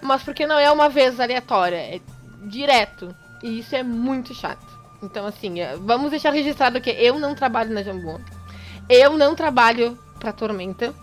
Mas 0.00 0.22
porque 0.22 0.46
não 0.46 0.58
é 0.58 0.70
uma 0.70 0.88
vez 0.88 1.18
aleatória, 1.20 1.76
é 1.76 2.00
direto. 2.42 3.14
E 3.42 3.60
isso 3.60 3.74
é 3.74 3.82
muito 3.82 4.34
chato. 4.34 4.66
Então, 5.02 5.26
assim, 5.26 5.60
é, 5.60 5.76
vamos 5.76 6.10
deixar 6.10 6.32
registrado 6.32 6.80
que 6.80 6.90
eu 6.90 7.18
não 7.18 7.34
trabalho 7.34 7.72
na 7.72 7.82
Jambô. 7.82 8.18
Eu 8.88 9.16
não 9.16 9.34
trabalho 9.34 9.98
pra 10.18 10.32
Tormenta. 10.32 10.94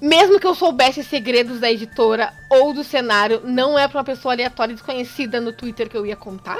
Mesmo 0.00 0.40
que 0.40 0.46
eu 0.46 0.54
soubesse 0.54 1.04
segredos 1.04 1.60
da 1.60 1.70
editora 1.70 2.32
ou 2.50 2.72
do 2.72 2.82
cenário, 2.82 3.42
não 3.44 3.78
é 3.78 3.86
pra 3.86 3.98
uma 3.98 4.04
pessoa 4.04 4.32
aleatória 4.34 4.72
e 4.72 4.74
desconhecida 4.76 5.40
no 5.40 5.52
Twitter 5.52 5.88
que 5.90 5.96
eu 5.96 6.06
ia 6.06 6.16
contar. 6.16 6.58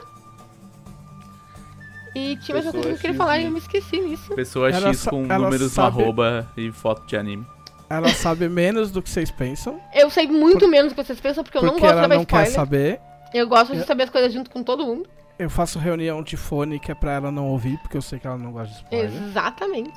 E 2.15 2.37
tinha 2.39 2.57
mais 2.57 2.67
uma 2.67 2.73
coisa 2.73 2.89
que 2.89 2.95
eu 2.95 2.99
queria 2.99 3.11
X 3.13 3.17
falar 3.17 3.39
e 3.39 3.41
de- 3.43 3.47
eu 3.47 3.53
me 3.53 3.59
esqueci 3.59 4.01
nisso. 4.01 4.35
Pessoa 4.35 4.69
Ela 4.71 4.89
X 4.93 5.05
com 5.07 5.23
números 5.25 5.73
sabe- 5.73 6.03
arroba 6.03 6.49
e 6.57 6.71
foto 6.73 7.07
de 7.07 7.17
anime. 7.17 7.47
Ela 7.89 8.09
sabe 8.11 8.49
menos 8.49 8.91
do 8.91 9.01
que 9.03 9.09
vocês 9.11 9.31
pensam. 9.31 9.81
Eu 9.95 10.11
sei 10.11 10.27
muito 10.27 10.69
menos 10.69 10.93
do 10.93 10.97
que 10.97 11.05
vocês 11.05 11.21
pensam, 11.21 11.43
porque 11.43 11.59
eu 11.59 11.63
não 11.63 11.71
gosto 11.73 11.83
de 11.83 11.89
ela 11.89 12.03
levar 12.03 12.15
não 12.17 12.25
quer 12.25 12.47
spoiler. 12.49 12.53
saber. 12.55 13.01
Eu 13.33 13.49
gosto 13.49 13.73
de 13.73 13.79
Eu- 13.81 13.87
saber 13.87 14.05
as 14.05 14.11
coisas 14.11 14.33
junto 14.33 14.51
com 14.51 14.63
todo 14.63 14.85
mundo. 14.85 15.09
Eu 15.39 15.49
faço 15.49 15.79
reunião 15.79 16.23
de 16.23 16.37
fone 16.37 16.79
que 16.79 16.93
é 16.93 16.95
pra 16.95 17.13
ela 17.13 17.31
não 17.33 17.47
ouvir, 17.49 17.79
porque 17.79 17.97
eu 17.97 18.03
sei 18.03 18.19
que 18.19 18.27
ela 18.27 18.37
não 18.37 18.53
gosta 18.53 18.69
de 18.75 18.75
spoiler. 18.83 19.11
Exatamente. 19.29 19.93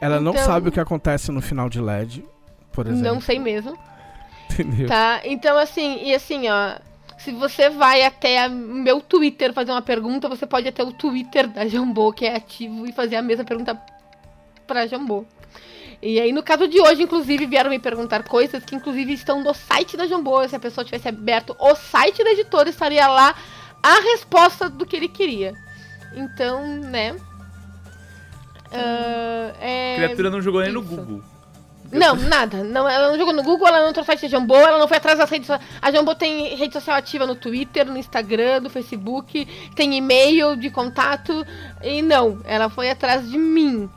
Ela 0.00 0.20
não 0.20 0.32
Então- 0.32 0.44
sabe 0.44 0.68
o 0.68 0.72
que 0.72 0.78
acontece 0.78 1.32
no 1.32 1.40
final 1.42 1.68
de 1.68 1.80
LED, 1.80 2.24
por 2.76 2.86
exemplo. 2.86 3.14
Não 3.14 3.20
sei 3.20 3.38
mesmo. 3.40 3.76
Entendeu? 4.52 4.86
Tá? 4.86 5.20
Então, 5.24 5.56
assim, 5.58 6.04
e 6.04 6.14
assim, 6.14 6.48
ó. 6.48 6.76
Se 7.18 7.32
você 7.32 7.70
vai 7.70 8.04
até 8.04 8.44
a- 8.44 8.48
meu 8.48 9.00
Twitter 9.00 9.52
fazer 9.52 9.72
uma 9.72 9.82
pergunta, 9.82 10.28
você 10.28 10.46
pode 10.46 10.68
até 10.68 10.84
o 10.84 10.92
Twitter 10.92 11.48
da 11.48 11.66
Jambô, 11.66 12.12
que 12.12 12.26
é 12.26 12.36
ativo, 12.36 12.86
e 12.86 12.92
fazer 12.92 13.16
a 13.16 13.22
mesma 13.22 13.44
pergunta 13.44 13.80
pra 14.66 14.86
Jambô. 14.86 15.24
E 16.02 16.20
aí, 16.20 16.30
no 16.30 16.42
caso 16.42 16.68
de 16.68 16.78
hoje, 16.78 17.02
inclusive, 17.02 17.46
vieram 17.46 17.70
me 17.70 17.78
perguntar 17.78 18.22
coisas 18.22 18.62
que, 18.64 18.76
inclusive, 18.76 19.14
estão 19.14 19.42
no 19.42 19.54
site 19.54 19.96
da 19.96 20.06
Jambô. 20.06 20.46
Se 20.46 20.54
a 20.54 20.60
pessoa 20.60 20.84
tivesse 20.84 21.08
aberto 21.08 21.56
o 21.58 21.74
site 21.74 22.22
da 22.22 22.30
editora, 22.30 22.68
estaria 22.68 23.08
lá 23.08 23.34
a 23.82 24.00
resposta 24.12 24.68
do 24.68 24.84
que 24.84 24.94
ele 24.94 25.08
queria. 25.08 25.54
Então, 26.14 26.66
né? 26.66 27.16
ah, 28.72 29.52
é... 29.60 29.94
Criatura 29.96 30.30
não 30.30 30.42
jogou 30.42 30.60
nem 30.60 30.72
no. 30.72 30.82
Google. 30.82 31.22
Não, 31.92 32.16
nada. 32.16 32.62
Não, 32.64 32.88
ela 32.88 33.10
não 33.10 33.18
jogou 33.18 33.32
no 33.32 33.42
Google, 33.42 33.68
ela 33.68 33.84
não 33.84 33.92
trouxe 33.92 34.12
site 34.12 34.22
da 34.22 34.28
Jambô, 34.28 34.56
ela 34.56 34.78
não 34.78 34.88
foi 34.88 34.96
atrás 34.96 35.18
das 35.18 35.30
redes 35.30 35.46
sociais. 35.46 35.70
A 35.80 35.90
Jambô 35.92 36.14
tem 36.14 36.54
rede 36.56 36.72
social 36.72 36.96
ativa 36.96 37.26
no 37.26 37.34
Twitter, 37.34 37.86
no 37.86 37.96
Instagram, 37.96 38.60
no 38.60 38.70
Facebook, 38.70 39.46
tem 39.74 39.96
e-mail 39.96 40.56
de 40.56 40.70
contato. 40.70 41.46
E 41.82 42.02
não, 42.02 42.40
ela 42.44 42.68
foi 42.68 42.90
atrás 42.90 43.28
de 43.30 43.38
mim. 43.38 43.88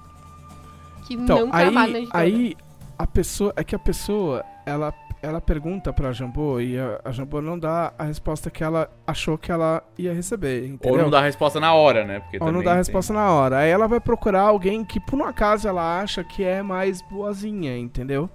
Que 1.08 1.16
Então, 1.16 1.40
não 1.40 1.50
trabalha 1.52 1.72
na 1.72 1.82
aí, 1.82 1.96
editora. 1.96 2.24
aí 2.24 2.58
a 2.98 3.08
pessoa. 3.08 3.54
É 3.56 3.64
que 3.64 3.76
a 3.76 3.80
pessoa, 3.80 4.44
ela, 4.66 4.94
ela 5.22 5.42
pergunta 5.42 5.92
pra 5.92 6.12
Jambô 6.14 6.60
e 6.60 6.78
a, 6.80 7.00
a 7.04 7.12
Jambô 7.12 7.42
não 7.42 7.60
dá 7.60 7.94
a 7.98 8.04
resposta 8.06 8.50
que 8.50 8.64
ela 8.64 8.90
achou 9.06 9.38
que 9.38 9.52
ela 9.52 9.84
ia 9.98 10.14
receber. 10.14 10.66
Entendeu? 10.66 10.98
Ou 10.98 11.04
não 11.04 11.10
dá 11.10 11.20
a 11.20 11.24
resposta 11.24 11.60
na 11.60 11.74
hora, 11.74 12.06
né? 12.06 12.20
Porque 12.22 12.38
Ou 12.42 12.52
não 12.52 12.64
dá 12.64 12.72
a 12.72 12.74
tem- 12.74 12.78
resposta 12.80 13.14
na 13.14 13.30
hora. 13.32 13.58
Aí 13.60 13.70
ela 13.70 13.88
vai 13.88 14.00
procurar 14.00 14.42
alguém 14.44 14.84
que, 14.86 15.00
por 15.00 15.20
um 15.20 15.24
acaso, 15.26 15.68
ela 15.68 16.00
acha 16.02 16.24
que 16.24 16.44
é 16.44 16.62
mais 16.64 17.02
boazinha, 17.02 17.78
entendeu? 17.78 18.30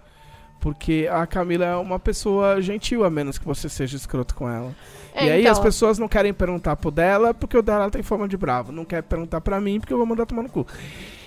Porque 0.60 1.08
a 1.12 1.26
Camila 1.26 1.64
é 1.66 1.76
uma 1.76 1.98
pessoa 1.98 2.60
gentil, 2.62 3.04
a 3.04 3.10
menos 3.10 3.36
que 3.38 3.44
você 3.46 3.68
seja 3.68 3.96
escroto 3.96 4.34
com 4.34 4.48
ela. 4.48 4.72
É, 5.14 5.26
e 5.26 5.30
aí 5.30 5.40
então, 5.40 5.52
as 5.52 5.58
pessoas 5.58 5.98
não 5.98 6.08
querem 6.08 6.32
perguntar 6.32 6.74
pro 6.76 6.90
dela 6.90 7.32
porque 7.34 7.56
o 7.56 7.62
dela 7.62 7.90
tem 7.90 8.02
forma 8.02 8.26
de 8.26 8.36
bravo. 8.36 8.72
Não 8.72 8.84
quer 8.84 9.02
perguntar 9.02 9.40
pra 9.40 9.60
mim 9.60 9.78
porque 9.78 9.92
eu 9.92 9.98
vou 9.98 10.06
mandar 10.06 10.24
tomar 10.26 10.42
no 10.42 10.48
cu. 10.48 10.66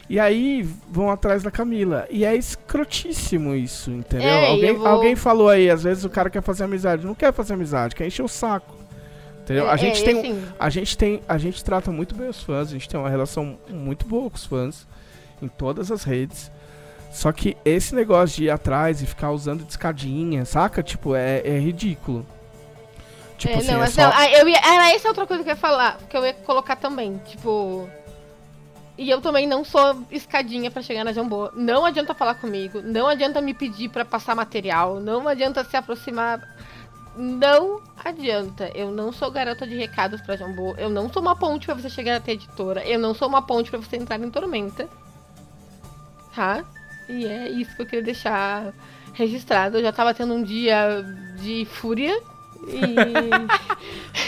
E 0.09 0.19
aí 0.19 0.63
vão 0.89 1.11
atrás 1.11 1.43
da 1.43 1.51
Camila. 1.51 2.07
E 2.09 2.23
é 2.23 2.35
escrotíssimo 2.35 3.53
isso, 3.53 3.91
entendeu? 3.91 4.29
É, 4.29 4.49
alguém, 4.49 4.73
vou- 4.73 4.87
alguém 4.87 5.15
falou 5.15 5.49
aí, 5.49 5.69
às 5.69 5.83
vezes 5.83 6.05
o 6.05 6.09
cara 6.09 6.29
quer 6.29 6.41
fazer 6.41 6.63
amizade. 6.63 7.05
Não 7.05 7.13
quer 7.13 7.33
fazer 7.33 7.53
amizade, 7.53 7.95
quer 7.95 8.07
encher 8.07 8.23
o 8.23 8.27
saco. 8.27 8.75
Entendeu? 9.43 9.67
é, 9.67 9.71
a 9.71 9.77
gente 9.77 10.01
é, 10.01 10.05
tem 10.05 10.19
assim, 10.19 10.45
a 10.59 10.69
gente 10.69 10.97
tem, 10.97 11.21
a 11.27 11.37
gente 11.37 11.63
trata 11.63 11.91
muito 11.91 12.15
bem 12.15 12.27
os 12.27 12.43
fãs, 12.43 12.67
a 12.67 12.71
gente 12.71 12.87
tem 12.89 12.99
uma 12.99 13.09
relação 13.09 13.57
muito 13.69 14.05
boa 14.05 14.29
com 14.29 14.35
os 14.35 14.45
fãs 14.45 14.87
em 15.41 15.47
todas 15.47 15.91
as 15.91 16.03
redes. 16.03 16.51
Só 17.11 17.31
que 17.31 17.55
esse 17.63 17.95
negócio 17.95 18.37
de 18.37 18.43
ir 18.45 18.49
atrás 18.49 19.01
e 19.01 19.05
ficar 19.05 19.31
usando 19.31 19.63
de 19.63 19.71
escadinha, 19.71 20.43
saca? 20.45 20.83
Tipo, 20.83 21.15
é, 21.15 21.41
é 21.45 21.57
ridículo. 21.59 22.25
Tipo 23.37 23.53
é, 23.53 23.57
assim, 23.57 23.71
não, 23.71 23.83
é 23.83 23.87
só... 23.87 24.01
não, 24.01 24.11
ah, 24.13 24.29
eu 24.31 24.49
ia, 24.49 24.57
era 24.57 24.91
essa 24.91 25.07
outra 25.07 25.25
coisa 25.25 25.43
que 25.43 25.49
eu 25.49 25.53
ia 25.53 25.57
falar, 25.57 25.97
que 26.09 26.17
eu 26.17 26.25
ia 26.25 26.33
colocar 26.33 26.75
também, 26.75 27.17
tipo... 27.25 27.87
E 28.97 29.09
eu 29.09 29.21
também 29.21 29.45
não 29.45 29.63
sou 29.63 30.03
escadinha 30.09 30.71
pra 30.71 30.81
chegar 30.81 31.03
na 31.03 31.13
Jambô. 31.13 31.51
Não 31.53 31.85
adianta 31.85 32.15
falar 32.15 32.35
comigo, 32.35 32.81
não 32.81 33.07
adianta 33.07 33.39
me 33.41 33.53
pedir 33.53 33.89
pra 33.89 34.03
passar 34.03 34.35
material, 34.35 34.99
não 34.99 35.27
adianta 35.27 35.63
se 35.63 35.77
aproximar. 35.77 36.41
Não 37.15 37.81
adianta. 38.05 38.71
Eu 38.75 38.91
não 38.91 39.11
sou 39.11 39.31
garota 39.31 39.65
de 39.65 39.75
recados 39.75 40.21
pra 40.21 40.35
Jambô. 40.35 40.75
Eu 40.77 40.87
não 40.87 41.11
sou 41.11 41.19
uma 41.19 41.35
ponte 41.35 41.65
pra 41.65 41.73
você 41.73 41.89
chegar 41.89 42.15
até 42.15 42.31
a 42.31 42.33
editora. 42.35 42.85
Eu 42.85 42.99
não 42.99 43.15
sou 43.15 43.27
uma 43.27 43.41
ponte 43.41 43.71
pra 43.71 43.79
você 43.79 43.97
entrar 43.97 44.19
em 44.19 44.29
Tormenta. 44.29 44.87
Tá? 46.35 46.63
E 47.09 47.25
é 47.25 47.49
isso 47.49 47.75
que 47.75 47.81
eu 47.81 47.85
queria 47.87 48.03
deixar 48.03 48.71
registrado. 49.13 49.77
Eu 49.77 49.81
já 49.81 49.91
tava 49.91 50.13
tendo 50.13 50.35
um 50.35 50.43
dia 50.43 51.03
de 51.41 51.65
fúria. 51.65 52.21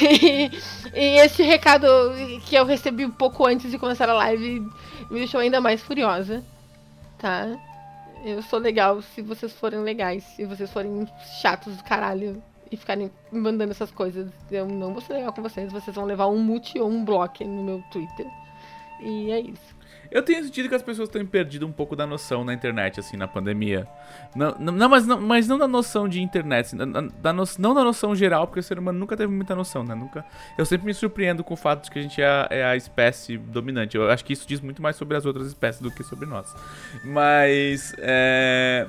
E, 0.02 0.50
e 0.94 1.20
esse 1.20 1.44
recado 1.44 1.88
que 2.46 2.56
eu 2.56 2.66
recebi 2.66 3.06
um 3.06 3.12
pouco 3.12 3.46
antes 3.46 3.70
de 3.70 3.78
começar 3.78 4.10
a 4.10 4.14
live 4.14 4.62
me 5.10 5.20
deixou 5.20 5.40
ainda 5.40 5.60
mais 5.60 5.82
furiosa. 5.82 6.44
Tá? 7.18 7.48
Eu 8.24 8.42
sou 8.42 8.60
legal 8.60 9.02
se 9.02 9.22
vocês 9.22 9.52
forem 9.54 9.82
legais. 9.82 10.24
Se 10.24 10.46
vocês 10.46 10.72
forem 10.72 11.08
chatos 11.42 11.76
do 11.76 11.84
caralho 11.84 12.42
e 12.72 12.78
ficarem 12.78 13.12
me 13.32 13.40
mandando 13.40 13.72
essas 13.72 13.92
coisas, 13.92 14.32
eu 14.52 14.68
não 14.68 14.94
vou 14.94 15.02
ser 15.02 15.14
legal 15.14 15.34
com 15.34 15.42
vocês. 15.42 15.72
Vocês 15.72 15.96
vão 15.96 16.06
levar 16.06 16.28
um 16.28 16.38
mute 16.38 16.80
ou 16.80 16.90
um 16.90 17.04
block 17.04 17.44
no 17.44 17.64
meu 17.64 17.84
Twitter. 17.92 18.28
E 19.02 19.32
é 19.32 19.40
isso. 19.40 19.79
Eu 20.12 20.24
tenho 20.24 20.44
sentido 20.44 20.68
que 20.68 20.76
as 20.76 20.82
pessoas 20.82 21.08
têm 21.10 21.26
perdido 21.26 21.68
um 21.68 21.72
pouco 21.72 21.96
da 21.96 22.06
noção 22.08 22.44
na 22.44 22.54
internet, 22.54 23.00
assim, 23.00 23.16
na 23.16 23.28
pandemia. 23.28 23.88
Não, 24.36 24.56
não, 24.60 24.90
mas, 24.90 25.06
não 25.06 25.22
mas 25.22 25.48
não 25.48 25.58
da 25.58 25.68
noção 25.68 26.08
de 26.10 26.22
internet, 26.22 26.68
assim, 26.68 26.78
da 26.78 27.32
no- 27.34 27.44
não 27.60 27.74
da 27.74 27.84
noção 27.84 28.16
geral, 28.16 28.48
porque 28.48 28.60
o 28.60 28.64
ser 28.64 28.80
humano 28.80 28.98
nunca 28.98 29.16
teve 29.16 29.32
muita 29.32 29.56
noção, 29.56 29.84
né? 29.84 29.94
Nunca, 29.94 30.26
eu 30.58 30.66
sempre 30.66 30.88
me 30.88 30.94
surpreendo 30.94 31.44
com 31.44 31.54
o 31.54 31.58
fato 31.58 31.84
de 31.84 31.92
que 31.92 32.00
a 32.00 32.02
gente 32.02 32.22
é 32.22 32.26
a, 32.28 32.48
é 32.50 32.64
a 32.64 32.76
espécie 32.76 33.38
dominante. 33.38 33.96
Eu 33.98 34.10
acho 34.10 34.26
que 34.26 34.34
isso 34.34 34.48
diz 34.48 34.60
muito 34.62 34.82
mais 34.82 34.96
sobre 34.96 35.16
as 35.16 35.26
outras 35.26 35.48
espécies 35.48 35.82
do 35.82 35.92
que 35.92 36.04
sobre 36.04 36.26
nós. 36.28 36.56
Mas, 37.04 37.94
é... 38.00 38.88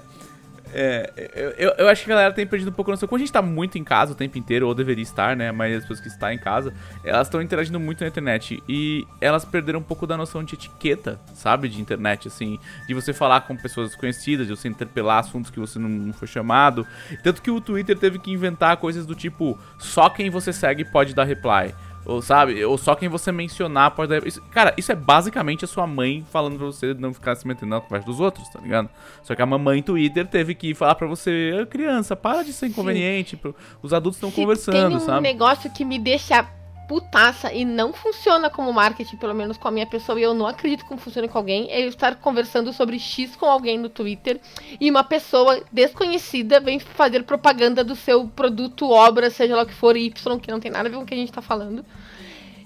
É, 0.73 1.12
eu, 1.59 1.71
eu- 1.79 1.89
acho 1.89 2.05
que 2.05 2.11
a 2.12 2.14
galera 2.14 2.33
tem 2.35 2.47
perdido 2.47 2.68
um 2.68 2.73
pouco 2.73 2.91
a 2.91 2.95
noção. 2.95 3.09
Quando 3.09 3.21
a 3.21 3.25
gente 3.25 3.33
tá 3.33 3.43
muito 3.43 3.77
em 3.79 3.85
casa 3.85 4.12
o 4.12 4.14
tempo 4.14 4.39
inteiro, 4.39 4.66
ou 4.68 4.75
deveria 4.75 5.03
estar, 5.03 5.37
né? 5.37 5.49
A 5.49 5.53
maioria 5.53 5.79
das 5.79 5.85
pessoas 5.89 6.01
que 6.01 6.09
está 6.09 6.33
em 6.33 6.39
casa, 6.39 6.73
elas 7.05 7.27
estão 7.27 7.43
interagindo 7.43 7.81
muito 7.81 8.03
na 8.03 8.09
internet. 8.09 8.62
E 8.68 9.07
elas 9.21 9.45
perderam 9.45 9.81
um 9.81 9.83
pouco 9.83 10.07
da 10.07 10.16
noção 10.16 10.45
de 10.45 10.55
etiqueta, 10.55 11.21
sabe? 11.35 11.68
De 11.68 11.81
internet, 11.81 12.29
assim. 12.29 12.59
De 12.87 12.95
você 12.95 13.12
falar 13.12 13.41
com 13.43 13.57
pessoas 13.57 13.89
desconhecidas, 13.91 14.47
de 14.47 14.55
você 14.57 14.68
interpelar 14.68 15.18
assuntos 15.18 15.51
que 15.51 15.59
você 15.59 15.79
não, 15.79 15.89
não 15.89 16.12
foi 16.12 16.29
chamado. 16.29 16.87
Tanto 17.23 17.43
que 17.43 17.51
o 17.51 17.61
Twitter 17.61 17.99
teve 17.99 18.18
que 18.18 18.31
inventar 18.31 18.77
coisas 18.77 19.05
do 19.07 19.14
tipo: 19.14 19.59
só 19.79 20.09
quem 20.09 20.31
você 20.31 20.53
segue 20.53 20.85
pode 20.85 21.14
dar 21.14 21.25
reply. 21.25 21.75
Ou 22.07 22.23
sabe? 22.23 22.65
Ou 22.65 22.79
só 22.79 22.95
quem 22.95 23.09
você 23.09 23.31
mencionar 23.31 23.91
pode 23.93 24.09
dar. 24.11 24.27
Isso, 24.27 24.41
cara, 24.51 24.73
isso 24.77 24.91
é 24.91 24.95
basicamente 24.95 25.65
a 25.65 25.69
sua 25.69 25.87
mãe 25.87 26.25
falando 26.33 26.57
pra 26.57 26.67
você 26.67 26.95
não 26.95 27.13
ficar 27.13 27.35
se 27.37 27.47
metendo 27.47 27.71
na 27.71 27.81
conversa 27.81 28.07
dos 28.07 28.21
outros, 28.21 28.49
tá 28.49 28.59
ligado? 28.61 28.89
Só 29.23 29.35
que 29.35 29.43
a 29.43 29.47
mamãe 29.47 29.83
Twitter 29.83 30.27
teve 30.27 30.55
que 30.55 30.75
falar 30.75 30.95
pra 30.95 31.07
você, 31.07 31.53
"Ô, 31.63 31.67
criança, 31.67 32.17
para 32.17 32.43
de 32.43 32.53
ser 32.53 32.67
inconveniente. 32.69 33.37
pro- 33.37 33.55
Os 33.83 33.93
adultos 33.93 34.17
estão 34.17 34.31
conversando, 34.31 34.89
tem 34.89 34.97
um 34.97 35.01
sabe? 35.01 35.21
negócio 35.21 35.71
que 35.71 35.85
me 35.85 35.99
deixa 35.99 36.49
putaça 36.91 37.53
e 37.53 37.64
não 37.64 37.93
funciona 37.93 38.51
como 38.51 38.72
marketing, 38.72 39.16
pelo 39.16 39.32
menos 39.32 39.57
com 39.57 39.68
a 39.68 39.70
minha 39.70 39.86
pessoa, 39.86 40.18
e 40.18 40.24
eu 40.24 40.34
não 40.34 40.45
acredito 40.45 40.84
que 40.84 40.97
funcione 40.97 41.28
com 41.28 41.38
alguém, 41.38 41.70
é 41.70 41.84
eu 41.84 41.88
estar 41.88 42.16
conversando 42.16 42.72
sobre 42.72 42.99
X 42.99 43.36
com 43.36 43.47
alguém 43.47 43.78
no 43.78 43.88
Twitter 43.88 44.41
e 44.80 44.91
uma 44.91 45.05
pessoa 45.05 45.62
desconhecida 45.70 46.59
vem 46.59 46.80
fazer 46.80 47.22
propaganda 47.22 47.84
do 47.84 47.95
seu 47.95 48.26
produto, 48.26 48.91
obra, 48.91 49.30
seja 49.30 49.55
lá 49.55 49.62
o 49.62 49.66
que 49.66 49.72
for, 49.72 49.97
Y, 49.97 50.41
que 50.41 50.51
não 50.51 50.59
tem 50.59 50.68
nada 50.68 50.88
a 50.88 50.91
ver 50.91 50.97
com 50.97 51.05
o 51.05 51.07
que 51.07 51.14
a 51.14 51.16
gente 51.16 51.30
tá 51.30 51.41
falando. 51.41 51.84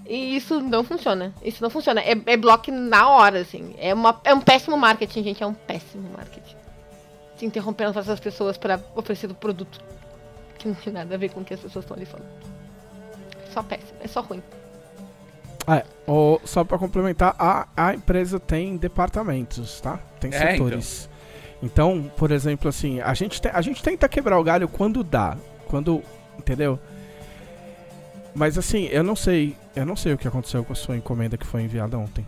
E 0.08 0.36
isso 0.36 0.58
não 0.58 0.82
funciona. 0.82 1.34
Isso 1.42 1.62
não 1.62 1.68
funciona. 1.68 2.00
É, 2.00 2.14
é 2.24 2.36
bloco 2.36 2.70
na 2.70 3.08
hora, 3.10 3.40
assim. 3.40 3.74
É, 3.78 3.92
uma, 3.92 4.20
é 4.24 4.34
um 4.34 4.40
péssimo 4.40 4.76
marketing, 4.76 5.22
gente. 5.22 5.42
É 5.42 5.46
um 5.46 5.54
péssimo 5.54 6.10
marketing. 6.14 6.56
Se 7.36 7.44
interrompendo 7.46 7.98
essas 7.98 8.20
pessoas 8.20 8.58
para 8.58 8.80
oferecer 8.94 9.30
o 9.30 9.34
produto 9.34 9.80
que 10.58 10.68
não 10.68 10.74
tem 10.74 10.92
nada 10.92 11.14
a 11.14 11.18
ver 11.18 11.30
com 11.30 11.40
o 11.40 11.44
que 11.44 11.54
as 11.54 11.60
pessoas 11.60 11.84
estão 11.84 11.96
ali 11.96 12.04
falando. 12.04 12.53
Só 13.55 13.62
péssimo, 13.62 13.98
é 14.02 14.09
só 14.09 14.20
ruim. 14.20 14.42
É, 15.66 15.84
ou, 16.07 16.40
só 16.44 16.62
pra 16.64 16.76
complementar, 16.76 17.34
a, 17.38 17.66
a 17.76 17.94
empresa 17.94 18.38
tem 18.38 18.76
departamentos, 18.76 19.80
tá? 19.80 19.98
Tem 20.20 20.30
É, 20.34 20.52
setores. 20.52 21.09
Então. 21.62 22.11
por 22.16 22.30
exemplo, 22.30 22.68
assim, 22.68 23.00
a 23.00 23.14
gente, 23.14 23.40
te- 23.40 23.48
a 23.48 23.62
gente 23.62 23.82
tenta 23.82 24.07
quebrar 24.09 24.38
o 24.38 24.44
galho 24.44 24.68
quando 24.68 25.02
dá. 25.02 25.36
Quando. 25.68 26.02
Entendeu? 26.38 26.78
Mas 28.34 28.59
assim, 28.59 28.86
eu 28.90 29.02
não 29.02 29.16
sei. 29.16 29.57
Eu 29.74 29.86
não 29.86 29.96
sei 29.96 30.12
o 30.12 30.18
que 30.18 30.28
aconteceu 30.28 30.62
com 30.64 30.72
a 30.72 30.76
sua 30.76 30.96
encomenda 30.96 31.36
que 31.38 31.46
foi 31.46 31.62
enviada 31.62 31.96
ontem. 31.96 32.26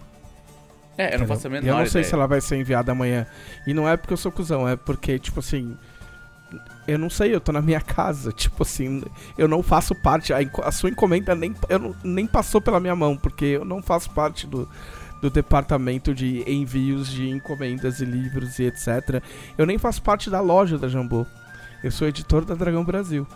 É, 0.97 1.09
eu 1.15 1.19
não 1.19 1.27
entendeu? 1.27 1.29
faço 1.29 1.47
a 1.47 1.51
E 1.51 1.53
menor 1.53 1.67
eu 1.69 1.77
não 1.79 1.85
sei 1.87 2.01
ideia. 2.01 2.05
se 2.05 2.15
ela 2.15 2.27
vai 2.27 2.41
ser 2.41 2.57
enviada 2.57 2.93
amanhã. 2.93 3.27
E 3.67 3.75
não 3.75 3.87
é 3.89 3.97
porque 3.97 4.13
eu 4.15 4.17
sou 4.17 4.33
cuzão, 4.33 4.67
é 4.69 4.77
porque, 4.77 5.19
tipo 5.19 5.41
assim. 5.41 5.77
Eu 6.87 6.99
não 6.99 7.11
sei, 7.11 7.35
eu 7.35 7.41
tô 7.41 7.51
na 7.53 7.61
minha 7.61 7.81
casa. 7.81 8.31
Tipo 8.35 8.63
assim, 8.63 9.03
eu 9.37 9.49
não 9.49 9.63
faço 9.63 9.95
parte. 9.95 10.33
A, 10.33 10.39
a 10.65 10.73
sua 10.73 10.91
encomenda 10.91 11.35
nem, 11.35 11.55
eu 11.69 11.79
não- 11.79 11.95
nem 12.05 12.27
passou 12.27 12.61
pela 12.61 12.81
minha 12.81 12.95
mão, 12.97 13.17
porque 13.17 13.45
eu 13.45 13.65
não 13.65 13.83
faço 13.83 14.11
parte 14.11 14.47
do, 14.47 14.69
do 15.21 15.29
departamento 15.31 16.15
de 16.15 16.45
envios 16.51 17.09
de 17.09 17.29
encomendas 17.29 18.01
e 18.01 18.05
livros 18.05 18.59
e 18.59 18.65
etc. 18.65 19.23
Eu 19.59 19.67
nem 19.67 19.79
faço 19.79 20.01
parte 20.03 20.31
da 20.31 20.41
loja 20.41 20.79
da 20.79 20.89
Jambô. 20.89 21.27
Eu 21.83 21.91
sou 21.91 22.07
editor 22.09 22.45
da 22.45 22.55
Dragão 22.55 22.85
Brasil. 22.85 23.27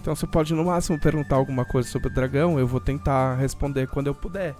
Então 0.00 0.14
você 0.14 0.26
pode 0.26 0.52
no 0.52 0.64
máximo 0.64 0.98
perguntar 1.00 1.36
alguma 1.36 1.64
coisa 1.64 1.88
sobre 1.88 2.08
o 2.08 2.14
Dragão, 2.14 2.58
eu 2.58 2.66
vou 2.66 2.80
tentar 2.80 3.36
responder 3.36 3.86
quando 3.88 4.06
eu 4.08 4.14
puder. 4.14 4.54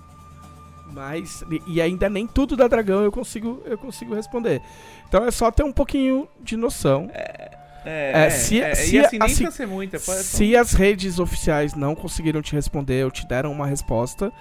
Mas 0.93 1.43
e 1.67 1.81
ainda 1.81 2.09
nem 2.09 2.27
tudo 2.27 2.57
da 2.57 2.69
Dragão 2.69 3.03
eu 3.03 3.11
consigo 3.11 3.63
eu 3.67 3.77
consigo 3.77 4.15
responder. 4.15 4.63
Então 5.09 5.25
é 5.25 5.31
só 5.31 5.51
ter 5.51 5.63
um 5.65 5.73
pouquinho 5.73 6.29
de 6.43 6.57
noção. 6.57 7.11
É, 7.13 7.54
É, 7.85 8.31
se- 8.31 8.61
é, 8.61 8.75
se- 8.75 8.99
assim, 8.99 9.19
nem 9.19 9.27
assim, 9.29 9.51
ser 9.51 9.67
muita. 9.67 9.99
pode- 10.01 10.23
Se 10.23 10.57
as 10.57 10.73
redes 10.73 11.19
oficiais 11.19 11.75
não 11.75 11.95
conseguiram 11.95 12.41
te 12.43 12.55
responder 12.55 13.05
ou 13.05 13.11
te 13.11 13.27
deram 13.27 13.53
uma 13.53 13.67
resposta, 13.67 14.33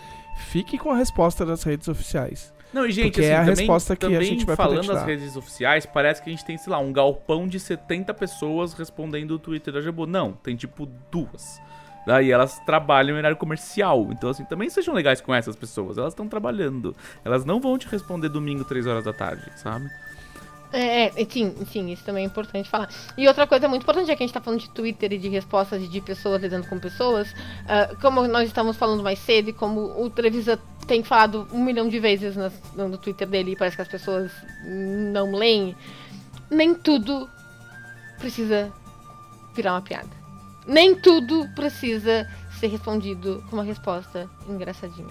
fique 0.50 0.78
com 0.78 0.92
a 0.92 0.96
resposta 0.98 1.46
das 1.46 1.64
redes 1.64 1.88
oficiais. 1.88 2.54
Não, 2.74 2.86
e 2.88 2.92
gente, 2.92 3.06
Porque 3.12 3.22
assim, 3.22 3.30
é 3.30 3.36
a 3.36 3.40
também, 3.42 3.56
resposta 3.56 3.96
que 3.96 4.06
a 4.06 4.22
gente 4.24 4.46
vai 4.46 4.56
falando 4.56 4.88
das 4.88 5.04
redes 5.06 5.36
oficiais, 5.36 5.86
parece 5.86 6.24
que 6.24 6.30
a 6.30 6.34
gente 6.34 6.44
tem, 6.44 6.58
sei 6.58 6.72
lá, 6.72 6.80
um 6.80 6.92
galpão 6.92 7.48
de 7.48 7.60
70 7.60 8.14
pessoas 8.16 8.74
respondendo 8.74 9.32
o 9.32 9.40
Twitter 9.40 9.72
da 9.74 9.80
Jabu. 9.80 10.08
Não, 10.08 10.32
tem 10.34 10.56
tipo 10.56 10.88
duas. 11.12 11.62
Daí 12.06 12.32
elas 12.32 12.60
trabalham 12.66 13.16
em 13.16 13.20
horário 13.20 13.38
comercial. 13.38 14.10
Então, 14.12 14.30
assim, 14.30 14.44
também 14.44 14.70
sejam 14.70 14.94
legais 14.94 15.22
com 15.22 15.34
essas 15.34 15.56
pessoas. 15.56 15.98
Elas 15.98 16.14
estão 16.14 16.28
trabalhando. 16.28 16.96
Elas 17.24 17.46
não 17.46 17.62
vão 17.62 17.78
te 17.78 17.88
responder 17.88 18.28
domingo, 18.28 18.66
3 18.66 18.88
horas 18.88 19.06
da 19.06 19.14
tarde, 19.14 19.44
sabe? 19.56 19.86
É, 20.74 21.22
é, 21.22 21.26
sim, 21.30 21.54
sim, 21.72 21.92
isso 21.92 22.04
também 22.04 22.24
é 22.24 22.26
importante 22.28 22.68
falar. 22.68 22.90
E 23.16 23.28
outra 23.28 23.46
coisa 23.46 23.68
muito 23.68 23.84
importante, 23.84 24.08
já 24.08 24.16
que 24.16 24.24
a 24.24 24.26
gente 24.26 24.34
tá 24.34 24.42
falando 24.42 24.60
de 24.60 24.70
Twitter 24.72 25.14
e 25.14 25.20
de 25.20 25.30
respostas 25.30 25.84
e 25.84 25.88
de 25.88 26.02
pessoas 26.02 26.42
lidando 26.42 26.68
com 26.68 26.80
pessoas, 26.80 27.32
ah, 27.68 27.96
como 28.02 28.28
nós 28.28 28.48
estávamos 28.48 28.76
falando 28.76 29.04
mais 29.04 29.20
cedo 29.20 29.50
e 29.52 29.54
como 29.54 29.80
o 30.04 30.10
Trevisa 30.10 30.60
tem 30.88 31.04
falado 31.04 31.48
um 31.54 31.64
milhão 31.64 31.88
de 31.88 32.00
vezes 32.00 32.36
nas- 32.36 32.60
no 32.76 32.98
Twitter 32.98 33.28
dele 33.28 33.52
e 33.52 33.56
parece 33.56 33.76
que 33.76 33.84
as 33.84 33.88
pessoas 33.88 34.32
não 34.66 35.32
leem, 35.32 35.76
nem 36.50 36.74
tudo 36.74 37.30
precisa 38.18 38.72
virar 39.56 39.74
uma 39.74 39.82
piada. 39.82 40.10
Nem 40.66 40.96
tudo 40.96 41.48
precisa 41.54 42.28
ser 42.60 42.68
respondido 42.68 43.44
com 43.50 43.58
uma 43.58 43.64
resposta 43.64 44.28
engraçadinha. 44.50 45.08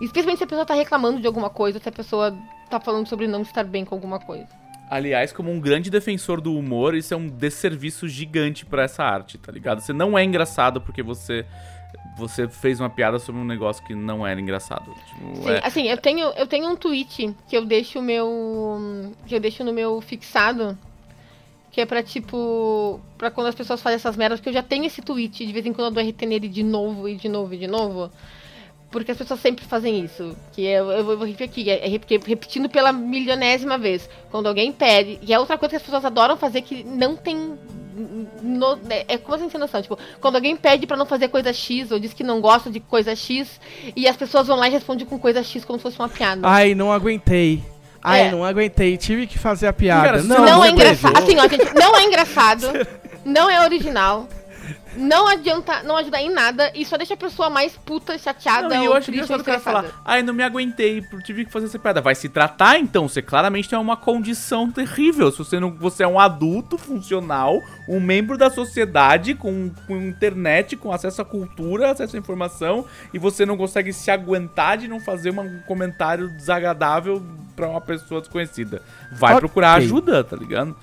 Especialmente 0.00 0.38
se 0.38 0.44
a 0.44 0.46
pessoa 0.46 0.66
tá 0.66 0.74
reclamando 0.74 1.18
de 1.20 1.26
alguma 1.26 1.48
coisa, 1.48 1.78
se 1.78 1.88
a 1.88 1.92
pessoa 1.92 2.36
tá 2.70 2.80
falando 2.80 3.06
sobre 3.06 3.26
não 3.26 3.42
estar 3.42 3.64
bem 3.64 3.84
com 3.84 3.94
alguma 3.94 4.18
coisa. 4.18 4.48
Aliás, 4.88 5.32
como 5.32 5.52
um 5.52 5.60
grande 5.60 5.88
defensor 5.88 6.40
do 6.40 6.54
humor, 6.56 6.94
isso 6.94 7.14
é 7.14 7.16
um 7.16 7.28
desserviço 7.28 8.08
gigante 8.08 8.66
pra 8.66 8.82
essa 8.82 9.04
arte, 9.04 9.38
tá 9.38 9.52
ligado? 9.52 9.80
Você 9.80 9.92
não 9.92 10.18
é 10.18 10.24
engraçado 10.24 10.80
porque 10.80 11.02
você 11.02 11.46
você 12.16 12.48
fez 12.48 12.80
uma 12.80 12.90
piada 12.90 13.18
sobre 13.18 13.40
um 13.40 13.44
negócio 13.44 13.84
que 13.84 13.94
não 13.94 14.26
era 14.26 14.40
engraçado. 14.40 14.92
Tipo, 15.08 15.36
Sim, 15.42 15.50
é- 15.50 15.60
assim, 15.64 15.88
eu 15.88 15.96
tenho, 15.96 16.26
eu 16.36 16.46
tenho 16.46 16.68
um 16.68 16.76
tweet 16.76 17.34
que 17.48 17.56
eu 17.56 17.64
deixo 17.64 17.98
o 17.98 18.02
meu. 18.02 19.12
que 19.26 19.34
eu 19.34 19.40
deixo 19.40 19.64
no 19.64 19.72
meu 19.72 20.00
fixado. 20.00 20.76
Que 21.70 21.80
é 21.80 21.86
pra, 21.86 22.02
tipo. 22.02 23.00
pra 23.16 23.30
quando 23.30 23.46
as 23.46 23.54
pessoas 23.54 23.80
fazem 23.80 23.94
essas 23.94 24.16
merdas, 24.16 24.40
porque 24.40 24.48
eu 24.48 24.54
já 24.54 24.62
tenho 24.62 24.84
esse 24.84 25.00
tweet, 25.02 25.46
de 25.46 25.52
vez 25.52 25.64
em 25.64 25.72
quando 25.72 25.86
eu 25.86 26.02
dou 26.02 26.02
RT 26.02 26.26
nele 26.26 26.48
de 26.48 26.64
novo 26.64 27.08
e 27.08 27.14
de 27.14 27.28
novo 27.28 27.54
e 27.54 27.58
de 27.58 27.68
novo. 27.68 28.10
Porque 28.90 29.12
as 29.12 29.18
pessoas 29.18 29.38
sempre 29.40 29.64
fazem 29.64 30.04
isso. 30.04 30.36
Que 30.52 30.62
eu, 30.64 30.90
eu 30.90 31.04
vou 31.04 31.24
repetir 31.24 31.44
aqui, 31.44 31.70
é 31.70 31.88
rep- 31.88 32.10
repetindo 32.26 32.68
pela 32.68 32.92
milionésima 32.92 33.78
vez. 33.78 34.08
Quando 34.30 34.48
alguém 34.48 34.72
pede. 34.72 35.18
E 35.22 35.32
é 35.32 35.38
outra 35.38 35.56
coisa 35.56 35.70
que 35.70 35.76
as 35.76 35.82
pessoas 35.82 36.04
adoram 36.04 36.36
fazer 36.36 36.62
que 36.62 36.82
não 36.84 37.14
tem. 37.16 37.56
no- 38.42 38.78
é 39.08 39.16
como 39.18 39.34
assim 39.36 39.48
sem 39.50 39.60
noção? 39.60 39.80
Tipo, 39.82 39.98
quando 40.20 40.36
alguém 40.36 40.56
pede 40.56 40.86
pra 40.86 40.96
não 40.96 41.06
fazer 41.06 41.28
coisa 41.28 41.52
X, 41.52 41.90
ou 41.92 41.98
diz 41.98 42.12
que 42.12 42.24
não 42.24 42.40
gosta 42.40 42.70
de 42.70 42.80
coisa 42.80 43.14
X, 43.14 43.60
e 43.94 44.08
as 44.08 44.16
pessoas 44.16 44.46
vão 44.46 44.56
lá 44.56 44.68
e 44.68 44.72
respondem 44.72 45.06
com 45.06 45.18
coisa 45.18 45.42
X 45.42 45.64
como 45.64 45.78
se 45.78 45.82
fosse 45.84 45.98
uma 45.98 46.08
piada. 46.08 46.40
Ai, 46.44 46.74
não 46.74 46.90
aguentei. 46.92 47.62
Ai, 48.02 48.22
É. 48.22 48.30
não 48.30 48.42
aguentei. 48.44 48.96
Tive 48.96 49.26
que 49.26 49.38
fazer 49.38 49.66
a 49.66 49.72
piada. 49.72 50.06
Cara, 50.06 50.22
não, 50.22 50.36
não, 50.38 50.44
não 50.46 50.64
é 50.64 50.70
engraçado. 50.70 51.16
Assim, 51.18 51.36
ó, 51.38 51.46
gente, 51.46 51.74
não 51.74 51.96
é 51.96 52.04
engraçado. 52.04 52.66
não 53.24 53.50
é 53.50 53.60
original. 53.62 54.26
Não 54.96 55.26
adianta, 55.28 55.82
não 55.82 55.96
ajuda 55.96 56.20
em 56.20 56.30
nada 56.30 56.72
e 56.74 56.84
só 56.84 56.96
deixa 56.96 57.14
a 57.14 57.16
pessoa 57.16 57.48
mais 57.48 57.76
puta, 57.76 58.18
chateada 58.18 58.68
Não, 58.68 58.82
e 58.82 58.86
eu 58.86 58.94
acho 58.94 59.10
engraçado 59.10 59.40
o 59.40 59.44
cara 59.44 59.60
falar, 59.60 59.84
ai, 60.04 60.22
não 60.22 60.34
me 60.34 60.42
aguentei, 60.42 61.00
por- 61.02 61.22
tive 61.22 61.44
que 61.44 61.52
fazer 61.52 61.66
essa 61.66 61.78
piada. 61.78 62.00
Vai 62.00 62.14
se 62.14 62.28
tratar, 62.28 62.78
então. 62.78 63.08
Você 63.08 63.22
claramente 63.22 63.68
tem 63.68 63.78
uma 63.78 63.96
condição 63.96 64.70
terrível. 64.70 65.30
Se 65.30 65.38
você 65.38 65.60
não. 65.60 65.70
Você 65.76 66.02
é 66.02 66.08
um 66.08 66.18
adulto 66.18 66.76
funcional, 66.76 67.60
um 67.88 68.00
membro 68.00 68.36
da 68.36 68.50
sociedade, 68.50 69.34
com, 69.34 69.70
com 69.86 69.96
internet, 69.96 70.76
com 70.76 70.92
acesso 70.92 71.22
à 71.22 71.24
cultura, 71.24 71.90
acesso 71.90 72.16
à 72.16 72.18
informação, 72.18 72.84
e 73.14 73.18
você 73.18 73.46
não 73.46 73.56
consegue 73.56 73.92
se 73.92 74.10
aguentar 74.10 74.78
de 74.78 74.88
não 74.88 75.00
fazer 75.00 75.30
uma- 75.30 75.42
um 75.42 75.60
comentário 75.66 76.28
desagradável 76.36 77.22
pra 77.54 77.68
uma 77.68 77.80
pessoa 77.80 78.20
desconhecida. 78.20 78.82
Vai 79.12 79.32
Ok. 79.32 79.40
procurar 79.40 79.74
ajuda, 79.74 80.24
tá 80.24 80.36
ligado? 80.36 80.74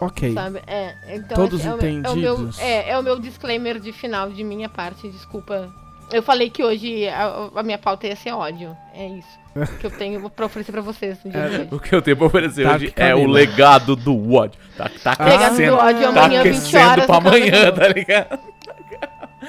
Ok. 0.00 0.32
Sabe? 0.34 0.60
É, 0.66 0.94
então 1.08 1.36
Todos 1.36 1.64
é 1.64 1.74
o 1.74 1.76
meu- 1.78 1.86
É 1.86 2.10
o, 2.10 2.16
meu, 2.16 2.32
entendidos. 2.34 2.58
é, 2.60 2.90
é 2.90 2.98
o 2.98 3.02
meu 3.02 3.18
disclaimer 3.18 3.78
de 3.80 3.92
final 3.92 4.30
de 4.30 4.44
minha 4.44 4.68
parte, 4.68 5.08
desculpa. 5.08 5.68
Eu 6.12 6.22
falei 6.22 6.50
que 6.50 6.62
hoje 6.62 7.08
a, 7.08 7.48
a 7.56 7.62
minha 7.62 7.78
pauta 7.78 8.06
ia 8.06 8.14
ser 8.14 8.30
ódio. 8.32 8.76
É 8.94 9.08
isso. 9.08 9.46
que 9.80 9.86
eu 9.86 9.90
tenho 9.90 10.28
pra 10.30 10.46
oferecer 10.46 10.70
pra 10.70 10.82
vocês 10.82 11.18
no 11.24 11.30
dia 11.32 11.48
de 11.48 11.54
hoje. 11.56 11.68
O 11.72 11.80
que 11.80 11.94
eu 11.94 12.02
tenho 12.02 12.16
pra 12.16 12.26
oferecer 12.26 12.64
Tá, 12.64 12.74
hoje 12.76 12.92
é 12.94 13.14
o 13.14 13.26
legado 13.26 13.96
do 13.96 14.34
ódio. 14.34 14.60
Tá, 14.76 14.88
tá 15.02 15.16
Ah. 15.18 15.24
Legado 15.24 15.56
do 15.56 15.74
ódio 15.74 16.12
Tá 16.12 16.24
amanhã, 16.24 16.42
20 16.42 16.50
aquecendo 16.56 16.88
horas. 16.90 17.06
pra 17.06 17.16
amanhã, 17.16 17.72
tá 17.72 17.88
ligado? 17.88 18.38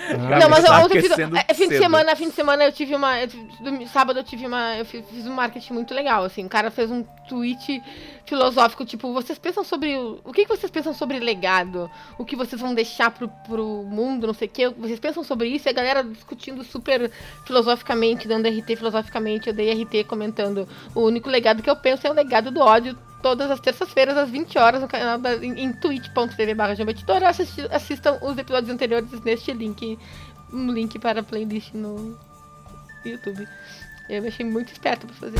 Ah, 0.10 0.40
Não, 0.40 0.50
mas 0.50 0.64
tá 0.64 0.80
ontem 0.84 1.02
fiz, 1.02 1.12
é, 1.48 1.54
fim 1.54 1.68
de 1.70 1.78
semana, 1.78 2.16
fim 2.16 2.30
de 2.30 2.36
semana 2.36 2.64
eu 2.64 2.72
tive 2.72 2.96
uma, 2.96 3.20
eu 3.20 3.28
tive- 3.28 3.88
sábado 3.88 4.20
eu 4.20 4.24
tive 4.24 4.46
uma, 4.46 4.76
eu 4.78 4.86
fiz, 4.86 5.04
fiz 5.10 5.26
um 5.26 5.34
marketing 5.34 5.74
muito 5.74 5.94
legal, 5.94 6.24
assim, 6.24 6.46
o 6.46 6.50
cara 6.50 6.70
fez 6.72 6.90
um 6.92 7.04
tweet 7.28 7.82
filosófico, 8.26 8.86
tipo, 8.86 9.12
vocês 9.14 9.38
pensam 9.40 9.64
sobre, 9.64 9.96
o, 9.98 10.20
o 10.24 10.32
que 10.34 10.44
que 10.46 10.50
vocês 10.50 10.70
pensam 10.72 10.94
sobre 10.94 11.20
legado? 11.20 11.90
O 12.18 12.26
que 12.26 12.36
vocês 12.36 12.62
vão 12.62 12.74
deixar 12.74 13.10
pro, 13.12 13.28
pro 13.46 13.84
mundo, 13.84 14.28
não 14.28 14.34
sei 14.34 14.48
o 14.48 14.52
que, 14.52 14.70
vocês 14.70 15.00
pensam 15.00 15.24
sobre 15.24 15.48
isso? 15.50 15.68
E 15.68 15.72
a 15.72 15.74
galera 15.74 16.04
discutindo 16.04 16.64
super 16.64 17.10
filosoficamente, 17.46 18.28
dando 18.28 18.48
RT 18.48 18.76
filosoficamente, 18.76 19.48
eu 19.48 19.54
dei 19.54 19.72
RT 19.72 20.04
comentando, 20.08 20.68
o 20.94 21.02
único 21.02 21.30
legado 21.30 21.64
que 21.64 21.70
eu 21.70 21.76
penso 21.76 22.06
é 22.06 22.10
o 22.10 22.14
legado 22.14 22.52
do 22.52 22.60
ódio, 22.62 22.98
todas 23.28 23.52
as 23.52 23.60
terças-feiras, 23.60 24.16
às 24.18 24.30
20 24.30 24.58
horas, 24.58 24.80
no 24.80 24.88
canal 24.88 25.18
da, 25.18 25.36
em, 25.36 25.66
em 25.66 25.74
twitch.tv 25.74 26.54
barra 26.54 26.74
assisti- 27.28 27.68
assistam 27.70 28.18
os 28.22 28.38
episódios 28.38 28.72
anteriores 28.72 29.10
neste 29.22 29.52
link 29.52 30.00
um 30.54 30.72
link 30.72 30.98
para 30.98 31.20
a 31.20 31.24
playlist 31.24 31.74
no 31.74 32.18
YouTube. 33.04 33.46
Eu 34.10 34.26
achei 34.26 34.46
muito 34.46 34.72
esperto 34.72 35.06
pra 35.06 35.16
fazer. 35.18 35.40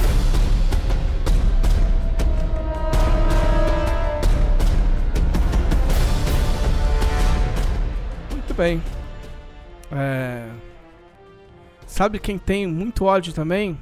Muito 8.32 8.54
bem. 8.54 8.82
É... 9.92 10.50
Sabe 11.86 12.20
quem 12.20 12.38
tem 12.38 12.68
muito 12.68 13.06
ódio 13.06 13.32
também? 13.32 13.80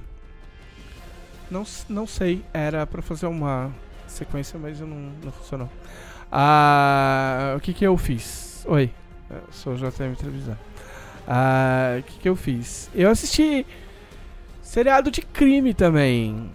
Não, 1.49 1.64
não 1.89 2.06
sei. 2.06 2.43
Era 2.53 2.86
pra 2.86 3.01
fazer 3.01 3.26
uma 3.26 3.72
sequência, 4.16 4.59
mas 4.59 4.80
não, 4.80 5.11
não 5.24 5.32
funcionou. 5.32 5.70
Ah, 6.32 7.53
o 7.57 7.59
que 7.59 7.74
que 7.74 7.86
eu 7.86 7.97
fiz? 7.97 8.66
Oi, 8.68 8.91
eu 9.30 9.41
sou 9.51 9.74
o 9.74 9.78
JM 9.78 10.16
Televisão. 10.18 10.57
Ah, 11.28 11.97
o 11.99 12.03
que 12.03 12.20
que 12.20 12.30
eu 12.30 12.36
fiz? 12.36 12.89
Eu 12.93 13.09
assisti 13.09 13.66
seriado 14.61 15.11
de 15.11 15.22
crime 15.22 15.74
também. 15.74 16.49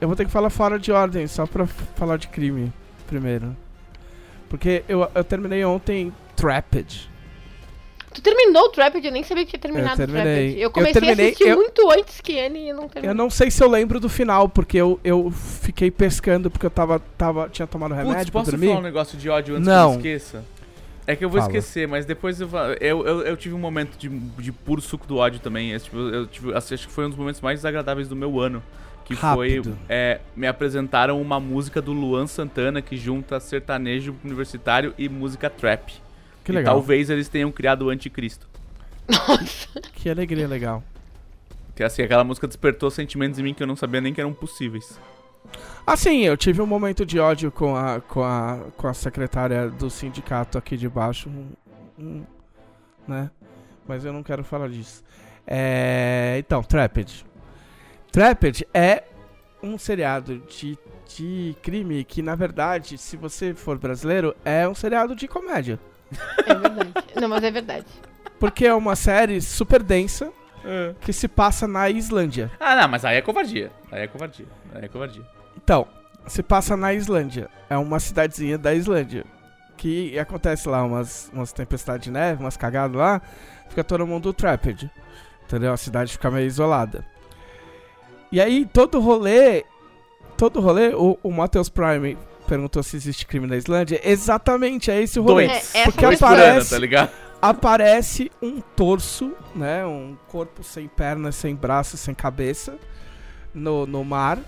Eu 0.00 0.08
vou 0.08 0.16
ter 0.16 0.24
que 0.24 0.30
falar 0.30 0.50
fora 0.50 0.78
de 0.78 0.90
ordem, 0.90 1.26
só 1.26 1.46
pra 1.46 1.66
falar 1.66 2.16
de 2.16 2.28
crime 2.28 2.72
primeiro. 3.06 3.54
Porque 4.48 4.84
eu, 4.88 5.10
eu 5.14 5.24
terminei 5.24 5.64
ontem 5.64 6.12
Trapped. 6.36 7.09
Tu 8.12 8.20
terminou 8.20 8.64
o 8.64 8.68
Trapped? 8.70 9.06
Eu 9.06 9.12
nem 9.12 9.22
sabia 9.22 9.44
que 9.44 9.50
tinha 9.50 9.60
terminado 9.60 9.90
Eu 10.00 10.04
o 10.04 10.06
terminei. 10.08 10.34
Trapped. 10.34 10.56
Eu 10.58 10.62
Eu 10.64 10.70
comecei 10.70 10.92
terminei- 10.94 11.24
a 11.24 11.28
assistir 11.28 11.48
eu- 11.48 11.56
muito 11.56 11.90
antes 11.90 12.20
que 12.20 12.32
ele 12.32 12.58
e 12.68 12.72
não 12.72 12.88
terminei. 12.88 13.10
Eu 13.10 13.14
não 13.14 13.30
sei 13.30 13.50
se 13.50 13.62
eu 13.62 13.68
lembro 13.70 14.00
do 14.00 14.08
final, 14.08 14.48
porque 14.48 14.76
eu, 14.78 14.98
eu 15.04 15.30
fiquei 15.30 15.90
pescando 15.90 16.50
porque 16.50 16.66
eu 16.66 16.70
tava, 16.70 16.98
tava, 17.16 17.48
tinha 17.48 17.66
tomado 17.68 17.94
remédio 17.94 18.32
pra 18.32 18.40
posso 18.40 18.50
dormir. 18.50 18.66
falar 18.68 18.80
um 18.80 18.82
negócio 18.82 19.16
de 19.16 19.28
ódio 19.28 19.54
antes 19.54 19.66
Não. 19.68 19.90
que 20.00 20.08
eu 20.08 20.16
esqueça? 20.16 20.44
É 21.06 21.16
que 21.16 21.24
eu 21.24 21.30
vou 21.30 21.40
Fala. 21.40 21.50
esquecer, 21.50 21.88
mas 21.88 22.04
depois 22.04 22.40
eu, 22.40 22.48
eu, 22.80 23.06
eu, 23.06 23.20
eu 23.22 23.36
tive 23.36 23.54
um 23.54 23.58
momento 23.58 23.96
de, 23.96 24.08
de 24.08 24.52
puro 24.52 24.80
suco 24.80 25.06
do 25.06 25.16
ódio 25.16 25.40
também. 25.40 25.72
Esse, 25.72 25.86
tipo, 25.86 25.96
eu 25.98 26.26
tive, 26.26 26.54
assim, 26.54 26.74
acho 26.74 26.86
que 26.88 26.92
foi 26.92 27.06
um 27.06 27.08
dos 27.08 27.18
momentos 27.18 27.40
mais 27.40 27.58
desagradáveis 27.60 28.06
do 28.08 28.14
meu 28.16 28.38
ano. 28.40 28.62
Que 29.04 29.14
Rápido. 29.14 29.64
foi. 29.64 29.72
é, 29.88 30.20
me 30.36 30.46
apresentaram 30.46 31.20
uma 31.20 31.40
música 31.40 31.82
do 31.82 31.92
Luan 31.92 32.28
Santana 32.28 32.80
que 32.80 32.96
junta 32.96 33.40
sertanejo 33.40 34.14
universitário 34.24 34.94
e 34.96 35.08
música 35.08 35.50
trap. 35.50 35.92
Que 36.44 36.52
e 36.52 36.54
legal. 36.54 36.74
talvez 36.74 37.10
eles 37.10 37.28
tenham 37.28 37.50
criado 37.50 37.82
o 37.82 37.90
anticristo. 37.90 38.48
Nossa. 39.08 39.80
Que 39.94 40.08
alegria 40.08 40.46
legal. 40.46 40.82
Que 41.74 41.82
assim, 41.82 42.02
aquela 42.02 42.24
música 42.24 42.46
despertou 42.46 42.90
sentimentos 42.90 43.38
em 43.38 43.42
mim 43.42 43.54
que 43.54 43.62
eu 43.62 43.66
não 43.66 43.76
sabia 43.76 44.00
nem 44.00 44.12
que 44.12 44.20
eram 44.20 44.32
possíveis. 44.32 44.98
Assim, 45.86 46.20
eu 46.20 46.36
tive 46.36 46.60
um 46.60 46.66
momento 46.66 47.04
de 47.04 47.18
ódio 47.18 47.50
com 47.50 47.74
a, 47.74 48.00
com 48.00 48.22
a, 48.22 48.58
com 48.76 48.86
a 48.86 48.94
secretária 48.94 49.68
do 49.68 49.90
sindicato 49.90 50.58
aqui 50.58 50.76
de 50.76 50.88
baixo, 50.88 51.30
né? 53.08 53.30
Mas 53.88 54.04
eu 54.04 54.12
não 54.12 54.22
quero 54.22 54.44
falar 54.44 54.68
disso. 54.68 55.02
É, 55.46 56.36
então, 56.38 56.62
Trapped. 56.62 57.24
Trapped 58.12 58.66
é 58.72 59.04
um 59.62 59.76
seriado 59.76 60.38
de, 60.48 60.78
de 61.16 61.56
crime 61.62 62.04
que, 62.04 62.22
na 62.22 62.34
verdade, 62.34 62.96
se 62.98 63.16
você 63.16 63.54
for 63.54 63.78
brasileiro, 63.78 64.34
é 64.44 64.68
um 64.68 64.74
seriado 64.74 65.14
de 65.14 65.26
comédia. 65.26 65.78
É 66.46 66.54
verdade. 66.54 66.92
Não, 67.20 67.28
mas 67.28 67.44
é 67.44 67.50
verdade. 67.50 67.86
Porque 68.38 68.66
é 68.66 68.74
uma 68.74 68.96
série 68.96 69.40
super 69.40 69.82
densa 69.82 70.32
que 71.00 71.12
se 71.12 71.28
passa 71.28 71.66
na 71.66 71.88
Islândia. 71.88 72.50
Ah, 72.58 72.76
não, 72.76 72.88
mas 72.88 73.04
aí 73.04 73.16
é 73.16 73.22
covardia. 73.22 73.70
Aí 73.90 74.02
é 74.02 74.06
covardia. 74.06 74.46
Aí 74.74 74.84
é 74.84 74.88
covardia. 74.88 75.22
Então, 75.56 75.86
se 76.26 76.42
passa 76.42 76.76
na 76.76 76.92
Islândia. 76.92 77.48
É 77.68 77.76
uma 77.76 78.00
cidadezinha 78.00 78.58
da 78.58 78.74
Islândia. 78.74 79.24
Que 79.76 80.18
acontece 80.18 80.68
lá 80.68 80.82
umas, 80.84 81.30
umas 81.32 81.52
tempestades 81.52 82.04
de 82.04 82.10
neve, 82.10 82.42
umas 82.42 82.56
cagadas 82.56 82.96
lá. 82.96 83.22
Fica 83.68 83.82
todo 83.82 84.06
mundo 84.06 84.32
trapped. 84.32 84.90
Entendeu? 85.44 85.72
A 85.72 85.76
cidade 85.76 86.12
fica 86.12 86.30
meio 86.30 86.46
isolada. 86.46 87.04
E 88.30 88.40
aí, 88.40 88.66
todo 88.66 89.00
rolê. 89.00 89.64
Todo 90.36 90.60
rolê, 90.60 90.94
o, 90.94 91.18
o 91.22 91.30
Matheus 91.30 91.68
Prime 91.68 92.16
perguntou 92.50 92.82
se 92.82 92.96
existe 92.96 93.24
crime 93.26 93.46
na 93.46 93.56
Islândia. 93.56 94.00
Exatamente, 94.02 94.90
é 94.90 95.00
esse 95.00 95.20
o 95.20 95.22
rolê. 95.22 95.46
Dois. 95.46 95.74
É, 95.74 95.78
essa 95.82 95.84
Porque 95.92 96.00
foi 96.00 96.06
a 96.06 96.08
Dois 96.08 96.18
por 96.18 96.26
ano, 96.32 96.42
aparece- 96.42 96.70
tá 96.70 96.78
ligado? 96.78 97.10
Aparece 97.40 98.30
um 98.42 98.60
torso, 98.60 99.32
né? 99.54 99.86
Um 99.86 100.16
corpo 100.28 100.62
sem 100.64 100.88
pernas, 100.88 101.36
sem 101.36 101.54
braços, 101.54 102.00
sem 102.00 102.12
cabeça. 102.14 102.76
No, 103.54 103.86
no 103.86 104.04
mar. 104.04 104.38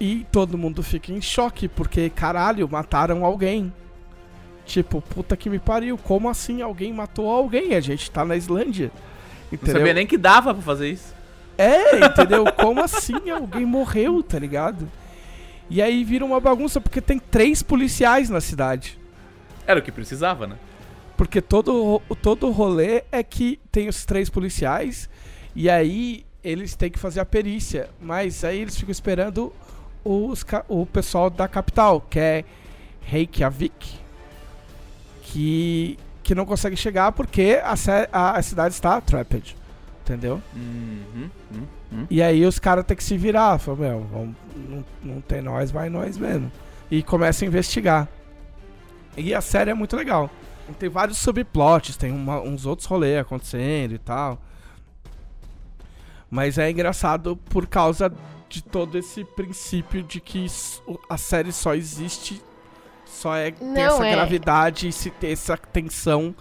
E 0.00 0.26
todo 0.32 0.58
mundo 0.58 0.82
fica 0.82 1.12
em 1.12 1.20
choque, 1.20 1.68
porque, 1.68 2.08
caralho, 2.10 2.68
mataram 2.68 3.24
alguém. 3.24 3.72
Tipo, 4.64 5.00
puta 5.00 5.36
que 5.36 5.48
me 5.48 5.58
pariu, 5.58 5.96
como 5.96 6.28
assim 6.28 6.60
alguém 6.62 6.92
matou 6.92 7.30
alguém? 7.30 7.74
A 7.74 7.80
gente 7.80 8.10
tá 8.10 8.24
na 8.24 8.36
Islândia. 8.36 8.90
Não 9.50 9.52
Entendeu? 9.52 9.76
sabia 9.76 9.94
nem 9.94 10.06
que 10.06 10.18
dava 10.18 10.52
pra 10.54 10.62
fazer 10.62 10.88
isso. 10.90 11.14
É, 11.56 12.04
entendeu? 12.04 12.44
Como 12.52 12.82
assim 12.82 13.30
alguém 13.30 13.64
morreu, 13.64 14.22
tá 14.22 14.38
ligado? 14.38 14.88
E 15.68 15.82
aí 15.82 16.04
vira 16.04 16.24
uma 16.24 16.40
bagunça 16.40 16.80
porque 16.80 17.00
tem 17.00 17.18
três 17.18 17.62
policiais 17.62 18.30
na 18.30 18.40
cidade. 18.40 18.98
Era 19.66 19.80
o 19.80 19.82
que 19.82 19.90
precisava, 19.90 20.46
né? 20.46 20.56
Porque 21.16 21.40
todo, 21.40 22.00
o- 22.08 22.14
todo 22.16 22.50
rolê 22.50 23.02
é 23.10 23.22
que 23.22 23.58
tem 23.72 23.88
os 23.88 24.04
três 24.04 24.28
policiais 24.30 25.08
e 25.54 25.68
aí 25.68 26.24
eles 26.44 26.76
têm 26.76 26.90
que 26.90 26.98
fazer 26.98 27.20
a 27.20 27.24
perícia. 27.24 27.88
Mas 28.00 28.44
aí 28.44 28.60
eles 28.60 28.76
ficam 28.76 28.92
esperando 28.92 29.52
os, 30.04 30.44
o 30.68 30.86
pessoal 30.86 31.28
da 31.30 31.48
capital, 31.48 32.00
que 32.00 32.18
é 32.20 32.44
Reykjavik, 33.02 33.98
que, 35.22 35.98
que 36.22 36.34
não 36.34 36.44
consegue 36.46 36.76
chegar 36.76 37.12
porque 37.12 37.60
a, 37.62 37.74
a, 38.12 38.30
a 38.38 38.42
cidade 38.42 38.74
está 38.74 39.00
trapped. 39.00 39.56
Entendeu? 40.06 40.40
Uhum, 40.54 41.02
uhum, 41.16 41.66
uhum. 41.90 42.06
E 42.08 42.22
aí 42.22 42.46
os 42.46 42.60
caras 42.60 42.84
têm 42.84 42.96
que 42.96 43.02
se 43.02 43.18
virar. 43.18 43.58
Falam, 43.58 43.80
meu, 43.80 44.00
vamos, 44.04 44.36
não, 44.54 44.84
não 45.02 45.20
tem 45.20 45.42
nós, 45.42 45.72
vai 45.72 45.90
nós 45.90 46.16
mesmo. 46.16 46.50
E 46.88 47.02
começa 47.02 47.44
a 47.44 47.48
investigar. 47.48 48.08
E 49.16 49.34
a 49.34 49.40
série 49.40 49.72
é 49.72 49.74
muito 49.74 49.96
legal. 49.96 50.30
Tem 50.78 50.88
vários 50.88 51.18
subplots, 51.18 51.96
tem 51.96 52.12
uma- 52.12 52.40
uns 52.40 52.66
outros 52.66 52.86
rolês 52.86 53.18
acontecendo 53.18 53.94
e 53.94 53.98
tal. 53.98 54.40
Mas 56.30 56.56
é 56.56 56.70
engraçado 56.70 57.36
por 57.36 57.66
causa 57.66 58.12
de 58.48 58.62
todo 58.62 58.96
esse 58.96 59.24
princípio 59.24 60.04
de 60.04 60.20
que 60.20 60.46
a 61.10 61.16
série 61.18 61.50
só 61.50 61.74
existe, 61.74 62.40
só 63.04 63.34
é, 63.34 63.50
tem 63.50 63.66
Não, 63.68 63.80
essa 63.82 64.06
é. 64.06 64.10
gravidade 64.12 64.86
e 64.86 64.92
se 64.92 65.10
tem 65.10 65.32
essa 65.32 65.56
tensão 65.56 66.32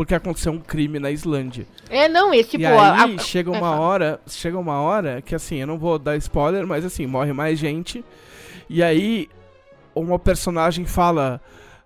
porque 0.00 0.14
aconteceu 0.14 0.50
um 0.50 0.58
crime 0.58 0.98
na 0.98 1.10
Islândia 1.10 1.66
É, 1.90 2.08
não, 2.08 2.32
esse 2.32 2.52
tipo. 2.52 2.62
e 2.62 2.66
aí 2.66 3.16
a- 3.16 3.18
chega 3.18 3.54
é, 3.54 3.58
uma 3.58 3.78
hora, 3.78 4.18
chega 4.26 4.58
uma 4.58 4.80
hora 4.80 5.20
que 5.20 5.34
assim, 5.34 5.56
eu 5.56 5.66
não 5.66 5.78
vou 5.78 5.98
dar 5.98 6.16
spoiler, 6.16 6.66
mas 6.66 6.86
assim, 6.86 7.06
morre 7.06 7.34
mais 7.34 7.58
gente. 7.58 8.02
E 8.66 8.82
aí 8.82 9.28
uma 9.94 10.18
personagem 10.18 10.86
fala: 10.86 11.38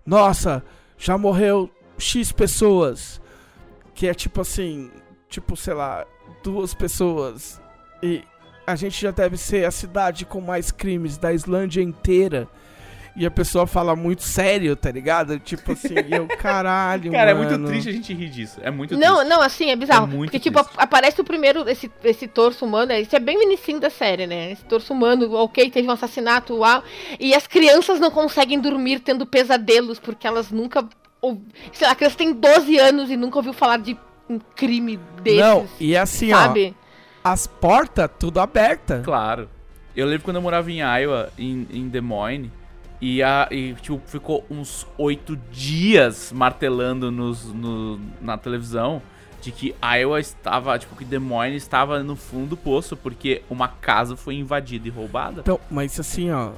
"Nossa, 0.05 0.63
já 0.97 1.17
morreu 1.17 1.69
X 1.97 2.31
pessoas". 2.31 3.19
Que 3.93 4.07
é 4.07 4.13
tipo 4.13 4.39
assim, 4.39 4.89
tipo, 5.27 5.57
sei 5.57 5.73
lá, 5.73 6.05
duas 6.41 6.73
pessoas. 6.73 7.61
E 8.01 8.23
a 8.65 8.77
gente 8.77 9.01
já 9.01 9.11
deve 9.11 9.35
ser 9.35 9.65
a 9.65 9.71
cidade 9.71 10.25
com 10.25 10.39
mais 10.39 10.71
crimes 10.71 11.17
da 11.17 11.33
Islândia 11.33 11.81
inteira. 11.81 12.47
E 13.15 13.25
a 13.25 13.31
pessoa 13.31 13.65
fala 13.65 13.95
muito 13.95 14.23
sério, 14.23 14.75
tá 14.75 14.91
ligado? 14.91 15.39
Tipo 15.39 15.71
assim, 15.71 15.93
e 16.07 16.11
eu, 16.15 16.27
caralho, 16.27 17.11
Cara, 17.13 17.31
é 17.31 17.33
mano. 17.33 17.49
muito 17.59 17.67
triste 17.69 17.89
a 17.89 17.91
gente 17.93 18.13
rir 18.13 18.29
disso. 18.29 18.59
É 18.61 18.69
muito 18.69 18.97
Não, 18.97 19.15
triste. 19.15 19.29
não, 19.29 19.41
assim, 19.41 19.69
é 19.71 19.75
bizarro. 19.75 20.03
É 20.05 20.07
muito 20.15 20.31
porque, 20.31 20.39
tipo, 20.39 20.59
triste. 20.59 20.73
ap- 20.77 20.83
aparece 20.83 21.21
o 21.21 21.23
primeiro, 21.23 21.67
esse, 21.69 21.89
esse 22.03 22.27
torso 22.27 22.65
humano, 22.65 22.91
é- 22.91 22.99
isso 22.99 23.15
é 23.15 23.19
bem 23.19 23.37
no 23.37 23.43
inicinho 23.43 23.79
da 23.79 23.89
série, 23.89 24.27
né? 24.27 24.51
Esse 24.51 24.65
torso 24.65 24.91
humano, 24.93 25.33
ok, 25.33 25.69
teve 25.71 25.87
um 25.87 25.91
assassinato, 25.91 26.55
uau. 26.57 26.83
E 27.17 27.33
as 27.33 27.47
crianças 27.47 27.99
não 28.01 28.11
conseguem 28.11 28.59
dormir 28.59 28.99
tendo 28.99 29.25
pesadelos, 29.25 29.97
porque 29.99 30.27
elas 30.27 30.51
nunca. 30.51 30.85
ou- 31.21 31.41
sei 31.71 31.87
lá, 31.87 31.93
a 31.93 31.95
criança 31.95 32.17
tem 32.17 32.33
12 32.33 32.77
anos 32.77 33.09
e 33.09 33.15
nunca 33.15 33.37
ouviu 33.39 33.53
falar 33.53 33.77
de 33.77 33.97
um 34.29 34.39
crime 34.55 34.99
desses. 35.23 35.39
Não, 35.39 35.65
e 35.79 35.95
assim, 35.95 36.33
ó, 36.33 36.37
sabe? 36.37 36.75
as 37.23 37.47
portas 37.47 38.09
tudo 38.19 38.39
aberta. 38.41 39.01
Claro. 39.05 39.49
Eu 39.95 40.05
lembro 40.05 40.23
quando 40.25 40.35
eu 40.35 40.41
morava 40.41 40.69
em 40.69 40.79
Iowa, 40.81 41.31
em, 41.39 41.65
em 41.71 41.87
Des 41.87 42.03
Moines, 42.03 42.51
e, 43.07 43.21
a, 43.21 43.47
e 43.51 43.73
tipo, 43.75 44.01
ficou 44.07 44.43
uns 44.49 44.87
oito 44.97 45.37
dias 45.51 46.31
martelando 46.33 47.11
nos, 47.11 47.45
no- 47.53 47.99
na 48.21 48.37
televisão 48.37 49.01
de 49.41 49.51
que 49.51 49.75
Iowa 49.99 50.19
estava, 50.19 50.77
tipo, 50.79 50.95
que 50.95 51.05
Des 51.05 51.21
Moines 51.21 51.61
estava 51.61 52.01
no 52.01 52.15
fundo 52.15 52.49
do 52.51 52.57
poço 52.57 52.95
porque 52.97 53.43
uma 53.49 53.67
casa 53.67 54.15
foi 54.15 54.35
invadida 54.35 54.87
e 54.87 54.91
roubada. 54.91 55.41
Então, 55.41 55.59
mas 55.69 55.99
assim, 55.99 56.31
ó, 56.31 56.53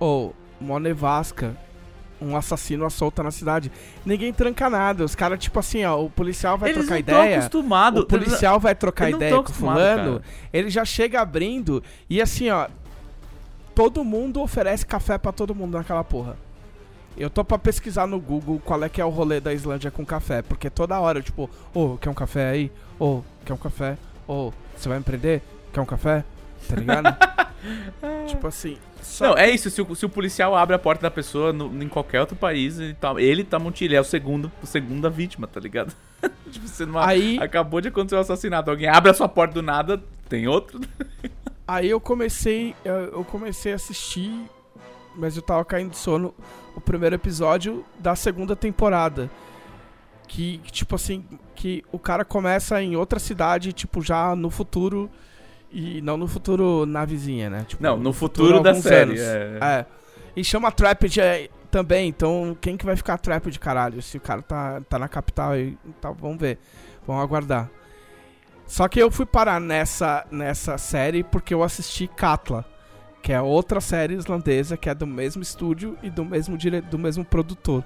ô, 0.00 0.32
mó 0.58 0.78
nevasca, 0.78 1.54
um 2.18 2.34
assassino 2.34 2.86
assolta 2.86 3.22
na 3.22 3.30
cidade. 3.30 3.70
Ninguém 4.06 4.32
tranca 4.32 4.70
nada. 4.70 5.04
Os 5.04 5.14
caras, 5.14 5.38
tipo 5.38 5.58
assim, 5.58 5.84
ó, 5.84 6.02
o 6.02 6.08
policial 6.08 6.56
vai 6.56 6.70
Eles 6.70 6.78
trocar 6.86 6.94
não 6.94 7.00
ideia. 7.00 7.18
estão 7.24 7.38
acostumados. 7.60 8.02
O 8.02 8.06
policial 8.06 8.58
vai 8.58 8.74
trocar 8.74 9.10
ideia 9.10 9.42
com 9.42 9.50
o 9.50 9.54
fulano, 9.54 10.12
cara. 10.20 10.22
ele 10.50 10.70
já 10.70 10.84
chega 10.86 11.20
abrindo 11.20 11.82
e 12.08 12.22
assim, 12.22 12.48
ó, 12.48 12.68
todo 13.74 14.04
mundo 14.04 14.40
oferece 14.40 14.84
café 14.86 15.18
pra 15.18 15.32
todo 15.32 15.54
mundo 15.54 15.76
naquela 15.76 16.04
porra. 16.04 16.36
Eu 17.16 17.30
tô 17.30 17.44
pra 17.44 17.58
pesquisar 17.58 18.06
no 18.06 18.18
Google 18.20 18.60
qual 18.64 18.82
é 18.82 18.88
que 18.88 19.00
é 19.00 19.04
o 19.04 19.08
rolê 19.08 19.40
da 19.40 19.52
Islândia 19.52 19.90
com 19.90 20.04
café, 20.04 20.42
porque 20.42 20.68
toda 20.68 20.98
hora, 20.98 21.22
tipo, 21.22 21.48
ô, 21.72 21.96
quer 21.96 22.10
um 22.10 22.14
café 22.14 22.50
aí? 22.50 22.72
Ô, 22.98 23.22
quer 23.44 23.52
um 23.52 23.56
café? 23.58 23.96
Ô, 24.26 24.52
você 24.76 24.88
vai 24.88 24.98
me 24.98 25.04
prender? 25.04 25.40
Quer 25.72 25.80
um 25.80 25.86
café? 25.86 26.24
Tá 26.68 26.74
ligado? 26.76 27.16
tipo 28.26 28.46
assim, 28.46 28.78
só 29.00 29.28
Não, 29.28 29.36
é 29.38 29.48
isso. 29.50 29.70
Se 29.70 29.80
o, 29.80 29.94
se 29.94 30.04
o 30.04 30.08
policial 30.08 30.56
abre 30.56 30.74
a 30.74 30.78
porta 30.78 31.02
da 31.02 31.10
pessoa 31.10 31.52
no- 31.52 31.82
em 31.82 31.88
qualquer 31.88 32.20
outro 32.20 32.34
país, 32.34 32.78
ele, 32.80 32.94
tá, 32.94 33.14
ele 33.18 33.46
um 33.60 33.70
tiro. 33.70 33.92
Ele 33.92 33.96
é 33.96 34.00
o 34.00 34.04
segundo, 34.04 34.50
a 34.62 34.66
segunda 34.66 35.08
vítima, 35.08 35.46
tá 35.46 35.60
ligado? 35.60 35.94
tipo, 36.50 36.66
você 36.66 36.84
não 36.84 36.98
Aí- 36.98 37.38
acabou 37.40 37.80
de 37.80 37.88
acontecer 37.88 38.16
um 38.16 38.20
assassinato. 38.20 38.70
Alguém 38.70 38.88
abre 38.88 39.10
a 39.10 39.14
sua 39.14 39.28
porta 39.28 39.54
do 39.54 39.62
nada, 39.62 40.02
tem 40.28 40.48
outro. 40.48 40.80
Aí 41.66 41.88
eu 41.88 42.00
comecei, 42.00 42.74
eu, 42.84 43.24
comecei 43.24 43.72
a 43.72 43.76
assistir, 43.76 44.50
mas 45.16 45.36
eu 45.36 45.42
tava 45.42 45.64
caindo 45.64 45.90
de 45.90 45.96
sono, 45.96 46.34
o 46.76 46.80
primeiro 46.80 47.14
episódio 47.14 47.84
da 47.98 48.14
segunda 48.14 48.54
temporada. 48.54 49.30
Que, 50.28 50.58
tipo 50.70 50.94
assim, 50.94 51.24
que 51.54 51.82
o 51.92 51.98
cara 51.98 52.24
começa 52.24 52.82
em 52.82 52.96
outra 52.96 53.18
cidade, 53.18 53.72
tipo, 53.72 54.02
já 54.02 54.34
no 54.36 54.50
futuro. 54.50 55.10
E 55.70 56.00
não 56.02 56.16
no 56.16 56.28
futuro 56.28 56.86
na 56.86 57.04
vizinha, 57.04 57.50
né? 57.50 57.64
Tipo, 57.66 57.82
Não, 57.82 57.96
no 57.96 58.12
futuro 58.12 58.62
da 58.62 58.70
alguns 58.70 58.84
série, 58.84 59.18
é. 59.18 59.58
É. 59.60 59.86
E 60.36 60.44
chama 60.44 60.70
Trapped 60.70 61.20
é, 61.20 61.48
também, 61.68 62.08
então 62.08 62.56
quem 62.60 62.76
que 62.76 62.84
vai 62.84 62.94
ficar 62.94 63.18
Trapped, 63.18 63.58
caralho? 63.58 64.00
Se 64.00 64.16
o 64.16 64.20
cara 64.20 64.40
tá, 64.40 64.80
tá 64.88 64.98
na 64.98 65.08
capital 65.08 65.50
aí, 65.50 65.76
tá, 66.00 66.12
vamos 66.12 66.38
ver. 66.38 66.58
Vamos 67.06 67.22
aguardar. 67.22 67.68
Só 68.66 68.88
que 68.88 69.00
eu 69.00 69.10
fui 69.10 69.26
parar 69.26 69.60
nessa, 69.60 70.26
nessa 70.30 70.78
série 70.78 71.22
porque 71.22 71.52
eu 71.52 71.62
assisti 71.62 72.08
Katla, 72.08 72.64
que 73.22 73.32
é 73.32 73.40
outra 73.40 73.80
série 73.80 74.14
islandesa 74.14 74.76
que 74.76 74.88
é 74.88 74.94
do 74.94 75.06
mesmo 75.06 75.42
estúdio 75.42 75.98
e 76.02 76.10
do 76.10 76.24
mesmo, 76.24 76.56
dire... 76.56 76.80
do 76.80 76.98
mesmo 76.98 77.24
produtor. 77.24 77.84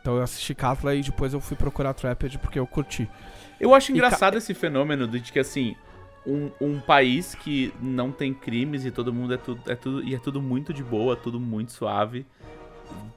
Então 0.00 0.16
eu 0.16 0.22
assisti 0.22 0.54
Katla 0.54 0.94
e 0.94 1.02
depois 1.02 1.32
eu 1.32 1.40
fui 1.40 1.56
procurar 1.56 1.92
Trapped 1.94 2.38
porque 2.38 2.58
eu 2.58 2.66
curti. 2.66 3.08
Eu 3.60 3.74
acho 3.74 3.92
engraçado 3.92 4.36
esse 4.36 4.54
fenômeno 4.54 5.06
de 5.06 5.20
que, 5.20 5.38
assim, 5.38 5.74
um, 6.26 6.50
um 6.60 6.80
país 6.80 7.34
que 7.34 7.72
não 7.80 8.12
tem 8.12 8.32
crimes 8.32 8.84
e 8.84 8.90
todo 8.90 9.12
mundo 9.12 9.34
é 9.34 9.36
tudo, 9.36 9.62
é 9.70 9.74
tudo. 9.74 10.02
E 10.02 10.14
é 10.14 10.18
tudo 10.18 10.40
muito 10.40 10.72
de 10.72 10.82
boa, 10.82 11.16
tudo 11.16 11.40
muito 11.40 11.72
suave. 11.72 12.24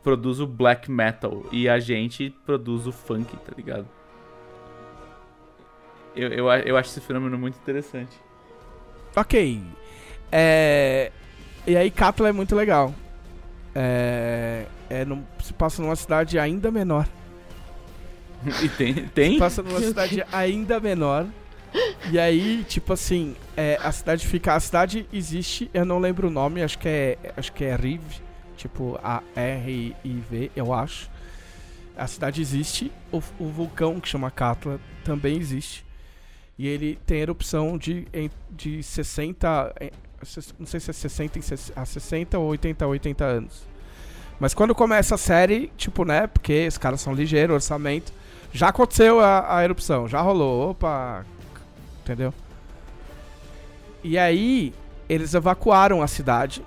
Produz 0.03 0.39
o 0.39 0.47
black 0.47 0.91
metal. 0.91 1.45
E 1.51 1.69
a 1.69 1.79
gente 1.79 2.35
produz 2.45 2.87
o 2.87 2.91
funk, 2.91 3.35
tá 3.37 3.53
ligado? 3.55 3.87
Eu, 6.15 6.29
eu, 6.29 6.49
eu 6.49 6.77
acho 6.77 6.89
esse 6.89 7.01
fenômeno 7.01 7.37
muito 7.37 7.55
interessante. 7.57 8.15
Ok. 9.15 9.61
É... 10.31 11.11
E 11.67 11.75
aí 11.77 11.91
Katla 11.91 12.29
é 12.29 12.31
muito 12.31 12.55
legal. 12.55 12.93
É... 13.75 14.65
é 14.89 15.05
num- 15.05 15.23
Se 15.43 15.53
passa 15.53 15.81
numa 15.81 15.95
cidade 15.95 16.37
ainda 16.39 16.71
menor. 16.71 17.07
E 18.63 18.69
tem. 18.69 18.93
tem? 18.93 19.33
Se 19.33 19.39
passa 19.39 19.61
numa 19.61 19.79
cidade 19.79 20.23
ainda 20.31 20.79
menor. 20.79 21.27
E 22.11 22.19
aí, 22.19 22.65
tipo 22.67 22.91
assim, 22.91 23.35
é, 23.55 23.79
a 23.81 23.91
cidade 23.91 24.27
fica. 24.27 24.55
A 24.55 24.59
cidade 24.59 25.07
existe, 25.13 25.69
eu 25.73 25.85
não 25.85 25.99
lembro 25.99 26.27
o 26.27 26.31
nome, 26.31 26.61
acho 26.61 26.77
que 26.77 26.87
é. 26.89 27.17
Acho 27.37 27.53
que 27.53 27.63
é 27.63 27.75
Riv. 27.75 28.01
Tipo, 28.57 28.99
a 29.03 29.21
R-I-V, 29.35 30.51
eu 30.55 30.73
acho. 30.73 31.09
A 31.95 32.07
cidade 32.07 32.41
existe. 32.41 32.91
O, 33.11 33.21
o 33.39 33.45
vulcão 33.49 33.99
que 33.99 34.07
chama 34.09 34.29
Katla 34.29 34.79
também 35.05 35.37
existe. 35.37 35.85
E 36.57 36.67
ele 36.67 36.99
tem 37.05 37.19
erupção 37.19 37.77
de, 37.77 38.07
de 38.51 38.83
60. 38.83 39.73
em- 39.81 39.91
Não 40.59 40.67
sei 40.67 40.79
se 40.79 40.89
é 40.91 40.93
60 40.93 41.39
em 41.39 41.41
ses- 41.41 41.71
a 41.75 41.83
60 41.85 42.37
ou 42.37 42.47
80 42.49 42.85
a 42.85 42.87
80 42.87 43.23
anos. 43.25 43.63
Mas 44.39 44.53
quando 44.53 44.73
começa 44.75 45.15
a 45.15 45.17
série, 45.17 45.71
tipo, 45.77 46.03
né? 46.05 46.27
Porque 46.27 46.67
os 46.67 46.77
caras 46.77 47.01
são 47.01 47.13
ligeiros, 47.13 47.53
orçamento. 47.55 48.11
Já 48.53 48.67
aconteceu 48.69 49.19
a, 49.19 49.57
a 49.57 49.63
erupção, 49.63 50.07
já 50.07 50.19
rolou. 50.21 50.71
Opa! 50.71 51.25
Entendeu? 52.03 52.33
E 54.03 54.17
aí, 54.17 54.73
eles 55.07 55.33
evacuaram 55.33 56.01
a 56.01 56.07
cidade. 56.07 56.63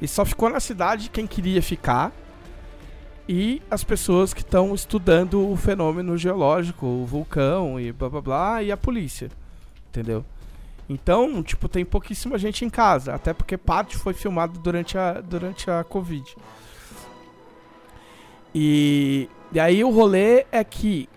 E 0.00 0.06
só 0.06 0.24
ficou 0.24 0.48
na 0.50 0.60
cidade 0.60 1.10
quem 1.10 1.26
queria 1.26 1.62
ficar. 1.62 2.12
E 3.28 3.60
as 3.70 3.84
pessoas 3.84 4.32
que 4.32 4.40
estão 4.40 4.74
estudando 4.74 5.50
o 5.50 5.54
fenômeno 5.56 6.16
geológico, 6.16 6.86
o 6.86 7.04
vulcão 7.04 7.78
e 7.78 7.92
blá 7.92 8.08
blá 8.08 8.20
blá, 8.22 8.62
e 8.62 8.72
a 8.72 8.76
polícia. 8.76 9.28
Entendeu? 9.90 10.24
Então, 10.88 11.42
tipo, 11.42 11.68
tem 11.68 11.84
pouquíssima 11.84 12.38
gente 12.38 12.64
em 12.64 12.70
casa. 12.70 13.14
Até 13.14 13.34
porque 13.34 13.58
parte 13.58 13.96
foi 13.98 14.14
filmado 14.14 14.58
durante 14.58 14.96
a, 14.96 15.20
durante 15.20 15.70
a 15.70 15.84
Covid. 15.84 16.34
E, 18.54 19.28
e 19.52 19.60
aí 19.60 19.84
o 19.84 19.90
rolê 19.90 20.46
é 20.50 20.64
que, 20.64 21.08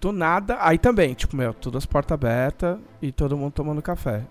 do 0.00 0.12
nada. 0.12 0.56
Aí 0.60 0.78
também, 0.78 1.14
tipo, 1.14 1.36
meu, 1.36 1.52
todas 1.52 1.82
as 1.82 1.86
portas 1.86 2.14
abertas 2.14 2.78
e 3.00 3.12
todo 3.12 3.36
mundo 3.36 3.52
tomando 3.52 3.82
café. 3.82 4.22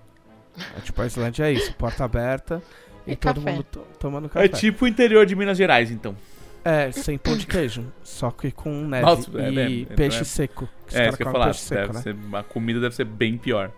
É, 0.76 0.82
tipo, 0.82 1.02
a 1.02 1.06
Islândia 1.06 1.46
é 1.48 1.54
isso, 1.54 1.74
porta 1.76 2.04
aberta 2.04 2.62
e, 3.06 3.12
E 3.12 3.16
todo 3.16 3.36
café. 3.42 3.52
mundo 3.52 3.64
to- 3.64 3.86
tomando 4.00 4.28
café. 4.30 4.46
É 4.46 4.50
tipo 4.50 4.86
o 4.86 4.88
interior 4.88 5.26
de 5.26 5.36
Minas 5.36 5.58
Gerais, 5.58 5.92
então. 5.92 6.16
É, 6.64 6.92
sem 6.92 7.18
pão 7.18 7.36
de 7.36 7.48
queijo. 7.48 7.92
Só 8.04 8.30
que 8.32 8.52
com 8.52 8.70
neve 8.86 9.06
Nossa, 9.06 9.30
é, 9.42 9.52
e 9.52 9.60
é, 9.60 9.82
é, 9.92 9.96
peixe 9.96 10.22
é. 10.22 10.24
seco. 10.24 10.70
que 10.86 10.94
os 10.94 10.96
É, 10.96 11.08
isso 11.08 11.18
que 11.18 11.24
eu 11.24 11.32
falar. 11.32 11.46
peixe 11.46 11.60
seco, 11.62 11.94
deve 11.94 11.94
né? 11.94 12.02
ser- 12.02 12.36
a 12.36 12.44
comida 12.44 12.80
deve 12.80 12.96
ser 12.96 13.06
bem 13.06 13.38
pior. 13.38 13.72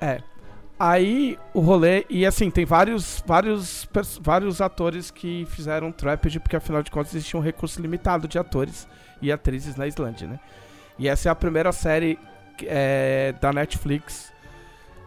É. 0.00 0.20
Aí 0.78 1.38
o 1.54 1.60
rolê. 1.60 2.04
E 2.10 2.26
assim, 2.26 2.50
tem 2.50 2.64
vários, 2.64 3.22
vários, 3.26 3.88
vários 4.20 4.60
atores 4.60 5.10
que 5.10 5.46
fizeram 5.50 5.92
Trapped, 5.92 6.40
porque 6.40 6.56
afinal 6.56 6.82
de 6.82 6.90
contas 6.90 7.14
existia 7.14 7.38
um 7.38 7.42
recurso 7.42 7.80
limitado 7.80 8.26
de 8.26 8.38
atores 8.38 8.88
e 9.20 9.30
atrizes 9.30 9.76
na 9.76 9.86
Islândia, 9.86 10.26
né? 10.26 10.40
E 10.98 11.06
essa 11.08 11.28
é 11.28 11.32
a 11.32 11.34
primeira 11.34 11.70
série 11.70 12.18
é, 12.64 13.32
da 13.40 13.52
Netflix 13.52 14.32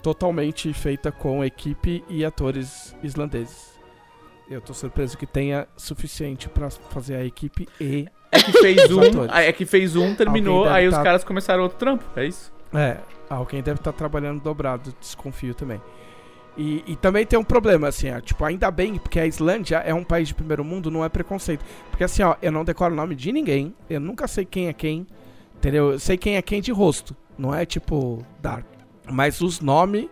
totalmente 0.02 0.72
feita 0.72 1.12
com 1.12 1.44
equipe 1.44 2.04
e 2.08 2.24
atores 2.24 2.96
islandeses. 3.04 3.75
Eu 4.50 4.62
tô 4.62 4.74
surpreso 4.74 5.18
que 5.18 5.26
tenha 5.26 5.68
suficiente 5.76 6.48
pra 6.48 6.70
fazer 6.70 7.16
a 7.16 7.26
equipe 7.26 7.68
e. 7.80 8.08
É 8.32 8.40
que 8.40 8.52
fez 8.52 8.84
Os 8.92 9.16
um, 9.16 9.26
é 9.32 9.52
que 9.54 9.66
fez 9.66 9.96
um, 9.96 10.14
terminou, 10.14 10.68
aí 10.68 10.88
os 10.88 10.94
tá- 10.96 11.04
caras 11.04 11.24
começaram 11.24 11.64
outro 11.64 11.78
trampo, 11.78 12.04
é 12.18 12.26
isso? 12.26 12.52
É, 12.74 12.98
alguém 13.30 13.64
deve 13.64 13.80
estar 13.80 13.94
trabalhando 13.94 14.42
dobrado, 14.42 14.94
desconfio 15.00 15.56
também. 15.56 15.82
E, 16.58 16.84
e 16.88 16.96
também 16.96 17.26
tem 17.26 17.38
um 17.38 17.44
problema, 17.44 17.88
assim, 17.88 18.10
ó, 18.12 18.20
tipo, 18.20 18.44
ainda 18.44 18.70
bem, 18.72 18.96
porque 18.98 19.20
a 19.20 19.26
Islândia 19.26 19.78
é 19.78 19.94
um 19.94 20.04
país 20.04 20.28
de 20.28 20.34
primeiro 20.34 20.64
mundo, 20.64 20.90
não 20.92 21.04
é 21.04 21.10
preconceito. 21.10 21.64
Porque 21.90 22.04
assim, 22.04 22.24
ó, 22.24 22.36
eu 22.42 22.52
não 22.52 22.64
decoro 22.66 22.94
o 22.94 22.98
nome 22.98 23.16
de 23.16 23.32
ninguém, 23.32 23.74
eu 23.90 24.00
nunca 24.00 24.28
sei 24.28 24.46
quem 24.46 24.68
é 24.68 24.74
quem, 24.74 25.06
entendeu? 25.56 25.92
Eu 25.94 26.00
sei 26.00 26.18
quem 26.18 26.36
é 26.36 26.42
quem 26.42 26.62
de 26.62 26.72
rosto, 26.72 27.16
não 27.38 27.54
é 27.54 27.66
tipo 27.66 28.26
Dark. 28.42 28.66
Mas 29.10 29.42
os 29.42 29.60
nomes, 29.60 30.08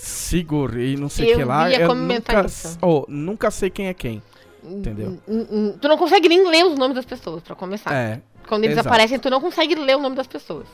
Sigur 0.00 0.78
e 0.78 0.96
não 0.96 1.08
sei 1.08 1.32
o 1.32 1.36
que 1.38 1.44
lá, 1.44 1.68
ia 1.68 1.80
eu 1.80 1.88
comentar 1.88 2.36
nunca, 2.36 2.46
isso. 2.46 2.78
oh, 2.80 3.04
nunca 3.08 3.50
sei 3.50 3.68
quem 3.68 3.88
é 3.88 3.94
quem. 3.94 4.22
Entendeu? 4.62 5.18
Tu 5.80 5.88
não 5.88 5.98
consegue 5.98 6.28
nem 6.28 6.48
ler 6.48 6.64
os 6.66 6.78
nomes 6.78 6.94
das 6.94 7.04
pessoas, 7.04 7.42
pra 7.42 7.56
começar. 7.56 7.92
É, 7.92 8.20
Quando 8.46 8.62
eles 8.64 8.74
exato. 8.76 8.88
aparecem, 8.88 9.18
tu 9.18 9.28
não 9.28 9.40
consegue 9.40 9.74
ler 9.74 9.96
o 9.96 10.00
nome 10.00 10.14
das 10.14 10.26
pessoas. 10.28 10.66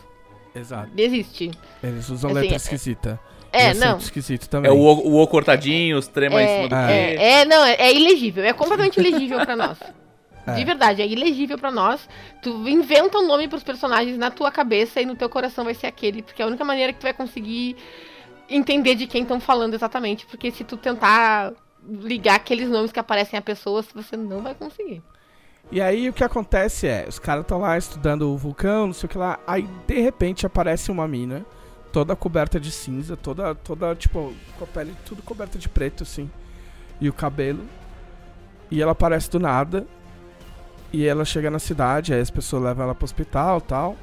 exato. 0.55 0.91
Desiste. 0.95 1.51
Eles 1.83 2.09
usam 2.11 2.31
Assim, 2.31 2.41
letra 2.41 2.55
é- 2.55 2.57
esquisita. 2.57 3.21
E 3.53 3.57
É, 3.57 3.69
acento 3.71 3.87
não. 3.87 3.99
esquisito 3.99 4.49
também. 4.49 4.69
É 4.71 4.75
o 4.75 4.77
O, 4.79 5.23
o 5.23 5.27
cortadinho, 5.27 5.97
os 5.97 6.07
trema 6.09 6.43
em 6.43 6.45
É, 6.45 6.57
cima 6.57 6.69
do 6.69 6.75
é, 6.75 6.87
quê. 7.17 7.23
é, 7.23 7.45
não, 7.47 7.65
é, 7.65 7.75
é 7.79 7.95
ilegível. 7.95 8.45
É 8.45 8.53
completamente 8.53 8.99
ilegível 9.01 9.41
pra 9.41 9.57
nós. 9.57 9.79
É. 10.47 10.57
De 10.57 10.65
verdade, 10.67 11.01
é 11.01 11.07
ilegível 11.07 11.57
pra 11.57 11.71
nós. 11.71 12.07
Tu 12.43 12.51
inventa 12.69 13.17
um 13.17 13.27
nome 13.27 13.49
pros 13.49 13.63
personagens 13.63 14.19
na 14.19 14.31
tua 14.31 14.51
cabeça 14.53 15.01
e 15.01 15.07
no 15.07 15.17
teu 15.17 15.27
coração 15.27 15.65
vai 15.65 15.73
ser 15.73 15.87
aquele, 15.87 16.21
porque 16.21 16.43
é 16.43 16.45
a 16.45 16.49
única 16.49 16.63
maneira 16.63 16.93
que 16.93 16.99
tu 16.99 17.05
vai 17.05 17.15
conseguir 17.15 17.77
entender 18.49 18.95
de 18.95 19.07
quem 19.07 19.23
estão 19.23 19.41
falando 19.41 19.75
exatamente, 19.75 20.27
porque 20.27 20.51
se 20.51 20.65
tu 20.65 20.77
tentar 20.77 21.53
ligar 21.87 22.37
aqueles 22.37 22.69
nomes 22.69 22.93
que 22.93 22.99
aparecem 22.99 23.39
a 23.39 23.43
pessoas, 23.43 23.87
você 23.95 24.17
não 24.17 24.43
vai 24.43 24.55
conseguir. 24.55 25.03
E 25.71 25.81
aí 25.81 26.09
o 26.09 26.13
que 26.13 26.23
acontece 26.23 26.87
é, 26.87 27.07
os 27.09 27.19
caras 27.19 27.43
estão 27.43 27.59
lá 27.59 27.77
estudando 27.77 28.31
o 28.31 28.37
vulcão, 28.37 28.87
não 28.87 28.95
sei 28.95 29.07
o 29.07 29.11
que 29.11 29.19
lá, 29.19 29.39
aí 29.47 29.69
de 29.87 30.01
repente 30.01 30.47
aparece 30.47 30.91
uma 30.91 31.09
mina, 31.09 31.45
toda 31.93 32.15
coberta 32.15 32.61
de 32.61 32.71
cinza, 32.71 33.17
toda, 33.17 33.55
toda, 33.55 33.95
tipo, 33.95 34.33
com 34.59 34.65
a 34.65 34.67
pele 34.67 34.95
tudo 35.07 35.23
coberta 35.23 35.59
de 35.59 35.69
preto, 35.69 36.03
assim, 36.03 36.31
e 37.01 37.09
o 37.09 37.13
cabelo. 37.13 37.65
E 38.71 38.83
ela 38.83 38.93
aparece 38.93 39.31
do 39.31 39.39
nada, 39.39 39.87
e 40.93 41.07
ela 41.07 41.25
chega 41.25 41.51
na 41.51 41.59
cidade, 41.59 42.13
aí 42.13 42.21
as 42.21 42.31
pessoas 42.31 42.63
levam 42.63 42.85
ela 42.85 42.95
pro 42.95 43.05
hospital 43.05 43.61
tal, 43.61 43.97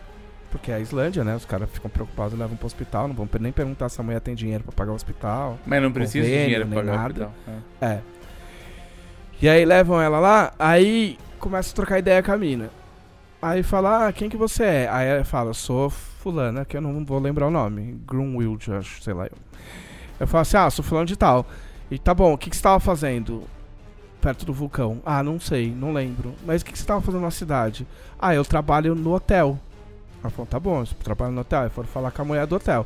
porque 0.52 0.72
é 0.72 0.76
a 0.76 0.80
Islândia, 0.80 1.24
né, 1.24 1.36
os 1.36 1.46
caras 1.46 1.70
ficam 1.72 1.90
preocupados, 1.90 2.38
levam 2.38 2.58
pro 2.58 2.68
hospital, 2.68 3.08
não 3.08 3.16
vão 3.16 3.28
nem 3.40 3.52
perguntar 3.52 3.90
se 3.90 4.00
a 4.00 4.04
mulher 4.04 4.20
tem 4.20 4.36
dinheiro 4.36 4.64
pra 4.64 4.74
pagar 4.74 4.92
o 4.92 4.96
hospital. 4.96 5.58
Mas 5.66 5.82
não 5.82 5.92
precisa 5.92 6.28
de 6.28 6.44
dinheiro 6.44 6.68
pra 6.68 6.76
pagar 6.76 6.94
o 6.94 6.98
nada. 6.98 7.26
hospital. 7.26 7.34
É. 7.82 7.86
É. 7.86 8.02
E 9.42 9.50
aí 9.50 9.66
levam 9.66 10.00
ela 10.00 10.20
lá, 10.20 10.54
aí 10.60 11.18
começa 11.40 11.72
a 11.72 11.76
trocar 11.76 11.98
ideia 11.98 12.22
com 12.22 12.32
a 12.32 12.38
mina. 12.38 12.70
Aí 13.42 13.64
fala, 13.64 14.08
ah, 14.08 14.14
quem 14.14 14.30
que 14.30 14.38
você 14.38 14.64
é? 14.64 14.90
Aí 14.92 15.08
ela 15.08 15.24
fala, 15.24 15.52
sou 15.54 15.90
fulana, 15.90 16.64
que 16.64 16.78
eu 16.78 16.82
não 16.82 17.04
vou 17.04 17.18
lembrar 17.18 17.48
o 17.48 17.52
nome. 17.52 18.00
Grunwild, 18.06 18.72
acho, 18.74 19.02
sei 19.02 19.16
lá. 19.16 19.26
Eu, 19.26 19.38
eu 20.20 20.28
falo 20.28 20.44
assim, 20.44 20.58
ah, 20.58 20.70
sou 20.70 20.86
fulano 20.86 21.08
de 21.08 21.16
tal. 21.16 21.48
E 21.90 21.98
tá 21.98 22.14
bom, 22.14 22.34
o 22.34 22.38
que, 22.38 22.52
que 22.52 22.56
você 22.56 22.62
tava 22.62 22.80
fazendo 22.80 23.44
perto 24.22 24.46
do 24.46 24.54
vulcão? 24.54 25.02
Ah, 25.04 25.24
não 25.24 25.40
sei, 25.40 25.74
não 25.76 25.92
lembro. 25.92 26.36
Mas 26.46 26.62
o 26.62 26.66
que, 26.66 26.72
que 26.72 26.78
você 26.78 26.86
tava 26.86 27.02
fazendo 27.02 27.24
na 27.24 27.32
cidade? 27.32 27.88
Ah, 28.20 28.36
eu 28.36 28.46
trabalho 28.46 28.94
no 28.94 29.12
hotel. 29.12 29.60
Ela 30.22 30.30
falou, 30.30 30.46
tá 30.46 30.60
bom, 30.60 30.86
você 30.86 30.96
trabalha 30.96 31.32
no 31.32 31.42
hotel. 31.42 31.62
Aí 31.64 31.70
foram 31.70 31.88
falar 31.88 32.12
com 32.12 32.22
a 32.22 32.26
mulher 32.26 32.46
do 32.46 32.56
hotel. 32.56 32.86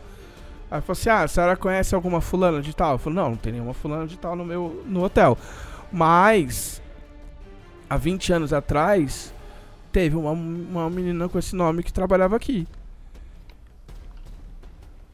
Aí 0.71 0.81
falou 0.81 0.93
assim, 0.93 1.09
ah, 1.09 1.23
a 1.23 1.27
senhora 1.27 1.55
conhece 1.55 1.93
alguma 1.93 2.21
fulana 2.21 2.61
de 2.61 2.75
tal? 2.75 2.93
Eu 2.93 2.97
falei, 2.97 3.19
não, 3.19 3.31
não 3.31 3.37
tem 3.37 3.53
nenhuma 3.53 3.73
fulana 3.73 4.07
de 4.07 4.17
tal 4.17 4.35
no 4.35 4.45
meu 4.45 4.83
no 4.85 5.03
hotel. 5.03 5.37
Mas, 5.91 6.81
há 7.89 7.97
20 7.97 8.33
anos 8.33 8.53
atrás, 8.53 9.33
teve 9.91 10.15
uma, 10.15 10.31
uma 10.31 10.89
menina 10.89 11.29
com 11.29 11.37
esse 11.37 11.55
nome 11.55 11.83
que 11.83 11.93
trabalhava 11.93 12.35
aqui. 12.35 12.67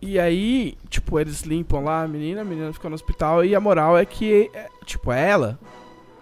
E 0.02 0.20
aí, 0.20 0.76
tipo, 0.90 1.20
eles 1.20 1.42
limpam 1.42 1.82
lá 1.82 2.04
a 2.04 2.08
menina, 2.08 2.42
a 2.42 2.44
menina 2.44 2.74
fica 2.74 2.90
no 2.90 2.96
hospital 2.96 3.46
e 3.46 3.54
a 3.54 3.60
moral 3.60 3.96
é 3.96 4.04
que, 4.04 4.50
é, 4.52 4.68
tipo, 4.84 5.12
é 5.12 5.30
ela, 5.30 5.60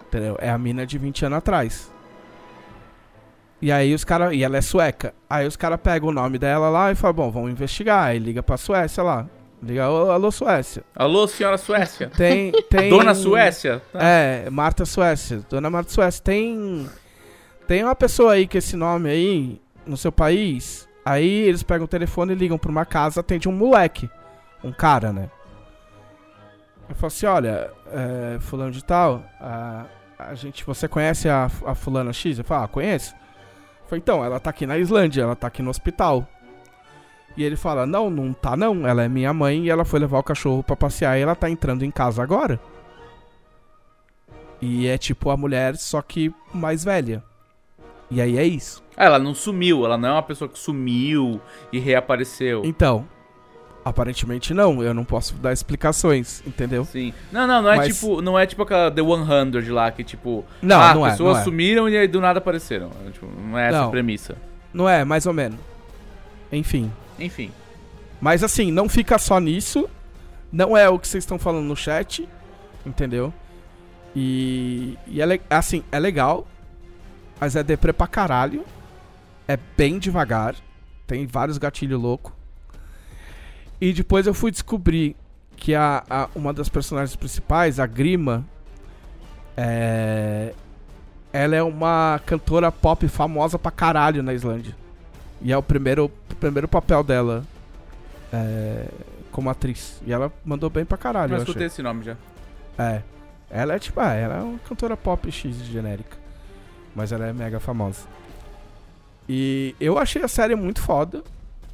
entendeu? 0.06 0.36
É 0.38 0.50
a 0.50 0.58
mina 0.58 0.86
de 0.86 0.98
20 0.98 1.24
anos 1.24 1.38
atrás. 1.38 1.90
E 3.62 3.70
aí 3.70 3.94
os 3.94 4.04
caras, 4.04 4.32
e 4.32 4.42
ela 4.42 4.56
é 4.56 4.60
sueca. 4.60 5.12
Aí 5.28 5.46
os 5.46 5.56
caras 5.56 5.78
pegam 5.82 6.08
o 6.08 6.12
nome 6.12 6.38
dela 6.38 6.70
lá 6.70 6.90
e 6.90 6.94
falam, 6.94 7.14
bom, 7.14 7.30
vamos 7.30 7.50
investigar. 7.50 8.06
Aí 8.06 8.18
liga 8.18 8.42
pra 8.42 8.56
Suécia 8.56 9.02
lá. 9.02 9.26
Liga, 9.62 9.90
"Ô, 9.90 10.10
alô 10.10 10.30
Suécia. 10.30 10.82
Alô, 10.96 11.26
senhora 11.28 11.58
Suécia. 11.58 12.10
Tem, 12.16 12.50
tem... 12.70 12.88
Dona 12.88 13.14
Suécia? 13.14 13.82
Tá. 13.92 13.98
É, 14.02 14.48
Marta 14.48 14.86
Suécia. 14.86 15.42
Dona 15.50 15.68
Marta 15.68 15.90
Suécia. 15.90 16.22
Tem. 16.24 16.88
Tem 17.66 17.84
uma 17.84 17.94
pessoa 17.94 18.32
aí 18.32 18.48
com 18.48 18.56
esse 18.56 18.74
nome 18.74 19.10
aí 19.10 19.60
no 19.86 19.96
seu 19.98 20.10
país. 20.10 20.88
Aí 21.04 21.28
eles 21.42 21.62
pegam 21.62 21.84
o 21.84 21.88
telefone 21.88 22.32
e 22.32 22.36
ligam 22.36 22.56
pra 22.58 22.70
uma 22.70 22.86
casa, 22.86 23.20
atende 23.20 23.48
um 23.48 23.52
moleque. 23.52 24.08
Um 24.64 24.72
cara, 24.72 25.12
né? 25.12 25.30
Eu 26.88 26.94
falo 26.94 27.06
assim, 27.08 27.26
olha, 27.26 27.70
é, 27.92 28.38
fulano 28.40 28.72
de 28.72 28.82
tal, 28.82 29.22
a, 29.40 29.84
a 30.18 30.34
gente, 30.34 30.64
você 30.64 30.88
conhece 30.88 31.28
a, 31.28 31.48
a 31.64 31.74
fulana 31.74 32.12
X? 32.12 32.38
Eu 32.38 32.44
falo, 32.44 32.64
ah, 32.64 32.68
conheço. 32.68 33.14
Então, 33.96 34.24
ela 34.24 34.40
tá 34.40 34.50
aqui 34.50 34.66
na 34.66 34.78
Islândia, 34.78 35.22
ela 35.22 35.36
tá 35.36 35.46
aqui 35.46 35.62
no 35.62 35.70
hospital. 35.70 36.26
E 37.36 37.44
ele 37.44 37.56
fala, 37.56 37.86
não, 37.86 38.10
não 38.10 38.32
tá 38.32 38.56
não, 38.56 38.86
ela 38.86 39.04
é 39.04 39.08
minha 39.08 39.32
mãe 39.32 39.64
e 39.64 39.70
ela 39.70 39.84
foi 39.84 40.00
levar 40.00 40.18
o 40.18 40.22
cachorro 40.22 40.62
pra 40.62 40.76
passear 40.76 41.18
e 41.18 41.22
ela 41.22 41.34
tá 41.34 41.48
entrando 41.48 41.84
em 41.84 41.90
casa 41.90 42.22
agora. 42.22 42.60
E 44.60 44.86
é 44.86 44.98
tipo 44.98 45.30
a 45.30 45.36
mulher, 45.36 45.76
só 45.76 46.02
que 46.02 46.34
mais 46.52 46.84
velha. 46.84 47.22
E 48.10 48.20
aí 48.20 48.36
é 48.36 48.44
isso. 48.44 48.82
Ela 48.96 49.18
não 49.18 49.34
sumiu, 49.34 49.84
ela 49.84 49.96
não 49.96 50.08
é 50.08 50.12
uma 50.12 50.22
pessoa 50.22 50.48
que 50.48 50.58
sumiu 50.58 51.40
e 51.72 51.78
reapareceu. 51.78 52.62
Então, 52.64 53.08
aparentemente 53.90 54.54
não, 54.54 54.82
eu 54.82 54.94
não 54.94 55.04
posso 55.04 55.34
dar 55.34 55.52
explicações, 55.52 56.42
entendeu? 56.46 56.84
Sim. 56.84 57.12
Não, 57.30 57.46
não, 57.46 57.62
não 57.62 57.72
é 57.72 57.76
Mas- 57.76 57.94
tipo, 57.96 58.22
não 58.22 58.38
é 58.38 58.46
tipo 58.46 58.62
aquela 58.62 58.90
The 58.90 59.02
100 59.02 59.68
lá 59.70 59.90
que 59.90 60.02
tipo, 60.02 60.44
Não, 60.62 60.80
ah, 60.80 60.94
não 60.94 61.06
é, 61.06 61.10
pessoas 61.10 61.34
não 61.34 61.40
é. 61.40 61.44
sumiram 61.44 61.88
e 61.88 61.96
aí 61.96 62.08
do 62.08 62.20
nada 62.20 62.38
apareceram. 62.38 62.90
É, 63.06 63.10
tipo, 63.10 63.26
não 63.26 63.58
é 63.58 63.68
essa 63.68 63.78
Não. 63.78 63.88
a 63.88 63.90
premissa. 63.90 64.36
Não 64.72 64.88
é, 64.88 65.04
mais 65.04 65.26
ou 65.26 65.32
menos. 65.32 65.58
Enfim. 66.52 66.90
Enfim. 67.18 67.50
Mas 68.20 68.42
assim, 68.42 68.70
não 68.70 68.88
fica 68.88 69.18
só 69.18 69.38
nisso. 69.38 69.88
Não 70.52 70.76
é 70.76 70.88
o 70.88 70.98
que 70.98 71.06
vocês 71.06 71.22
estão 71.22 71.38
falando 71.38 71.64
no 71.66 71.76
chat. 71.76 72.28
Entendeu? 72.84 73.32
E, 74.14 74.96
e 75.06 75.20
é, 75.22 75.40
assim, 75.48 75.84
é 75.92 75.98
legal. 75.98 76.46
Mas 77.40 77.56
é 77.56 77.62
deprê 77.62 77.92
pra 77.92 78.06
caralho. 78.06 78.64
É 79.48 79.58
bem 79.76 79.98
devagar. 79.98 80.54
Tem 81.06 81.26
vários 81.26 81.58
gatilhos 81.58 82.00
loucos. 82.00 82.32
E 83.80 83.92
depois 83.92 84.26
eu 84.26 84.34
fui 84.34 84.50
descobrir 84.50 85.16
que 85.56 85.74
a, 85.74 86.04
a- 86.08 86.28
uma 86.34 86.52
das 86.52 86.68
personagens 86.68 87.16
principais, 87.16 87.78
a 87.80 87.86
Grima, 87.86 88.44
é, 89.56 90.52
ela 91.32 91.56
é 91.56 91.62
uma 91.62 92.20
cantora 92.26 92.70
pop 92.72 93.06
famosa 93.08 93.58
pra 93.58 93.70
caralho 93.70 94.22
na 94.22 94.34
Islândia. 94.34 94.74
E 95.42 95.52
é 95.52 95.56
o 95.56 95.62
primeiro, 95.62 96.06
o 96.30 96.34
primeiro 96.36 96.68
papel 96.68 97.02
dela 97.02 97.44
é, 98.32 98.86
como 99.32 99.48
atriz. 99.48 100.00
E 100.06 100.12
ela 100.12 100.32
mandou 100.44 100.68
bem 100.68 100.84
pra 100.84 100.98
caralho, 100.98 101.30
Mas 101.32 101.40
eu 101.40 101.44
escutei 101.44 101.66
esse 101.66 101.82
nome 101.82 102.04
já. 102.04 102.16
É. 102.78 103.02
Ela 103.50 103.74
é 103.74 103.78
tipo, 103.78 103.98
ah, 104.00 104.12
ela 104.12 104.36
é 104.36 104.40
uma 104.42 104.58
cantora 104.60 104.96
pop 104.96 105.30
X 105.30 105.56
genérica. 105.64 106.16
Mas 106.94 107.12
ela 107.12 107.26
é 107.26 107.32
mega 107.32 107.58
famosa. 107.58 108.00
E 109.28 109.74
eu 109.80 109.98
achei 109.98 110.22
a 110.22 110.28
série 110.28 110.54
muito 110.54 110.80
foda. 110.82 111.22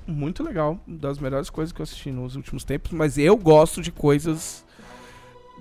Muito 0.06 0.42
legal. 0.42 0.78
Das 0.86 1.18
melhores 1.18 1.50
coisas 1.50 1.72
que 1.72 1.80
eu 1.80 1.84
assisti 1.84 2.10
nos 2.12 2.36
últimos 2.36 2.64
tempos. 2.64 2.92
Mas 2.92 3.18
eu 3.18 3.36
gosto 3.36 3.80
de 3.82 3.90
coisas 3.90 4.64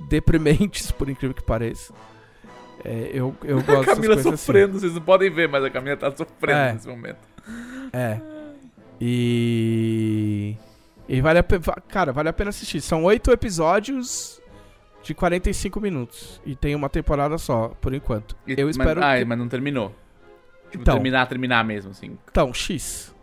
deprimentes, 0.10 0.92
por 0.94 1.10
incrível 1.10 1.34
que 1.34 1.44
pareça. 1.44 1.94
É, 2.84 3.10
eu, 3.14 3.36
eu 3.44 3.62
gosto 3.64 3.92
A 3.92 3.96
Camila 3.96 4.14
assim. 4.16 4.24
sofrendo, 4.32 4.80
vocês 4.80 4.94
não 4.94 5.02
podem 5.02 5.30
ver, 5.32 5.50
mas 5.50 5.64
a 5.64 5.70
Camila 5.70 5.98
tá 5.98 6.12
sofrendo 6.12 6.60
É. 6.60 6.74
nesse 6.74 6.88
momento. 6.88 7.18
É. 7.92 8.20
E. 9.02 10.56
E 11.08 11.22
vale 11.22 11.40
a 11.40 11.44
pena. 11.44 11.62
Cara, 11.88 12.12
vale 12.12 12.30
a 12.30 12.34
pena 12.34 12.50
assistir. 12.50 12.82
São 12.82 13.04
oito 13.04 13.32
episódios 13.32 14.42
de 15.04 15.14
45 15.14 15.80
minutos. 15.80 16.42
E 16.46 16.56
tem 16.56 16.74
uma 16.76 16.90
temporada 16.90 17.38
só, 17.38 17.70
por 17.80 17.94
enquanto. 17.94 18.36
E- 18.48 18.54
eu 18.60 18.66
mas- 18.68 18.76
espero. 18.78 19.04
Ah, 19.04 19.18
que... 19.18 19.26
mas 19.26 19.38
não 19.38 19.48
terminou. 19.48 19.90
Tipo, 20.72 20.82
Então. 20.82 20.96
terminar, 20.96 21.28
terminar 21.28 21.64
mesmo, 21.64 21.92
assim. 21.92 22.18
Então, 22.30 22.54
X. 22.54 23.15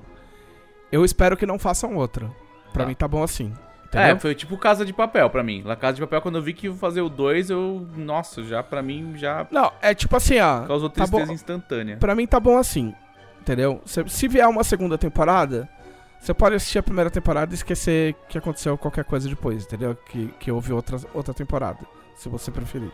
Eu 0.92 1.04
espero 1.04 1.36
que 1.36 1.46
não 1.46 1.58
façam 1.58 1.96
outra. 1.96 2.30
Pra 2.72 2.84
Tá. 2.84 2.88
mim 2.88 2.94
tá 2.94 3.08
bom 3.08 3.22
assim. 3.22 3.52
Entendeu? 3.86 4.16
É, 4.16 4.18
foi 4.18 4.34
tipo 4.34 4.56
Casa 4.56 4.84
de 4.86 4.92
Papel 4.92 5.28
pra 5.28 5.42
mim. 5.42 5.62
La 5.64 5.76
Casa 5.76 5.94
de 5.96 6.00
Papel, 6.00 6.22
quando 6.22 6.36
eu 6.36 6.42
vi 6.42 6.52
que 6.54 6.66
ia 6.66 6.72
fazer 6.74 7.00
o 7.02 7.08
2, 7.10 7.50
eu. 7.50 7.86
Nossa, 7.96 8.42
já 8.42 8.62
pra 8.62 8.82
mim 8.82 9.12
já 9.16 9.46
Não, 9.50 9.70
é 9.82 9.94
tipo 9.94 10.16
assim, 10.16 10.38
ó. 10.38 10.62
causou 10.66 10.88
tá 10.88 11.02
tristeza 11.04 11.26
bom. 11.26 11.32
instantânea. 11.32 11.96
Pra 11.98 12.14
mim 12.14 12.26
tá 12.26 12.38
bom 12.40 12.56
assim. 12.56 12.94
Entendeu? 13.40 13.80
Se, 13.84 14.02
se 14.08 14.28
vier 14.28 14.48
uma 14.48 14.62
segunda 14.64 14.96
temporada, 14.96 15.68
você 16.20 16.32
pode 16.32 16.54
assistir 16.54 16.78
a 16.78 16.82
primeira 16.82 17.10
temporada 17.10 17.52
e 17.52 17.54
esquecer 17.56 18.14
que 18.28 18.38
aconteceu 18.38 18.78
qualquer 18.78 19.04
coisa 19.04 19.28
depois, 19.28 19.64
entendeu? 19.64 19.94
Que, 20.08 20.28
que 20.38 20.50
houve 20.50 20.72
outra, 20.72 20.96
outra 21.12 21.34
temporada. 21.34 21.80
Se 22.16 22.28
você 22.28 22.50
preferir. 22.50 22.92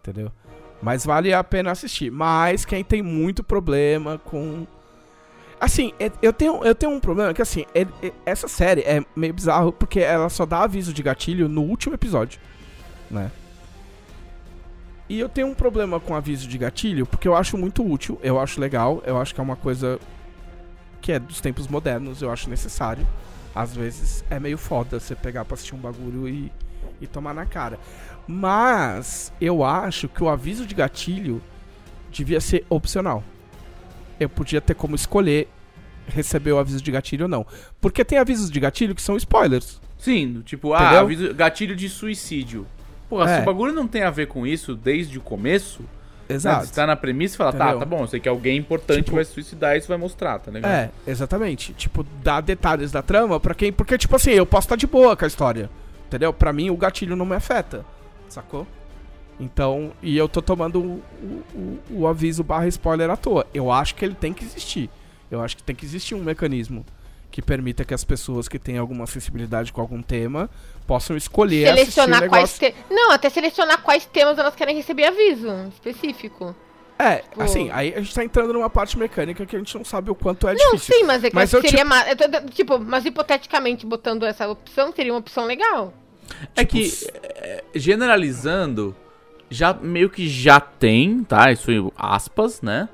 Entendeu? 0.00 0.30
Mas 0.82 1.06
vale 1.06 1.32
a 1.32 1.42
pena 1.42 1.70
assistir. 1.70 2.10
Mas 2.10 2.64
quem 2.64 2.84
tem 2.84 3.02
muito 3.02 3.42
problema 3.42 4.18
com. 4.18 4.66
Assim, 5.60 5.92
é- 5.98 6.12
eu 6.22 6.32
tenho, 6.32 6.62
eu 6.64 6.74
tenho 6.74 6.92
um 6.92 7.00
problema 7.00 7.34
que, 7.34 7.42
assim, 7.42 7.64
é- 7.74 7.86
é- 8.02 8.12
essa 8.24 8.46
série 8.46 8.82
é 8.82 9.04
meio 9.16 9.34
bizarro 9.34 9.72
porque 9.72 10.00
ela 10.00 10.28
só 10.28 10.46
dá 10.46 10.62
aviso 10.62 10.92
de 10.92 11.02
gatilho 11.02 11.48
no 11.48 11.62
último 11.62 11.94
episódio, 11.94 12.40
né? 13.10 13.30
E 15.08 15.18
eu 15.18 15.28
tenho 15.28 15.46
um 15.46 15.54
problema 15.54 15.98
com 15.98 16.14
aviso 16.14 16.46
de 16.46 16.58
gatilho 16.58 17.06
porque 17.06 17.26
eu 17.26 17.34
acho 17.34 17.56
muito 17.56 17.84
útil, 17.84 18.18
eu 18.22 18.38
acho 18.38 18.60
legal, 18.60 19.02
eu 19.06 19.18
acho 19.18 19.34
que 19.34 19.40
é 19.40 19.42
uma 19.42 19.56
coisa 19.56 19.98
que 21.00 21.12
é 21.12 21.18
dos 21.18 21.40
tempos 21.40 21.66
modernos, 21.66 22.20
eu 22.22 22.30
acho 22.30 22.48
necessário. 22.50 23.06
Às 23.54 23.74
vezes 23.74 24.22
é 24.30 24.38
meio 24.38 24.58
foda 24.58 25.00
você 25.00 25.14
pegar 25.14 25.44
pra 25.44 25.54
assistir 25.54 25.74
um 25.74 25.78
bagulho 25.78 26.28
e, 26.28 26.52
e 27.00 27.06
tomar 27.06 27.34
na 27.34 27.46
cara. 27.46 27.78
Mas 28.26 29.32
eu 29.40 29.64
acho 29.64 30.08
que 30.08 30.22
o 30.22 30.28
aviso 30.28 30.66
de 30.66 30.74
gatilho 30.74 31.40
devia 32.12 32.40
ser 32.40 32.64
opcional. 32.68 33.24
Eu 34.18 34.28
podia 34.28 34.60
ter 34.60 34.74
como 34.74 34.94
escolher 34.94 35.48
receber 36.08 36.52
o 36.52 36.58
aviso 36.58 36.82
de 36.82 36.90
gatilho 36.90 37.24
ou 37.24 37.28
não. 37.28 37.46
Porque 37.80 38.04
tem 38.04 38.18
avisos 38.18 38.50
de 38.50 38.58
gatilho 38.58 38.94
que 38.94 39.02
são 39.02 39.16
spoilers. 39.16 39.80
Sim, 39.98 40.42
tipo, 40.44 40.72
ah, 40.72 41.00
aviso- 41.00 41.34
gatilho 41.34 41.76
de 41.76 41.88
suicídio. 41.88 42.66
Pô, 43.08 43.22
se 43.26 43.32
É. 43.34 43.40
o 43.40 43.44
bagulho 43.44 43.72
não 43.72 43.86
tem 43.86 44.02
a 44.02 44.10
ver 44.10 44.26
com 44.26 44.46
isso 44.46 44.74
desde 44.74 45.18
o 45.18 45.20
começo, 45.20 45.82
né, 46.28 46.36
Exato. 46.36 46.66
você 46.66 46.74
tá 46.74 46.86
na 46.86 46.96
premissa 46.96 47.34
e 47.34 47.38
fala, 47.38 47.52
tá, 47.52 47.58
Entendeu? 47.64 47.78
tá 47.80 47.84
bom, 47.86 48.00
eu 48.02 48.06
sei 48.06 48.20
que 48.20 48.28
alguém 48.28 48.56
importante 48.58 49.04
Tipo- 49.04 49.16
vai 49.16 49.24
se 49.24 49.32
suicidar 49.32 49.74
e 49.74 49.78
isso 49.78 49.88
vai 49.88 49.96
mostrar, 49.98 50.38
tá 50.38 50.50
ligado? 50.50 50.70
É, 50.70 50.90
exatamente. 51.06 51.72
Tipo, 51.74 52.04
dar 52.22 52.40
detalhes 52.40 52.90
da 52.92 53.02
trama 53.02 53.38
pra 53.40 53.54
quem. 53.54 53.72
Porque, 53.72 53.98
tipo 53.98 54.14
assim, 54.16 54.30
eu 54.30 54.46
posso 54.46 54.66
estar 54.66 54.76
de 54.76 54.86
boa 54.86 55.16
com 55.16 55.24
a 55.24 55.28
história. 55.28 55.68
Entendeu? 56.06 56.32
Pra 56.32 56.52
mim, 56.54 56.70
o 56.70 56.76
gatilho 56.76 57.14
não 57.16 57.26
me 57.26 57.34
afeta. 57.36 57.84
Sacou? 58.30 58.66
Então, 59.40 59.92
e 60.02 60.16
eu 60.16 60.28
tô 60.28 60.42
tomando 60.42 60.80
o, 60.80 61.02
o- 61.54 61.78
o- 61.90 62.06
aviso 62.08 62.42
barra 62.42 62.66
spoiler 62.66 63.08
à 63.10 63.16
toa. 63.16 63.46
Eu 63.54 63.70
acho 63.70 63.94
que 63.94 64.04
ele 64.04 64.14
tem 64.14 64.32
que 64.32 64.44
existir. 64.44 64.90
Eu 65.30 65.40
acho 65.40 65.56
que 65.56 65.62
tem 65.62 65.76
que 65.76 65.84
existir 65.84 66.14
um 66.14 66.22
mecanismo 66.24 66.84
que 67.30 67.40
permita 67.42 67.84
que 67.84 67.94
as 67.94 68.02
pessoas 68.02 68.48
que 68.48 68.58
têm 68.58 68.78
alguma 68.78 69.06
sensibilidade 69.06 69.72
com 69.72 69.80
algum 69.80 70.02
tema 70.02 70.50
possam 70.86 71.16
escolher 71.16 71.68
Selecionar 71.68 72.28
quais 72.28 72.58
te... 72.58 72.74
Não, 72.90 73.12
até 73.12 73.28
selecionar 73.30 73.82
quais 73.82 74.06
temas 74.06 74.38
elas 74.38 74.54
querem 74.56 74.74
receber 74.74 75.04
aviso 75.04 75.48
específico. 75.68 76.56
É, 76.98 77.16
Tipo- 77.18 77.42
assim, 77.42 77.70
aí 77.70 77.94
a 77.94 78.00
gente 78.00 78.12
tá 78.12 78.24
entrando 78.24 78.52
numa 78.52 78.68
parte 78.70 78.98
mecânica 78.98 79.46
que 79.46 79.54
a 79.54 79.58
gente 79.60 79.76
não 79.76 79.84
sabe 79.84 80.10
o 80.10 80.16
quanto 80.16 80.48
é 80.48 80.54
Não, 80.54 80.72
difícil. 80.72 80.96
sim, 80.96 81.04
mas 81.04 81.22
é 81.22 81.28
que 81.30 81.34
Mas 81.36 81.52
eu 81.52 81.58
acho 81.60 81.66
eu, 81.66 81.70
que 81.70 81.76
seria 81.76 81.84
ma- 81.84 82.08
eu 82.08 82.16
tô- 82.16 82.50
Tipo, 82.50 82.78
mas 82.80 83.04
hipoteticamente 83.04 83.86
botando 83.86 84.24
essa 84.24 84.48
opção, 84.48 84.92
seria 84.92 85.12
uma 85.12 85.20
opção 85.20 85.44
legal. 85.44 85.92
É 86.56 86.64
Tipo, 86.64 86.72
que, 86.72 86.82
s- 86.88 87.08
é, 87.22 87.62
generalizando, 87.74 88.96
já 89.50 89.72
meio 89.74 90.10
que 90.10 90.28
já 90.28 90.60
tem, 90.60 91.22
tá? 91.24 91.50
Isso 91.50 91.92
aspas, 91.96 92.62
né? 92.62 92.88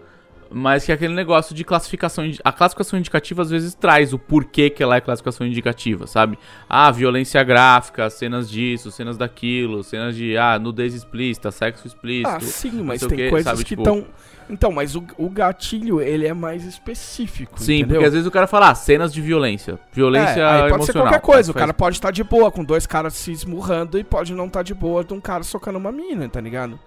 Mas 0.55 0.85
que 0.85 0.93
é 0.93 0.94
aquele 0.94 1.12
negócio 1.12 1.52
de 1.52 1.64
classificação. 1.64 2.24
A 2.44 2.52
classificação 2.52 2.97
indicativa 2.97 3.43
às 3.43 3.51
vezes 3.51 3.74
traz 3.74 4.12
o 4.12 4.18
porquê 4.18 4.70
que 4.70 4.85
ela 4.85 4.94
é 4.94 5.01
classificação 5.01 5.44
indicativa, 5.44 6.06
sabe? 6.06 6.39
Ah, 6.68 6.93
violência 6.93 7.43
gráfica, 7.43 8.09
cenas 8.09 8.48
disso, 8.48 8.93
cenas 8.93 9.16
daquilo, 9.16 9.82
cenas 9.82 10.14
de 10.14 10.36
ah, 10.36 10.56
nudez 10.56 10.94
explícita, 10.94 11.51
sexo 11.51 11.89
explícito. 11.89 12.36
Ah, 12.36 12.40
sim, 12.40 12.85
mas 12.85 13.05
tem 13.05 13.28
coisas 13.28 13.51
sabe, 13.51 13.64
que 13.64 13.70
tipo- 13.70 13.82
estão. 13.82 14.06
Então, 14.48 14.70
mas 14.70 14.94
o, 14.94 15.02
o 15.16 15.28
gatilho, 15.28 16.01
ele 16.01 16.26
é 16.26 16.35
mais 16.35 16.64
específico. 16.64 17.59
Sim, 17.60 17.78
entendeu? 17.78 17.97
porque 17.97 18.06
às 18.06 18.12
vezes 18.12 18.26
o 18.28 18.31
cara 18.31 18.47
fala, 18.47 18.70
ah, 18.70 18.74
cenas 18.74 19.12
de 19.12 19.20
violência. 19.20 19.81
Violência 19.93 20.40
é, 20.40 20.44
aí 20.44 20.60
pode 20.60 20.74
emocional. 20.74 20.85
ser 20.85 21.10
qualquer 21.10 21.20
coisa. 21.20 21.51
O 21.51 21.55
cara 21.55 21.74
pode 21.74 21.97
estar 21.97 22.10
de 22.12 22.22
boa 22.22 22.52
com 22.52 22.62
dois 22.62 22.86
caras 22.86 23.14
se 23.14 23.32
esmurrando 23.32 23.98
e 23.98 24.05
pode 24.05 24.32
não 24.35 24.47
estar 24.47 24.62
de 24.62 24.74
boa 24.74 25.02
de 25.02 25.14
um 25.14 25.20
cara 25.20 25.43
socando 25.43 25.78
uma 25.78 25.90
mina, 25.90 26.28
tá 26.28 26.40
ligado? 26.40 26.78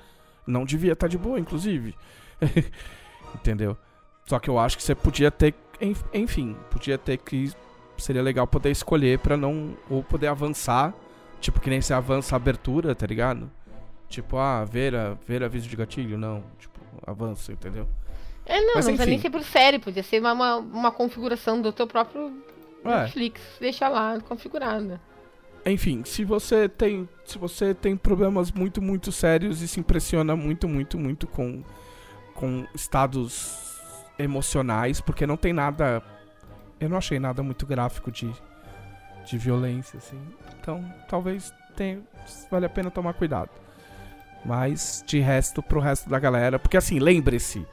Não 0.46 0.64
devia 0.64 0.94
estar 0.94 1.08
de 1.08 1.18
boa, 1.18 1.38
inclusive. 1.38 1.96
Entendeu? 3.40 3.78
Só 4.26 4.40
que 4.40 4.50
eu 4.50 4.60
acho 4.60 4.78
que 4.78 4.84
você 4.84 4.94
podia 4.96 5.32
ter. 5.32 5.54
enf- 5.82 6.04
Enfim, 6.14 6.56
podia 6.70 6.98
ter 6.98 7.18
que. 7.18 7.52
Seria 7.98 8.22
legal 8.22 8.46
poder 8.46 8.70
escolher 8.72 9.20
pra 9.20 9.38
não. 9.38 9.76
Ou 9.90 10.04
poder 10.04 10.28
avançar. 10.28 10.94
Tipo, 11.40 11.60
que 11.60 11.70
nem 11.70 11.82
você 11.82 11.94
avança 11.94 12.36
a 12.36 12.38
abertura, 12.38 12.94
tá 12.96 13.06
ligado? 13.06 13.50
Tipo, 14.10 14.38
ah, 14.38 14.66
ver, 14.66 14.96
a, 14.96 15.16
ver 15.28 15.44
aviso 15.44 15.68
de 15.70 15.76
gatilho? 15.76 16.18
Não. 16.18 16.44
Tipo, 16.60 16.80
avança, 17.06 17.52
entendeu? 17.52 17.88
É, 18.46 18.60
não, 18.62 18.76
Mas, 18.76 18.86
não 18.86 18.94
precisa 18.94 19.06
nem 19.06 19.20
ser 19.20 19.30
por 19.30 19.44
série, 19.44 19.78
podia 19.78 20.02
ser 20.02 20.20
uma, 20.22 20.32
uma, 20.34 20.56
uma 20.58 20.92
configuração 20.92 21.62
do 21.62 21.72
teu 21.74 21.86
próprio 21.86 22.32
É. 22.86 23.02
Netflix. 23.02 23.42
Deixa 23.60 23.88
lá, 23.90 24.20
configurada. 24.22 25.00
Enfim, 25.66 26.02
se 26.06 26.24
você 26.24 26.70
tem, 26.70 27.08
se 27.26 27.38
você 27.38 27.74
tem 27.74 27.98
problemas 27.98 28.52
muito, 28.52 28.82
muito 28.82 29.12
sérios 29.12 29.62
e 29.62 29.68
se 29.68 29.80
impressiona 29.82 30.34
muito, 30.36 30.66
muito, 30.68 30.98
muito 30.98 31.28
com, 31.28 31.62
com 32.38 32.68
estados 32.74 33.82
emocionais, 34.18 35.02
porque 35.02 35.28
não 35.28 35.36
tem 35.36 35.52
nada, 35.52 36.02
eu 36.80 36.88
não 36.88 36.98
achei 36.98 37.20
nada 37.20 37.42
muito 37.44 37.66
gráfico 37.66 38.12
de, 38.12 38.32
de 39.26 39.38
violência, 39.38 39.98
assim. 39.98 40.20
Então, 40.60 40.86
talvez 41.10 41.52
tenha, 41.76 42.00
vale 42.50 42.68
a 42.68 42.70
pena 42.70 42.92
tomar 42.92 43.14
cuidado. 43.14 43.50
Mas 44.46 45.04
de 45.06 45.20
resto, 45.20 45.62
pro 45.64 45.80
resto 45.80 46.10
da 46.10 46.20
galera, 46.20 46.60
porque 46.60 46.78
assim, 46.78 47.00
lembre-se, 47.00 47.66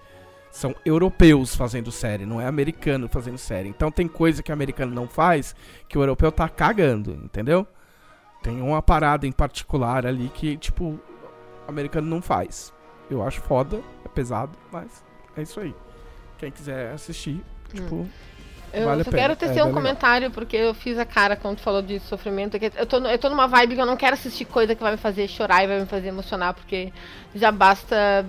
são 0.51 0.75
europeus 0.85 1.55
fazendo 1.55 1.93
série, 1.93 2.25
não 2.25 2.41
é 2.41 2.47
americano 2.47 3.07
fazendo 3.09 3.39
série. 3.39 3.69
Então 3.69 3.91
tem 3.91 4.09
coisa 4.09 4.43
que 4.43 4.51
o 4.51 4.55
americano 4.55 4.95
não 4.95 5.07
faz 5.07 5.55
que 5.87 5.99
o 5.99 6.03
europeu 6.03 6.33
tá 6.33 6.49
cagando, 6.49 7.13
entendeu? 7.23 7.67
Tem 8.43 8.61
uma 8.61 8.83
parada 8.83 9.27
em 9.27 9.33
particular 9.33 10.07
ali 10.07 10.31
que, 10.31 10.57
tipo, 10.57 10.85
o 10.85 11.01
americano 11.69 12.09
não 12.09 12.21
faz. 12.21 12.74
Eu 13.11 13.23
acho 13.23 13.41
foda, 13.43 13.81
é 14.05 14.09
pesado, 14.09 14.53
mas 14.73 15.05
é 15.37 15.43
isso 15.43 15.61
aí. 15.61 15.75
Quem 16.39 16.51
quiser 16.51 16.93
assistir, 16.93 17.41
tipo, 17.73 18.07
Eu 18.73 18.87
Vale 18.87 19.05
só 19.05 19.11
quero 19.11 19.33
é 19.35 19.37
tecer 19.37 19.55
bem 19.55 19.63
um 19.63 19.67
legal. 19.67 19.83
comentário, 19.83 20.31
porque 20.31 20.57
eu 20.57 20.75
fiz 20.75 20.99
a 20.99 21.05
cara 21.05 21.37
quando 21.37 21.59
tu 21.59 21.63
falou 21.63 21.81
de 21.81 22.01
sofrimento. 22.01 22.59
Eu 22.77 22.87
tô, 22.87 22.99
eu 22.99 23.19
tô 23.19 23.29
numa 23.29 23.47
vibe 23.47 23.77
que 23.77 23.81
eu 23.81 23.87
não 23.87 23.97
quero 23.97 24.15
assistir 24.15 24.45
coisa 24.45 24.75
que 24.75 24.83
vai 24.83 24.93
me 24.93 24.99
fazer 24.99 25.29
chorar 25.29 25.63
e 25.63 25.69
vai 25.69 25.81
me 25.81 25.87
fazer 25.87 26.09
emocionar, 26.09 26.55
porque 26.55 26.93
já 27.35 27.53
basta 27.53 28.27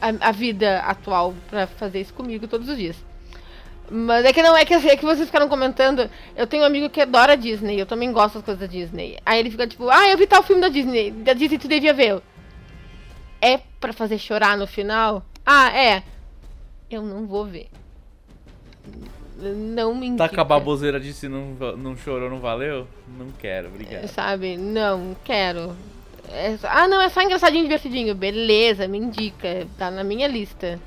a, 0.00 0.28
a 0.28 0.32
vida 0.32 0.80
atual 0.80 1.34
pra 1.48 1.66
fazer 1.66 2.00
isso 2.00 2.12
comigo 2.12 2.46
todos 2.46 2.68
os 2.68 2.76
dias. 2.76 2.96
Mas 3.88 4.24
é 4.24 4.32
que 4.32 4.42
não, 4.42 4.56
é 4.56 4.64
que, 4.64 4.74
é 4.74 4.96
que 4.96 5.04
vocês 5.04 5.26
ficaram 5.26 5.48
comentando. 5.48 6.10
Eu 6.36 6.46
tenho 6.46 6.64
um 6.64 6.66
amigo 6.66 6.90
que 6.90 7.00
adora 7.00 7.36
Disney, 7.36 7.80
eu 7.80 7.86
também 7.86 8.12
gosto 8.12 8.34
das 8.34 8.44
coisas 8.44 8.60
da 8.60 8.66
Disney. 8.66 9.16
Aí 9.24 9.38
ele 9.38 9.50
fica 9.50 9.66
tipo, 9.66 9.88
ah, 9.88 10.08
eu 10.08 10.18
vi 10.18 10.26
tal 10.26 10.42
filme 10.42 10.60
da 10.60 10.68
Disney, 10.68 11.12
da 11.12 11.32
Disney 11.32 11.58
tu 11.58 11.68
devia 11.68 11.94
ver. 11.94 12.20
É 13.46 13.60
pra 13.80 13.92
fazer 13.92 14.18
chorar 14.18 14.56
no 14.56 14.66
final? 14.66 15.24
Ah, 15.44 15.70
é. 15.76 16.02
Eu 16.90 17.02
não 17.02 17.26
vou 17.26 17.44
ver. 17.44 17.68
Não 19.38 19.94
me 19.94 20.06
indica. 20.06 20.28
Tá 20.28 20.34
com 20.34 20.40
a 20.40 20.44
baboseira 20.44 20.98
de 20.98 21.12
se 21.12 21.28
não, 21.28 21.48
não 21.76 21.96
chorou, 21.96 22.30
não 22.30 22.40
valeu? 22.40 22.86
Não 23.18 23.30
quero, 23.32 23.68
obrigado. 23.68 24.08
Sabe? 24.08 24.56
Não, 24.56 25.14
quero. 25.24 25.76
É 26.32 26.56
só- 26.56 26.68
ah, 26.68 26.88
não, 26.88 27.00
é 27.00 27.08
só 27.08 27.20
engraçadinho 27.20 27.60
e 27.60 27.64
divertidinho. 27.68 28.14
Beleza, 28.14 28.88
me 28.88 28.98
indica. 28.98 29.66
Tá 29.78 29.90
na 29.90 30.02
minha 30.02 30.26
lista. 30.26 30.80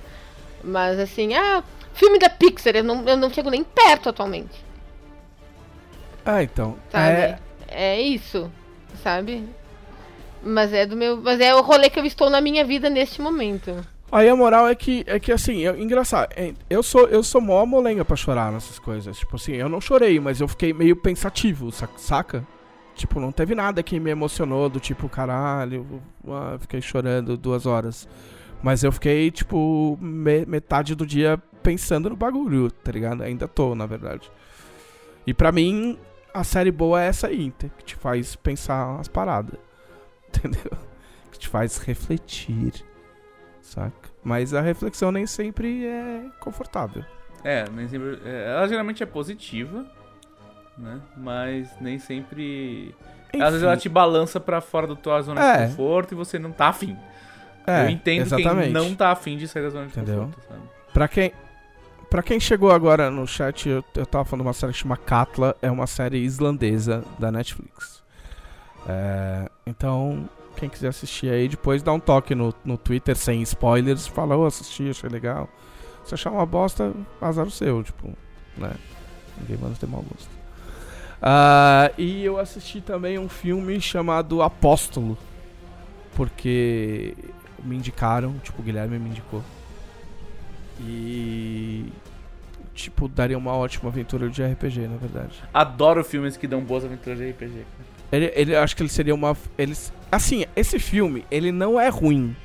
Mas 0.64 0.99
assim, 0.99 1.34
ah, 1.36 1.64
filme 1.94 2.18
da 2.19 2.30
Pixar, 2.30 2.76
eu 2.76 2.84
não, 2.84 3.07
eu 3.07 3.15
não 3.15 3.30
chego 3.30 3.49
nem 3.52 3.64
perto 3.64 4.10
atualmente. 4.10 4.65
Ah, 6.26 6.44
então. 6.44 6.76
Sabe? 6.91 7.06
É, 7.14 7.40
É, 7.68 8.02
isso, 8.02 8.52
sabe? 9.03 9.48
Mas 10.44 10.72
é 10.74 10.86
do 10.86 10.95
meu. 10.95 11.18
Mas 11.22 11.40
é 11.40 11.53
o 11.56 11.61
rolê 11.61 11.90
que 11.90 11.99
eu 11.99 12.06
estou 12.06 12.30
na 12.30 12.40
minha 12.41 12.64
vida 12.64 12.90
neste 12.90 13.22
momento. 13.22 13.76
Aí 14.11 14.28
a 14.28 14.36
moral 14.36 14.68
é 14.68 14.74
que, 14.74 15.03
é 15.06 15.20
que 15.20 15.32
assim, 15.32 15.60
eu, 15.60 15.80
engraçado, 15.80 16.30
é, 16.36 16.52
eu 16.68 16.82
sou, 16.82 17.07
eu 17.10 17.22
sou 17.22 17.40
mó 17.40 17.64
molenga 17.66 18.03
pra 18.03 18.16
chorar 18.16 18.52
nessas 18.52 18.80
coisas. 18.80 19.18
Tipo 19.20 19.36
assim, 19.36 19.53
eu 19.53 19.70
não 19.70 19.80
chorei, 19.80 20.20
mas 20.20 20.41
eu 20.41 20.48
fiquei 20.48 20.74
meio 20.74 20.95
pensativo, 20.95 21.72
sa- 21.72 21.88
saca? 21.95 22.44
Tipo, 22.95 23.20
não 23.20 23.32
teve 23.32 23.53
nada 23.53 23.84
que 23.84 23.99
me 23.99 24.10
emocionou, 24.10 24.68
do 24.68 24.80
tipo, 24.80 25.07
caralho, 25.07 26.02
ah, 26.28 26.57
fiquei 26.60 26.82
chorando 26.82 27.38
duas 27.38 27.66
horas. 27.68 28.07
Mas 28.64 28.84
eu 28.84 28.91
fiquei, 28.91 29.30
tipo, 29.30 29.95
me- 30.02 30.45
metade 30.45 30.95
do 30.95 31.06
dia 31.06 31.38
pensando 31.61 32.10
no 32.10 32.16
bagulho, 32.16 32.72
tá 32.72 32.91
ligado? 32.91 33.22
Ainda 33.22 33.48
tô, 33.48 33.76
na 33.76 33.86
verdade. 33.86 34.30
E 35.28 35.34
pra 35.36 35.52
mim, 35.52 35.98
a 36.34 36.44
série 36.44 36.72
boa 36.72 37.02
é 37.02 37.07
essa 37.07 37.28
aí, 37.28 37.53
que 37.78 37.86
te 37.86 37.95
faz 37.95 38.36
pensar 38.36 38.99
as 38.99 39.07
paradas. 39.07 39.60
Entendeu? 40.44 40.72
Que 41.32 41.40
te 41.40 41.48
faz 41.48 41.78
refletir 41.78 42.74
saca? 43.61 44.10
Mas 44.24 44.53
a 44.53 44.61
reflexão 44.61 45.11
nem 45.11 45.26
sempre 45.28 45.86
é 45.86 46.24
confortável. 46.40 47.03
É, 47.44 47.66
nem 47.70 47.88
sempre. 47.88 48.20
é, 48.26 48.52
ela 48.52 48.68
geralmente 48.68 49.02
é 49.03 49.06
positiva, 49.06 49.86
né? 50.78 50.99
Mas 51.16 51.70
nem 51.80 51.99
sempre. 51.99 52.94
Às 53.34 53.52
vezes 53.52 53.64
ela 53.64 53.74
Enfim, 53.74 53.82
te 53.84 53.90
balança 53.90 54.40
pra 54.40 54.60
fora 54.60 54.88
da 54.88 54.95
tua 54.95 55.22
zona 55.22 55.41
É. 55.44 55.57
de 55.66 55.72
conforto 55.72 56.14
e 56.14 56.16
você 56.16 56.40
não 56.40 56.52
tá 56.52 56.68
afim. 56.70 56.98
é, 57.68 57.86
Eu 57.86 57.90
entendo 57.90 58.22
exatamente. 58.24 58.64
quem 58.64 58.74
não 58.74 58.95
tá 58.95 59.11
afim 59.11 59.38
de 59.38 59.48
sair 59.48 59.64
da 59.64 59.70
zona 59.70 59.86
de 59.86 59.91
Entendeu? 59.91 60.24
conforto, 60.26 60.48
sabe? 60.48 60.61
Pra 60.94 61.07
quem 61.07 61.32
Pra 62.10 62.24
quem 62.24 62.40
chegou 62.40 62.72
agora 62.72 63.11
no 63.11 63.28
chat, 63.28 63.70
eu, 63.70 63.84
eu 63.95 64.03
tava 64.03 64.26
falando 64.26 64.41
de 64.41 64.48
uma 64.48 64.53
série 64.53 64.74
que 64.74 64.80
chama 64.80 64.98
Katla, 64.98 65.56
é 65.61 65.70
uma 65.70 65.86
série 65.86 66.18
islandesa 66.18 67.03
da 67.20 67.32
Netflix. 67.32 67.99
É, 68.88 69.50
então, 69.66 70.30
quem 70.56 70.70
quiser 70.70 70.90
assistir 70.90 71.30
aí, 71.32 71.48
depois 71.48 71.82
dá 71.82 71.94
um 71.94 72.00
toque 72.00 72.36
no, 72.36 72.54
no 72.64 72.78
Twitter 72.78 73.16
sem 73.16 73.42
spoilers, 73.42 74.08
fala, 74.08 74.36
ô, 74.36 74.46
assisti, 74.46 74.90
achei 74.90 75.10
legal. 75.10 75.50
Se 76.06 76.14
achar 76.14 76.32
uma 76.32 76.46
bosta, 76.46 76.94
azar 77.22 77.46
o 77.46 77.52
seu, 77.52 77.84
tipo, 77.84 78.10
né? 78.58 78.74
Ninguém 79.40 79.58
manda 79.58 79.76
ter 79.76 79.88
mau 79.88 80.02
gosto. 80.02 80.30
Ah, 81.22 81.92
e 81.98 82.24
eu 82.24 82.40
assisti 82.40 82.82
também 82.82 83.20
um 83.20 83.28
filme 83.28 83.80
chamado 83.82 84.42
Apóstolo, 84.42 85.18
porque 86.16 87.16
me 87.64 87.76
indicaram, 87.76 88.38
tipo, 88.40 88.62
o 88.62 88.66
Guilherme 88.66 88.98
me 88.98 89.10
indicou. 89.10 89.44
E. 90.82 91.92
Tipo, 92.74 93.10
daria 93.10 93.38
uma 93.38 93.54
ótima 93.54 93.90
aventura 93.90 94.30
de 94.30 94.42
RPG, 94.42 94.88
na 94.88 94.96
verdade. 94.96 95.44
Adoro 95.54 96.02
filmes 96.04 96.38
que 96.38 96.48
dão 96.48 96.64
boas 96.64 96.86
aventuras 96.86 97.20
de 97.20 97.30
RPG. 97.30 97.66
Ele, 98.11 98.31
ele 98.36 98.56
acho 98.56 98.76
que 98.76 98.81
ele 98.81 98.90
seria 98.90 99.14
uma. 99.14 99.36
Eles, 99.57 99.94
assim, 100.11 100.45
esse 100.56 100.80
filme, 100.80 101.26
ele 101.30 101.52
não 101.52 101.80
é 101.80 101.90
ruim. 101.90 102.36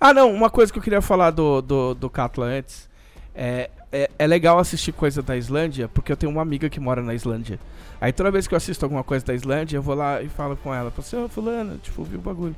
Ah, 0.00 0.12
não, 0.12 0.32
uma 0.32 0.50
coisa 0.50 0.72
que 0.72 0.78
eu 0.78 0.82
queria 0.82 1.00
falar 1.00 1.30
do, 1.30 1.60
do, 1.60 1.94
do 1.94 2.10
Katla 2.10 2.46
antes. 2.46 2.88
É, 3.34 3.70
é, 3.92 4.10
é 4.18 4.26
legal 4.26 4.58
assistir 4.58 4.92
coisa 4.92 5.22
da 5.22 5.36
Islândia, 5.36 5.88
porque 5.88 6.10
eu 6.10 6.16
tenho 6.16 6.30
uma 6.30 6.42
amiga 6.42 6.68
que 6.68 6.80
mora 6.80 7.02
na 7.02 7.14
Islândia. 7.14 7.58
Aí 8.00 8.12
toda 8.12 8.30
vez 8.30 8.46
que 8.46 8.54
eu 8.54 8.56
assisto 8.56 8.84
alguma 8.84 9.02
coisa 9.02 9.24
da 9.24 9.34
Islândia, 9.34 9.76
eu 9.76 9.82
vou 9.82 9.94
lá 9.94 10.22
e 10.22 10.28
falo 10.28 10.56
com 10.56 10.74
ela. 10.74 10.90
Falo 10.90 11.00
assim, 11.06 11.16
ô 11.16 11.28
fulano, 11.28 11.78
tipo, 11.78 12.04
vi 12.04 12.16
o 12.16 12.20
bagulho. 12.20 12.56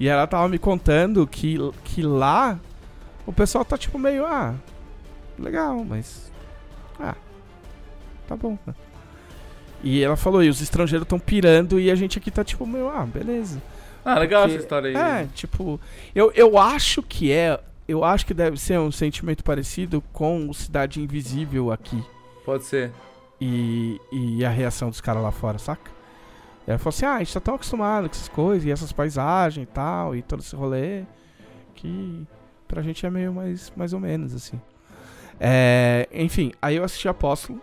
E 0.00 0.08
ela 0.08 0.26
tava 0.26 0.48
me 0.48 0.58
contando 0.58 1.26
que, 1.26 1.56
que 1.84 2.02
lá 2.02 2.58
o 3.26 3.32
pessoal 3.32 3.64
tá 3.64 3.76
tipo 3.76 3.98
meio, 3.98 4.24
ah, 4.24 4.54
legal, 5.38 5.84
mas. 5.84 6.30
Ah, 6.98 7.14
tá 8.26 8.36
bom, 8.36 8.58
né? 8.66 8.74
E 9.82 10.02
ela 10.02 10.16
falou, 10.16 10.42
e 10.42 10.48
os 10.48 10.60
estrangeiros 10.60 11.04
estão 11.04 11.18
pirando 11.18 11.78
e 11.78 11.90
a 11.90 11.94
gente 11.94 12.18
aqui 12.18 12.30
tá 12.30 12.42
tipo 12.42 12.66
meio, 12.66 12.88
ah, 12.88 13.06
beleza. 13.06 13.62
Ah, 14.04 14.18
legal 14.18 14.42
Porque- 14.42 14.56
essa 14.56 14.64
história 14.64 14.88
aí. 14.90 15.22
É, 15.22 15.28
tipo, 15.34 15.80
eu, 16.14 16.32
eu 16.34 16.58
acho 16.58 17.02
que 17.02 17.30
é. 17.32 17.60
Eu 17.86 18.04
acho 18.04 18.26
que 18.26 18.34
deve 18.34 18.58
ser 18.58 18.78
um 18.78 18.92
sentimento 18.92 19.42
parecido 19.42 20.02
com 20.12 20.48
o 20.48 20.52
Cidade 20.54 21.00
Invisível 21.00 21.72
aqui. 21.72 22.02
Pode 22.44 22.64
ser. 22.64 22.92
E, 23.40 23.98
e 24.12 24.44
a 24.44 24.50
reação 24.50 24.90
dos 24.90 25.00
caras 25.00 25.22
lá 25.22 25.30
fora, 25.30 25.58
saca? 25.58 25.90
Ela 26.66 26.76
falou 26.78 26.90
assim: 26.90 27.06
ah, 27.06 27.14
a 27.14 27.18
gente 27.20 27.32
tá 27.32 27.40
tão 27.40 27.54
acostumado 27.54 28.08
com 28.08 28.14
essas 28.14 28.28
coisas 28.28 28.66
e 28.66 28.70
essas 28.70 28.92
paisagens 28.92 29.66
e 29.66 29.70
tal, 29.72 30.14
e 30.14 30.20
todo 30.22 30.40
esse 30.40 30.54
rolê, 30.54 31.04
que 31.74 32.26
pra 32.66 32.82
gente 32.82 33.06
é 33.06 33.10
meio 33.10 33.32
mais, 33.32 33.72
mais 33.74 33.92
ou 33.94 34.00
menos, 34.00 34.34
assim. 34.34 34.60
É, 35.40 36.08
enfim, 36.12 36.52
aí 36.60 36.76
eu 36.76 36.84
assisti 36.84 37.08
Apóstolo. 37.08 37.60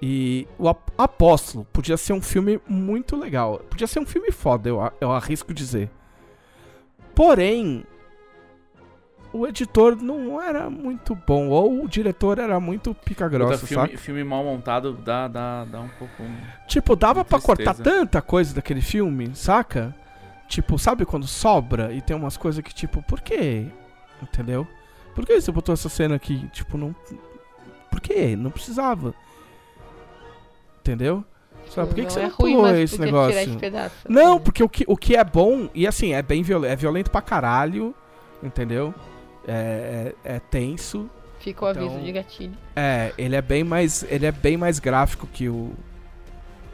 E 0.00 0.46
o 0.58 0.68
Ap- 0.68 0.90
Apóstolo 0.98 1.66
podia 1.72 1.96
ser 1.96 2.12
um 2.12 2.20
filme 2.20 2.60
muito 2.68 3.16
legal. 3.16 3.58
Podia 3.70 3.86
ser 3.86 3.98
um 4.00 4.06
filme 4.06 4.30
foda, 4.30 4.68
eu, 4.68 4.78
eu 5.00 5.10
arrisco 5.12 5.54
dizer. 5.54 5.90
Porém, 7.14 7.84
o 9.32 9.46
editor 9.46 9.96
não 9.96 10.40
era 10.40 10.68
muito 10.68 11.14
bom. 11.14 11.48
Ou 11.48 11.82
o 11.84 11.88
diretor 11.88 12.38
era 12.38 12.60
muito 12.60 12.94
pica 12.94 13.28
grossa, 13.28 13.66
filme, 13.66 13.86
saca? 13.88 13.98
filme 13.98 14.22
mal 14.22 14.44
montado 14.44 14.92
dá, 14.92 15.28
dá, 15.28 15.64
dá 15.64 15.80
um 15.80 15.88
pouco. 15.88 16.22
Tipo, 16.68 16.94
dava 16.94 17.24
pra 17.24 17.38
Tristeza. 17.38 17.72
cortar 17.72 17.82
tanta 17.82 18.20
coisa 18.20 18.54
daquele 18.54 18.82
filme, 18.82 19.34
saca? 19.34 19.94
Tipo, 20.48 20.78
sabe 20.78 21.04
quando 21.04 21.26
sobra 21.26 21.92
e 21.92 22.00
tem 22.00 22.14
umas 22.14 22.36
coisas 22.36 22.62
que, 22.62 22.72
tipo, 22.74 23.02
por 23.02 23.20
quê? 23.20 23.66
Entendeu? 24.22 24.66
Por 25.14 25.24
que 25.26 25.40
você 25.40 25.50
botou 25.50 25.72
essa 25.72 25.88
cena 25.88 26.14
aqui? 26.14 26.46
Tipo, 26.52 26.76
não. 26.76 26.94
Por 27.90 28.00
quê? 28.00 28.36
Não 28.36 28.50
precisava. 28.50 29.14
Entendeu? 30.86 31.24
Sabe, 31.68 31.88
por 31.88 31.94
que, 31.96 32.04
que 32.06 32.12
você 32.12 32.20
é 32.20 32.22
não 32.22 32.30
pulou 32.30 32.76
esse 32.76 33.00
negócio? 33.00 33.58
pedaço. 33.58 33.94
Não, 34.08 34.38
porque 34.38 34.62
o 34.62 34.68
que, 34.68 34.84
o 34.86 34.96
que 34.96 35.16
é 35.16 35.24
bom, 35.24 35.68
e 35.74 35.84
assim, 35.84 36.12
é 36.12 36.22
bem 36.22 36.42
violento, 36.42 36.72
é 36.72 36.76
violento 36.76 37.10
pra 37.10 37.20
caralho, 37.20 37.92
entendeu? 38.40 38.94
É, 39.48 40.12
é, 40.24 40.36
é 40.36 40.38
tenso. 40.38 41.10
Fica 41.40 41.64
o 41.64 41.68
aviso 41.68 41.86
Então- 41.86 42.02
de 42.04 42.12
gatilho. 42.12 42.54
É, 42.76 43.12
ele 43.18 43.34
é 43.34 43.42
bem 43.42 43.64
mais. 43.64 44.04
Ele 44.08 44.26
é 44.26 44.32
bem 44.32 44.56
mais 44.56 44.78
gráfico 44.78 45.26
que 45.26 45.48
o. 45.48 45.72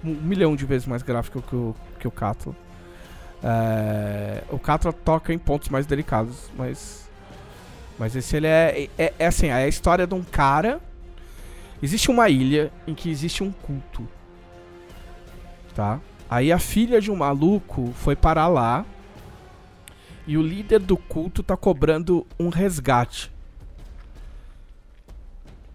Um 0.04 0.10
milhão 0.14 0.54
de 0.54 0.66
vezes 0.66 0.86
mais 0.86 1.02
gráfico 1.02 1.40
que 1.40 1.56
o, 1.56 1.74
que 1.98 2.06
o 2.08 2.10
Catla. 2.10 2.54
É, 3.42 4.42
o 4.50 4.58
Catla 4.58 4.92
toca 4.92 5.32
em 5.32 5.38
pontos 5.38 5.68
mais 5.70 5.86
delicados, 5.86 6.50
mas. 6.56 7.08
Mas 7.98 8.14
esse 8.14 8.36
ele 8.36 8.46
é, 8.46 8.88
é. 8.98 9.12
É 9.18 9.26
assim, 9.26 9.48
é 9.48 9.54
a 9.54 9.68
história 9.68 10.06
de 10.06 10.14
um 10.14 10.22
cara. 10.22 10.80
Existe 11.82 12.10
uma 12.10 12.28
ilha 12.28 12.72
em 12.86 12.94
que 12.94 13.10
existe 13.10 13.42
um 13.42 13.50
culto. 13.50 14.06
Tá? 15.74 15.98
Aí 16.30 16.52
a 16.52 16.58
filha 16.58 17.00
de 17.00 17.10
um 17.10 17.16
maluco 17.16 17.92
foi 17.96 18.14
parar 18.14 18.46
lá. 18.48 18.84
E 20.26 20.36
o 20.38 20.42
líder 20.42 20.78
do 20.78 20.96
culto 20.96 21.42
tá 21.42 21.56
cobrando 21.56 22.24
um 22.38 22.48
resgate 22.48 23.30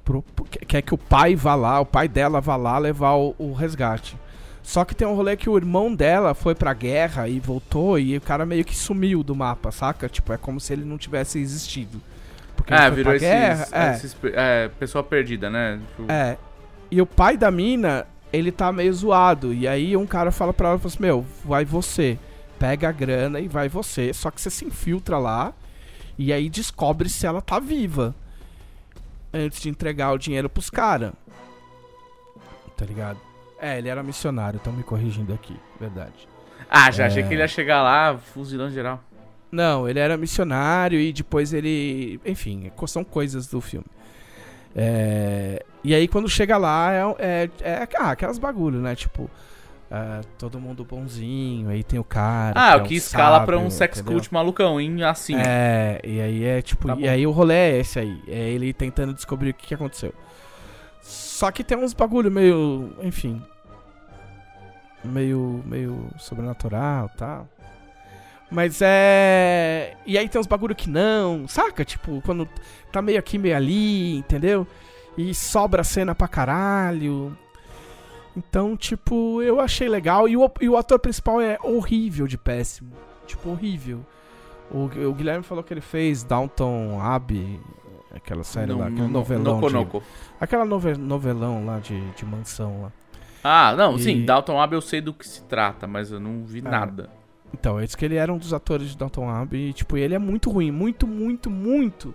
pro- 0.06 0.24
que- 0.50 0.66
quer 0.66 0.82
que 0.82 0.94
o 0.94 0.98
pai 0.98 1.36
vá 1.36 1.54
lá, 1.54 1.82
o 1.82 1.86
pai 1.86 2.08
dela 2.08 2.40
vá 2.40 2.56
lá 2.56 2.78
levar 2.78 3.16
o, 3.16 3.36
o 3.38 3.52
resgate. 3.54 4.16
Só 4.64 4.84
que 4.86 4.96
tem 4.96 5.08
um 5.08 5.16
rolê 5.16 5.36
que 5.36 5.50
o 5.50 5.58
irmão 5.58 5.94
dela 5.94 6.34
foi 6.34 6.56
pra 6.56 6.74
guerra 6.74 7.28
e 7.28 7.40
voltou 7.40 7.98
e 8.00 8.16
o 8.18 8.22
cara 8.22 8.46
meio 8.46 8.64
que 8.66 8.76
sumiu 8.76 9.24
do 9.24 9.36
mapa, 9.36 9.72
saca? 9.72 10.08
Tipo, 10.10 10.32
é 10.34 10.38
como 10.38 10.60
se 10.60 10.72
ele 10.74 10.84
não 10.86 10.98
tivesse 10.98 11.40
existido. 11.40 12.02
Ele 12.68 12.76
É, 12.76 12.82
foi 12.88 12.92
virou 12.96 13.04
pra 13.12 13.16
esses, 13.16 13.28
guerra, 13.28 13.68
é, 13.72 13.92
esses 13.96 14.14
pe- 14.14 14.34
é, 14.36 14.68
pessoa 14.80 15.04
perdida, 15.04 15.50
né? 15.50 15.80
Tipo, 15.96 16.12
é. 16.12 16.38
E 16.92 17.02
o 17.02 17.06
pai 17.06 17.38
da 17.38 17.50
mina, 17.52 18.06
ele 18.32 18.52
tá 18.52 18.72
meio 18.72 18.94
zoado. 18.94 19.54
E 19.54 19.68
aí 19.68 19.96
um 19.96 20.06
cara 20.06 20.32
fala 20.32 20.54
pra 20.54 20.70
ela, 20.70 20.78
fala 20.80 20.88
assim, 20.94 21.02
meu, 21.04 21.26
vai 21.46 21.64
você. 21.66 22.18
Pega 22.60 22.90
a 22.90 22.92
grana 22.92 23.40
e 23.40 23.48
vai 23.48 23.70
você. 23.70 24.14
Só 24.14 24.30
que 24.32 24.42
você 24.42 24.50
se 24.50 24.66
infiltra 24.66 25.18
lá 25.18 25.54
e 26.18 26.34
aí 26.34 26.50
descobre 26.50 27.08
se 27.10 27.26
ela 27.26 27.42
tá 27.42 27.60
viva. 27.60 28.14
Antes 29.34 29.62
de 29.62 29.70
entregar 29.70 30.12
o 30.14 30.18
dinheiro 30.18 30.50
pros 30.50 30.70
caras. 30.70 31.12
Tá 32.76 32.86
ligado? 32.86 33.20
É, 33.60 33.78
ele 33.78 33.90
era 33.90 34.04
missionário, 34.04 34.58
estão 34.58 34.72
me 34.74 34.84
corrigindo 34.84 35.34
aqui, 35.34 35.56
verdade. 35.80 36.28
Ah, 36.70 36.92
já 36.92 37.08
achei 37.08 37.24
É. 37.24 37.28
que 37.28 37.34
ele 37.34 37.42
ia 37.42 37.48
chegar 37.48 37.82
lá 37.82 38.18
fuzilando 38.18 38.72
geral. 38.74 39.02
Não, 39.52 39.88
ele 39.88 40.00
era 40.00 40.18
missionário 40.18 41.00
e 41.00 41.14
depois 41.14 41.54
ele. 41.54 42.20
Enfim, 42.26 42.72
são 42.88 43.04
coisas 43.04 43.48
do 43.48 43.62
filme. 43.62 43.86
É, 44.76 45.64
e 45.84 45.96
aí 45.96 46.08
quando 46.08 46.30
chega 46.30 46.56
lá 46.58 46.92
é, 46.92 47.02
é, 47.18 47.50
é 47.62 47.88
ah, 47.98 48.12
aquelas 48.12 48.38
bagulho, 48.38 48.80
né? 48.80 48.96
Tipo, 48.96 49.30
é, 49.90 50.22
todo 50.38 50.60
mundo 50.60 50.84
bonzinho, 50.84 51.70
aí 51.70 51.84
tem 51.84 51.98
o 51.98 52.04
cara. 52.04 52.54
Ah, 52.56 52.74
é 52.74 52.78
o 52.78 52.82
um 52.82 52.84
que 52.84 52.96
escala 52.96 53.46
pra 53.46 53.58
um 53.58 53.62
sábio, 53.62 53.72
sex 53.72 54.00
entendeu? 54.00 54.20
cult 54.20 54.34
malucão, 54.34 54.80
hein? 54.80 55.04
Assim. 55.04 55.36
É, 55.36 56.00
e 56.04 56.20
aí 56.20 56.44
é 56.44 56.62
tipo, 56.62 56.88
Tá 56.88 56.94
e 56.96 57.02
bom. 57.04 57.10
aí 57.10 57.26
o 57.26 57.32
rolê 57.32 57.56
é 57.56 57.80
esse 57.80 58.00
aí, 58.00 58.22
é 58.28 58.50
ele 58.50 58.74
tentando 58.74 59.14
descobrir 59.14 59.52
o 59.52 59.54
que, 59.54 59.68
que 59.68 59.74
aconteceu. 59.74 60.14
Só 61.02 61.50
que 61.52 61.64
tem 61.64 61.78
uns 61.78 61.94
bagulho 61.94 62.30
meio, 62.30 62.94
enfim, 63.02 63.42
meio 65.04 65.64
meio 65.66 66.10
sobrenatural, 66.18 67.10
tal. 67.18 67.48
Mas 68.50 68.80
é, 68.82 69.96
e 70.06 70.18
aí 70.18 70.30
tem 70.30 70.40
uns 70.40 70.48
bagulho 70.48 70.74
que 70.76 70.90
não, 70.90 71.48
saca? 71.48 71.84
Tipo, 71.84 72.22
quando 72.26 72.48
tá 72.92 73.02
meio 73.02 73.20
aqui, 73.20 73.38
meio 73.38 73.56
ali, 73.56 74.18
entendeu? 74.18 74.66
E 75.18 75.34
sobra 75.34 75.84
cena 75.84 76.16
pra 76.16 76.28
caralho. 76.30 77.38
Então, 78.36 78.78
tipo, 78.78 79.42
eu 79.42 79.60
achei 79.60 79.90
legal. 79.90 80.30
E 80.30 80.38
o, 80.38 80.50
e 80.62 80.70
o 80.70 80.78
ator 80.78 81.00
principal 81.00 81.42
é 81.42 81.58
horrível 81.64 82.28
de 82.28 82.38
péssimo. 82.38 82.92
Tipo, 83.26 83.50
horrível. 83.50 84.00
O, 84.72 84.84
o 85.10 85.14
Guilherme 85.14 85.44
falou 85.44 85.64
que 85.64 85.74
ele 85.74 85.82
fez 85.82 86.24
Downton 86.24 87.00
Abbey, 87.02 87.60
aquela 88.16 88.44
série 88.44 88.72
lá, 88.74 88.88
aquele 88.88 89.08
novelão. 89.08 89.60
De- 89.62 90.02
aquela 90.40 90.66
nove- 90.66 90.98
novelão 90.98 91.66
lá 91.66 91.80
de, 91.80 92.00
de 92.12 92.26
mansão 92.26 92.84
lá. 92.84 92.92
Ah, 93.44 93.74
não, 93.76 93.96
E- 93.96 94.04
sim, 94.04 94.26
Dalton 94.26 94.60
Abbey 94.62 94.78
eu 94.78 94.82
sei 94.82 95.02
do 95.02 95.14
que 95.14 95.28
se 95.28 95.42
trata, 95.44 95.88
mas 95.88 96.12
eu 96.12 96.20
não 96.20 96.44
vi 96.46 96.62
Ah. 96.66 96.70
nada. 96.70 97.10
Então, 97.54 97.80
é 97.80 97.86
isso 97.86 97.98
que 97.98 98.06
ele 98.06 98.16
era 98.16 98.32
um 98.32 98.38
dos 98.38 98.54
atores 98.54 98.90
de 98.90 98.98
Downton 98.98 99.30
Abbey. 99.30 99.70
E, 99.70 99.74
tipo, 99.74 99.98
ele 99.98 100.14
é 100.14 100.20
muito 100.20 100.50
ruim. 100.50 100.72
Muito, 100.72 101.08
muito, 101.08 101.50
muito, 101.50 102.14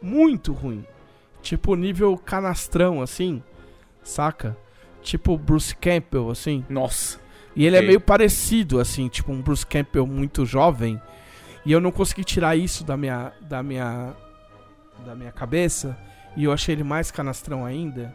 muito 0.00 0.52
ruim. 0.52 0.84
Tipo, 1.42 1.74
nível 1.74 2.16
canastrão, 2.16 3.02
assim. 3.02 3.42
Saca? 4.02 4.56
Tipo 5.02 5.36
Bruce 5.36 5.74
Campbell, 5.76 6.30
assim. 6.30 6.64
Nossa. 6.68 7.18
E 7.54 7.66
ele 7.66 7.76
é 7.76 7.78
Ok. 7.78 7.88
meio 7.88 8.00
parecido, 8.00 8.78
assim, 8.78 9.08
tipo 9.08 9.32
um 9.32 9.40
Bruce 9.42 9.66
Campbell 9.66 10.06
muito 10.06 10.46
jovem. 10.46 11.00
E 11.64 11.72
eu 11.72 11.80
não 11.80 11.90
consegui 11.90 12.24
tirar 12.24 12.56
isso 12.56 12.84
da 12.84 12.96
minha, 12.96 13.32
da 13.40 13.62
minha, 13.62 14.14
da 15.04 15.14
minha 15.14 15.32
cabeça. 15.32 15.98
E 16.36 16.44
eu 16.44 16.52
achei 16.52 16.74
ele 16.74 16.84
mais 16.84 17.10
canastrão 17.10 17.64
ainda. 17.64 18.14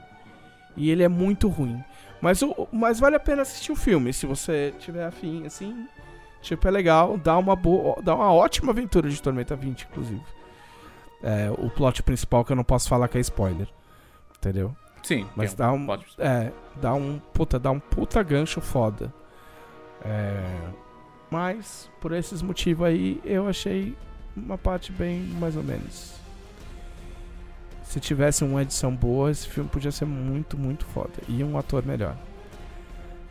E 0.77 0.90
ele 0.90 1.03
é 1.03 1.07
muito 1.10 1.48
ruim. 1.48 1.84
Mas, 2.22 2.41
o, 2.41 2.68
mas 2.72 2.99
vale 2.99 3.15
a 3.15 3.19
pena 3.19 3.41
assistir 3.41 3.72
o 3.72 3.76
filme, 3.76 4.14
se 4.14 4.26
você 4.26 4.73
tiver 4.80 5.06
afim, 5.06 5.45
assim. 5.45 5.88
Tipo, 6.44 6.68
é 6.68 6.72
legal, 6.72 7.18
dá 7.18 7.38
uma 7.38 7.56
boa, 7.56 8.02
dá 8.03 8.14
uma 8.14 8.32
ótima 8.32 8.72
aventura 8.72 9.10
de 9.10 9.20
Tormenta 9.22 9.56
20, 9.56 9.88
inclusive. 9.90 10.22
É, 11.24 11.49
o 11.57 11.70
plot 11.70 12.03
principal 12.03 12.44
que 12.44 12.52
eu 12.52 12.56
não 12.56 12.64
posso 12.65 12.88
falar 12.90 13.07
que 13.07 13.18
é 13.18 13.22
spoiler. 13.22 13.68
Entendeu? 14.38 14.76
Sim, 15.02 15.26
Mas 15.36 15.53
dá 15.53 15.72
um, 15.72 15.86
plot- 15.86 16.15
é, 16.20 16.52
dá 16.82 16.94
um 16.94 17.20
puta, 17.34 17.57
dá 17.57 17.72
um 17.72 17.80
puta 17.80 18.22
gancho 18.22 18.60
foda. 18.61 19.14
É, 20.03 20.44
mas 21.32 21.90
por 22.02 22.11
esses 22.11 22.41
motivos 22.41 22.86
aí 22.88 23.22
eu 23.24 23.48
achei 23.48 23.95
uma 24.36 24.57
parte 24.57 24.91
bem 24.91 25.20
mais 25.40 25.56
ou 25.56 25.64
menos. 25.64 26.14
Se 27.84 27.99
tivesse 27.99 28.44
uma 28.44 28.61
edição 28.61 28.94
boa, 28.95 29.30
esse 29.32 29.48
filme 29.48 29.70
podia 29.70 29.91
ser 29.91 30.06
muito, 30.06 30.57
muito 30.57 30.86
foda. 30.86 31.11
E 31.28 31.44
um 31.44 31.57
ator 31.57 31.86
melhor. 31.86 32.15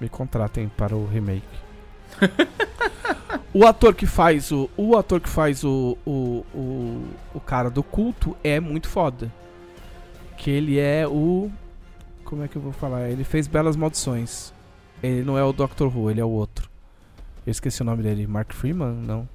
Me 0.00 0.08
contratem 0.08 0.68
para 0.68 0.94
o 0.96 1.06
remake. 1.06 1.42
o 3.54 3.66
ator 3.66 3.94
que 3.94 4.06
faz 4.06 4.50
o. 4.52 4.68
O 4.76 4.96
ator 4.96 5.20
que 5.20 5.28
faz 5.28 5.64
o, 5.64 5.96
o, 6.06 6.44
o, 6.54 7.04
o 7.34 7.40
cara 7.40 7.70
do 7.70 7.82
culto 7.82 8.36
é 8.42 8.60
muito 8.60 8.88
foda. 8.88 9.32
Que 10.36 10.50
ele 10.50 10.78
é 10.78 11.06
o. 11.06 11.50
Como 12.24 12.42
é 12.42 12.48
que 12.48 12.56
eu 12.56 12.62
vou 12.62 12.72
falar? 12.72 13.08
Ele 13.10 13.24
fez 13.24 13.46
Belas 13.46 13.76
Maldições. 13.76 14.52
Ele 15.02 15.22
não 15.22 15.36
é 15.36 15.44
o 15.44 15.52
Doctor 15.52 15.94
Who, 15.94 16.10
ele 16.10 16.20
é 16.20 16.24
o 16.24 16.30
outro. 16.30 16.70
Eu 17.46 17.50
esqueci 17.50 17.82
o 17.82 17.84
nome 17.84 18.02
dele. 18.02 18.26
Mark 18.26 18.52
Freeman? 18.52 18.92
Não. 18.94 19.28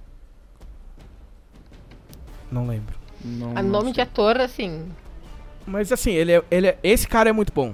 Não 2.51 2.65
lembro. 2.65 2.95
não- 3.23 3.51
A 3.51 3.61
não 3.61 3.69
nome 3.69 3.85
sei. 3.85 3.93
de 3.93 4.01
ator, 4.01 4.39
assim. 4.39 4.89
Mas 5.65 5.91
assim, 5.91 6.11
ele 6.11 6.31
é, 6.31 6.43
ele 6.49 6.67
é- 6.67 6.77
esse 6.81 7.07
cara 7.07 7.29
é 7.29 7.33
muito 7.33 7.51
bom. 7.53 7.73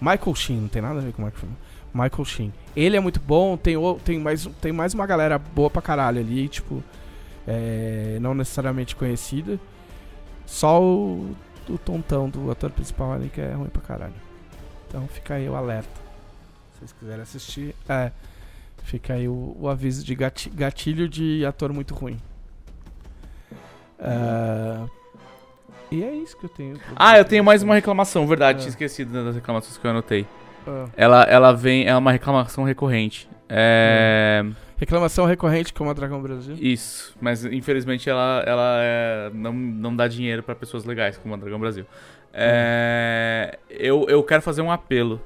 Michael 0.00 0.34
Sheen, 0.36 0.60
não 0.60 0.68
tem 0.68 0.80
nada 0.80 1.00
a 1.00 1.02
ver 1.02 1.12
com 1.12 1.18
o 1.20 1.24
Mark 1.24 1.36
Freeman. 1.36 1.58
Michael 1.94 2.24
Sheen. 2.24 2.52
Ele 2.76 2.96
é 2.96 3.00
muito 3.00 3.18
bom, 3.20 3.56
tem, 3.56 3.74
tem, 4.04 4.18
mais, 4.18 4.46
tem 4.60 4.72
mais 4.72 4.94
uma 4.94 5.06
galera 5.06 5.38
boa 5.38 5.68
pra 5.70 5.82
caralho 5.82 6.20
ali, 6.20 6.48
tipo, 6.48 6.82
é, 7.46 8.18
não 8.20 8.34
necessariamente 8.34 8.94
conhecida. 8.94 9.58
Só 10.46 10.82
o, 10.82 11.34
o 11.68 11.76
tontão 11.78 12.28
do 12.30 12.50
ator 12.50 12.70
principal 12.70 13.12
ali 13.12 13.28
que 13.28 13.40
é 13.40 13.52
ruim 13.52 13.68
pra 13.68 13.82
caralho. 13.82 14.14
Então 14.86 15.06
fica 15.08 15.34
aí 15.34 15.48
o 15.48 15.54
alerta. 15.54 16.00
Se 16.72 16.78
vocês 16.80 16.92
quiserem 16.92 17.22
assistir, 17.22 17.74
é, 17.88 18.12
fica 18.84 19.14
aí 19.14 19.28
o, 19.28 19.56
o 19.58 19.68
aviso 19.68 20.04
de 20.04 20.14
gati- 20.14 20.50
gatilho 20.50 21.08
de 21.08 21.44
ator 21.44 21.72
muito 21.72 21.94
ruim. 21.94 22.18
É, 23.98 24.86
e 25.90 26.02
é 26.04 26.14
isso 26.14 26.36
que 26.36 26.44
eu 26.44 26.50
tenho. 26.50 26.78
Ah, 26.94 27.18
eu 27.18 27.24
tenho 27.24 27.42
mais 27.42 27.62
uma 27.62 27.74
reclamação, 27.74 28.26
verdade, 28.26 28.58
Ah. 28.58 28.60
tinha 28.60 28.70
esquecido 28.70 29.12
das 29.24 29.34
reclamações 29.34 29.76
que 29.76 29.86
eu 29.86 29.90
anotei. 29.90 30.26
Ah. 30.66 30.86
Ela, 30.96 31.22
ela 31.24 31.52
vem, 31.52 31.86
é 31.86 31.96
uma 31.96 32.12
reclamação 32.12 32.64
recorrente. 32.64 33.28
É. 33.48 34.44
Reclamação 34.76 35.24
recorrente 35.26 35.72
como 35.72 35.90
a 35.90 35.92
Dragão 35.92 36.22
Brasil. 36.22 36.54
Isso, 36.60 37.16
mas 37.20 37.44
infelizmente 37.44 38.08
ela, 38.08 38.44
ela 38.46 38.78
é, 38.80 39.30
não, 39.34 39.52
não 39.52 39.96
dá 39.96 40.06
dinheiro 40.06 40.42
pra 40.42 40.54
pessoas 40.54 40.84
legais 40.84 41.16
como 41.16 41.34
a 41.34 41.36
Dragão 41.36 41.58
Brasil. 41.58 41.84
É, 42.32 43.58
eu, 43.70 44.06
eu 44.08 44.22
quero 44.22 44.40
fazer 44.42 44.60
um 44.62 44.70
apelo 44.70 45.20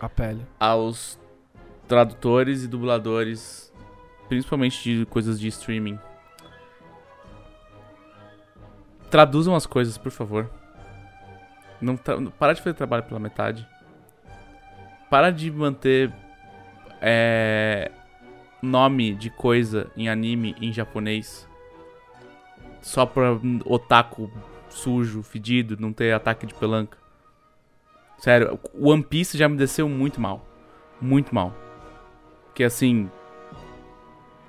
A 0.00 0.08
pele. 0.08 0.40
aos 0.58 1.16
tradutores 1.86 2.64
e 2.64 2.66
dubladores, 2.68 3.72
principalmente 4.28 4.82
de 4.82 5.06
coisas 5.06 5.38
de 5.38 5.46
streaming. 5.46 5.98
Traduzam 9.10 9.54
as 9.54 9.66
coisas, 9.66 9.96
por 9.96 10.10
favor. 10.10 10.50
Não 11.80 11.96
tra- 11.96 12.16
para 12.38 12.54
de 12.54 12.62
fazer 12.62 12.74
trabalho 12.74 13.04
pela 13.04 13.20
metade. 13.20 13.66
Para 15.10 15.30
de 15.30 15.50
manter 15.50 16.12
é, 17.00 17.90
nome 18.62 19.14
de 19.14 19.30
coisa 19.30 19.90
em 19.96 20.08
anime 20.08 20.54
em 20.60 20.72
japonês 20.72 21.46
só 22.80 23.04
pra 23.04 23.38
otaku 23.64 24.30
sujo, 24.68 25.22
fedido, 25.22 25.76
não 25.78 25.92
ter 25.92 26.12
ataque 26.12 26.46
de 26.46 26.54
pelanca. 26.54 26.98
Sério, 28.18 28.58
o 28.74 28.90
One 28.90 29.02
Piece 29.02 29.36
já 29.36 29.48
me 29.48 29.56
desceu 29.56 29.88
muito 29.88 30.20
mal. 30.20 30.46
Muito 31.00 31.34
mal. 31.34 31.54
Que 32.54 32.64
assim. 32.64 33.10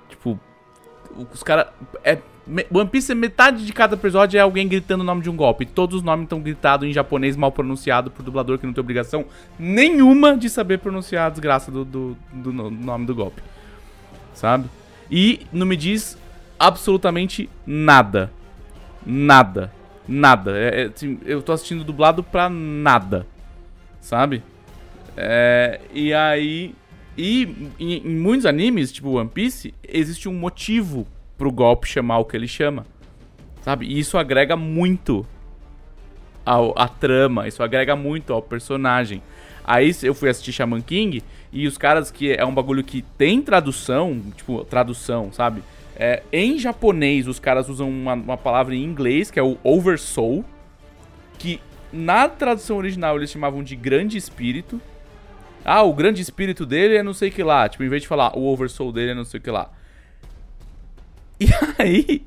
Tipo. 0.08 0.38
Os 1.32 1.42
caras. 1.42 1.68
É, 2.04 2.18
One 2.72 2.88
Piece, 2.88 3.14
metade 3.14 3.66
de 3.66 3.72
cada 3.72 3.94
episódio 3.94 4.38
é 4.38 4.40
alguém 4.40 4.66
gritando 4.66 5.02
o 5.02 5.04
nome 5.04 5.20
de 5.22 5.28
um 5.28 5.36
golpe. 5.36 5.66
Todos 5.66 5.96
os 5.96 6.02
nomes 6.02 6.24
estão 6.24 6.40
gritados 6.40 6.88
em 6.88 6.92
japonês 6.92 7.36
mal 7.36 7.52
pronunciado 7.52 8.10
por 8.10 8.22
dublador 8.22 8.58
que 8.58 8.64
não 8.66 8.72
tem 8.72 8.80
obrigação 8.80 9.26
nenhuma 9.58 10.36
de 10.36 10.48
saber 10.48 10.78
pronunciar 10.78 11.26
a 11.26 11.30
desgraça 11.30 11.70
do, 11.70 11.84
do, 11.84 12.16
do 12.32 12.52
no- 12.52 12.70
nome 12.70 13.04
do 13.04 13.14
golpe. 13.14 13.42
Sabe? 14.32 14.68
E 15.10 15.40
não 15.52 15.66
me 15.66 15.76
diz 15.76 16.16
absolutamente 16.58 17.50
nada. 17.66 18.32
Nada. 19.04 19.70
Nada. 20.06 20.56
É- 20.56 20.82
é, 20.82 20.84
assim, 20.86 21.18
eu 21.26 21.42
tô 21.42 21.52
assistindo 21.52 21.84
dublado 21.84 22.22
pra 22.22 22.48
nada. 22.48 23.26
Sabe? 24.00 24.42
É, 25.16 25.80
e 25.92 26.14
aí. 26.14 26.74
E 27.16 27.72
em, 27.80 27.94
em 28.06 28.16
muitos 28.16 28.46
animes, 28.46 28.92
tipo 28.92 29.10
One 29.18 29.28
Piece, 29.28 29.74
existe 29.86 30.28
um 30.28 30.34
motivo 30.34 31.06
pro 31.38 31.50
golpe 31.52 31.88
chamar 31.88 32.18
o 32.18 32.24
que 32.24 32.36
ele 32.36 32.48
chama. 32.48 32.84
Sabe? 33.62 33.86
E 33.86 33.98
isso 33.98 34.18
agrega 34.18 34.56
muito 34.56 35.24
ao, 36.44 36.74
à 36.76 36.88
trama, 36.88 37.46
isso 37.46 37.62
agrega 37.62 37.94
muito 37.94 38.32
ao 38.32 38.42
personagem. 38.42 39.22
Aí 39.64 39.94
eu 40.02 40.14
fui 40.14 40.28
assistir 40.28 40.52
Shaman 40.52 40.80
King 40.80 41.22
e 41.52 41.66
os 41.66 41.78
caras 41.78 42.10
que 42.10 42.32
é 42.32 42.44
um 42.44 42.54
bagulho 42.54 42.82
que 42.82 43.02
tem 43.16 43.40
tradução, 43.42 44.20
tipo, 44.36 44.64
tradução, 44.64 45.30
sabe? 45.32 45.62
É, 45.94 46.22
em 46.32 46.58
japonês, 46.58 47.26
os 47.26 47.38
caras 47.38 47.68
usam 47.68 47.88
uma, 47.90 48.14
uma 48.14 48.36
palavra 48.36 48.74
em 48.74 48.82
inglês, 48.82 49.30
que 49.30 49.38
é 49.38 49.42
o 49.42 49.58
oversoul, 49.62 50.44
que 51.38 51.60
na 51.92 52.28
tradução 52.28 52.76
original 52.76 53.16
eles 53.16 53.30
chamavam 53.30 53.62
de 53.62 53.76
grande 53.76 54.16
espírito. 54.16 54.80
Ah, 55.64 55.82
o 55.82 55.92
grande 55.92 56.22
espírito 56.22 56.64
dele 56.64 56.96
é 56.96 57.02
não 57.02 57.12
sei 57.12 57.28
o 57.28 57.32
que 57.32 57.42
lá. 57.42 57.68
Tipo, 57.68 57.84
em 57.84 57.88
vez 57.88 58.02
de 58.02 58.08
falar 58.08 58.36
o 58.38 58.46
oversoul 58.46 58.92
dele 58.92 59.10
é 59.10 59.14
não 59.14 59.24
sei 59.24 59.38
o 59.38 59.42
que 59.42 59.50
lá. 59.50 59.70
E 61.40 61.46
aí, 61.78 62.26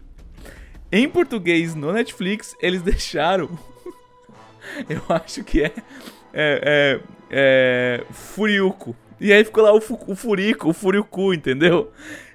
em 0.91 1.07
português, 1.09 1.75
no 1.75 1.91
Netflix, 1.91 2.55
eles 2.61 2.81
deixaram. 2.81 3.49
Eu 4.87 5.03
acho 5.09 5.43
que 5.43 5.61
é. 5.61 5.73
É. 6.33 6.61
É. 6.63 6.99
é 7.29 8.05
Furiuco. 8.11 8.95
E 9.19 9.31
aí 9.31 9.43
ficou 9.43 9.63
lá 9.63 9.73
o, 9.73 9.77
o 10.07 10.15
Furico, 10.15 10.69
o 10.69 10.73
Furiuku, 10.73 11.33
entendeu? 11.33 11.91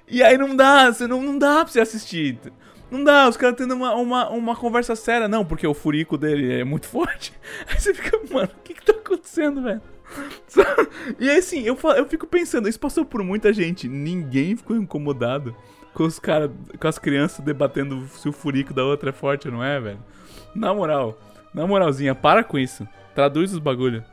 E 0.07 0.23
aí 0.23 0.37
não 0.37 0.55
dá, 0.55 0.91
você 0.91 1.05
não, 1.05 1.21
não 1.21 1.37
dá 1.37 1.65
pra 1.65 1.67
você 1.67 1.81
assistir. 1.81 2.39
Não 2.89 3.03
dá, 3.03 3.27
os 3.27 3.35
caras 3.35 3.57
tendo 3.57 3.73
uma, 3.73 3.93
uma, 3.95 4.29
uma 4.29 4.55
conversa 4.55 4.95
séria. 4.95 5.27
Não, 5.27 5.45
porque 5.45 5.67
o 5.67 5.73
furico 5.73 6.17
dele 6.17 6.61
é 6.61 6.63
muito 6.63 6.87
forte. 6.87 7.33
Aí 7.67 7.77
você 7.77 7.93
fica, 7.93 8.17
mano, 8.31 8.49
o 8.57 8.63
que 8.63 8.73
que 8.73 8.85
tá 8.85 8.93
acontecendo, 8.93 9.61
velho? 9.61 9.81
E 11.19 11.29
aí, 11.29 11.37
assim, 11.37 11.63
eu, 11.63 11.77
eu 11.97 12.05
fico 12.07 12.25
pensando, 12.25 12.69
isso 12.69 12.79
passou 12.79 13.03
por 13.03 13.21
muita 13.21 13.51
gente. 13.51 13.89
Ninguém 13.89 14.55
ficou 14.55 14.77
incomodado 14.77 15.53
com 15.97 16.03
os 16.03 16.19
caras, 16.19 16.51
com 16.79 16.87
as 16.87 16.99
crianças 16.99 17.43
debatendo 17.43 18.07
se 18.09 18.29
o 18.29 18.31
furico 18.31 18.71
da 18.71 18.83
outra 18.83 19.09
é 19.09 19.11
forte 19.11 19.47
ou 19.47 19.53
não 19.55 19.63
é, 19.63 19.79
velho. 19.79 19.97
Na 20.53 20.71
moral, 20.71 21.17
na 21.51 21.65
moralzinha, 21.65 22.13
para 22.13 22.43
com 22.43 22.59
isso. 22.59 22.87
Traduz 23.15 23.51
os 23.51 23.57
bagulho. 23.57 24.05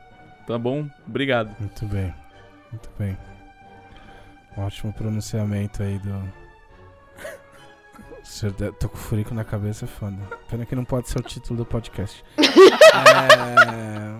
Tá 0.47 0.57
bom? 0.57 0.89
Obrigado. 1.07 1.55
Muito 1.59 1.85
bem. 1.85 2.11
Muito 2.71 2.89
bem. 2.97 3.15
Ótimo 4.57 4.91
pronunciamento 4.93 5.83
aí 5.83 5.99
do. 5.99 6.23
Tô 8.79 8.89
com 8.89 8.95
o 8.95 8.99
furico 8.99 9.35
na 9.35 9.43
cabeça, 9.43 9.85
é 9.85 9.87
foda. 9.87 10.17
Pena 10.49 10.65
que 10.65 10.75
não 10.75 10.85
pode 10.85 11.07
ser 11.07 11.19
o 11.19 11.21
título 11.21 11.57
do 11.57 11.65
podcast. 11.65 12.25
é... 12.39 14.15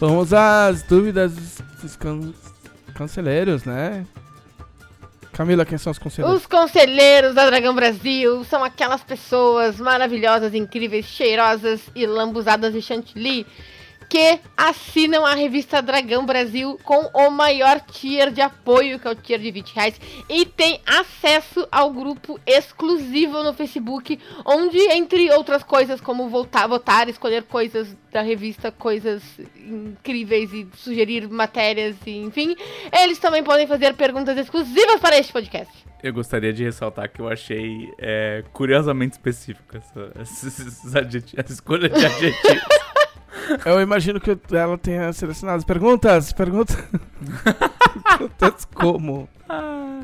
Vamos 0.00 0.32
às 0.32 0.82
dúvidas 0.82 1.53
dos- 1.84 1.96
can... 1.96 2.32
né? 3.64 4.06
Camila, 5.32 5.64
quem 5.64 5.76
são 5.76 5.90
os 5.90 5.98
conselheiros? 5.98 6.40
Os 6.40 6.46
conselheiros 6.46 7.34
da 7.34 7.46
Dragão 7.46 7.74
Brasil 7.74 8.44
são 8.44 8.62
aquelas 8.62 9.02
pessoas 9.02 9.78
maravilhosas, 9.78 10.54
incríveis, 10.54 11.06
cheirosas 11.06 11.80
e 11.94 12.06
lambuzadas 12.06 12.72
de 12.72 12.80
chantilly 12.80 13.44
que 14.14 14.38
assinam 14.56 15.26
a 15.26 15.34
revista 15.34 15.82
Dragão 15.82 16.24
Brasil 16.24 16.78
com 16.84 17.10
o 17.12 17.30
maior 17.30 17.80
tier 17.80 18.30
de 18.30 18.40
apoio, 18.40 19.00
que 19.00 19.08
é 19.08 19.10
o 19.10 19.14
tier 19.16 19.40
de 19.40 19.50
20 19.50 19.74
reais, 19.74 20.00
e 20.28 20.46
tem 20.46 20.80
acesso 20.86 21.66
ao 21.72 21.90
grupo 21.90 22.38
exclusivo 22.46 23.42
no 23.42 23.52
Facebook, 23.52 24.16
onde, 24.44 24.78
entre 24.92 25.28
outras 25.32 25.64
coisas, 25.64 26.00
como 26.00 26.28
voltar, 26.28 26.68
votar, 26.68 27.08
escolher 27.08 27.42
coisas 27.42 27.88
da 28.12 28.22
revista, 28.22 28.70
coisas 28.70 29.20
incríveis 29.66 30.52
e 30.52 30.68
sugerir 30.76 31.28
matérias, 31.28 31.96
e, 32.06 32.18
enfim, 32.18 32.54
eles 32.92 33.18
também 33.18 33.42
podem 33.42 33.66
fazer 33.66 33.94
perguntas 33.94 34.38
exclusivas 34.38 35.00
para 35.00 35.18
este 35.18 35.32
podcast. 35.32 35.72
Eu 36.04 36.12
gostaria 36.12 36.52
de 36.52 36.62
ressaltar 36.62 37.10
que 37.10 37.18
eu 37.18 37.28
achei 37.28 37.90
é, 37.98 38.44
curiosamente 38.52 39.14
específico 39.14 39.76
essa, 39.76 40.12
esses 40.22 40.94
adjeti- 40.94 41.34
essa 41.36 41.52
escolha 41.52 41.88
de 41.88 42.06
adjetivos. 42.06 42.83
Eu 43.64 43.80
imagino 43.80 44.20
que 44.20 44.36
ela 44.52 44.76
tenha 44.78 45.12
selecionado 45.12 45.58
as 45.58 45.64
perguntas. 45.64 46.32
Perguntas. 46.32 46.76
perguntas 48.18 48.64
como? 48.74 49.28
Ah, 49.48 50.00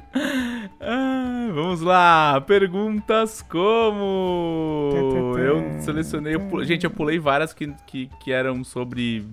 ah, 0.81 1.51
vamos 1.55 1.81
lá, 1.81 2.41
perguntas 2.47 3.43
como? 3.43 4.91
Eu 5.39 5.81
selecionei, 5.83 6.35
eu 6.35 6.41
pu- 6.41 6.63
gente, 6.65 6.85
eu 6.85 6.91
pulei 6.91 7.19
várias 7.19 7.53
que, 7.55 7.73
que, 7.87 8.07
que 8.21 8.33
eram 8.33 8.63
sobre 8.63 9.27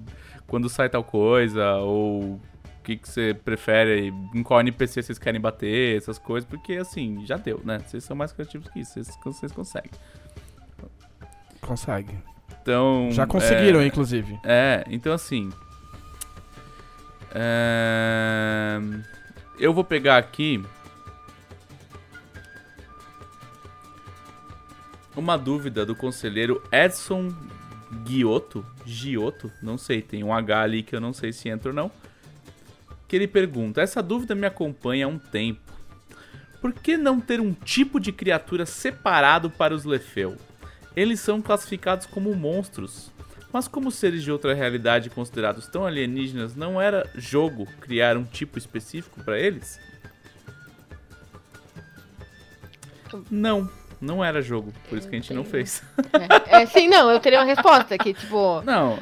quando 0.48 0.70
sai 0.70 0.90
tal 0.90 1.04
coisa, 1.04 1.76
ou 1.78 2.22
o 2.24 2.40
que, 2.84 2.96
que 2.96 3.10
você 3.10 3.34
prefere, 3.34 4.14
em 4.34 4.42
qual 4.44 4.62
NPC 4.62 5.04
vocês 5.04 5.20
querem 5.20 5.42
bater, 5.42 5.98
essas 5.98 6.18
coisas, 6.18 6.50
porque 6.50 6.74
assim, 6.78 7.26
já 7.26 7.36
deu, 7.36 7.60
né? 7.66 7.80
Vocês 7.86 8.04
são 8.06 8.16
mais 8.16 8.32
criativos 8.32 8.70
que 8.70 8.80
isso, 8.80 8.94
vocês, 8.94 9.18
vocês 9.26 9.52
conseguem. 9.52 9.92
Consegue. 11.60 12.18
Então. 12.68 13.08
Já 13.12 13.26
conseguiram, 13.26 13.80
é, 13.80 13.88
inclusive. 13.88 14.38
É, 14.44 14.84
então 14.90 15.14
assim. 15.14 15.54
é, 17.34 18.78
Eu 19.58 19.74
vou 19.74 19.86
pegar 19.86 20.18
aqui. 20.18 20.62
Uma 25.16 25.38
dúvida 25.38 25.86
do 25.86 25.96
conselheiro 25.96 26.62
Edson 26.70 27.34
Giotto. 28.06 28.66
Giotto? 28.86 29.50
Não 29.64 29.78
sei, 29.78 30.02
tem 30.02 30.22
um 30.22 30.34
H 30.34 30.62
ali 30.62 30.84
que 30.84 30.94
eu 30.94 31.00
não 31.00 31.14
sei 31.14 31.32
se 31.32 31.48
entra 31.48 31.70
ou 31.70 31.76
não. 31.76 31.90
Que 33.08 33.16
ele 33.16 33.30
pergunta: 33.30 33.80
Essa 33.80 34.04
dúvida 34.04 34.36
me 34.36 34.46
acompanha 34.46 35.06
há 35.06 35.10
um 35.10 35.18
tempo. 35.18 35.62
Por 36.60 36.74
que 36.74 36.98
não 36.98 37.22
ter 37.22 37.40
um 37.40 37.54
tipo 37.54 37.98
de 37.98 38.12
criatura 38.12 38.66
separado 38.66 39.50
para 39.50 39.74
os 39.74 39.86
Lefeu? 39.86 40.36
Eles 40.98 41.20
são 41.20 41.44
classificados 41.44 42.08
como 42.08 42.36
monstros. 42.36 43.12
Mas 43.54 43.68
como 43.68 43.92
seres 43.92 44.24
de 44.24 44.32
outra 44.32 44.56
realidade 44.56 45.12
considerados 45.12 45.68
tão 45.68 45.86
alienígenas, 45.86 46.56
não 46.56 46.82
era 46.82 47.08
jogo 47.14 47.68
criar 47.80 48.18
um 48.18 48.24
tipo 48.24 48.58
específico 48.58 49.24
para 49.24 49.40
eles? 49.40 49.80
Não, 53.30 53.70
não 54.02 54.26
era 54.26 54.42
jogo, 54.42 54.74
por 54.90 54.98
isso 54.98 55.08
que 55.08 55.16
a 55.16 55.20
gente 55.20 55.36
não 55.36 55.46
fez. 55.46 55.84
É, 56.50 56.64
é, 56.64 56.66
sim, 56.66 56.88
não, 56.88 57.12
eu 57.12 57.20
teria 57.20 57.40
uma 57.40 57.46
resposta 57.46 57.96
que, 57.96 58.16
tipo. 58.16 58.64
Não, 58.64 58.98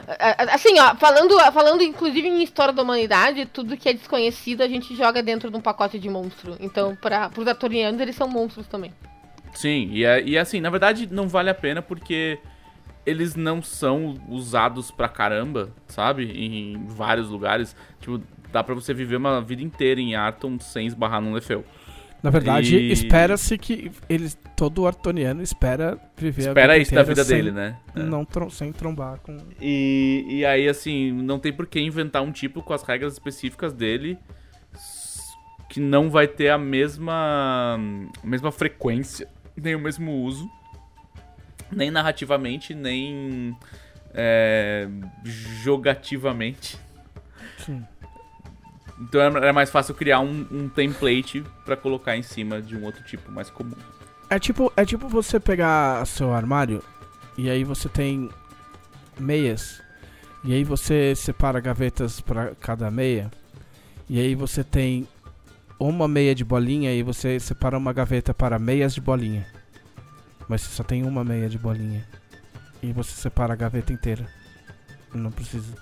Assim, 0.51 0.77
ó, 0.77 0.95
falando, 0.95 1.39
falando 1.53 1.81
inclusive 1.81 2.27
em 2.27 2.43
história 2.43 2.73
da 2.73 2.83
humanidade, 2.83 3.45
tudo 3.45 3.77
que 3.77 3.87
é 3.87 3.93
desconhecido 3.93 4.61
a 4.61 4.67
gente 4.67 4.93
joga 4.97 5.23
dentro 5.23 5.49
de 5.49 5.55
um 5.55 5.61
pacote 5.61 5.97
de 5.97 6.09
monstro. 6.09 6.57
Então, 6.59 6.93
para 6.93 7.31
os 7.37 7.47
atorianos, 7.47 8.01
eles 8.01 8.17
são 8.17 8.27
monstros 8.27 8.67
também. 8.67 8.93
Sim, 9.55 9.89
e, 9.91 10.05
é- 10.05 10.21
e 10.23 10.37
assim, 10.37 10.61
na 10.61 10.69
verdade 10.69 11.07
não 11.11 11.27
vale 11.27 11.49
a 11.49 11.55
pena 11.55 11.81
porque 11.81 12.37
eles 13.05 13.35
não 13.35 13.61
são 13.61 14.15
usados 14.29 14.91
pra 14.91 15.07
caramba, 15.09 15.69
sabe? 15.87 16.23
Em 16.31 16.85
vários 16.87 17.29
lugares. 17.29 17.75
Tipo, 17.99 18.21
dá 18.51 18.63
pra 18.63 18.73
você 18.75 18.93
viver 18.93 19.15
uma 19.17 19.41
vida 19.41 19.61
inteira 19.63 19.99
em 20.01 20.15
Arton 20.15 20.59
sem 20.59 20.87
esbarrar 20.87 21.21
num 21.21 21.33
Lefeu. 21.33 21.63
Na 22.23 22.31
verdade, 22.31 22.75
E- 22.75 22.91
espera-se 22.91 23.55
que 23.59 23.91
eles, 24.09 24.35
todo 24.55 24.87
artoniano 24.87 25.43
espera 25.43 25.99
viver 26.17 26.47
Espera 26.47 26.73
a 26.73 26.77
vida 26.77 26.81
isso 26.81 26.95
da 26.95 27.03
vida 27.03 27.23
sem, 27.23 27.37
dele, 27.37 27.51
né? 27.51 27.77
É. 27.95 27.99
Não 28.01 28.25
trom- 28.25 28.49
sem 28.49 28.71
trombar 28.73 29.19
com. 29.19 29.37
E, 29.61 30.25
e 30.27 30.43
aí, 30.45 30.67
assim, 30.67 31.11
não 31.11 31.37
tem 31.37 31.53
por 31.53 31.67
que 31.67 31.79
inventar 31.79 32.23
um 32.23 32.31
tipo 32.31 32.63
com 32.63 32.73
as 32.73 32.81
regras 32.81 33.13
específicas 33.13 33.71
dele 33.71 34.17
que 35.69 35.79
não 35.79 36.09
vai 36.09 36.27
ter 36.27 36.49
a 36.49 36.57
mesma, 36.57 37.77
a 38.23 38.27
mesma 38.27 38.51
frequência, 38.51 39.27
nem 39.61 39.75
o 39.75 39.79
mesmo 39.79 40.11
uso, 40.23 40.49
nem 41.71 41.89
narrativamente, 41.91 42.73
nem 42.73 43.55
é, 44.13 44.87
jogativamente. 45.23 46.77
Sim. 47.57 47.85
Então 48.99 49.19
era 49.21 49.51
mais 49.51 49.69
fácil 49.69 49.93
criar 49.93 50.21
um, 50.21 50.47
um 50.51 50.69
template 50.69 51.43
pra 51.65 51.75
colocar 51.75 52.15
em 52.15 52.23
cima 52.23 52.61
de 52.61 52.77
um 52.77 52.83
outro 52.85 53.03
tipo 53.03 53.31
mais 53.31 53.49
comum. 53.49 53.75
É 54.29 54.39
tipo, 54.39 54.71
é 54.75 54.85
tipo 54.85 55.07
você 55.07 55.39
pegar 55.39 56.05
seu 56.07 56.33
armário 56.33 56.81
e 57.37 57.49
aí 57.49 57.63
você 57.63 57.89
tem 57.89 58.29
meias. 59.19 59.81
E 60.43 60.53
aí 60.53 60.63
você 60.63 61.13
separa 61.15 61.59
gavetas 61.59 62.21
pra 62.21 62.53
cada 62.55 62.89
meia. 62.89 63.31
E 64.07 64.19
aí 64.19 64.35
você 64.35 64.63
tem 64.63 65.07
uma 65.79 66.07
meia 66.07 66.33
de 66.33 66.43
bolinha 66.43 66.93
e 66.93 67.03
você 67.03 67.39
separa 67.39 67.77
uma 67.77 67.93
gaveta 67.93 68.33
para 68.33 68.57
meias 68.59 68.93
de 68.93 69.01
bolinha. 69.01 69.45
Mas 70.47 70.61
você 70.61 70.75
só 70.75 70.83
tem 70.83 71.03
uma 71.03 71.23
meia 71.23 71.49
de 71.49 71.57
bolinha. 71.57 72.07
E 72.81 72.91
você 72.91 73.11
separa 73.11 73.53
a 73.53 73.55
gaveta 73.55 73.91
inteira. 73.91 74.27
Não 75.13 75.31
precisa. 75.31 75.75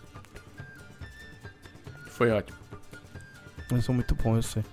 Foi 2.07 2.31
ótimo. 2.31 2.57
Eu 3.71 3.81
sou 3.81 3.93
muito 3.93 4.15
bom, 4.15 4.35
eu 4.35 4.43
sei. 4.43 4.63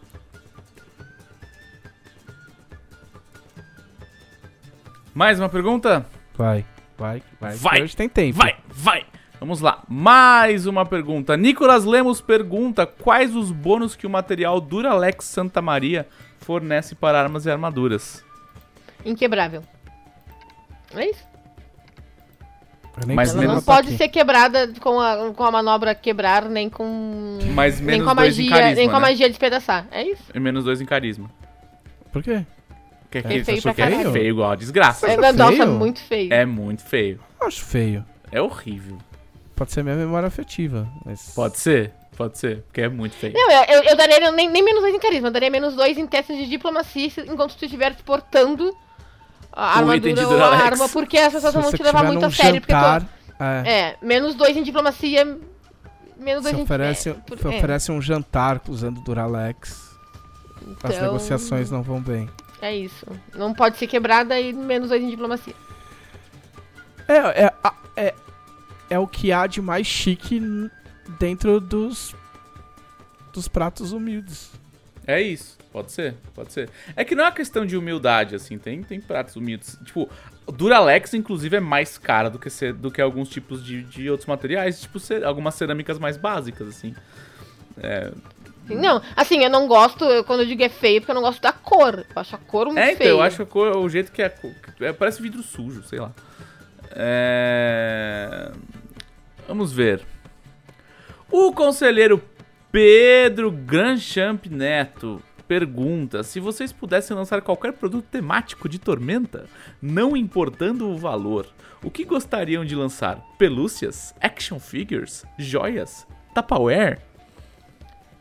Mais 5.14 5.40
uma 5.40 5.48
pergunta? 5.48 6.06
Vai, 6.36 6.64
vai, 6.96 7.22
vai. 7.40 7.56
Vai, 7.56 7.82
Hoje 7.82 7.96
tem 7.96 8.08
tempo. 8.08 8.38
Vai, 8.38 8.56
vai! 8.68 9.09
Vamos 9.40 9.62
lá, 9.62 9.82
mais 9.88 10.66
uma 10.66 10.84
pergunta. 10.84 11.34
Nicolas 11.34 11.86
Lemos 11.86 12.20
pergunta 12.20 12.86
quais 12.86 13.34
os 13.34 13.50
bônus 13.50 13.96
que 13.96 14.06
o 14.06 14.10
material 14.10 14.60
Duralex 14.60 15.24
Santa 15.24 15.62
Maria 15.62 16.06
fornece 16.40 16.94
para 16.94 17.18
armas 17.18 17.46
e 17.46 17.50
armaduras. 17.50 18.22
Inquebrável. 19.02 19.62
É 20.94 21.08
isso? 21.08 21.30
Nem 23.06 23.16
Mas 23.16 23.30
Ela 23.30 23.42
não 23.44 23.52
anotar 23.52 23.76
pode 23.76 23.88
aqui. 23.88 23.96
ser 23.96 24.08
quebrada 24.08 24.74
com 24.78 25.00
a, 25.00 25.32
com 25.32 25.42
a 25.42 25.50
manobra 25.50 25.94
quebrar, 25.94 26.44
nem 26.50 26.68
com. 26.68 27.38
Mais 27.54 27.80
nem 27.80 27.98
menos 27.98 28.04
com 28.04 28.10
a 28.10 28.14
dois 28.14 28.38
em 28.38 28.42
magia, 28.42 28.60
carisma, 28.60 28.74
nem 28.76 28.90
com 28.90 28.96
a 28.96 29.00
né? 29.00 29.06
magia 29.06 29.28
despedaçar. 29.28 29.86
É 29.90 30.04
isso? 30.04 30.24
E 30.34 30.38
menos 30.38 30.64
dois 30.64 30.82
em 30.82 30.84
carisma. 30.84 31.30
Por 32.12 32.22
quê? 32.22 32.44
Que 33.10 33.18
É, 33.18 33.22
que 33.22 33.44
feio 33.44 33.62
pra 33.62 33.72
que 33.72 33.80
é 33.80 34.10
feio 34.12 34.28
igual 34.28 34.50
a 34.50 34.56
desgraça. 34.56 35.06
É, 35.10 35.16
feio? 35.16 35.32
nossa, 35.32 35.66
muito 35.66 36.00
feio. 36.00 36.30
É 36.30 36.44
muito 36.44 36.82
feio. 36.82 37.20
Eu 37.40 37.46
acho 37.46 37.64
feio. 37.64 38.04
É 38.30 38.42
horrível. 38.42 38.98
Pode 39.60 39.72
ser 39.72 39.84
minha 39.84 39.94
memória 39.94 40.26
afetiva. 40.26 40.88
Mas... 41.04 41.34
Pode 41.34 41.58
ser, 41.58 41.92
pode 42.16 42.38
ser, 42.38 42.62
porque 42.62 42.80
é 42.80 42.88
muito 42.88 43.14
feio. 43.14 43.34
Não, 43.34 43.52
eu, 43.52 43.64
eu, 43.64 43.82
eu 43.90 43.94
daria 43.94 44.30
nem, 44.30 44.48
nem 44.48 44.62
menos 44.64 44.80
dois 44.80 44.94
em 44.94 44.98
carisma, 44.98 45.28
eu 45.28 45.32
daria 45.32 45.50
menos 45.50 45.74
dois 45.74 45.98
em 45.98 46.06
testes 46.06 46.34
de 46.38 46.46
diplomacia 46.46 47.10
enquanto 47.26 47.54
tu 47.58 47.66
estiver 47.66 47.94
portando 47.96 48.74
a 49.52 49.82
O 49.82 49.90
armadura 49.90 50.28
ou 50.28 50.42
a 50.42 50.56
arma, 50.56 50.88
porque 50.88 51.18
as 51.18 51.34
pessoas 51.34 51.52
Se 51.52 51.60
vão 51.60 51.70
te 51.72 51.82
levar 51.82 52.04
muito 52.04 52.24
a 52.24 52.30
sério. 52.30 52.58
Porque 52.58 52.72
tu, 52.72 53.06
é, 53.38 53.70
é, 53.70 53.96
menos 54.00 54.34
dois 54.34 54.56
em 54.56 54.62
diplomacia 54.62 55.26
menos 56.16 56.42
Se 56.42 56.52
dois 56.52 56.62
oferece, 56.62 57.10
é, 57.10 57.12
por- 57.12 57.38
se 57.38 57.46
é. 57.46 57.50
oferece 57.50 57.92
um 57.92 58.00
jantar 58.00 58.62
usando 58.66 58.98
Duralex, 59.02 59.94
as 60.82 60.94
Então, 60.94 61.02
negociações 61.02 61.70
não 61.70 61.82
vão 61.82 62.00
bem. 62.00 62.30
É 62.62 62.74
isso. 62.74 63.06
Não 63.34 63.52
pode 63.52 63.76
ser 63.76 63.86
quebrada 63.86 64.40
e 64.40 64.54
menos 64.54 64.88
dois 64.88 65.02
em 65.02 65.10
diplomacia. 65.10 65.54
É, 67.06 67.44
é, 67.44 67.52
é, 67.96 68.14
é 68.90 68.98
o 68.98 69.06
que 69.06 69.32
há 69.32 69.46
de 69.46 69.62
mais 69.62 69.86
chique 69.86 70.42
dentro 71.18 71.60
dos, 71.60 72.14
dos 73.32 73.48
pratos 73.48 73.92
humildes. 73.92 74.50
É 75.06 75.20
isso, 75.20 75.56
pode 75.72 75.90
ser, 75.92 76.14
pode 76.34 76.52
ser. 76.52 76.68
É 76.94 77.04
que 77.04 77.14
não 77.14 77.24
é 77.24 77.26
uma 77.28 77.32
questão 77.32 77.64
de 77.64 77.76
humildade, 77.76 78.34
assim, 78.34 78.58
tem, 78.58 78.82
tem 78.82 79.00
pratos 79.00 79.34
humildes. 79.36 79.78
Tipo, 79.84 80.08
Duralex, 80.46 81.14
inclusive, 81.14 81.56
é 81.56 81.60
mais 81.60 81.96
cara 81.96 82.28
do 82.28 82.38
que, 82.38 82.50
ce- 82.50 82.72
do 82.72 82.90
que 82.90 83.00
alguns 83.00 83.28
tipos 83.28 83.64
de, 83.64 83.82
de 83.84 84.10
outros 84.10 84.26
materiais, 84.26 84.80
tipo, 84.82 85.00
ce- 85.00 85.24
algumas 85.24 85.54
cerâmicas 85.54 85.98
mais 85.98 86.16
básicas, 86.16 86.68
assim. 86.68 86.94
É, 87.78 88.12
Não, 88.68 89.02
assim, 89.16 89.42
eu 89.42 89.50
não 89.50 89.66
gosto, 89.66 90.04
eu- 90.04 90.22
quando 90.22 90.40
eu 90.40 90.46
digo 90.46 90.62
é 90.62 90.68
feio, 90.68 91.00
porque 91.00 91.10
eu 91.10 91.14
não 91.14 91.22
gosto 91.22 91.40
da 91.40 91.52
cor. 91.52 92.00
Eu 92.14 92.20
acho 92.20 92.34
a 92.36 92.38
cor 92.38 92.66
muito 92.66 92.78
é 92.78 92.86
então, 92.88 92.98
feia. 92.98 93.08
eu 93.08 93.22
acho 93.22 93.42
a 93.42 93.46
cor, 93.46 93.76
o 93.76 93.88
jeito 93.88 94.12
que 94.12 94.22
é, 94.22 94.26
a 94.26 94.30
cor- 94.30 94.54
é. 94.80 94.92
Parece 94.92 95.20
vidro 95.22 95.42
sujo, 95.42 95.82
sei 95.84 95.98
lá. 95.98 96.12
É... 96.92 98.52
Vamos 99.50 99.72
ver. 99.72 100.06
O 101.28 101.52
conselheiro 101.52 102.22
Pedro 102.70 103.50
Granchamp 103.50 104.46
Neto 104.46 105.20
pergunta 105.48 106.22
se 106.22 106.38
vocês 106.38 106.70
pudessem 106.72 107.16
lançar 107.16 107.42
qualquer 107.42 107.72
produto 107.72 108.04
temático 108.06 108.68
de 108.68 108.78
Tormenta, 108.78 109.46
não 109.82 110.16
importando 110.16 110.88
o 110.88 110.96
valor, 110.96 111.48
o 111.82 111.90
que 111.90 112.04
gostariam 112.04 112.64
de 112.64 112.76
lançar? 112.76 113.20
Pelúcias? 113.36 114.14
Action 114.20 114.60
figures? 114.60 115.24
Joias? 115.36 116.06
Tupperware? 116.32 117.00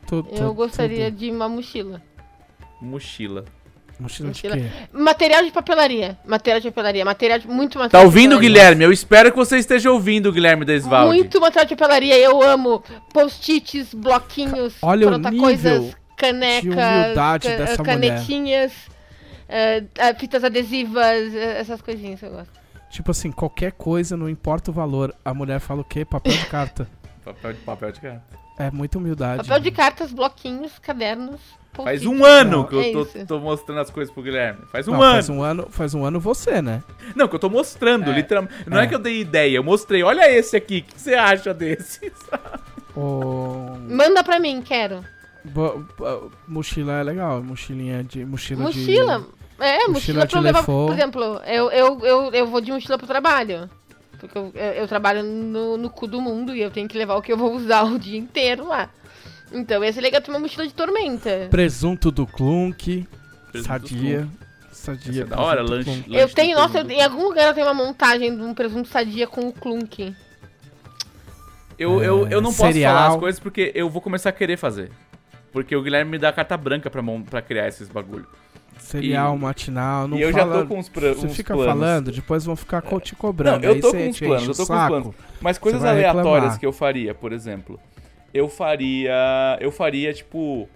Tu- 0.08 0.26
Eu 0.32 0.52
gostaria 0.56 1.12
de 1.12 1.30
uma 1.30 1.48
mochila. 1.48 2.02
Mochila. 2.82 3.46
Mochila 4.00 4.32
de 4.32 4.42
quê? 4.42 4.66
Material 4.94 5.44
de 5.44 5.52
papelaria. 5.52 6.18
Material 6.26 6.62
de 6.62 6.70
papelaria. 6.70 7.04
Material 7.06 7.40
de, 7.40 7.48
muito 7.48 7.78
material 7.78 8.02
Tá 8.02 8.06
ouvindo. 8.06 8.40
Guilherme? 8.40 8.84
Eu 8.86 8.92
espero 8.92 9.30
que 9.32 9.38
você 9.38 9.58
esteja 9.58 9.92
ouvindo, 9.92 10.32
Guilherme 10.32 10.64
Desvalde. 10.64 11.08
Muito 11.08 11.40
material 11.42 11.66
de 11.66 11.76
papelaria. 11.76 12.18
Eu 12.18 12.42
amo 12.42 12.82
post-its, 13.14 13.94
bloquinhos, 13.94 14.76
Olha 14.82 15.18
nível 15.18 15.40
coisas, 15.40 15.96
canecas, 16.16 16.62
de 16.62 16.70
humildade 16.70 17.48
ca- 17.50 17.56
dessa 17.58 17.84
canetinhas, 17.84 18.72
eh, 19.50 19.84
eh, 19.98 20.14
fitas 20.16 20.44
adesivas, 20.44 21.34
eh, 21.34 21.60
essas 21.60 21.82
coisinhas 21.82 22.20
que 22.20 22.26
eu 22.26 22.32
gosto. 22.32 22.60
Tipo 22.90 23.12
assim, 23.12 23.32
qualquer 23.32 23.74
coisa, 23.74 24.16
não 24.18 24.30
importa 24.30 24.72
o 24.72 24.74
valor. 24.74 25.14
A 25.24 25.34
mulher 25.34 25.60
fala 25.60 25.82
o 25.82 25.84
quê? 25.84 26.06
Papel 26.06 26.34
de 26.34 26.46
carta. 26.46 26.88
Papel 27.24 27.54
de 27.54 27.60
papel 27.60 27.92
de 27.92 28.00
carta. 28.00 28.24
É 28.60 28.70
muita 28.70 28.98
humildade. 28.98 29.48
Papel 29.48 29.60
de 29.62 29.72
cartas, 29.72 30.12
bloquinhos, 30.12 30.78
cadernos. 30.80 31.40
Faz 31.74 32.06
um 32.06 32.26
ano 32.26 32.58
Não, 32.58 32.64
que 32.66 32.76
eu 32.76 32.82
é 32.82 32.92
tô, 32.92 33.06
tô 33.26 33.40
mostrando 33.40 33.80
as 33.80 33.90
coisas 33.90 34.14
pro 34.14 34.22
Guilherme. 34.22 34.60
Faz 34.72 34.86
um 34.88 34.92
Não, 34.94 35.02
ano. 35.02 35.14
faz 35.14 35.30
um 35.30 35.42
ano. 35.42 35.68
Faz 35.70 35.94
um 35.94 36.04
ano 36.04 36.20
você, 36.20 36.62
né? 36.62 36.84
Não, 37.16 37.28
que 37.28 37.36
eu 37.36 37.40
tô 37.40 37.50
mostrando, 37.50 38.10
É. 38.12 38.14
literalmente. 38.14 38.54
Não 38.70 38.78
é. 38.80 38.84
É. 38.84 38.88
que 38.88 38.96
eu 38.96 39.00
dei 39.00 39.22
ideia, 39.22 39.56
eu 39.56 39.64
mostrei. 39.64 40.04
Olha 40.04 40.30
esse 40.30 40.58
aqui, 40.58 40.80
o 40.80 40.84
que 40.94 41.00
você 41.00 41.14
acha 41.16 41.54
desse? 41.54 42.12
O... 42.96 43.78
Manda 43.88 44.24
pra 44.24 44.40
mim, 44.40 44.62
quero. 44.62 45.06
bo- 45.46 45.86
Mochila 46.48 46.94
é 47.00 47.04
legal. 47.04 47.42
Mochilinha 47.42 48.04
de. 48.04 48.26
Mochila, 48.26 48.64
Mochila. 48.64 49.26
É, 49.60 49.88
mochila, 49.88 49.94
mochila 49.94 50.28
pra 50.28 50.38
eu 50.38 50.42
de 50.42 50.48
levar. 50.48 50.64
Por 50.66 50.92
exemplo, 50.94 51.24
eu, 51.46 51.72
eu, 51.72 52.00
eu, 52.06 52.32
eu 52.34 52.48
vou 52.48 52.60
de 52.60 52.72
mochila 52.72 52.98
pro 52.98 53.08
trabalho. 53.08 53.70
Porque 54.20 54.38
eu, 54.38 54.52
eu, 54.54 54.62
eu 54.74 54.88
trabalho 54.88 55.24
no, 55.24 55.78
no 55.78 55.90
cu 55.90 56.06
do 56.08 56.22
mundo 56.22 56.56
e 56.56 56.62
eu 56.62 56.70
tenho 56.70 56.88
que 56.88 56.98
levar 56.98 57.16
o 57.16 57.22
que 57.22 57.32
eu 57.32 57.38
vou 57.38 57.56
usar 57.56 57.84
o 57.84 57.98
dia 57.98 58.18
inteiro 58.18 58.68
lá. 58.68 58.90
Então, 59.52 59.84
ia 59.84 59.92
ser 59.92 60.02
legal 60.02 60.22
ter 60.22 60.30
uma 60.30 60.40
mochila 60.40 60.68
de 60.68 60.74
tormenta. 60.74 61.48
Presunto 61.50 62.12
do 62.12 62.28
Clunk. 62.28 63.08
Presunto 63.52 63.68
sadia. 63.90 64.28
Sadia. 64.72 65.24
Essa 65.24 65.34
é 65.34 65.36
da 65.36 65.42
hora, 65.42 65.62
lanche. 65.64 65.86
Clunk. 65.86 66.10
lanche 66.10 66.24
Eu 66.24 66.30
tenho, 66.30 66.56
nossa, 66.58 66.80
eu- 66.80 66.90
em 66.90 67.02
algum 67.02 67.24
lugar 67.24 67.48
eu 67.48 67.54
tenho 67.54 67.66
uma 67.66 67.74
montagem 67.74 68.36
de 68.36 68.42
um 68.44 68.54
presunto 68.54 68.88
sadia 68.88 69.26
com 69.26 69.48
o 69.48 69.54
clunk. 69.54 70.16
Eu, 71.78 72.04
eu, 72.04 72.28
eu 72.28 72.42
não 72.42 72.52
posso 72.52 72.74
Cereal. 72.74 72.94
falar 72.94 73.08
as 73.08 73.16
coisas 73.16 73.40
porque 73.40 73.72
eu 73.74 73.90
vou 73.90 74.02
começar 74.02 74.30
a 74.30 74.34
querer 74.34 74.58
fazer. 74.58 74.92
Porque 75.52 75.76
o 75.76 75.82
Guilherme 75.82 76.12
me 76.12 76.18
dá 76.20 76.32
carta 76.32 76.56
branca 76.58 76.90
pra, 76.90 77.02
pra 77.30 77.42
criar 77.42 77.68
esses 77.68 77.88
bagulho. 77.88 78.28
Cereal 78.80 79.36
E- 79.36 79.40
matinal. 79.40 80.08
Não 80.08 80.18
e 80.18 80.22
eu 80.22 80.32
já 80.32 80.40
fala... 80.40 80.62
tô 80.62 80.68
com 80.68 80.80
uns, 80.80 80.90
pra, 80.90 81.14
Você 81.14 81.30
fica 81.30 81.54
planos. 81.54 81.74
falando, 81.74 82.12
depois 82.12 82.46
vão 82.46 82.56
ficar 82.56 82.82
co- 82.82 83.00
te 83.00 83.16
cobrando. 83.16 83.66
Não, 83.68 83.74
eu 83.76 83.82
tô 83.82 83.92
com 83.92 83.98
uns 84.08 84.20
planos, 84.20 84.48
eu 84.48 84.56
tô 84.56 84.66
com 84.68 84.74
uns 84.74 84.88
planos. 84.88 85.16
Mas 85.42 85.58
coisas 85.58 85.84
aleatórias 85.84 86.26
reclamar. 86.26 86.60
que 86.60 86.66
eu 86.66 86.72
faria, 86.74 87.14
por 87.14 87.32
exemplo. 87.32 87.80
Eu 88.34 88.48
faria. 88.50 89.58
Eu 89.60 89.72
faria, 89.72 90.14
tipo. 90.14 90.68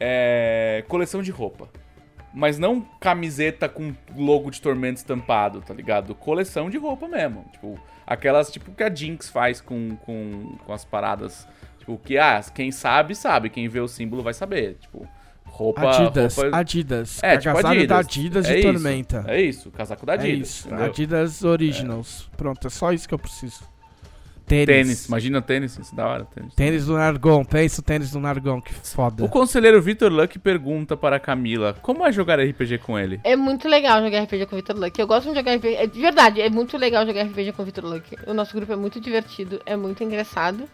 é, 0.00 0.84
coleção 0.88 1.22
de 1.22 1.30
roupa. 1.30 1.68
Mas 2.34 2.58
não 2.58 2.80
camiseta 2.98 3.68
com 3.68 3.92
logo 4.16 4.50
de 4.50 4.60
tormento 4.60 4.96
estampado, 4.98 5.60
tá 5.60 5.74
ligado? 5.74 6.14
Coleção 6.14 6.70
de 6.70 6.78
roupa 6.78 7.06
mesmo. 7.06 7.44
Tipo, 7.52 7.78
aquelas 8.06 8.50
tipo 8.50 8.72
que 8.72 8.82
a 8.82 8.92
Jinx 8.94 9.28
faz 9.28 9.60
com, 9.60 9.96
com, 9.96 10.56
com 10.64 10.72
as 10.72 10.82
paradas. 10.84 11.46
Tipo, 11.78 11.98
que, 11.98 12.16
ah, 12.16 12.42
quem 12.54 12.70
sabe, 12.72 13.14
sabe. 13.14 13.50
Quem 13.50 13.68
vê 13.68 13.80
o 13.80 13.88
símbolo 13.88 14.22
vai 14.22 14.32
saber. 14.32 14.76
Tipo, 14.80 15.06
roupa. 15.62 15.90
Adidas, 15.90 16.36
roupa... 16.36 16.56
Adidas. 16.56 17.22
É, 17.22 17.36
tipo 17.38 17.50
Agasalho 17.50 17.86
da 17.86 17.98
Adidas. 17.98 18.46
Adidas 18.46 18.46
É 18.46 18.52
de 18.54 18.58
isso, 18.60 18.72
Tormenta. 18.72 19.24
É 19.28 19.40
isso, 19.40 19.70
casaco 19.70 20.04
da 20.06 20.12
É 20.14 20.16
Adidas. 20.16 20.48
isso, 20.48 20.66
entendeu? 20.68 20.84
Adidas 20.86 21.44
Originals. 21.44 22.28
Pronto, 22.36 22.66
é 22.66 22.70
só 22.70 22.92
isso 22.92 23.08
que 23.08 23.14
eu 23.14 23.18
preciso. 23.18 23.72
Tênis. 24.44 24.66
Tênis, 24.66 25.06
imagina 25.06 25.40
tênis, 25.40 25.78
isso 25.78 25.94
é 25.94 25.96
da 25.96 26.06
hora. 26.06 26.24
Tênis. 26.26 26.54
Tênis 26.54 26.86
do 26.86 26.94
Nargon, 26.94 27.44
pensa 27.44 27.80
o 27.80 27.84
tênis 27.84 28.10
do 28.10 28.20
Nargon, 28.20 28.60
que 28.60 28.74
foda. 28.74 29.24
O 29.24 29.28
conselheiro 29.28 29.80
Vitor 29.80 30.12
Luck 30.12 30.36
pergunta 30.38 30.96
para 30.96 31.16
a 31.16 31.20
Camila: 31.20 31.74
Como 31.80 32.04
é 32.04 32.12
jogar 32.12 32.38
RPG 32.40 32.78
com 32.78 32.98
ele? 32.98 33.20
É 33.24 33.36
muito 33.36 33.68
legal 33.68 34.02
jogar 34.02 34.20
RPG 34.24 34.46
com 34.46 34.56
o 34.56 34.58
Vitor 34.58 34.76
Luck. 34.76 35.00
Eu 35.00 35.06
gosto 35.06 35.30
de 35.30 35.36
jogar 35.36 35.54
RPG. 35.54 35.74
É, 35.76 35.86
de 35.86 36.00
verdade, 36.00 36.40
é 36.40 36.50
muito 36.50 36.76
legal 36.76 37.06
jogar 37.06 37.22
RPG 37.22 37.52
com 37.52 37.62
o 37.62 37.64
Vitor 37.64 37.84
Luck. 37.84 38.16
O 38.26 38.34
nosso 38.34 38.52
grupo 38.54 38.72
é 38.72 38.76
muito 38.76 39.00
divertido, 39.00 39.62
é 39.64 39.76
muito 39.76 40.02
engraçado. 40.02 40.68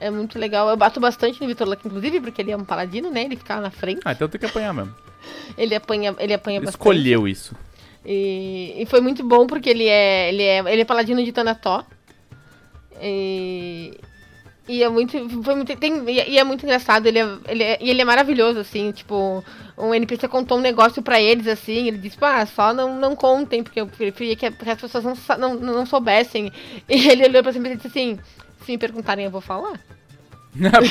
É 0.00 0.10
muito 0.10 0.38
legal. 0.38 0.68
Eu 0.68 0.76
bato 0.76 1.00
bastante 1.00 1.40
no 1.40 1.46
Vitor 1.46 1.66
Luck, 1.68 1.86
inclusive, 1.86 2.20
porque 2.20 2.42
ele 2.42 2.52
é 2.52 2.56
um 2.56 2.64
paladino, 2.64 3.10
né? 3.10 3.24
Ele 3.24 3.36
fica 3.36 3.54
lá 3.56 3.62
na 3.62 3.70
frente. 3.70 4.00
Ah, 4.04 4.12
então 4.12 4.28
tem 4.28 4.38
que 4.38 4.46
apanhar 4.46 4.72
mesmo. 4.74 4.94
Ele 5.58 5.74
apanha, 5.74 6.14
ele 6.20 6.32
apanha 6.34 6.58
Ele 6.58 6.66
bastante. 6.66 6.80
escolheu 6.80 7.26
isso. 7.26 7.52
E, 8.04 8.74
e 8.78 8.86
foi 8.86 9.00
muito 9.00 9.24
bom 9.24 9.44
porque 9.46 9.68
ele 9.68 9.88
é, 9.88 10.28
ele 10.28 10.42
é, 10.44 10.58
ele 10.72 10.82
é 10.82 10.84
paladino 10.84 11.24
de 11.24 11.32
Tanató. 11.32 11.84
E, 13.02 13.98
e 14.68 14.82
é 14.82 14.88
muito, 14.88 15.12
foi 15.42 15.54
muito 15.54 15.74
tem, 15.76 16.02
e, 16.08 16.38
é- 16.38 16.44
muito 16.44 16.64
engraçado, 16.64 17.06
ele 17.06 17.18
é, 17.18 17.28
ele 17.48 17.62
é, 17.62 17.78
e 17.80 17.90
ele 17.90 18.00
é 18.00 18.04
maravilhoso, 18.04 18.60
assim, 18.60 18.90
tipo, 18.92 19.44
um 19.76 19.92
NPC 19.94 20.28
contou 20.28 20.58
um 20.58 20.62
negócio 20.62 21.02
pra 21.02 21.20
eles, 21.20 21.46
assim, 21.46 21.88
ele 21.88 21.98
disse, 21.98 22.16
ah, 22.20 22.46
só 22.46 22.72
não, 22.72 22.98
não 22.98 23.14
contem, 23.16 23.62
porque 23.62 23.80
eu 23.80 23.86
preferia 23.86 24.36
que, 24.36 24.46
as 24.46 24.80
pessoas 24.80 25.04
não, 25.04 25.14
não, 25.38 25.54
não 25.56 25.86
soubessem. 25.86 26.52
E 26.88 27.08
ele 27.08 27.24
olhou 27.26 27.42
pra 27.42 27.52
cima 27.52 27.68
e 27.68 27.76
disse 27.76 27.88
assim, 27.88 28.18
se 28.66 28.72
me 28.72 28.78
perguntarem, 28.78 29.24
eu 29.24 29.30
vou 29.30 29.40
falar. 29.40 29.80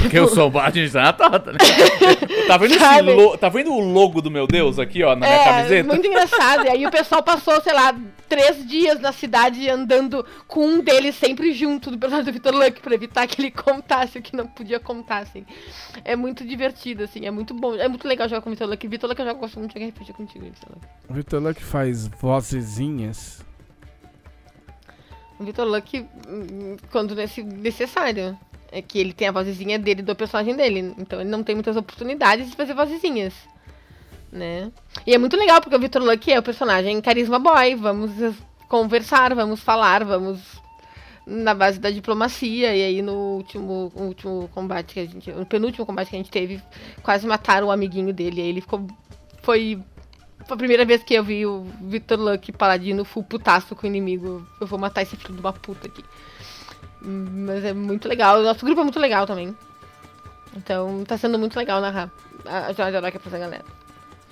Porque 0.01 0.17
eu 0.17 0.27
sou 0.27 0.47
o 0.47 0.51
Bard 0.51 0.93
na 0.93 1.11
tota, 1.11 1.51
né? 1.51 1.57
tá, 2.47 2.55
vendo 2.55 2.75
esse 2.75 3.01
lo- 3.01 3.37
tá 3.37 3.49
vendo 3.49 3.73
o 3.73 3.79
logo 3.79 4.21
do 4.21 4.29
meu 4.29 4.45
Deus 4.45 4.77
aqui, 4.77 5.03
ó, 5.03 5.15
na 5.15 5.25
minha 5.27 5.39
é, 5.39 5.43
camiseta? 5.43 5.87
muito 5.87 6.07
engraçado. 6.07 6.65
E 6.65 6.69
aí 6.69 6.85
o 6.85 6.91
pessoal 6.91 7.23
passou, 7.23 7.59
sei 7.61 7.73
lá, 7.73 7.95
três 8.29 8.65
dias 8.67 8.99
na 8.99 9.11
cidade 9.11 9.67
andando 9.67 10.23
com 10.47 10.65
um 10.65 10.81
deles 10.81 11.15
sempre 11.15 11.51
junto 11.51 11.89
do 11.89 11.97
personagem 11.97 12.31
do 12.31 12.33
Victor 12.33 12.53
Luck 12.53 12.79
pra 12.79 12.93
evitar 12.93 13.27
que 13.27 13.41
ele 13.41 13.51
contasse 13.51 14.19
o 14.19 14.21
que 14.21 14.35
não 14.35 14.45
podia 14.45 14.79
contar, 14.79 15.19
assim. 15.19 15.45
É 16.03 16.15
muito 16.15 16.45
divertido, 16.45 17.03
assim, 17.03 17.25
é 17.25 17.31
muito 17.31 17.53
bom. 17.53 17.75
É 17.75 17.87
muito 17.87 18.07
legal 18.07 18.29
jogar 18.29 18.41
com 18.41 18.49
o 18.49 18.51
Victor 18.51 18.69
Luck. 18.69 18.87
Victor 18.87 19.09
Luck 19.09 19.19
eu 19.19 19.25
já 19.25 19.33
gosto 19.33 19.59
muito 19.59 19.73
de 19.73 19.79
jogar 19.79 19.91
RPG 19.91 20.13
contigo, 20.13 20.45
Victor 20.45 20.69
Luck. 20.69 20.87
O 21.09 21.13
Vitor 21.13 21.41
Luck 21.41 21.63
faz 21.63 22.07
vozezinhas. 22.07 23.44
O 25.39 25.43
Victor 25.43 25.67
Luck, 25.67 26.05
hum, 26.27 26.77
quando 26.91 27.15
necessário. 27.15 28.37
É 28.71 28.81
que 28.81 28.99
ele 28.99 29.13
tem 29.13 29.27
a 29.27 29.31
vozinha 29.31 29.79
dele 29.79 30.01
do 30.01 30.15
personagem 30.15 30.55
dele. 30.55 30.93
Então 30.97 31.21
ele 31.21 31.29
não 31.29 31.43
tem 31.43 31.55
muitas 31.55 31.77
oportunidades 31.77 32.49
de 32.49 32.55
fazer 32.55 32.73
vozinhas. 32.73 33.33
Né? 34.31 34.69
E 35.07 35.13
é 35.13 35.17
muito 35.17 35.37
legal, 35.37 35.61
porque 35.61 35.75
o 35.75 35.79
Victor 35.79 36.01
Luck 36.03 36.29
é 36.29 36.37
o 36.37 36.43
personagem 36.43 36.99
carisma 36.99 37.39
boy. 37.39 37.75
Vamos 37.75 38.11
conversar, 38.67 39.33
vamos 39.33 39.61
falar, 39.61 40.03
vamos 40.03 40.41
na 41.25 41.53
base 41.53 41.79
da 41.79 41.89
diplomacia. 41.89 42.75
E 42.75 42.83
aí 42.83 43.01
no 43.01 43.37
último, 43.37 43.91
último 43.95 44.49
combate 44.53 44.95
que 44.95 44.99
a 44.99 45.05
gente. 45.05 45.31
No 45.31 45.45
penúltimo 45.45 45.85
combate 45.85 46.09
que 46.09 46.15
a 46.15 46.19
gente 46.19 46.31
teve, 46.31 46.61
quase 47.01 47.25
mataram 47.25 47.67
o 47.67 47.71
amiguinho 47.71 48.13
dele. 48.13 48.41
E 48.41 48.43
aí 48.43 48.49
ele 48.49 48.61
ficou. 48.61 48.85
Foi. 49.41 49.79
A 50.49 50.55
primeira 50.55 50.85
vez 50.85 51.03
que 51.03 51.13
eu 51.13 51.23
vi 51.23 51.45
o 51.45 51.65
Victor 51.81 52.19
Luck 52.19 52.51
paladino 52.51 53.03
full 53.03 53.23
putaço 53.23 53.75
com 53.75 53.85
o 53.85 53.89
inimigo. 53.89 54.45
Eu 54.61 54.67
vou 54.67 54.77
matar 54.77 55.01
esse 55.01 55.15
filho 55.15 55.33
de 55.33 55.39
uma 55.39 55.53
puta 55.53 55.87
aqui. 55.87 56.03
Mas 57.01 57.63
é 57.65 57.73
muito 57.73 58.07
legal. 58.07 58.39
O 58.39 58.43
nosso 58.43 58.63
grupo 58.65 58.81
é 58.81 58.83
muito 58.83 58.99
legal 58.99 59.25
também. 59.25 59.55
Então 60.55 61.03
tá 61.05 61.17
sendo 61.17 61.37
muito 61.39 61.57
legal 61.57 61.81
narrar 61.81 62.09
a 62.45 62.71
Jornada 62.73 62.97
Heróica 62.97 63.19
pra 63.19 63.29
essa 63.29 63.39
galera. 63.39 63.65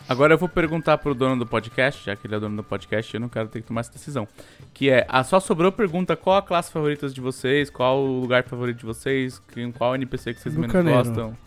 Agora 0.07 0.33
eu 0.33 0.37
vou 0.37 0.49
perguntar 0.49 0.97
pro 0.97 1.15
dono 1.15 1.37
do 1.39 1.45
podcast, 1.45 2.05
já 2.05 2.15
que 2.15 2.27
ele 2.27 2.35
é 2.35 2.39
dono 2.39 2.57
do 2.57 2.63
podcast, 2.63 3.13
eu 3.13 3.21
não 3.21 3.29
quero 3.29 3.47
ter 3.47 3.61
que 3.61 3.67
tomar 3.67 3.81
essa 3.81 3.91
decisão. 3.91 4.27
Que 4.73 4.89
é, 4.89 5.05
a 5.09 5.23
só 5.23 5.39
sobrou 5.39 5.71
pergunta 5.71 6.15
qual 6.15 6.35
a 6.37 6.41
classe 6.41 6.71
favorita 6.71 7.07
de 7.09 7.21
vocês, 7.21 7.69
qual 7.69 7.99
o 8.03 8.19
lugar 8.19 8.43
favorito 8.43 8.79
de 8.79 8.85
vocês, 8.85 9.39
quem- 9.53 9.71
qual 9.71 9.95
NPC 9.95 10.33
que 10.33 10.41
vocês 10.41 10.53
menos 10.55 10.67
Bucaneiro. 10.73 11.03
gostam. 11.05 11.37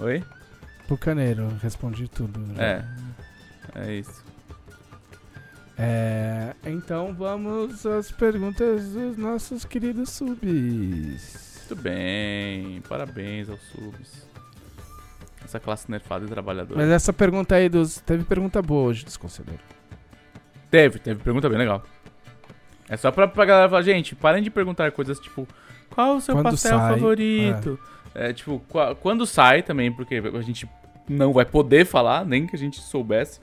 Oi? 0.00 0.24
Bucaneiro, 0.88 1.48
respondi 1.62 2.08
tudo. 2.08 2.40
É. 2.58 2.82
É 3.74 3.94
isso. 3.94 4.22
É, 5.78 6.54
então 6.64 7.14
vamos 7.14 7.84
às 7.86 8.10
perguntas 8.12 8.90
dos 8.90 9.16
nossos 9.16 9.64
queridos 9.64 10.10
subs. 10.10 11.58
Muito 11.60 11.82
bem. 11.82 12.82
Parabéns 12.88 13.48
aos 13.48 13.60
subs. 13.70 14.28
Essa 15.44 15.58
classe 15.58 15.90
nerfada 15.90 16.24
e 16.24 16.28
trabalhadora. 16.28 16.78
Mas 16.80 16.90
essa 16.90 17.12
pergunta 17.12 17.54
aí 17.54 17.68
dos. 17.68 17.98
Teve 18.00 18.24
pergunta 18.24 18.60
boa 18.62 18.88
hoje 18.90 19.04
dos 19.04 19.16
conselheiros. 19.16 19.64
Teve, 20.70 20.98
teve 20.98 21.22
pergunta 21.22 21.48
bem 21.48 21.58
legal. 21.58 21.82
É 22.88 22.96
só 22.96 23.10
pra, 23.10 23.26
pra 23.26 23.44
galera 23.44 23.68
falar, 23.68 23.82
gente, 23.82 24.14
parem 24.14 24.42
de 24.42 24.50
perguntar 24.50 24.90
coisas 24.92 25.18
tipo, 25.18 25.48
qual 25.90 26.16
o 26.16 26.20
seu 26.20 26.34
Quando 26.34 26.50
pastel 26.50 26.78
sai, 26.78 26.94
favorito? 26.94 27.78
É, 28.14 28.32
tipo, 28.32 28.60
qua- 28.68 28.94
quando 28.94 29.26
sai 29.26 29.62
também, 29.62 29.90
porque 29.90 30.16
a 30.16 30.40
gente 30.42 30.68
não 31.08 31.32
vai 31.32 31.44
poder 31.44 31.86
falar, 31.86 32.24
nem 32.24 32.46
que 32.46 32.54
a 32.54 32.58
gente 32.58 32.80
soubesse. 32.80 33.40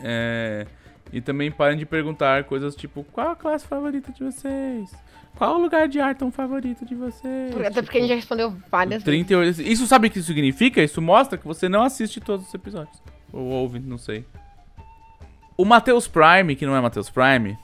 É, 0.00 0.66
e 1.12 1.20
também 1.20 1.50
parem 1.50 1.78
de 1.78 1.86
perguntar 1.86 2.44
coisas 2.44 2.74
tipo, 2.74 3.04
qual 3.12 3.30
a 3.30 3.36
classe 3.36 3.66
favorita 3.66 4.12
de 4.12 4.24
vocês? 4.24 4.90
Qual 5.36 5.56
o 5.56 5.58
lugar 5.58 5.86
de 5.86 6.00
Arton 6.00 6.30
favorito 6.30 6.84
de 6.84 6.94
vocês? 6.94 7.54
Até 7.66 7.82
porque 7.82 7.98
a 7.98 8.00
gente 8.00 8.08
já 8.08 8.14
respondeu 8.16 8.56
várias 8.70 9.02
vezes. 9.02 9.04
38. 9.04 9.62
Isso 9.62 9.86
sabe 9.86 10.08
o 10.08 10.10
que 10.10 10.18
isso 10.18 10.28
significa? 10.28 10.82
Isso 10.82 11.02
mostra 11.02 11.36
que 11.36 11.46
você 11.46 11.68
não 11.68 11.82
assiste 11.82 12.20
todos 12.20 12.48
os 12.48 12.54
episódios. 12.54 13.02
Ou 13.32 13.44
ouve, 13.44 13.78
não 13.78 13.98
sei. 13.98 14.24
O 15.56 15.64
Matheus 15.64 16.08
Prime, 16.08 16.56
que 16.56 16.64
não 16.64 16.74
é 16.74 16.80
Matheus 16.80 17.10
Prime, 17.10 17.58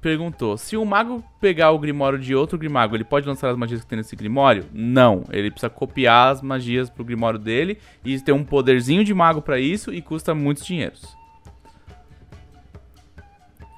perguntou: 0.00 0.56
se 0.56 0.76
o 0.76 0.84
mago 0.84 1.22
pegar 1.40 1.70
o 1.70 1.78
grimório 1.78 2.18
de 2.18 2.34
outro 2.34 2.58
grimago, 2.58 2.96
ele 2.96 3.04
pode 3.04 3.26
lançar 3.26 3.50
as 3.50 3.56
magias 3.56 3.80
que 3.80 3.86
tem 3.86 3.98
nesse 3.98 4.16
grimório? 4.16 4.64
Não. 4.72 5.24
Ele 5.30 5.50
precisa 5.50 5.70
copiar 5.70 6.32
as 6.32 6.42
magias 6.42 6.88
pro 6.88 7.04
grimório 7.04 7.38
dele 7.38 7.78
e 8.04 8.18
ter 8.20 8.32
um 8.32 8.44
poderzinho 8.44 9.04
de 9.04 9.14
mago 9.14 9.42
pra 9.42 9.58
isso 9.58 9.92
e 9.92 10.00
custa 10.00 10.34
muitos 10.34 10.64
dinheiros. 10.64 11.16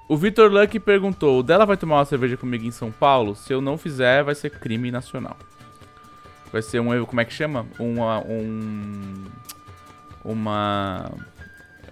O 0.08 0.16
Vitor 0.16 0.50
Luck 0.50 0.78
perguntou: 0.80 1.38
o 1.38 1.42
dela 1.42 1.64
vai 1.64 1.76
tomar 1.76 1.98
uma 1.98 2.04
cerveja 2.04 2.36
comigo 2.36 2.64
em 2.64 2.72
São 2.72 2.90
Paulo? 2.90 3.36
Se 3.36 3.52
eu 3.52 3.60
não 3.60 3.78
fizer, 3.78 4.24
vai 4.24 4.34
ser 4.34 4.50
crime 4.50 4.90
nacional. 4.90 5.36
Vai 6.52 6.62
ser 6.62 6.80
um. 6.80 7.04
Como 7.04 7.20
é 7.20 7.24
que 7.24 7.32
chama? 7.32 7.66
Uma. 7.78 8.18
Um. 8.26 9.24
Uma. 10.24 11.12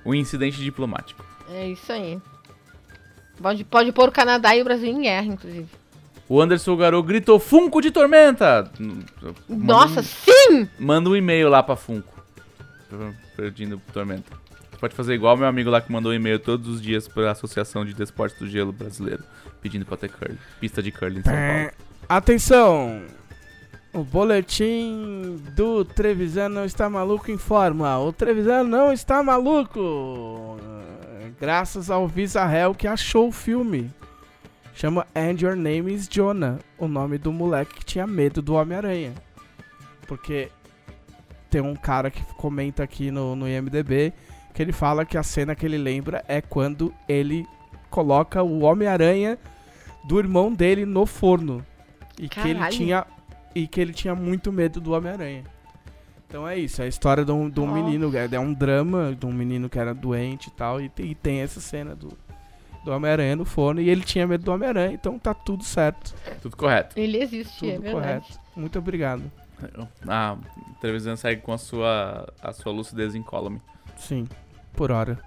Um 0.04 0.14
incidente 0.14 0.60
diplomático. 0.60 1.24
É 1.48 1.68
isso 1.68 1.92
aí. 1.92 2.20
Pode, 3.40 3.64
pode 3.64 3.92
pôr 3.92 4.08
o 4.08 4.12
Canadá 4.12 4.56
e 4.56 4.60
o 4.60 4.64
Brasil 4.64 4.88
em 4.88 5.02
guerra, 5.02 5.26
inclusive. 5.26 5.66
O 6.28 6.40
Anderson 6.40 6.76
Garou 6.76 7.02
gritou: 7.02 7.38
Funko 7.38 7.80
de 7.80 7.90
Tormenta! 7.90 8.70
Manda 8.78 9.04
Nossa, 9.48 10.00
um- 10.00 10.02
sim! 10.02 10.68
Manda 10.78 11.08
um 11.08 11.16
e-mail 11.16 11.48
lá 11.48 11.62
pra 11.62 11.76
Funko. 11.76 12.12
Pedindo 13.36 13.80
Tormenta. 13.92 14.32
Você 14.70 14.76
pode 14.78 14.94
fazer 14.94 15.14
igual 15.14 15.36
meu 15.36 15.46
amigo 15.46 15.70
lá 15.70 15.80
que 15.80 15.90
mandou 15.90 16.12
um 16.12 16.14
e-mail 16.14 16.38
todos 16.38 16.68
os 16.68 16.82
dias 16.82 17.08
pra 17.08 17.30
Associação 17.30 17.84
de 17.84 17.94
Desportes 17.94 18.38
do 18.38 18.48
Gelo 18.48 18.72
Brasileiro. 18.72 19.22
Pedindo 19.60 19.84
pra 19.84 19.96
ter 19.96 20.08
curling. 20.10 20.38
Pista 20.60 20.82
de 20.82 20.90
curling 20.92 21.20
em 21.20 21.22
São 21.22 21.32
Paulo. 21.32 21.70
Atenção! 22.08 23.02
O 23.98 24.04
boletim 24.04 25.42
do 25.56 25.84
Trevisan 25.84 26.48
não 26.50 26.64
está 26.64 26.88
maluco 26.88 27.32
informa. 27.32 27.98
O 27.98 28.12
Trevisan 28.12 28.62
não 28.62 28.92
está 28.92 29.24
maluco! 29.24 30.56
Graças 31.40 31.90
ao 31.90 32.06
Visarel 32.06 32.76
que 32.76 32.86
achou 32.86 33.26
o 33.26 33.32
filme. 33.32 33.90
Chama 34.72 35.04
And 35.16 35.34
Your 35.40 35.56
Name 35.56 35.92
is 35.92 36.06
Jonah. 36.06 36.60
O 36.78 36.86
nome 36.86 37.18
do 37.18 37.32
moleque 37.32 37.74
que 37.74 37.84
tinha 37.84 38.06
medo 38.06 38.40
do 38.40 38.54
Homem-Aranha. 38.54 39.14
Porque 40.06 40.48
tem 41.50 41.60
um 41.60 41.74
cara 41.74 42.08
que 42.08 42.22
comenta 42.36 42.84
aqui 42.84 43.10
no, 43.10 43.34
no 43.34 43.48
IMDB 43.48 44.12
que 44.54 44.62
ele 44.62 44.70
fala 44.70 45.04
que 45.04 45.18
a 45.18 45.24
cena 45.24 45.56
que 45.56 45.66
ele 45.66 45.76
lembra 45.76 46.24
é 46.28 46.40
quando 46.40 46.94
ele 47.08 47.44
coloca 47.90 48.44
o 48.44 48.60
Homem-Aranha 48.60 49.36
do 50.04 50.20
irmão 50.20 50.52
dele 50.52 50.86
no 50.86 51.04
forno. 51.04 51.66
E 52.16 52.28
que 52.28 52.38
ele 52.38 52.60
Caralho. 52.60 52.76
tinha 52.76 53.06
e 53.58 53.66
que 53.68 53.80
ele 53.80 53.92
tinha 53.92 54.14
muito 54.14 54.52
medo 54.52 54.80
do 54.80 54.92
Homem-Aranha. 54.92 55.44
Então 56.26 56.46
é 56.46 56.58
isso, 56.58 56.82
é 56.82 56.84
a 56.84 56.88
história 56.88 57.24
de 57.24 57.32
um, 57.32 57.48
de 57.48 57.58
um 57.58 57.66
menino, 57.72 58.14
é 58.16 58.28
é 58.30 58.38
um 58.40 58.52
drama 58.52 59.16
de 59.18 59.24
um 59.24 59.32
menino 59.32 59.68
que 59.68 59.78
era 59.78 59.94
doente 59.94 60.48
e 60.48 60.50
tal, 60.50 60.80
e, 60.80 60.88
tem- 60.88 61.06
e 61.06 61.14
tem 61.14 61.40
essa 61.40 61.58
cena 61.58 61.94
do, 61.96 62.08
do 62.84 62.90
Homem-Aranha 62.92 63.34
no 63.34 63.46
forno, 63.46 63.80
e 63.80 63.88
ele 63.88 64.02
tinha 64.02 64.26
medo 64.26 64.44
do 64.44 64.52
Homem-Aranha, 64.52 64.92
então 64.92 65.18
tá 65.18 65.32
tudo 65.32 65.64
certo, 65.64 66.14
Tudo 66.42 66.54
correto. 66.56 66.98
Ele 66.98 67.16
existe, 67.22 67.68
é 67.70 67.74
tudo 67.76 67.82
verdade. 67.82 68.02
correto. 68.26 68.40
Muito 68.54 68.78
obrigado. 68.78 69.22
A 70.06 70.36
televisão 70.82 71.16
segue 71.16 71.40
com 71.40 71.52
a 71.52 71.58
sua, 71.58 72.32
a 72.42 72.52
sua 72.52 72.72
lucidez 72.72 73.14
incólume. 73.14 73.60
Sim, 73.96 74.28
por 74.74 74.92
hora. 74.92 75.18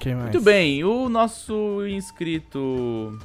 Quem 0.00 0.14
mais? 0.14 0.24
Muito 0.32 0.42
bem, 0.42 0.84
o 0.84 1.08
nosso 1.08 1.86
inscrito. 1.86 3.18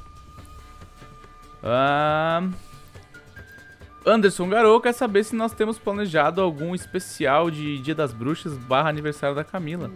Anderson 4.06 4.50
Garou 4.50 4.82
quer 4.82 4.94
saber 4.94 5.24
se 5.24 5.36
nós 5.36 5.54
temos 5.54 5.78
planejado 5.78 6.42
algum 6.42 6.74
especial 6.74 7.52
de 7.52 7.78
Dia 7.80 7.94
das 7.94 8.12
Bruxas 8.12 8.58
barra 8.58 8.90
aniversário 8.90 9.36
da 9.36 9.44
Camila. 9.44 9.92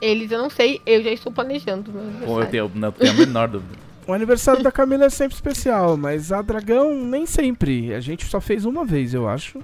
Eles 0.00 0.30
eu 0.30 0.38
não 0.38 0.50
sei, 0.50 0.80
eu 0.86 1.02
já 1.02 1.10
estou 1.10 1.32
planejando. 1.32 1.90
Bom, 2.24 2.40
eu 2.42 2.46
tenho, 2.48 2.70
não 2.74 2.92
tenho 2.92 3.10
a 3.12 3.14
menor 3.14 3.48
dúvida. 3.48 3.78
O 4.06 4.12
aniversário 4.12 4.62
da 4.62 4.72
Camila 4.72 5.04
é 5.06 5.10
sempre 5.10 5.34
especial, 5.34 5.96
mas 5.96 6.32
a 6.32 6.42
Dragão 6.42 6.94
nem 7.04 7.26
sempre. 7.26 7.94
A 7.94 8.00
gente 8.00 8.24
só 8.26 8.40
fez 8.40 8.64
uma 8.64 8.84
vez, 8.84 9.14
eu 9.14 9.28
acho. 9.28 9.60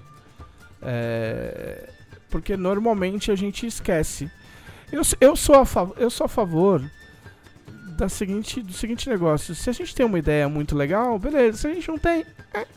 É, 0.82 1.89
Porque 2.31 2.56
normalmente 2.56 3.31
a 3.31 3.35
gente 3.35 3.66
esquece. 3.66 4.31
Eu, 4.93 5.02
eu, 5.20 5.35
sou, 5.36 5.56
a 5.56 5.64
fav- 5.66 5.94
eu 5.98 6.09
sou 6.10 6.27
a 6.27 6.28
favor 6.28 6.81
da 7.97 8.09
seguinte, 8.09 8.62
do 8.62 8.73
seguinte 8.73 9.09
negócio. 9.09 9.55
Se 9.55 9.70
a 9.70 9.73
gente 9.73 9.94
tem 9.94 10.05
uma 10.05 10.18
ideia 10.18 10.48
muito 10.48 10.77
legal, 10.77 11.18
beleza. 11.18 11.59
Se 11.59 11.66
a 11.66 11.74
gente 11.74 11.89
não 11.89 11.98
tem, 11.98 12.24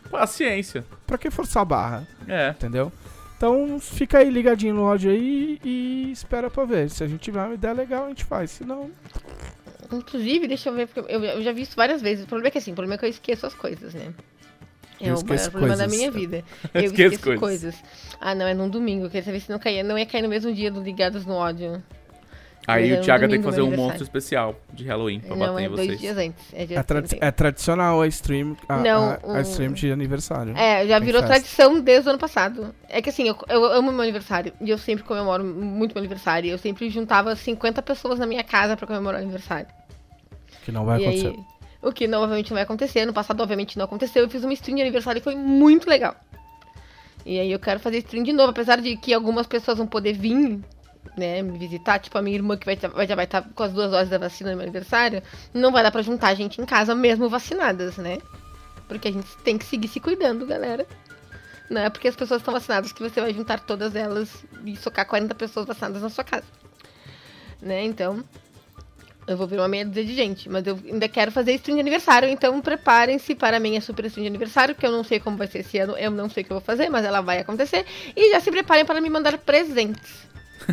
Paciência. 0.10 0.86
pra 1.06 1.18
que 1.18 1.30
forçar 1.30 1.62
a 1.62 1.66
barra? 1.66 2.08
É. 2.28 2.50
Entendeu? 2.50 2.92
Então 3.38 3.80
fica 3.80 4.18
aí 4.18 4.30
ligadinho 4.30 4.74
no 4.74 4.86
áudio 4.86 5.12
aí 5.12 5.60
e 5.64 6.12
espera 6.12 6.50
pra 6.50 6.66
ver. 6.66 6.90
Se 6.90 7.04
a 7.04 7.08
gente 7.08 7.22
tiver 7.22 7.44
uma 7.44 7.54
ideia 7.54 7.74
legal, 7.74 8.06
a 8.06 8.10
gente 8.10 8.26
faz. 8.26 8.52
Se 8.52 8.66
não, 8.66 8.92
Inclusive, 9.92 10.48
deixa 10.48 10.70
eu 10.70 10.74
ver, 10.74 10.88
porque 10.88 11.12
eu, 11.12 11.24
eu 11.24 11.42
já 11.42 11.52
vi 11.52 11.64
isso 11.64 11.76
várias 11.76 12.02
vezes. 12.02 12.26
O 12.26 12.28
problema 12.28 12.50
é 12.50 12.52
que 12.52 12.58
assim, 12.60 12.72
o 12.72 12.76
problema 12.76 12.96
é 12.96 12.98
que 12.98 13.06
eu 13.06 13.10
esqueço 13.10 13.46
as 13.46 13.56
coisas, 13.56 13.94
né? 13.94 14.14
É 15.02 15.14
o 15.14 15.26
maior 15.26 15.50
problema 15.50 15.78
da 15.78 15.88
minha 15.88 16.12
vida. 16.12 16.44
Eu 16.74 16.82
Eu 16.84 16.86
esqueço 16.88 17.16
esqueço, 17.16 17.40
coisas. 17.40 17.76
coisas. 17.76 17.84
Ah, 18.20 18.36
não, 18.36 18.46
é 18.46 18.54
num 18.54 18.70
domingo. 18.70 19.06
Eu 19.06 19.10
queria 19.10 19.24
saber 19.24 19.40
se 19.40 19.50
não, 19.50 19.58
caía, 19.58 19.82
não 19.82 19.98
ia 19.98 20.06
cair 20.06 20.22
no 20.22 20.28
mesmo 20.28 20.54
dia 20.54 20.70
do 20.70 20.82
Ligados 20.82 21.26
no 21.26 21.34
Ódio. 21.34 21.82
Aí 22.72 22.92
É 22.92 23.00
o 23.00 23.02
Thiago 23.02 23.28
tem 23.28 23.40
que 23.40 23.46
fazer 23.46 23.62
um 23.62 23.76
monstro 23.76 24.04
especial 24.04 24.56
de 24.74 24.86
Halloween 24.86 25.20
pra 25.20 25.36
não, 25.36 25.54
bater 25.54 25.62
é 25.62 25.66
em 25.66 25.70
dois 25.70 25.88
vocês. 25.88 26.00
dias 26.00 26.18
antes. 26.18 26.46
É, 26.54 26.66
dia 26.66 26.80
é, 26.80 26.84
tradi- 26.84 27.08
31. 27.10 27.28
é 27.28 27.32
tradicional 27.32 28.02
a 28.02 28.08
stream, 28.08 28.58
a, 28.68 28.78
Não, 28.78 29.10
a- 29.10 29.38
a 29.38 29.42
stream 29.42 29.74
de 29.74 29.92
aniversário. 29.92 30.56
É, 30.58 30.86
já 30.88 31.00
virou 31.00 31.22
festa. 31.22 31.36
tradição 31.36 31.80
desde 31.82 32.08
o 32.08 32.10
ano 32.12 32.20
passado. 32.20 32.74
É 32.88 33.02
que 33.02 33.10
assim, 33.10 33.28
eu, 33.28 33.38
eu 33.48 33.66
amo 33.66 33.92
meu 33.92 34.02
aniversário. 34.02 34.54
E 34.62 34.70
eu 34.70 34.78
sempre 34.78 35.04
comemoro 35.04 35.44
muito 35.44 35.94
meu 35.94 36.00
aniversário. 36.00 36.50
Eu 36.50 36.58
sempre 36.58 36.90
juntava 36.90 37.36
50 37.36 37.82
pessoas 37.82 38.20
na 38.20 38.26
minha 38.26 38.44
casa 38.44 38.76
pra 38.78 38.86
comemorar 38.88 39.20
o 39.20 39.24
aniversário. 39.24 39.68
Que 40.64 40.72
não 40.72 40.86
vai 40.86 41.00
e 41.02 41.06
acontecer. 41.06 41.28
aí, 41.28 41.40
o 41.82 41.92
que 41.92 42.08
não, 42.08 42.22
obviamente 42.22 42.50
não 42.52 42.56
vai 42.56 42.64
acontecer. 42.64 43.06
No 43.06 43.14
passado, 43.14 43.42
obviamente, 43.42 43.78
não 43.78 43.86
aconteceu. 43.86 44.24
Eu 44.24 44.30
fiz 44.30 44.44
uma 44.44 44.54
stream 44.54 44.76
de 44.76 44.82
aniversário 44.82 45.20
e 45.20 45.24
foi 45.24 45.36
muito 45.36 45.90
legal. 45.90 46.16
E 47.26 47.40
aí 47.40 47.52
eu 47.52 47.60
quero 47.60 47.80
fazer 47.80 47.98
stream 48.00 48.24
de 48.24 48.34
novo, 48.34 48.50
apesar 48.52 48.82
de 48.82 48.96
que 48.98 49.14
algumas 49.14 49.46
pessoas 49.46 49.78
vão 49.78 49.86
poder 49.88 50.14
vir, 50.14 50.60
né, 51.18 51.42
me 51.42 51.58
visitar, 51.58 52.00
tipo 52.00 52.18
a 52.18 52.22
minha 52.22 52.36
irmã 52.36 52.56
que 52.58 52.66
vai, 52.66 52.76
vai- 52.76 53.08
já 53.08 53.16
vai 53.16 53.26
estar 53.26 53.42
com 53.54 53.64
as 53.64 53.74
duas 53.74 53.92
doses 53.92 54.10
da 54.10 54.18
vacina 54.18 54.52
no 54.52 54.58
meu 54.58 54.64
aniversário, 54.64 55.22
não 55.54 55.72
vai 55.72 55.84
dar 55.84 55.92
pra 55.92 56.02
juntar 56.02 56.30
a 56.30 56.34
gente 56.36 56.62
em 56.62 56.66
casa 56.66 56.96
mesmo 56.96 57.30
vacinadas, 57.30 57.98
né? 57.98 58.20
Porque 58.88 59.08
a 59.08 59.12
gente 59.12 59.28
tem 59.44 59.58
que 59.58 59.66
seguir 59.66 59.88
se 59.88 60.00
cuidando, 60.00 60.46
galera. 60.46 60.88
Não 61.70 61.82
é 61.82 61.90
porque 61.90 62.08
as 62.08 62.16
pessoas 62.16 62.42
estão 62.42 62.54
vacinadas 62.54 62.92
que 62.92 63.02
você 63.02 63.22
vai 63.22 63.32
juntar 63.34 63.60
todas 63.60 63.96
elas 63.96 64.44
e 64.66 64.76
socar 64.76 65.06
40 65.06 65.36
pessoas 65.36 65.68
vacinadas 65.68 66.02
na 66.02 66.10
sua 66.10 66.24
casa. 66.24 66.46
Né? 67.62 67.84
Então, 67.84 68.24
eu 69.28 69.38
vou 69.38 69.46
ver 69.46 69.60
uma 69.60 69.68
meia 69.68 69.86
dúzia 69.86 70.04
de 70.04 70.16
gente, 70.16 70.50
mas 70.50 70.66
eu 70.66 70.80
ainda 70.84 71.08
quero 71.08 71.32
fazer 71.32 71.54
stream 71.54 71.76
de 71.76 71.82
aniversário, 71.82 72.28
então 72.28 72.60
preparem-se 72.62 73.36
para 73.36 73.58
a 73.58 73.60
minha 73.60 73.80
super 73.80 74.06
stream 74.06 74.24
de 74.24 74.28
aniversário, 74.30 74.74
que 74.74 74.84
eu 74.84 74.92
não 74.92 75.04
sei 75.04 75.20
como 75.20 75.38
vai 75.38 75.46
ser 75.46 75.60
esse 75.60 75.78
ano, 75.78 75.96
eu 75.96 76.10
não 76.10 76.28
sei 76.28 76.42
o 76.42 76.46
que 76.48 76.52
eu 76.52 76.58
vou 76.58 76.66
fazer, 76.66 76.90
mas 76.90 77.06
ela 77.06 77.22
vai 77.22 77.38
acontecer. 77.38 77.86
E 78.16 78.32
já 78.32 78.40
se 78.40 78.50
preparem 78.50 78.86
para 78.86 79.00
me 79.00 79.10
mandar 79.10 79.38
presentes. 79.38 80.28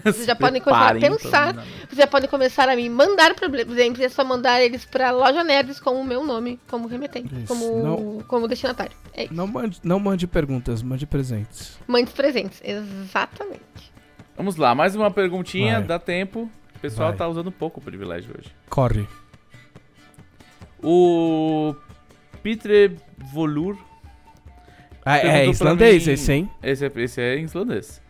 Vocês 0.04 0.26
já 0.26 0.34
podem 0.36 0.60
começar 0.60 0.96
a 0.96 1.00
pensar. 1.00 1.54
Vocês 1.54 1.96
já 1.98 2.06
podem 2.06 2.28
começar 2.28 2.68
a 2.68 2.76
me 2.76 2.88
mandar 2.88 3.34
problemas. 3.34 3.76
É 4.00 4.08
só 4.08 4.24
mandar 4.24 4.60
eles 4.62 4.84
pra 4.84 5.10
Loja 5.10 5.42
Nerds 5.44 5.80
com 5.80 6.00
o 6.00 6.04
meu 6.04 6.24
nome 6.24 6.58
como 6.68 6.86
remetente, 6.88 7.34
Isso, 7.34 7.46
como, 7.46 7.82
não- 7.82 8.20
como 8.28 8.48
destinatário. 8.48 8.96
É 9.14 9.24
isso. 9.24 9.34
Não 9.34 9.46
mande, 9.46 9.80
não 9.82 9.98
mande 9.98 10.26
perguntas, 10.26 10.82
mande 10.82 11.06
presentes. 11.06 11.78
Mande 11.86 12.10
presentes. 12.12 12.60
Exatamente. 12.64 13.60
Vamos 14.36 14.56
lá, 14.56 14.74
mais 14.74 14.94
uma 14.94 15.10
perguntinha, 15.10 15.78
Vai. 15.78 15.84
dá 15.84 15.98
tempo. 15.98 16.50
O 16.74 16.78
pessoal 16.78 17.08
Vai. 17.08 17.16
tá 17.18 17.26
usando 17.26 17.50
pouco 17.50 17.80
o 17.80 17.82
privilégio 17.82 18.34
hoje. 18.38 18.54
Corre. 18.68 19.06
O 20.82 21.74
Petre 22.42 22.96
Volur, 23.32 23.76
Ah, 25.04 25.18
é 25.18 25.46
islandês 25.46 26.06
mim- 26.06 26.12
esse, 26.12 26.32
hein? 26.32 26.50
esse 26.62 26.84
é, 26.84 26.92
esse 26.96 27.20
é 27.20 27.38
em 27.38 27.44
islandês. 27.44 28.02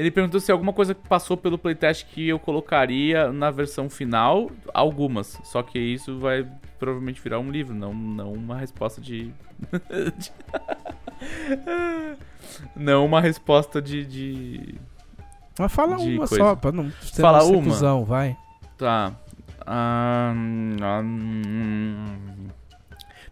Ele 0.00 0.10
perguntou 0.10 0.40
se 0.40 0.50
alguma 0.50 0.72
coisa 0.72 0.94
passou 0.94 1.36
pelo 1.36 1.58
playtest 1.58 2.06
que 2.06 2.26
eu 2.26 2.38
colocaria 2.38 3.30
na 3.30 3.50
versão 3.50 3.90
final. 3.90 4.50
Algumas. 4.72 5.38
Só 5.44 5.62
que 5.62 5.78
isso 5.78 6.18
vai 6.18 6.48
provavelmente 6.78 7.20
virar 7.20 7.38
um 7.38 7.50
livro, 7.50 7.74
não, 7.74 7.92
não 7.92 8.32
uma 8.32 8.56
resposta 8.56 8.98
de. 8.98 9.30
não 12.74 13.04
uma 13.04 13.20
resposta 13.20 13.82
de. 13.82 14.06
de... 14.06 14.74
Mas 15.58 15.70
fala 15.70 15.96
De 15.96 16.14
uma 16.16 16.26
coisa. 16.26 16.36
só, 16.36 16.56
pra 16.56 16.72
não 16.72 16.90
ser 17.02 17.20
Fala 17.20 17.44
uma. 17.44 18.02
vai. 18.04 18.34
Tá. 18.78 19.12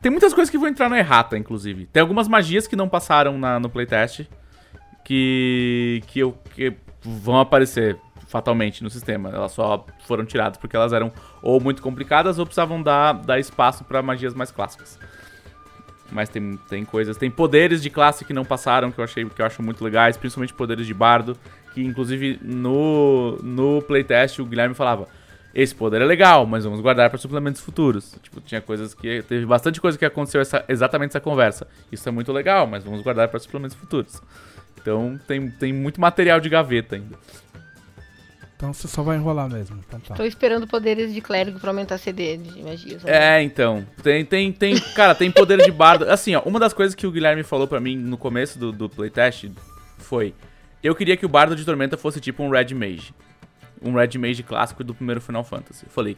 Tem 0.02 0.12
muitas 0.12 0.34
coisas 0.34 0.50
que 0.50 0.58
vão 0.58 0.68
entrar 0.68 0.90
na 0.90 0.98
errata, 0.98 1.38
inclusive. 1.38 1.86
Tem 1.86 2.02
algumas 2.02 2.28
magias 2.28 2.66
que 2.66 2.76
não 2.76 2.90
passaram 2.90 3.38
na- 3.38 3.58
no 3.58 3.70
playtest 3.70 4.26
que, 5.08 6.02
que, 6.08 6.20
que 6.54 6.74
vão 7.02 7.40
aparecer 7.40 7.98
fatalmente 8.26 8.84
no 8.84 8.90
sistema. 8.90 9.30
Elas 9.30 9.52
só 9.52 9.86
foram 10.06 10.26
tiradas 10.26 10.58
porque 10.58 10.76
elas 10.76 10.92
eram 10.92 11.10
ou 11.40 11.58
muito 11.58 11.80
complicadas 11.80 12.38
ou 12.38 12.44
precisavam 12.44 12.82
dar, 12.82 13.14
dar 13.14 13.38
espaço 13.40 13.84
pra 13.84 14.02
magias 14.02 14.34
mais 14.34 14.50
clássicas. 14.50 14.98
Mas 16.12 16.28
tem, 16.28 16.58
tem 16.68 16.84
coisas, 16.84 17.16
tem 17.16 17.30
poderes 17.30 17.82
de 17.82 17.88
classe 17.88 18.22
que 18.22 18.34
não 18.34 18.44
passaram 18.44 18.92
que 18.92 18.98
eu 19.00 19.04
achei 19.04 19.24
que 19.24 19.40
eu 19.40 19.46
acho 19.46 19.62
muito 19.62 19.82
legais, 19.82 20.18
principalmente 20.18 20.52
poderes 20.52 20.86
de 20.86 20.92
bardo, 20.92 21.38
que 21.72 21.82
inclusive 21.82 22.38
no 22.42 23.38
no 23.42 23.80
playtest 23.80 24.40
o 24.40 24.44
Guilherme 24.44 24.74
falava: 24.74 25.08
"Esse 25.54 25.74
poder 25.74 26.02
é 26.02 26.04
legal, 26.04 26.44
mas 26.44 26.64
vamos 26.64 26.82
guardar 26.82 27.08
para 27.08 27.18
suplementos 27.18 27.62
futuros". 27.62 28.14
Tipo, 28.22 28.42
tinha 28.42 28.60
coisas 28.60 28.92
que 28.92 29.22
teve 29.22 29.46
bastante 29.46 29.80
coisa 29.80 29.96
que 29.96 30.04
aconteceu 30.04 30.42
essa, 30.42 30.64
exatamente 30.68 31.12
essa 31.12 31.20
conversa. 31.20 31.66
Isso 31.90 32.06
é 32.06 32.12
muito 32.12 32.30
legal, 32.30 32.66
mas 32.66 32.84
vamos 32.84 33.00
guardar 33.00 33.28
para 33.28 33.38
suplementos 33.38 33.76
futuros. 33.76 34.20
Então 34.80 35.18
tem, 35.26 35.50
tem 35.50 35.72
muito 35.72 36.00
material 36.00 36.40
de 36.40 36.48
gaveta 36.48 36.96
ainda. 36.96 37.16
Então 38.58 38.72
você 38.72 38.88
só 38.88 39.04
vai 39.04 39.16
enrolar 39.16 39.48
mesmo. 39.48 39.78
Então 39.86 40.00
tá. 40.00 40.16
Tô 40.16 40.24
esperando 40.24 40.66
poderes 40.66 41.14
de 41.14 41.20
clérigo 41.20 41.60
pra 41.60 41.70
aumentar 41.70 41.96
CD 41.96 42.36
de 42.36 42.60
magias. 42.60 43.04
É, 43.04 43.40
então. 43.40 43.86
Tem, 44.02 44.24
tem, 44.24 44.52
tem. 44.52 44.80
Cara, 44.96 45.14
tem 45.14 45.30
poder 45.30 45.62
de 45.62 45.70
bardo. 45.70 46.10
Assim, 46.10 46.34
ó, 46.34 46.42
uma 46.44 46.58
das 46.58 46.72
coisas 46.72 46.92
que 46.92 47.06
o 47.06 47.12
Guilherme 47.12 47.44
falou 47.44 47.68
pra 47.68 47.78
mim 47.78 47.96
no 47.96 48.18
começo 48.18 48.58
do, 48.58 48.72
do 48.72 48.88
playtest 48.88 49.48
foi: 49.98 50.34
Eu 50.82 50.92
queria 50.92 51.16
que 51.16 51.24
o 51.24 51.28
bardo 51.28 51.54
de 51.54 51.64
tormenta 51.64 51.96
fosse 51.96 52.20
tipo 52.20 52.42
um 52.42 52.50
Red 52.50 52.74
Mage. 52.74 53.14
Um 53.80 53.92
Red 53.92 54.18
Mage 54.18 54.42
clássico 54.42 54.82
do 54.82 54.92
primeiro 54.92 55.20
Final 55.20 55.44
Fantasy. 55.44 55.84
Eu 55.86 55.92
falei: 55.92 56.16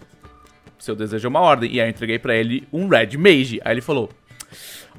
Seu 0.78 0.96
desejo 0.96 1.26
é 1.26 1.28
uma 1.28 1.40
ordem. 1.40 1.70
E 1.70 1.78
aí 1.78 1.88
eu 1.88 1.90
entreguei 1.90 2.18
pra 2.18 2.34
ele 2.34 2.66
um 2.72 2.88
Red 2.88 3.18
Mage. 3.18 3.60
Aí 3.62 3.74
ele 3.74 3.82
falou: 3.82 4.08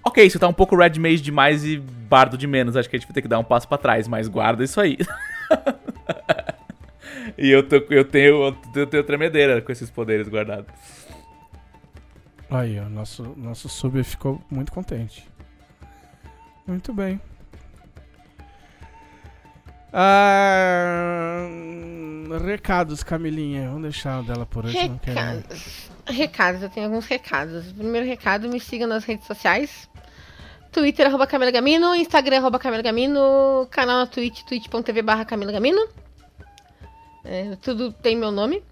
Ok, 0.04 0.26
isso 0.26 0.40
tá 0.40 0.48
um 0.48 0.54
pouco 0.54 0.76
Red 0.76 1.00
Mage 1.00 1.22
demais 1.22 1.64
e 1.64 1.78
bardo 1.78 2.38
de 2.38 2.48
menos. 2.48 2.76
Acho 2.76 2.90
que 2.90 2.96
a 2.96 3.00
gente 3.00 3.08
vai 3.08 3.14
ter 3.14 3.22
que 3.22 3.28
dar 3.28 3.40
um 3.40 3.44
passo 3.44 3.68
pra 3.68 3.78
trás, 3.78 4.08
mas 4.08 4.28
guarda 4.28 4.64
isso 4.64 4.82
aí. 4.82 4.98
e 7.38 7.50
eu, 7.50 7.68
tô, 7.68 7.76
eu, 7.90 8.04
tenho, 8.04 8.58
eu 8.76 8.88
tenho 8.88 9.04
tremedeira 9.04 9.62
com 9.62 9.72
esses 9.72 9.90
poderes 9.90 10.28
guardados. 10.28 10.68
Aí, 12.50 12.80
ó, 12.80 12.90
nosso, 12.90 13.34
nosso 13.38 13.70
sub 13.70 14.04
ficou 14.04 14.42
muito 14.50 14.72
contente. 14.72 15.26
Muito 16.68 16.94
bem. 16.94 17.20
Ah, 19.94 21.48
recados, 22.46 23.04
Camilinha. 23.04 23.68
Vamos 23.68 23.84
deixar 23.84 24.22
o 24.22 24.24
dela 24.24 24.46
por 24.46 24.66
hoje. 24.66 24.78
Recados. 24.78 25.90
Recados, 26.06 26.62
eu 26.62 26.70
tenho 26.70 26.88
alguns 26.88 27.06
recados. 27.06 27.72
Primeiro 27.74 28.08
recado, 28.08 28.48
me 28.50 28.60
siga 28.60 28.88
nas 28.88 29.04
redes 29.04 29.28
sociais. 29.28 29.90
Twitter, 30.72 31.08
arroba 31.08 31.28
Camila 31.28 31.52
Gamino. 31.52 31.94
Instagram, 31.94 32.38
arroba 32.38 32.58
Camila 32.58 32.82
Gamino. 32.82 33.68
Canal 33.70 34.00
na 34.00 34.08
Twitch, 34.08 34.44
twitch.tv 34.44 35.02
barra 35.02 35.26
Camila 35.26 35.52
Gamino. 35.52 35.86
É, 37.26 37.56
tudo 37.62 37.92
tem 37.92 38.16
meu 38.16 38.32
nome. 38.32 38.64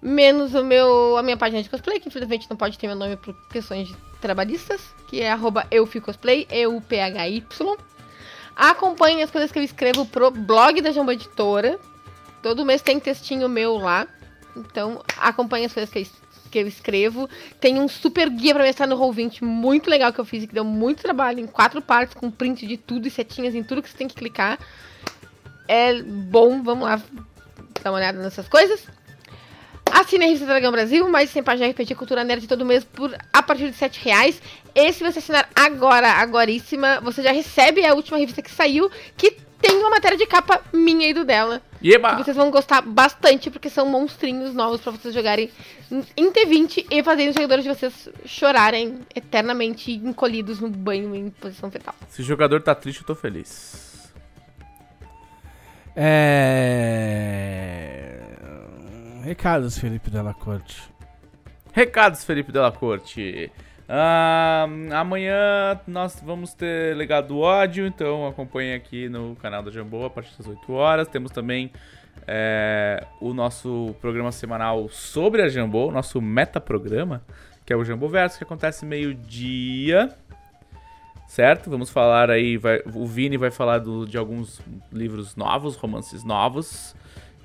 Menos 0.00 0.54
o 0.54 0.64
meu, 0.64 1.16
a 1.16 1.22
minha 1.22 1.36
página 1.36 1.62
de 1.62 1.68
cosplay, 1.68 2.00
que 2.00 2.08
infelizmente 2.08 2.46
não 2.48 2.56
pode 2.56 2.78
ter 2.78 2.86
meu 2.86 2.96
nome 2.96 3.16
por 3.16 3.34
questões 3.48 3.88
de 3.88 3.96
trabalhistas, 4.20 4.80
que 5.08 5.20
é 5.20 5.30
arroba 5.30 5.66
euficosplay, 5.70 6.46
E-U-P-H-Y. 6.50 7.44
Acompanhe 8.56 9.22
as 9.22 9.30
coisas 9.30 9.52
que 9.52 9.58
eu 9.58 9.62
escrevo 9.62 10.06
pro 10.06 10.30
blog 10.30 10.80
da 10.80 10.90
Jamba 10.90 11.12
Editora. 11.12 11.78
Todo 12.42 12.64
mês 12.64 12.80
tem 12.80 12.98
textinho 12.98 13.50
meu 13.50 13.76
lá. 13.76 14.08
Então, 14.56 15.02
acompanhe 15.18 15.66
as 15.66 15.74
coisas 15.74 15.92
que 15.92 15.98
eu, 15.98 16.06
que 16.50 16.58
eu 16.60 16.66
escrevo. 16.66 17.28
Tem 17.60 17.78
um 17.78 17.86
super 17.86 18.30
guia 18.30 18.54
pra 18.54 18.64
mestrar 18.64 18.88
no 18.88 18.96
Roll20 18.96 19.42
muito 19.42 19.90
legal 19.90 20.10
que 20.10 20.18
eu 20.18 20.24
fiz 20.24 20.42
e 20.42 20.46
que 20.46 20.54
deu 20.54 20.64
muito 20.64 21.02
trabalho 21.02 21.38
em 21.38 21.46
quatro 21.46 21.82
partes, 21.82 22.14
com 22.14 22.30
print 22.30 22.66
de 22.66 22.78
tudo 22.78 23.06
e 23.06 23.10
setinhas 23.10 23.54
em 23.54 23.62
tudo 23.62 23.82
que 23.82 23.90
você 23.90 23.96
tem 23.98 24.08
que 24.08 24.14
clicar. 24.14 24.58
É 25.68 26.02
bom, 26.02 26.62
vamos 26.62 26.88
lá 26.88 27.00
dar 27.82 27.90
uma 27.90 27.98
olhada 27.98 28.22
nessas 28.22 28.48
coisas. 28.48 28.86
Assine 29.92 30.24
a 30.24 30.28
revista 30.28 30.46
Dragão 30.46 30.72
Brasil, 30.72 31.08
mais 31.08 31.28
de 31.28 31.34
100 31.34 31.42
páginas 31.42 31.68
de 31.68 31.82
RPG 31.82 31.94
Cultura 31.94 32.22
Nerd 32.24 32.46
todo 32.46 32.64
mês 32.64 32.84
por 32.84 33.16
a 33.32 33.42
partir 33.42 33.70
de 33.70 33.76
7 33.76 34.04
reais. 34.04 34.42
E 34.74 34.92
se 34.92 35.02
você 35.02 35.18
assinar 35.18 35.48
agora, 35.54 36.08
agoríssima, 36.08 37.00
você 37.00 37.22
já 37.22 37.32
recebe 37.32 37.84
a 37.84 37.94
última 37.94 38.18
revista 38.18 38.42
que 38.42 38.50
saiu, 38.50 38.90
que 39.16 39.36
tem 39.60 39.76
uma 39.78 39.90
matéria 39.90 40.18
de 40.18 40.26
capa 40.26 40.62
minha 40.72 41.08
e 41.08 41.14
do 41.14 41.24
dela. 41.24 41.62
Eba! 41.82 42.16
vocês 42.16 42.36
vão 42.36 42.50
gostar 42.50 42.82
bastante, 42.82 43.50
porque 43.50 43.70
são 43.70 43.86
monstrinhos 43.86 44.54
novos 44.54 44.80
pra 44.80 44.92
vocês 44.92 45.14
jogarem 45.14 45.50
em 46.16 46.30
T20 46.32 46.86
e 46.90 47.02
fazerem 47.02 47.30
os 47.30 47.34
jogadores 47.34 47.64
de 47.64 47.70
vocês 47.70 48.08
chorarem 48.24 49.00
eternamente 49.14 49.92
encolhidos 49.92 50.60
no 50.60 50.68
banho 50.68 51.14
em 51.14 51.30
posição 51.30 51.70
fetal. 51.70 51.94
Se 52.08 52.22
o 52.22 52.24
jogador 52.24 52.60
tá 52.62 52.74
triste, 52.74 53.00
eu 53.00 53.06
tô 53.06 53.14
feliz. 53.14 54.12
É... 55.94 57.06
Recados, 59.26 59.76
Felipe 59.76 60.08
Della 60.08 60.32
Corte. 60.32 60.80
Recados, 61.72 62.22
Felipe 62.24 62.52
Della 62.52 62.70
Corte. 62.70 63.50
Ah, 63.88 64.68
amanhã 64.94 65.80
nós 65.84 66.22
vamos 66.24 66.54
ter 66.54 66.94
legado 66.96 67.28
do 67.28 67.40
ódio, 67.40 67.84
então 67.88 68.24
acompanhe 68.28 68.72
aqui 68.72 69.08
no 69.08 69.34
canal 69.34 69.64
da 69.64 69.70
Jambô 69.72 70.04
a 70.04 70.10
partir 70.10 70.36
das 70.38 70.46
8 70.46 70.72
horas. 70.72 71.08
Temos 71.08 71.32
também 71.32 71.72
é, 72.24 73.04
o 73.20 73.34
nosso 73.34 73.96
programa 74.00 74.30
semanal 74.30 74.88
sobre 74.88 75.42
a 75.42 75.48
Jambô, 75.48 75.90
nosso 75.90 76.20
metaprograma, 76.22 77.20
que 77.64 77.72
é 77.72 77.76
o 77.76 77.84
Jambô 77.84 78.08
Verso, 78.08 78.38
que 78.38 78.44
acontece 78.44 78.86
meio-dia. 78.86 80.08
Certo? 81.26 81.68
Vamos 81.68 81.90
falar 81.90 82.30
aí. 82.30 82.56
vai- 82.56 82.80
o 82.94 83.04
Vini 83.04 83.36
vai 83.36 83.50
falar 83.50 83.78
do- 83.80 84.06
de 84.06 84.16
alguns 84.16 84.60
livros 84.92 85.34
novos, 85.34 85.74
romances 85.74 86.22
novos, 86.22 86.94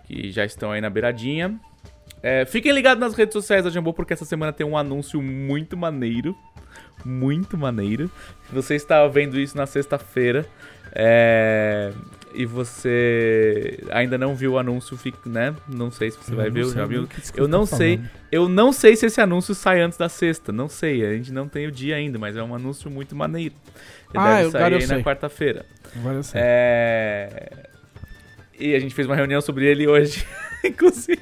que 0.06 0.32
já 0.32 0.46
estão 0.46 0.72
aí 0.72 0.80
na 0.80 0.92
beiradinha. 0.92 1.60
É, 2.24 2.46
fiquem 2.46 2.72
ligados 2.72 3.00
nas 3.02 3.14
redes 3.16 3.34
sociais 3.34 3.64
da 3.64 3.70
Jambô, 3.70 3.94
porque 3.94 4.14
essa 4.14 4.26
semana 4.26 4.54
tem 4.54 4.66
um 4.66 4.78
anúncio 4.78 5.22
muito 5.22 5.76
maneiro. 5.76 6.36
Muito 7.04 7.58
maneiro. 7.58 8.12
Você 8.54 8.76
está 8.76 9.08
vendo 9.08 9.40
isso 9.40 9.58
na 9.58 9.66
sexta-feira 9.66 10.46
é, 10.94 11.92
e 12.34 12.46
você 12.46 13.80
ainda 13.90 14.20
não 14.20 14.36
viu 14.36 14.52
o 14.54 14.60
anúncio, 14.60 14.96
né? 15.26 15.56
Não 15.68 15.90
sei 15.90 16.12
se 16.12 16.18
você 16.18 16.36
vai 16.36 16.48
Eu 16.50 16.52
ver, 16.52 16.62
não 16.66 16.70
já 16.70 16.86
viu. 16.86 17.08
Eu 17.36 17.46
tá 17.46 17.48
não 17.48 17.66
sei. 17.66 17.98
falando. 17.98 18.12
Eu 18.32 18.48
não 18.50 18.72
sei 18.72 18.96
se 18.96 19.08
esse 19.08 19.20
anúncio 19.20 19.56
sai 19.56 19.82
antes 19.82 19.98
da 19.98 20.08
sexta. 20.10 20.52
Não 20.52 20.70
sei. 20.70 21.04
A 21.04 21.12
gente 21.14 21.34
não 21.34 21.48
tem 21.48 21.66
o 21.66 21.72
dia 21.72 21.96
ainda, 21.96 22.20
mas 22.20 22.38
é 22.38 22.44
um 22.44 22.54
anúncio 22.54 22.92
muito 22.92 23.16
maneiro. 23.16 23.56
Ele 24.14 24.24
Ah, 24.24 24.36
deve 24.36 24.46
eu- 24.48 24.52
sair 24.52 24.74
aí 24.76 24.82
na 24.82 24.96
sei. 24.96 25.04
quarta-feira. 25.04 25.66
Agora 25.96 26.18
eu 26.18 26.24
sei. 26.24 26.40
É. 26.44 27.52
E 28.60 28.76
a 28.76 28.80
gente 28.80 28.94
fez 28.94 29.08
uma 29.08 29.16
reunião 29.16 29.42
sobre 29.42 29.66
ele 29.66 29.88
hoje, 29.88 30.24
inclusive. 30.64 31.20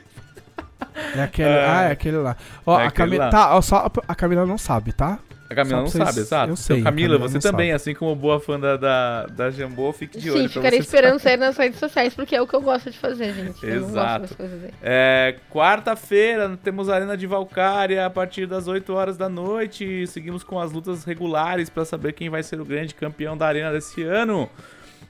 É 1.16 1.22
aquele, 1.24 1.50
É. 1.50 1.66
ah, 1.68 1.82
é 1.84 1.92
aquele 1.92 2.18
lá. 2.18 2.36
Ó, 2.66 2.80
É 2.80 2.84
a 2.84 2.88
aquele 2.88 3.06
Camila. 3.18 3.26
lá. 3.26 3.32
Tá, 3.32 3.56
ó, 3.56 3.62
só 3.62 3.90
a 4.08 4.16
Camila 4.16 4.46
não 4.46 4.58
sabe, 4.58 4.92
tá? 4.94 5.20
A 5.50 5.56
Camila 5.56 5.80
não 5.80 5.88
vocês- 5.88 6.04
sabe, 6.08 6.20
exato. 6.20 6.44
eu 6.52 6.54
Então, 6.54 6.56
sei, 6.56 6.82
Camila, 6.84 7.16
Camila 7.18 7.28
você 7.28 7.40
também, 7.40 7.70
sabe. 7.70 7.76
assim 7.76 7.96
como 7.96 8.16
boa 8.16 8.40
fã 8.40 8.60
da, 8.60 8.78
da, 8.78 9.26
da 9.26 9.50
Jambô, 9.50 9.92
fique 9.92 10.20
de 10.20 10.30
olho 10.30 10.44
Sim, 10.44 10.48
ficarei 10.48 10.78
esperando 10.78 11.18
sair 11.20 11.38
nas 11.38 11.58
redes 11.58 11.80
sociais, 11.80 12.14
porque 12.14 12.36
é 12.36 12.42
o 12.42 12.46
que 12.46 12.56
eu 12.56 12.62
gosto 12.62 12.92
de 12.92 12.98
fazer, 13.00 13.34
gente. 13.34 13.66
Eu 13.66 13.82
não 13.82 13.88
gosto 13.88 13.92
Exato. 13.98 14.20
das 14.22 14.32
coisas 14.34 14.64
aí. 14.64 14.72
É, 14.84 15.36
Quarta-feira 15.50 16.56
temos 16.64 16.88
a 16.88 16.94
Arena 16.96 17.18
de 17.18 17.26
Valkyria 17.26 18.06
a 18.06 18.10
partir 18.12 18.46
das 18.46 18.68
8 18.68 18.94
horas 18.94 19.18
da 19.18 19.28
noite. 19.28 20.06
Seguimos 20.06 20.44
com 20.44 20.60
as 20.60 20.72
lutas 20.72 21.04
regulares 21.04 21.68
pra 21.68 21.84
saber 21.84 22.14
quem 22.14 22.30
vai 22.30 22.44
ser 22.44 22.62
o 22.62 22.66
grande 22.66 22.94
campeão 22.94 23.36
da 23.36 23.48
Arena 23.48 23.72
desse 23.72 24.04
ano. 24.04 24.48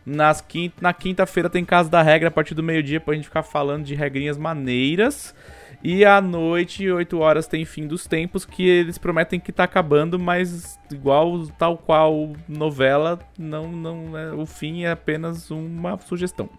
Nas 0.06 0.40
quin 0.40 0.72
na 0.80 0.94
quinta-feira 0.94 1.50
tem 1.50 1.66
Casa 1.66 1.90
da 1.90 2.02
Regra 2.02 2.30
a 2.30 2.32
partir 2.32 2.56
do 2.56 2.64
meio-dia 2.64 3.02
pra 3.02 3.14
gente 3.14 3.26
ficar 3.26 3.44
falando 3.44 3.84
de 3.84 3.94
regrinhas 3.94 4.38
maneiras. 4.38 5.36
E 5.82 6.04
à 6.04 6.20
noite, 6.20 6.90
8 6.90 7.20
horas, 7.20 7.48
tem 7.48 7.64
Fim 7.64 7.88
dos 7.88 8.06
Tempos, 8.06 8.44
que 8.44 8.68
eles 8.68 8.98
prometem 8.98 9.40
que 9.40 9.52
tá 9.52 9.64
acabando, 9.64 10.20
mas 10.20 10.78
igual, 10.92 11.48
tal 11.58 11.78
qual 11.78 12.34
novela, 12.48 13.18
não, 13.38 13.72
não 13.72 14.18
é, 14.18 14.34
o 14.34 14.46
fim 14.46 14.84
é 14.84 14.92
apenas 14.92 15.50
uma 15.50 15.98
sugestão. 16.00 16.50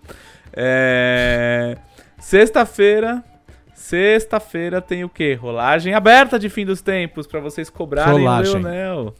É... 0.54 1.76
Sexta-feira, 2.18 3.22
sexta-feira 3.74 4.80
tem 4.80 5.04
o 5.04 5.08
quê? 5.08 5.34
Rolagem 5.34 5.92
aberta 5.92 6.38
de 6.38 6.48
Fim 6.48 6.64
dos 6.64 6.80
Tempos, 6.80 7.26
pra 7.26 7.40
vocês 7.40 7.68
cobrarem 7.68 8.20
Rolagem. 8.20 8.56
o 8.56 8.58
Leonel. 8.58 9.14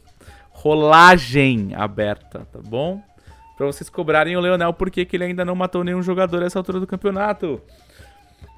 Rolagem 0.49 1.73
aberta, 1.75 2.47
tá 2.51 2.59
bom? 2.59 3.01
Pra 3.55 3.67
vocês 3.67 3.89
cobrarem 3.89 4.35
o 4.35 4.39
Leonel 4.39 4.73
porque 4.73 5.05
que 5.05 5.15
ele 5.15 5.25
ainda 5.25 5.45
não 5.45 5.55
matou 5.55 5.83
nenhum 5.83 6.01
jogador 6.01 6.39
nessa 6.39 6.57
altura 6.57 6.79
do 6.79 6.87
campeonato. 6.87 7.61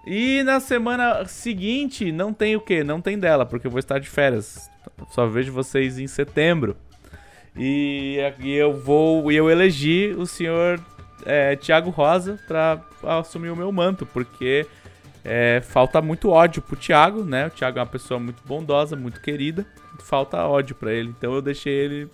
E 0.06 0.44
na 0.44 0.60
semana 0.60 1.26
seguinte, 1.26 2.12
não 2.12 2.34
tem 2.34 2.56
o 2.56 2.62
quê? 2.62 2.84
Não 2.84 3.00
tem 3.00 3.18
dela, 3.18 3.46
porque 3.46 3.68
eu 3.68 3.72
vou 3.72 3.80
estar 3.80 4.00
de 4.00 4.10
férias. 4.10 4.70
Só 5.12 5.26
vejo 5.28 5.54
vocês 5.54 5.98
em 5.98 6.08
setembro. 6.08 6.76
E, 7.56 8.18
e 8.40 8.52
eu 8.52 8.74
vou. 8.74 9.32
E 9.32 9.36
eu 9.36 9.50
elegi 9.50 10.14
o 10.18 10.26
senhor 10.26 10.80
é, 11.26 11.56
Tiago 11.56 11.90
Rosa 11.90 12.40
pra 12.48 12.82
assumir 13.20 13.50
o 13.50 13.56
meu 13.56 13.72
manto, 13.72 14.06
porque 14.06 14.66
é, 15.24 15.62
falta 15.62 16.02
muito 16.02 16.30
ódio 16.30 16.62
pro 16.62 16.76
Thiago, 16.76 17.24
né? 17.24 17.48
O 17.48 17.50
Thiago 17.52 17.80
é 17.80 17.82
uma 17.82 17.88
pessoa 17.88 18.20
muito 18.20 18.42
bondosa, 18.46 18.96
muito 18.96 19.22
querida. 19.22 19.66
Falta 20.00 20.46
ódio 20.46 20.76
pra 20.76 20.92
ele. 20.92 21.10
Então 21.10 21.34
eu 21.34 21.42
deixei 21.42 21.74
ele 21.74 22.10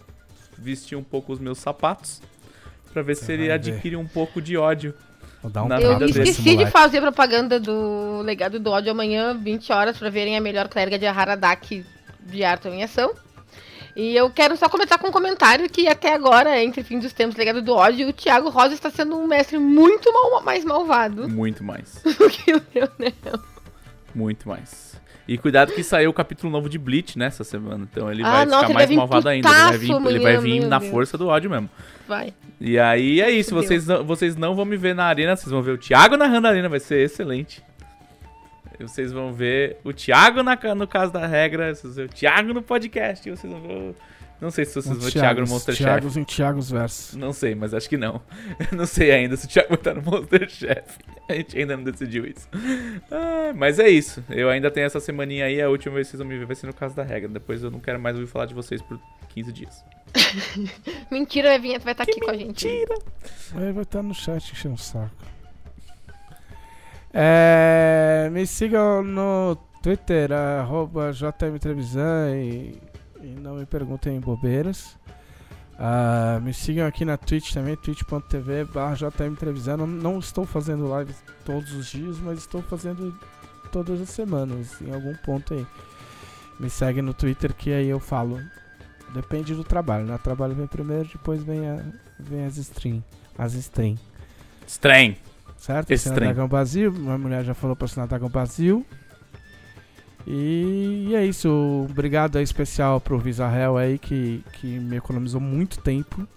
vestir 0.57 0.95
um 0.95 1.03
pouco 1.03 1.33
os 1.33 1.39
meus 1.39 1.57
sapatos. 1.57 2.21
Pra 2.93 3.01
ver 3.01 3.15
se 3.15 3.31
ele 3.31 3.43
ver. 3.43 3.51
adquire 3.51 3.95
um 3.95 4.07
pouco 4.07 4.41
de 4.41 4.57
ódio. 4.57 4.93
Um 5.43 5.79
Eu 5.79 6.05
esqueci 6.05 6.55
de 6.57 6.65
fazer 6.65 6.99
propaganda 6.99 7.59
do 7.59 8.21
Legado 8.23 8.59
do 8.59 8.69
Ódio 8.71 8.91
amanhã, 8.91 9.33
20 9.37 9.71
horas, 9.71 9.97
pra 9.97 10.09
verem 10.09 10.35
a 10.37 10.41
melhor 10.41 10.67
clériga 10.67 10.99
de 10.99 11.05
Haradak 11.05 11.85
de 12.21 12.43
Arton 12.43 12.69
em 12.69 12.83
ação. 12.83 13.13
E 13.95 14.15
eu 14.15 14.29
quero 14.29 14.55
só 14.55 14.69
comentar 14.69 14.99
com 14.99 15.07
um 15.07 15.11
comentário 15.11 15.69
que 15.69 15.87
até 15.87 16.13
agora, 16.13 16.61
entre 16.61 16.83
fim 16.83 16.99
dos 16.99 17.11
tempos, 17.13 17.35
Legado 17.37 17.61
do 17.61 17.73
Ódio, 17.73 18.09
o 18.09 18.13
Thiago 18.13 18.49
Rosa 18.49 18.73
está 18.73 18.89
sendo 18.89 19.17
um 19.17 19.27
mestre 19.27 19.57
muito 19.57 20.11
mal- 20.13 20.43
mais 20.43 20.63
malvado 20.63 21.27
Muito 21.27 21.63
mais. 21.63 22.01
do 22.03 22.29
que 22.29 22.53
o 22.53 22.61
Leonel. 22.73 23.39
Muito 24.13 24.47
mais. 24.47 24.99
E 25.31 25.37
cuidado 25.37 25.71
que 25.73 25.83
saiu 25.83 26.09
o 26.09 26.13
capítulo 26.13 26.51
novo 26.51 26.67
de 26.67 26.79
Bleach 26.79 27.15
nessa 27.15 27.43
semana. 27.43 27.87
Então 27.91 28.11
ele 28.11 28.23
Ah, 28.23 28.31
vai 28.31 28.45
nossa, 28.47 28.61
ficar 28.61 28.73
mais 28.73 28.89
malvado 28.89 29.29
ainda. 29.29 29.47
Ele 29.47 29.55
vai 29.55 29.77
vir, 29.77 29.87
putaço 29.89 30.09
ele 30.09 30.19
vai 30.19 30.37
vir 30.39 30.65
na 30.65 30.79
Deus. 30.79 30.91
força 30.91 31.17
do 31.19 31.27
ódio 31.27 31.51
mesmo. 31.51 31.69
Vai. 32.07 32.33
E 32.59 32.79
aí 32.79 33.21
é 33.21 33.29
isso. 33.29 33.53
Vocês 33.53 33.85
não, 33.85 34.03
vocês 34.03 34.35
não 34.35 34.55
vão 34.55 34.65
me 34.65 34.75
ver 34.75 34.95
na 34.95 35.05
arena. 35.05 35.35
Vocês 35.35 35.51
vão 35.51 35.61
ver 35.61 35.73
o 35.73 35.77
Thiago 35.77 36.17
narrando 36.17 36.47
a 36.47 36.49
arena. 36.49 36.67
Vai 36.67 36.79
ser 36.79 37.01
excelente. 37.05 37.63
Vocês 38.79 39.11
vão 39.11 39.31
ver 39.31 39.77
o 39.83 39.93
Thiago 39.93 40.41
na, 40.41 40.57
no 40.75 40.87
caso 40.87 41.13
da 41.13 41.27
regra. 41.27 41.75
Vocês 41.75 41.95
vão 41.95 42.05
ver 42.07 42.11
o 42.11 42.15
Thiago 42.15 42.51
no 42.51 42.63
podcast. 42.63 43.29
Vocês 43.29 43.53
vão 43.53 43.61
ver 43.61 43.73
o... 43.73 43.95
Não 44.41 44.49
sei 44.49 44.63
se 44.63 44.73
vocês 44.73 44.97
vão 44.97 45.09
Thiago 45.11 45.41
no 45.41 45.47
Monster 45.47 45.75
Chef. 45.75 45.85
Thiagos 45.85 46.17
em 46.17 46.23
Thiagos 46.23 46.71
versos. 46.71 47.15
Não 47.15 47.33
sei, 47.33 47.55
mas 47.55 47.73
acho 47.73 47.89
que 47.89 47.97
não. 47.97 48.21
não 48.71 48.85
sei 48.85 49.11
ainda 49.11 49.35
se 49.35 49.45
o 49.45 49.49
Thiago 49.49 49.69
vai 49.69 49.77
estar 49.77 49.93
no 49.93 50.01
Monster 50.01 50.49
Chef. 50.49 50.97
A 51.27 51.33
gente 51.33 51.57
ainda 51.59 51.75
não 51.75 51.83
decidiu 51.83 52.25
isso. 52.25 52.47
Ah, 53.11 53.51
mas 53.53 53.79
é 53.79 53.89
isso. 53.89 54.23
Eu 54.29 54.49
ainda 54.49 54.71
tenho 54.71 54.85
essa 54.85 54.99
semaninha 54.99 55.45
aí. 55.45 55.61
A 55.61 55.69
última 55.69 55.95
vez 55.95 56.07
que 56.07 56.11
vocês 56.11 56.19
vão 56.19 56.27
me 56.27 56.37
ver 56.37 56.45
vai 56.45 56.55
ser 56.55 56.67
no 56.67 56.73
caso 56.73 56.95
da 56.95 57.03
regra. 57.03 57.27
Depois 57.27 57.61
eu 57.61 57.69
não 57.69 57.79
quero 57.79 57.99
mais 57.99 58.15
ouvir 58.15 58.27
falar 58.27 58.45
de 58.45 58.53
vocês 58.53 58.81
por 58.81 58.99
15 59.29 59.51
dias. 59.51 59.85
Mentira, 61.11 61.55
a 61.55 61.57
Vinheta 61.57 61.83
vai 61.83 61.93
estar 61.93 62.03
aqui 62.03 62.19
com 62.19 62.31
a 62.31 62.33
gente. 62.33 62.65
Mentira! 62.65 62.95
Aí 63.55 63.71
vai 63.71 63.83
estar 63.83 64.01
no 64.01 64.13
chat 64.13 64.51
enchendo 64.51 64.75
o 64.75 64.77
saco. 64.77 65.11
É, 67.13 68.29
me 68.31 68.45
sigam 68.47 69.03
no 69.03 69.57
Twitter, 69.81 70.31
arroba 70.31 71.11
JM 71.11 71.57
Trevisan 71.59 72.35
e, 72.35 72.77
e 73.29 73.39
não 73.39 73.55
me 73.55 73.65
perguntem 73.65 74.19
bobeiras. 74.19 74.97
Ah, 75.77 76.39
me 76.41 76.53
sigam 76.53 76.85
aqui 76.85 77.05
na 77.05 77.15
Twitch 77.15 77.53
também, 77.53 77.75
twitch.tv 77.77 78.65
barra 78.65 78.95
JM 78.95 79.35
Trevisan. 79.37 79.77
Não, 79.77 80.19
estou 80.19 80.45
fazendo 80.45 80.89
lives 80.97 81.15
todos 81.45 81.71
os 81.71 81.89
dias, 81.89 82.19
mas 82.19 82.39
estou 82.39 82.61
fazendo 82.61 83.17
todas 83.71 84.01
as 84.01 84.09
semanas, 84.09 84.81
em 84.81 84.93
algum 84.93 85.15
ponto 85.15 85.53
aí. 85.53 85.65
Me 86.59 86.69
segue 86.69 87.01
no 87.01 87.13
Twitter 87.13 87.53
que 87.53 87.71
aí 87.71 87.87
eu 87.87 87.99
falo. 87.99 88.41
Depende 89.13 89.55
do 89.55 89.63
trabalho, 89.63 90.05
né? 90.05 90.15
O 90.15 90.19
trabalho 90.19 90.53
vem 90.53 90.67
primeiro, 90.67 91.07
depois 91.07 91.41
vem, 91.41 91.67
a, 91.67 91.81
vem 92.19 92.45
as 92.45 92.57
stream. 92.57 93.01
As 93.37 93.53
stream. 93.53 93.97
Estranho. 94.67 95.15
Certo? 95.57 95.91
Estranho. 95.91 96.19
Dragão 96.19 96.47
Brasil. 96.47 96.91
Minha 96.91 97.17
mulher 97.17 97.43
já 97.43 97.53
falou 97.53 97.75
pra 97.75 97.85
assinar 97.85 98.07
Dragão 98.07 98.29
Brasil. 98.29 98.85
E, 100.31 101.11
é 101.15 101.25
isso. 101.25 101.87
Obrigado 101.89 102.37
aí 102.37 102.43
especial 102.43 103.01
pro 103.01 103.17
Visarrel 103.17 103.77
aí 103.77 103.97
que, 103.97 104.43
que 104.53 104.67
me 104.67 104.97
economizou 104.97 105.41
muito 105.41 105.79
tempo. 105.79 106.27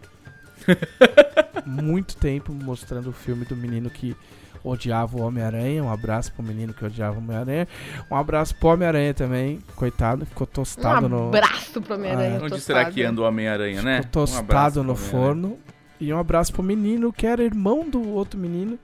muito 1.66 2.16
tempo 2.16 2.52
mostrando 2.54 3.10
o 3.10 3.12
filme 3.12 3.44
do 3.44 3.54
menino 3.54 3.90
que 3.90 4.16
odiava 4.64 5.18
o 5.18 5.22
Homem-Aranha. 5.22 5.84
Um 5.84 5.92
abraço 5.92 6.32
pro 6.32 6.42
menino 6.42 6.72
que 6.72 6.82
odiava 6.82 7.16
o 7.16 7.18
Homem-Aranha. 7.18 7.68
Um 8.10 8.16
abraço 8.16 8.54
pro 8.54 8.70
Homem-Aranha 8.70 9.12
também. 9.12 9.60
Coitado, 9.76 10.24
ficou 10.24 10.46
tostado 10.46 11.04
Um 11.04 11.08
no. 11.10 11.28
abraço 11.28 11.82
pro 11.82 11.94
Homem-Aranha. 11.94 12.36
Onde 12.36 12.48
tostado. 12.48 12.60
será 12.62 12.84
que 12.86 13.02
anda 13.02 13.20
o 13.20 13.24
Homem-Aranha, 13.24 13.82
né? 13.82 14.02
Ficou 14.02 14.22
Um 14.22 14.24
tostado 14.24 14.44
abraço 14.44 14.82
no 14.82 14.96
forno. 14.96 15.58
E 16.00 16.12
um 16.12 16.18
abraço 16.18 16.52
pro 16.52 16.62
menino 16.62 17.12
que 17.12 17.26
era 17.26 17.42
irmão 17.44 17.88
do 17.88 18.08
outro 18.08 18.40
menino, 18.40 18.78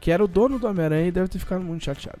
que 0.00 0.10
era 0.10 0.22
o 0.22 0.28
dono 0.28 0.58
do 0.58 0.68
Homem-Aranha 0.68 1.08
e 1.08 1.10
deve 1.10 1.28
ter 1.28 1.38
ficado 1.38 1.62
muito 1.64 1.84
chateado. 1.84 2.20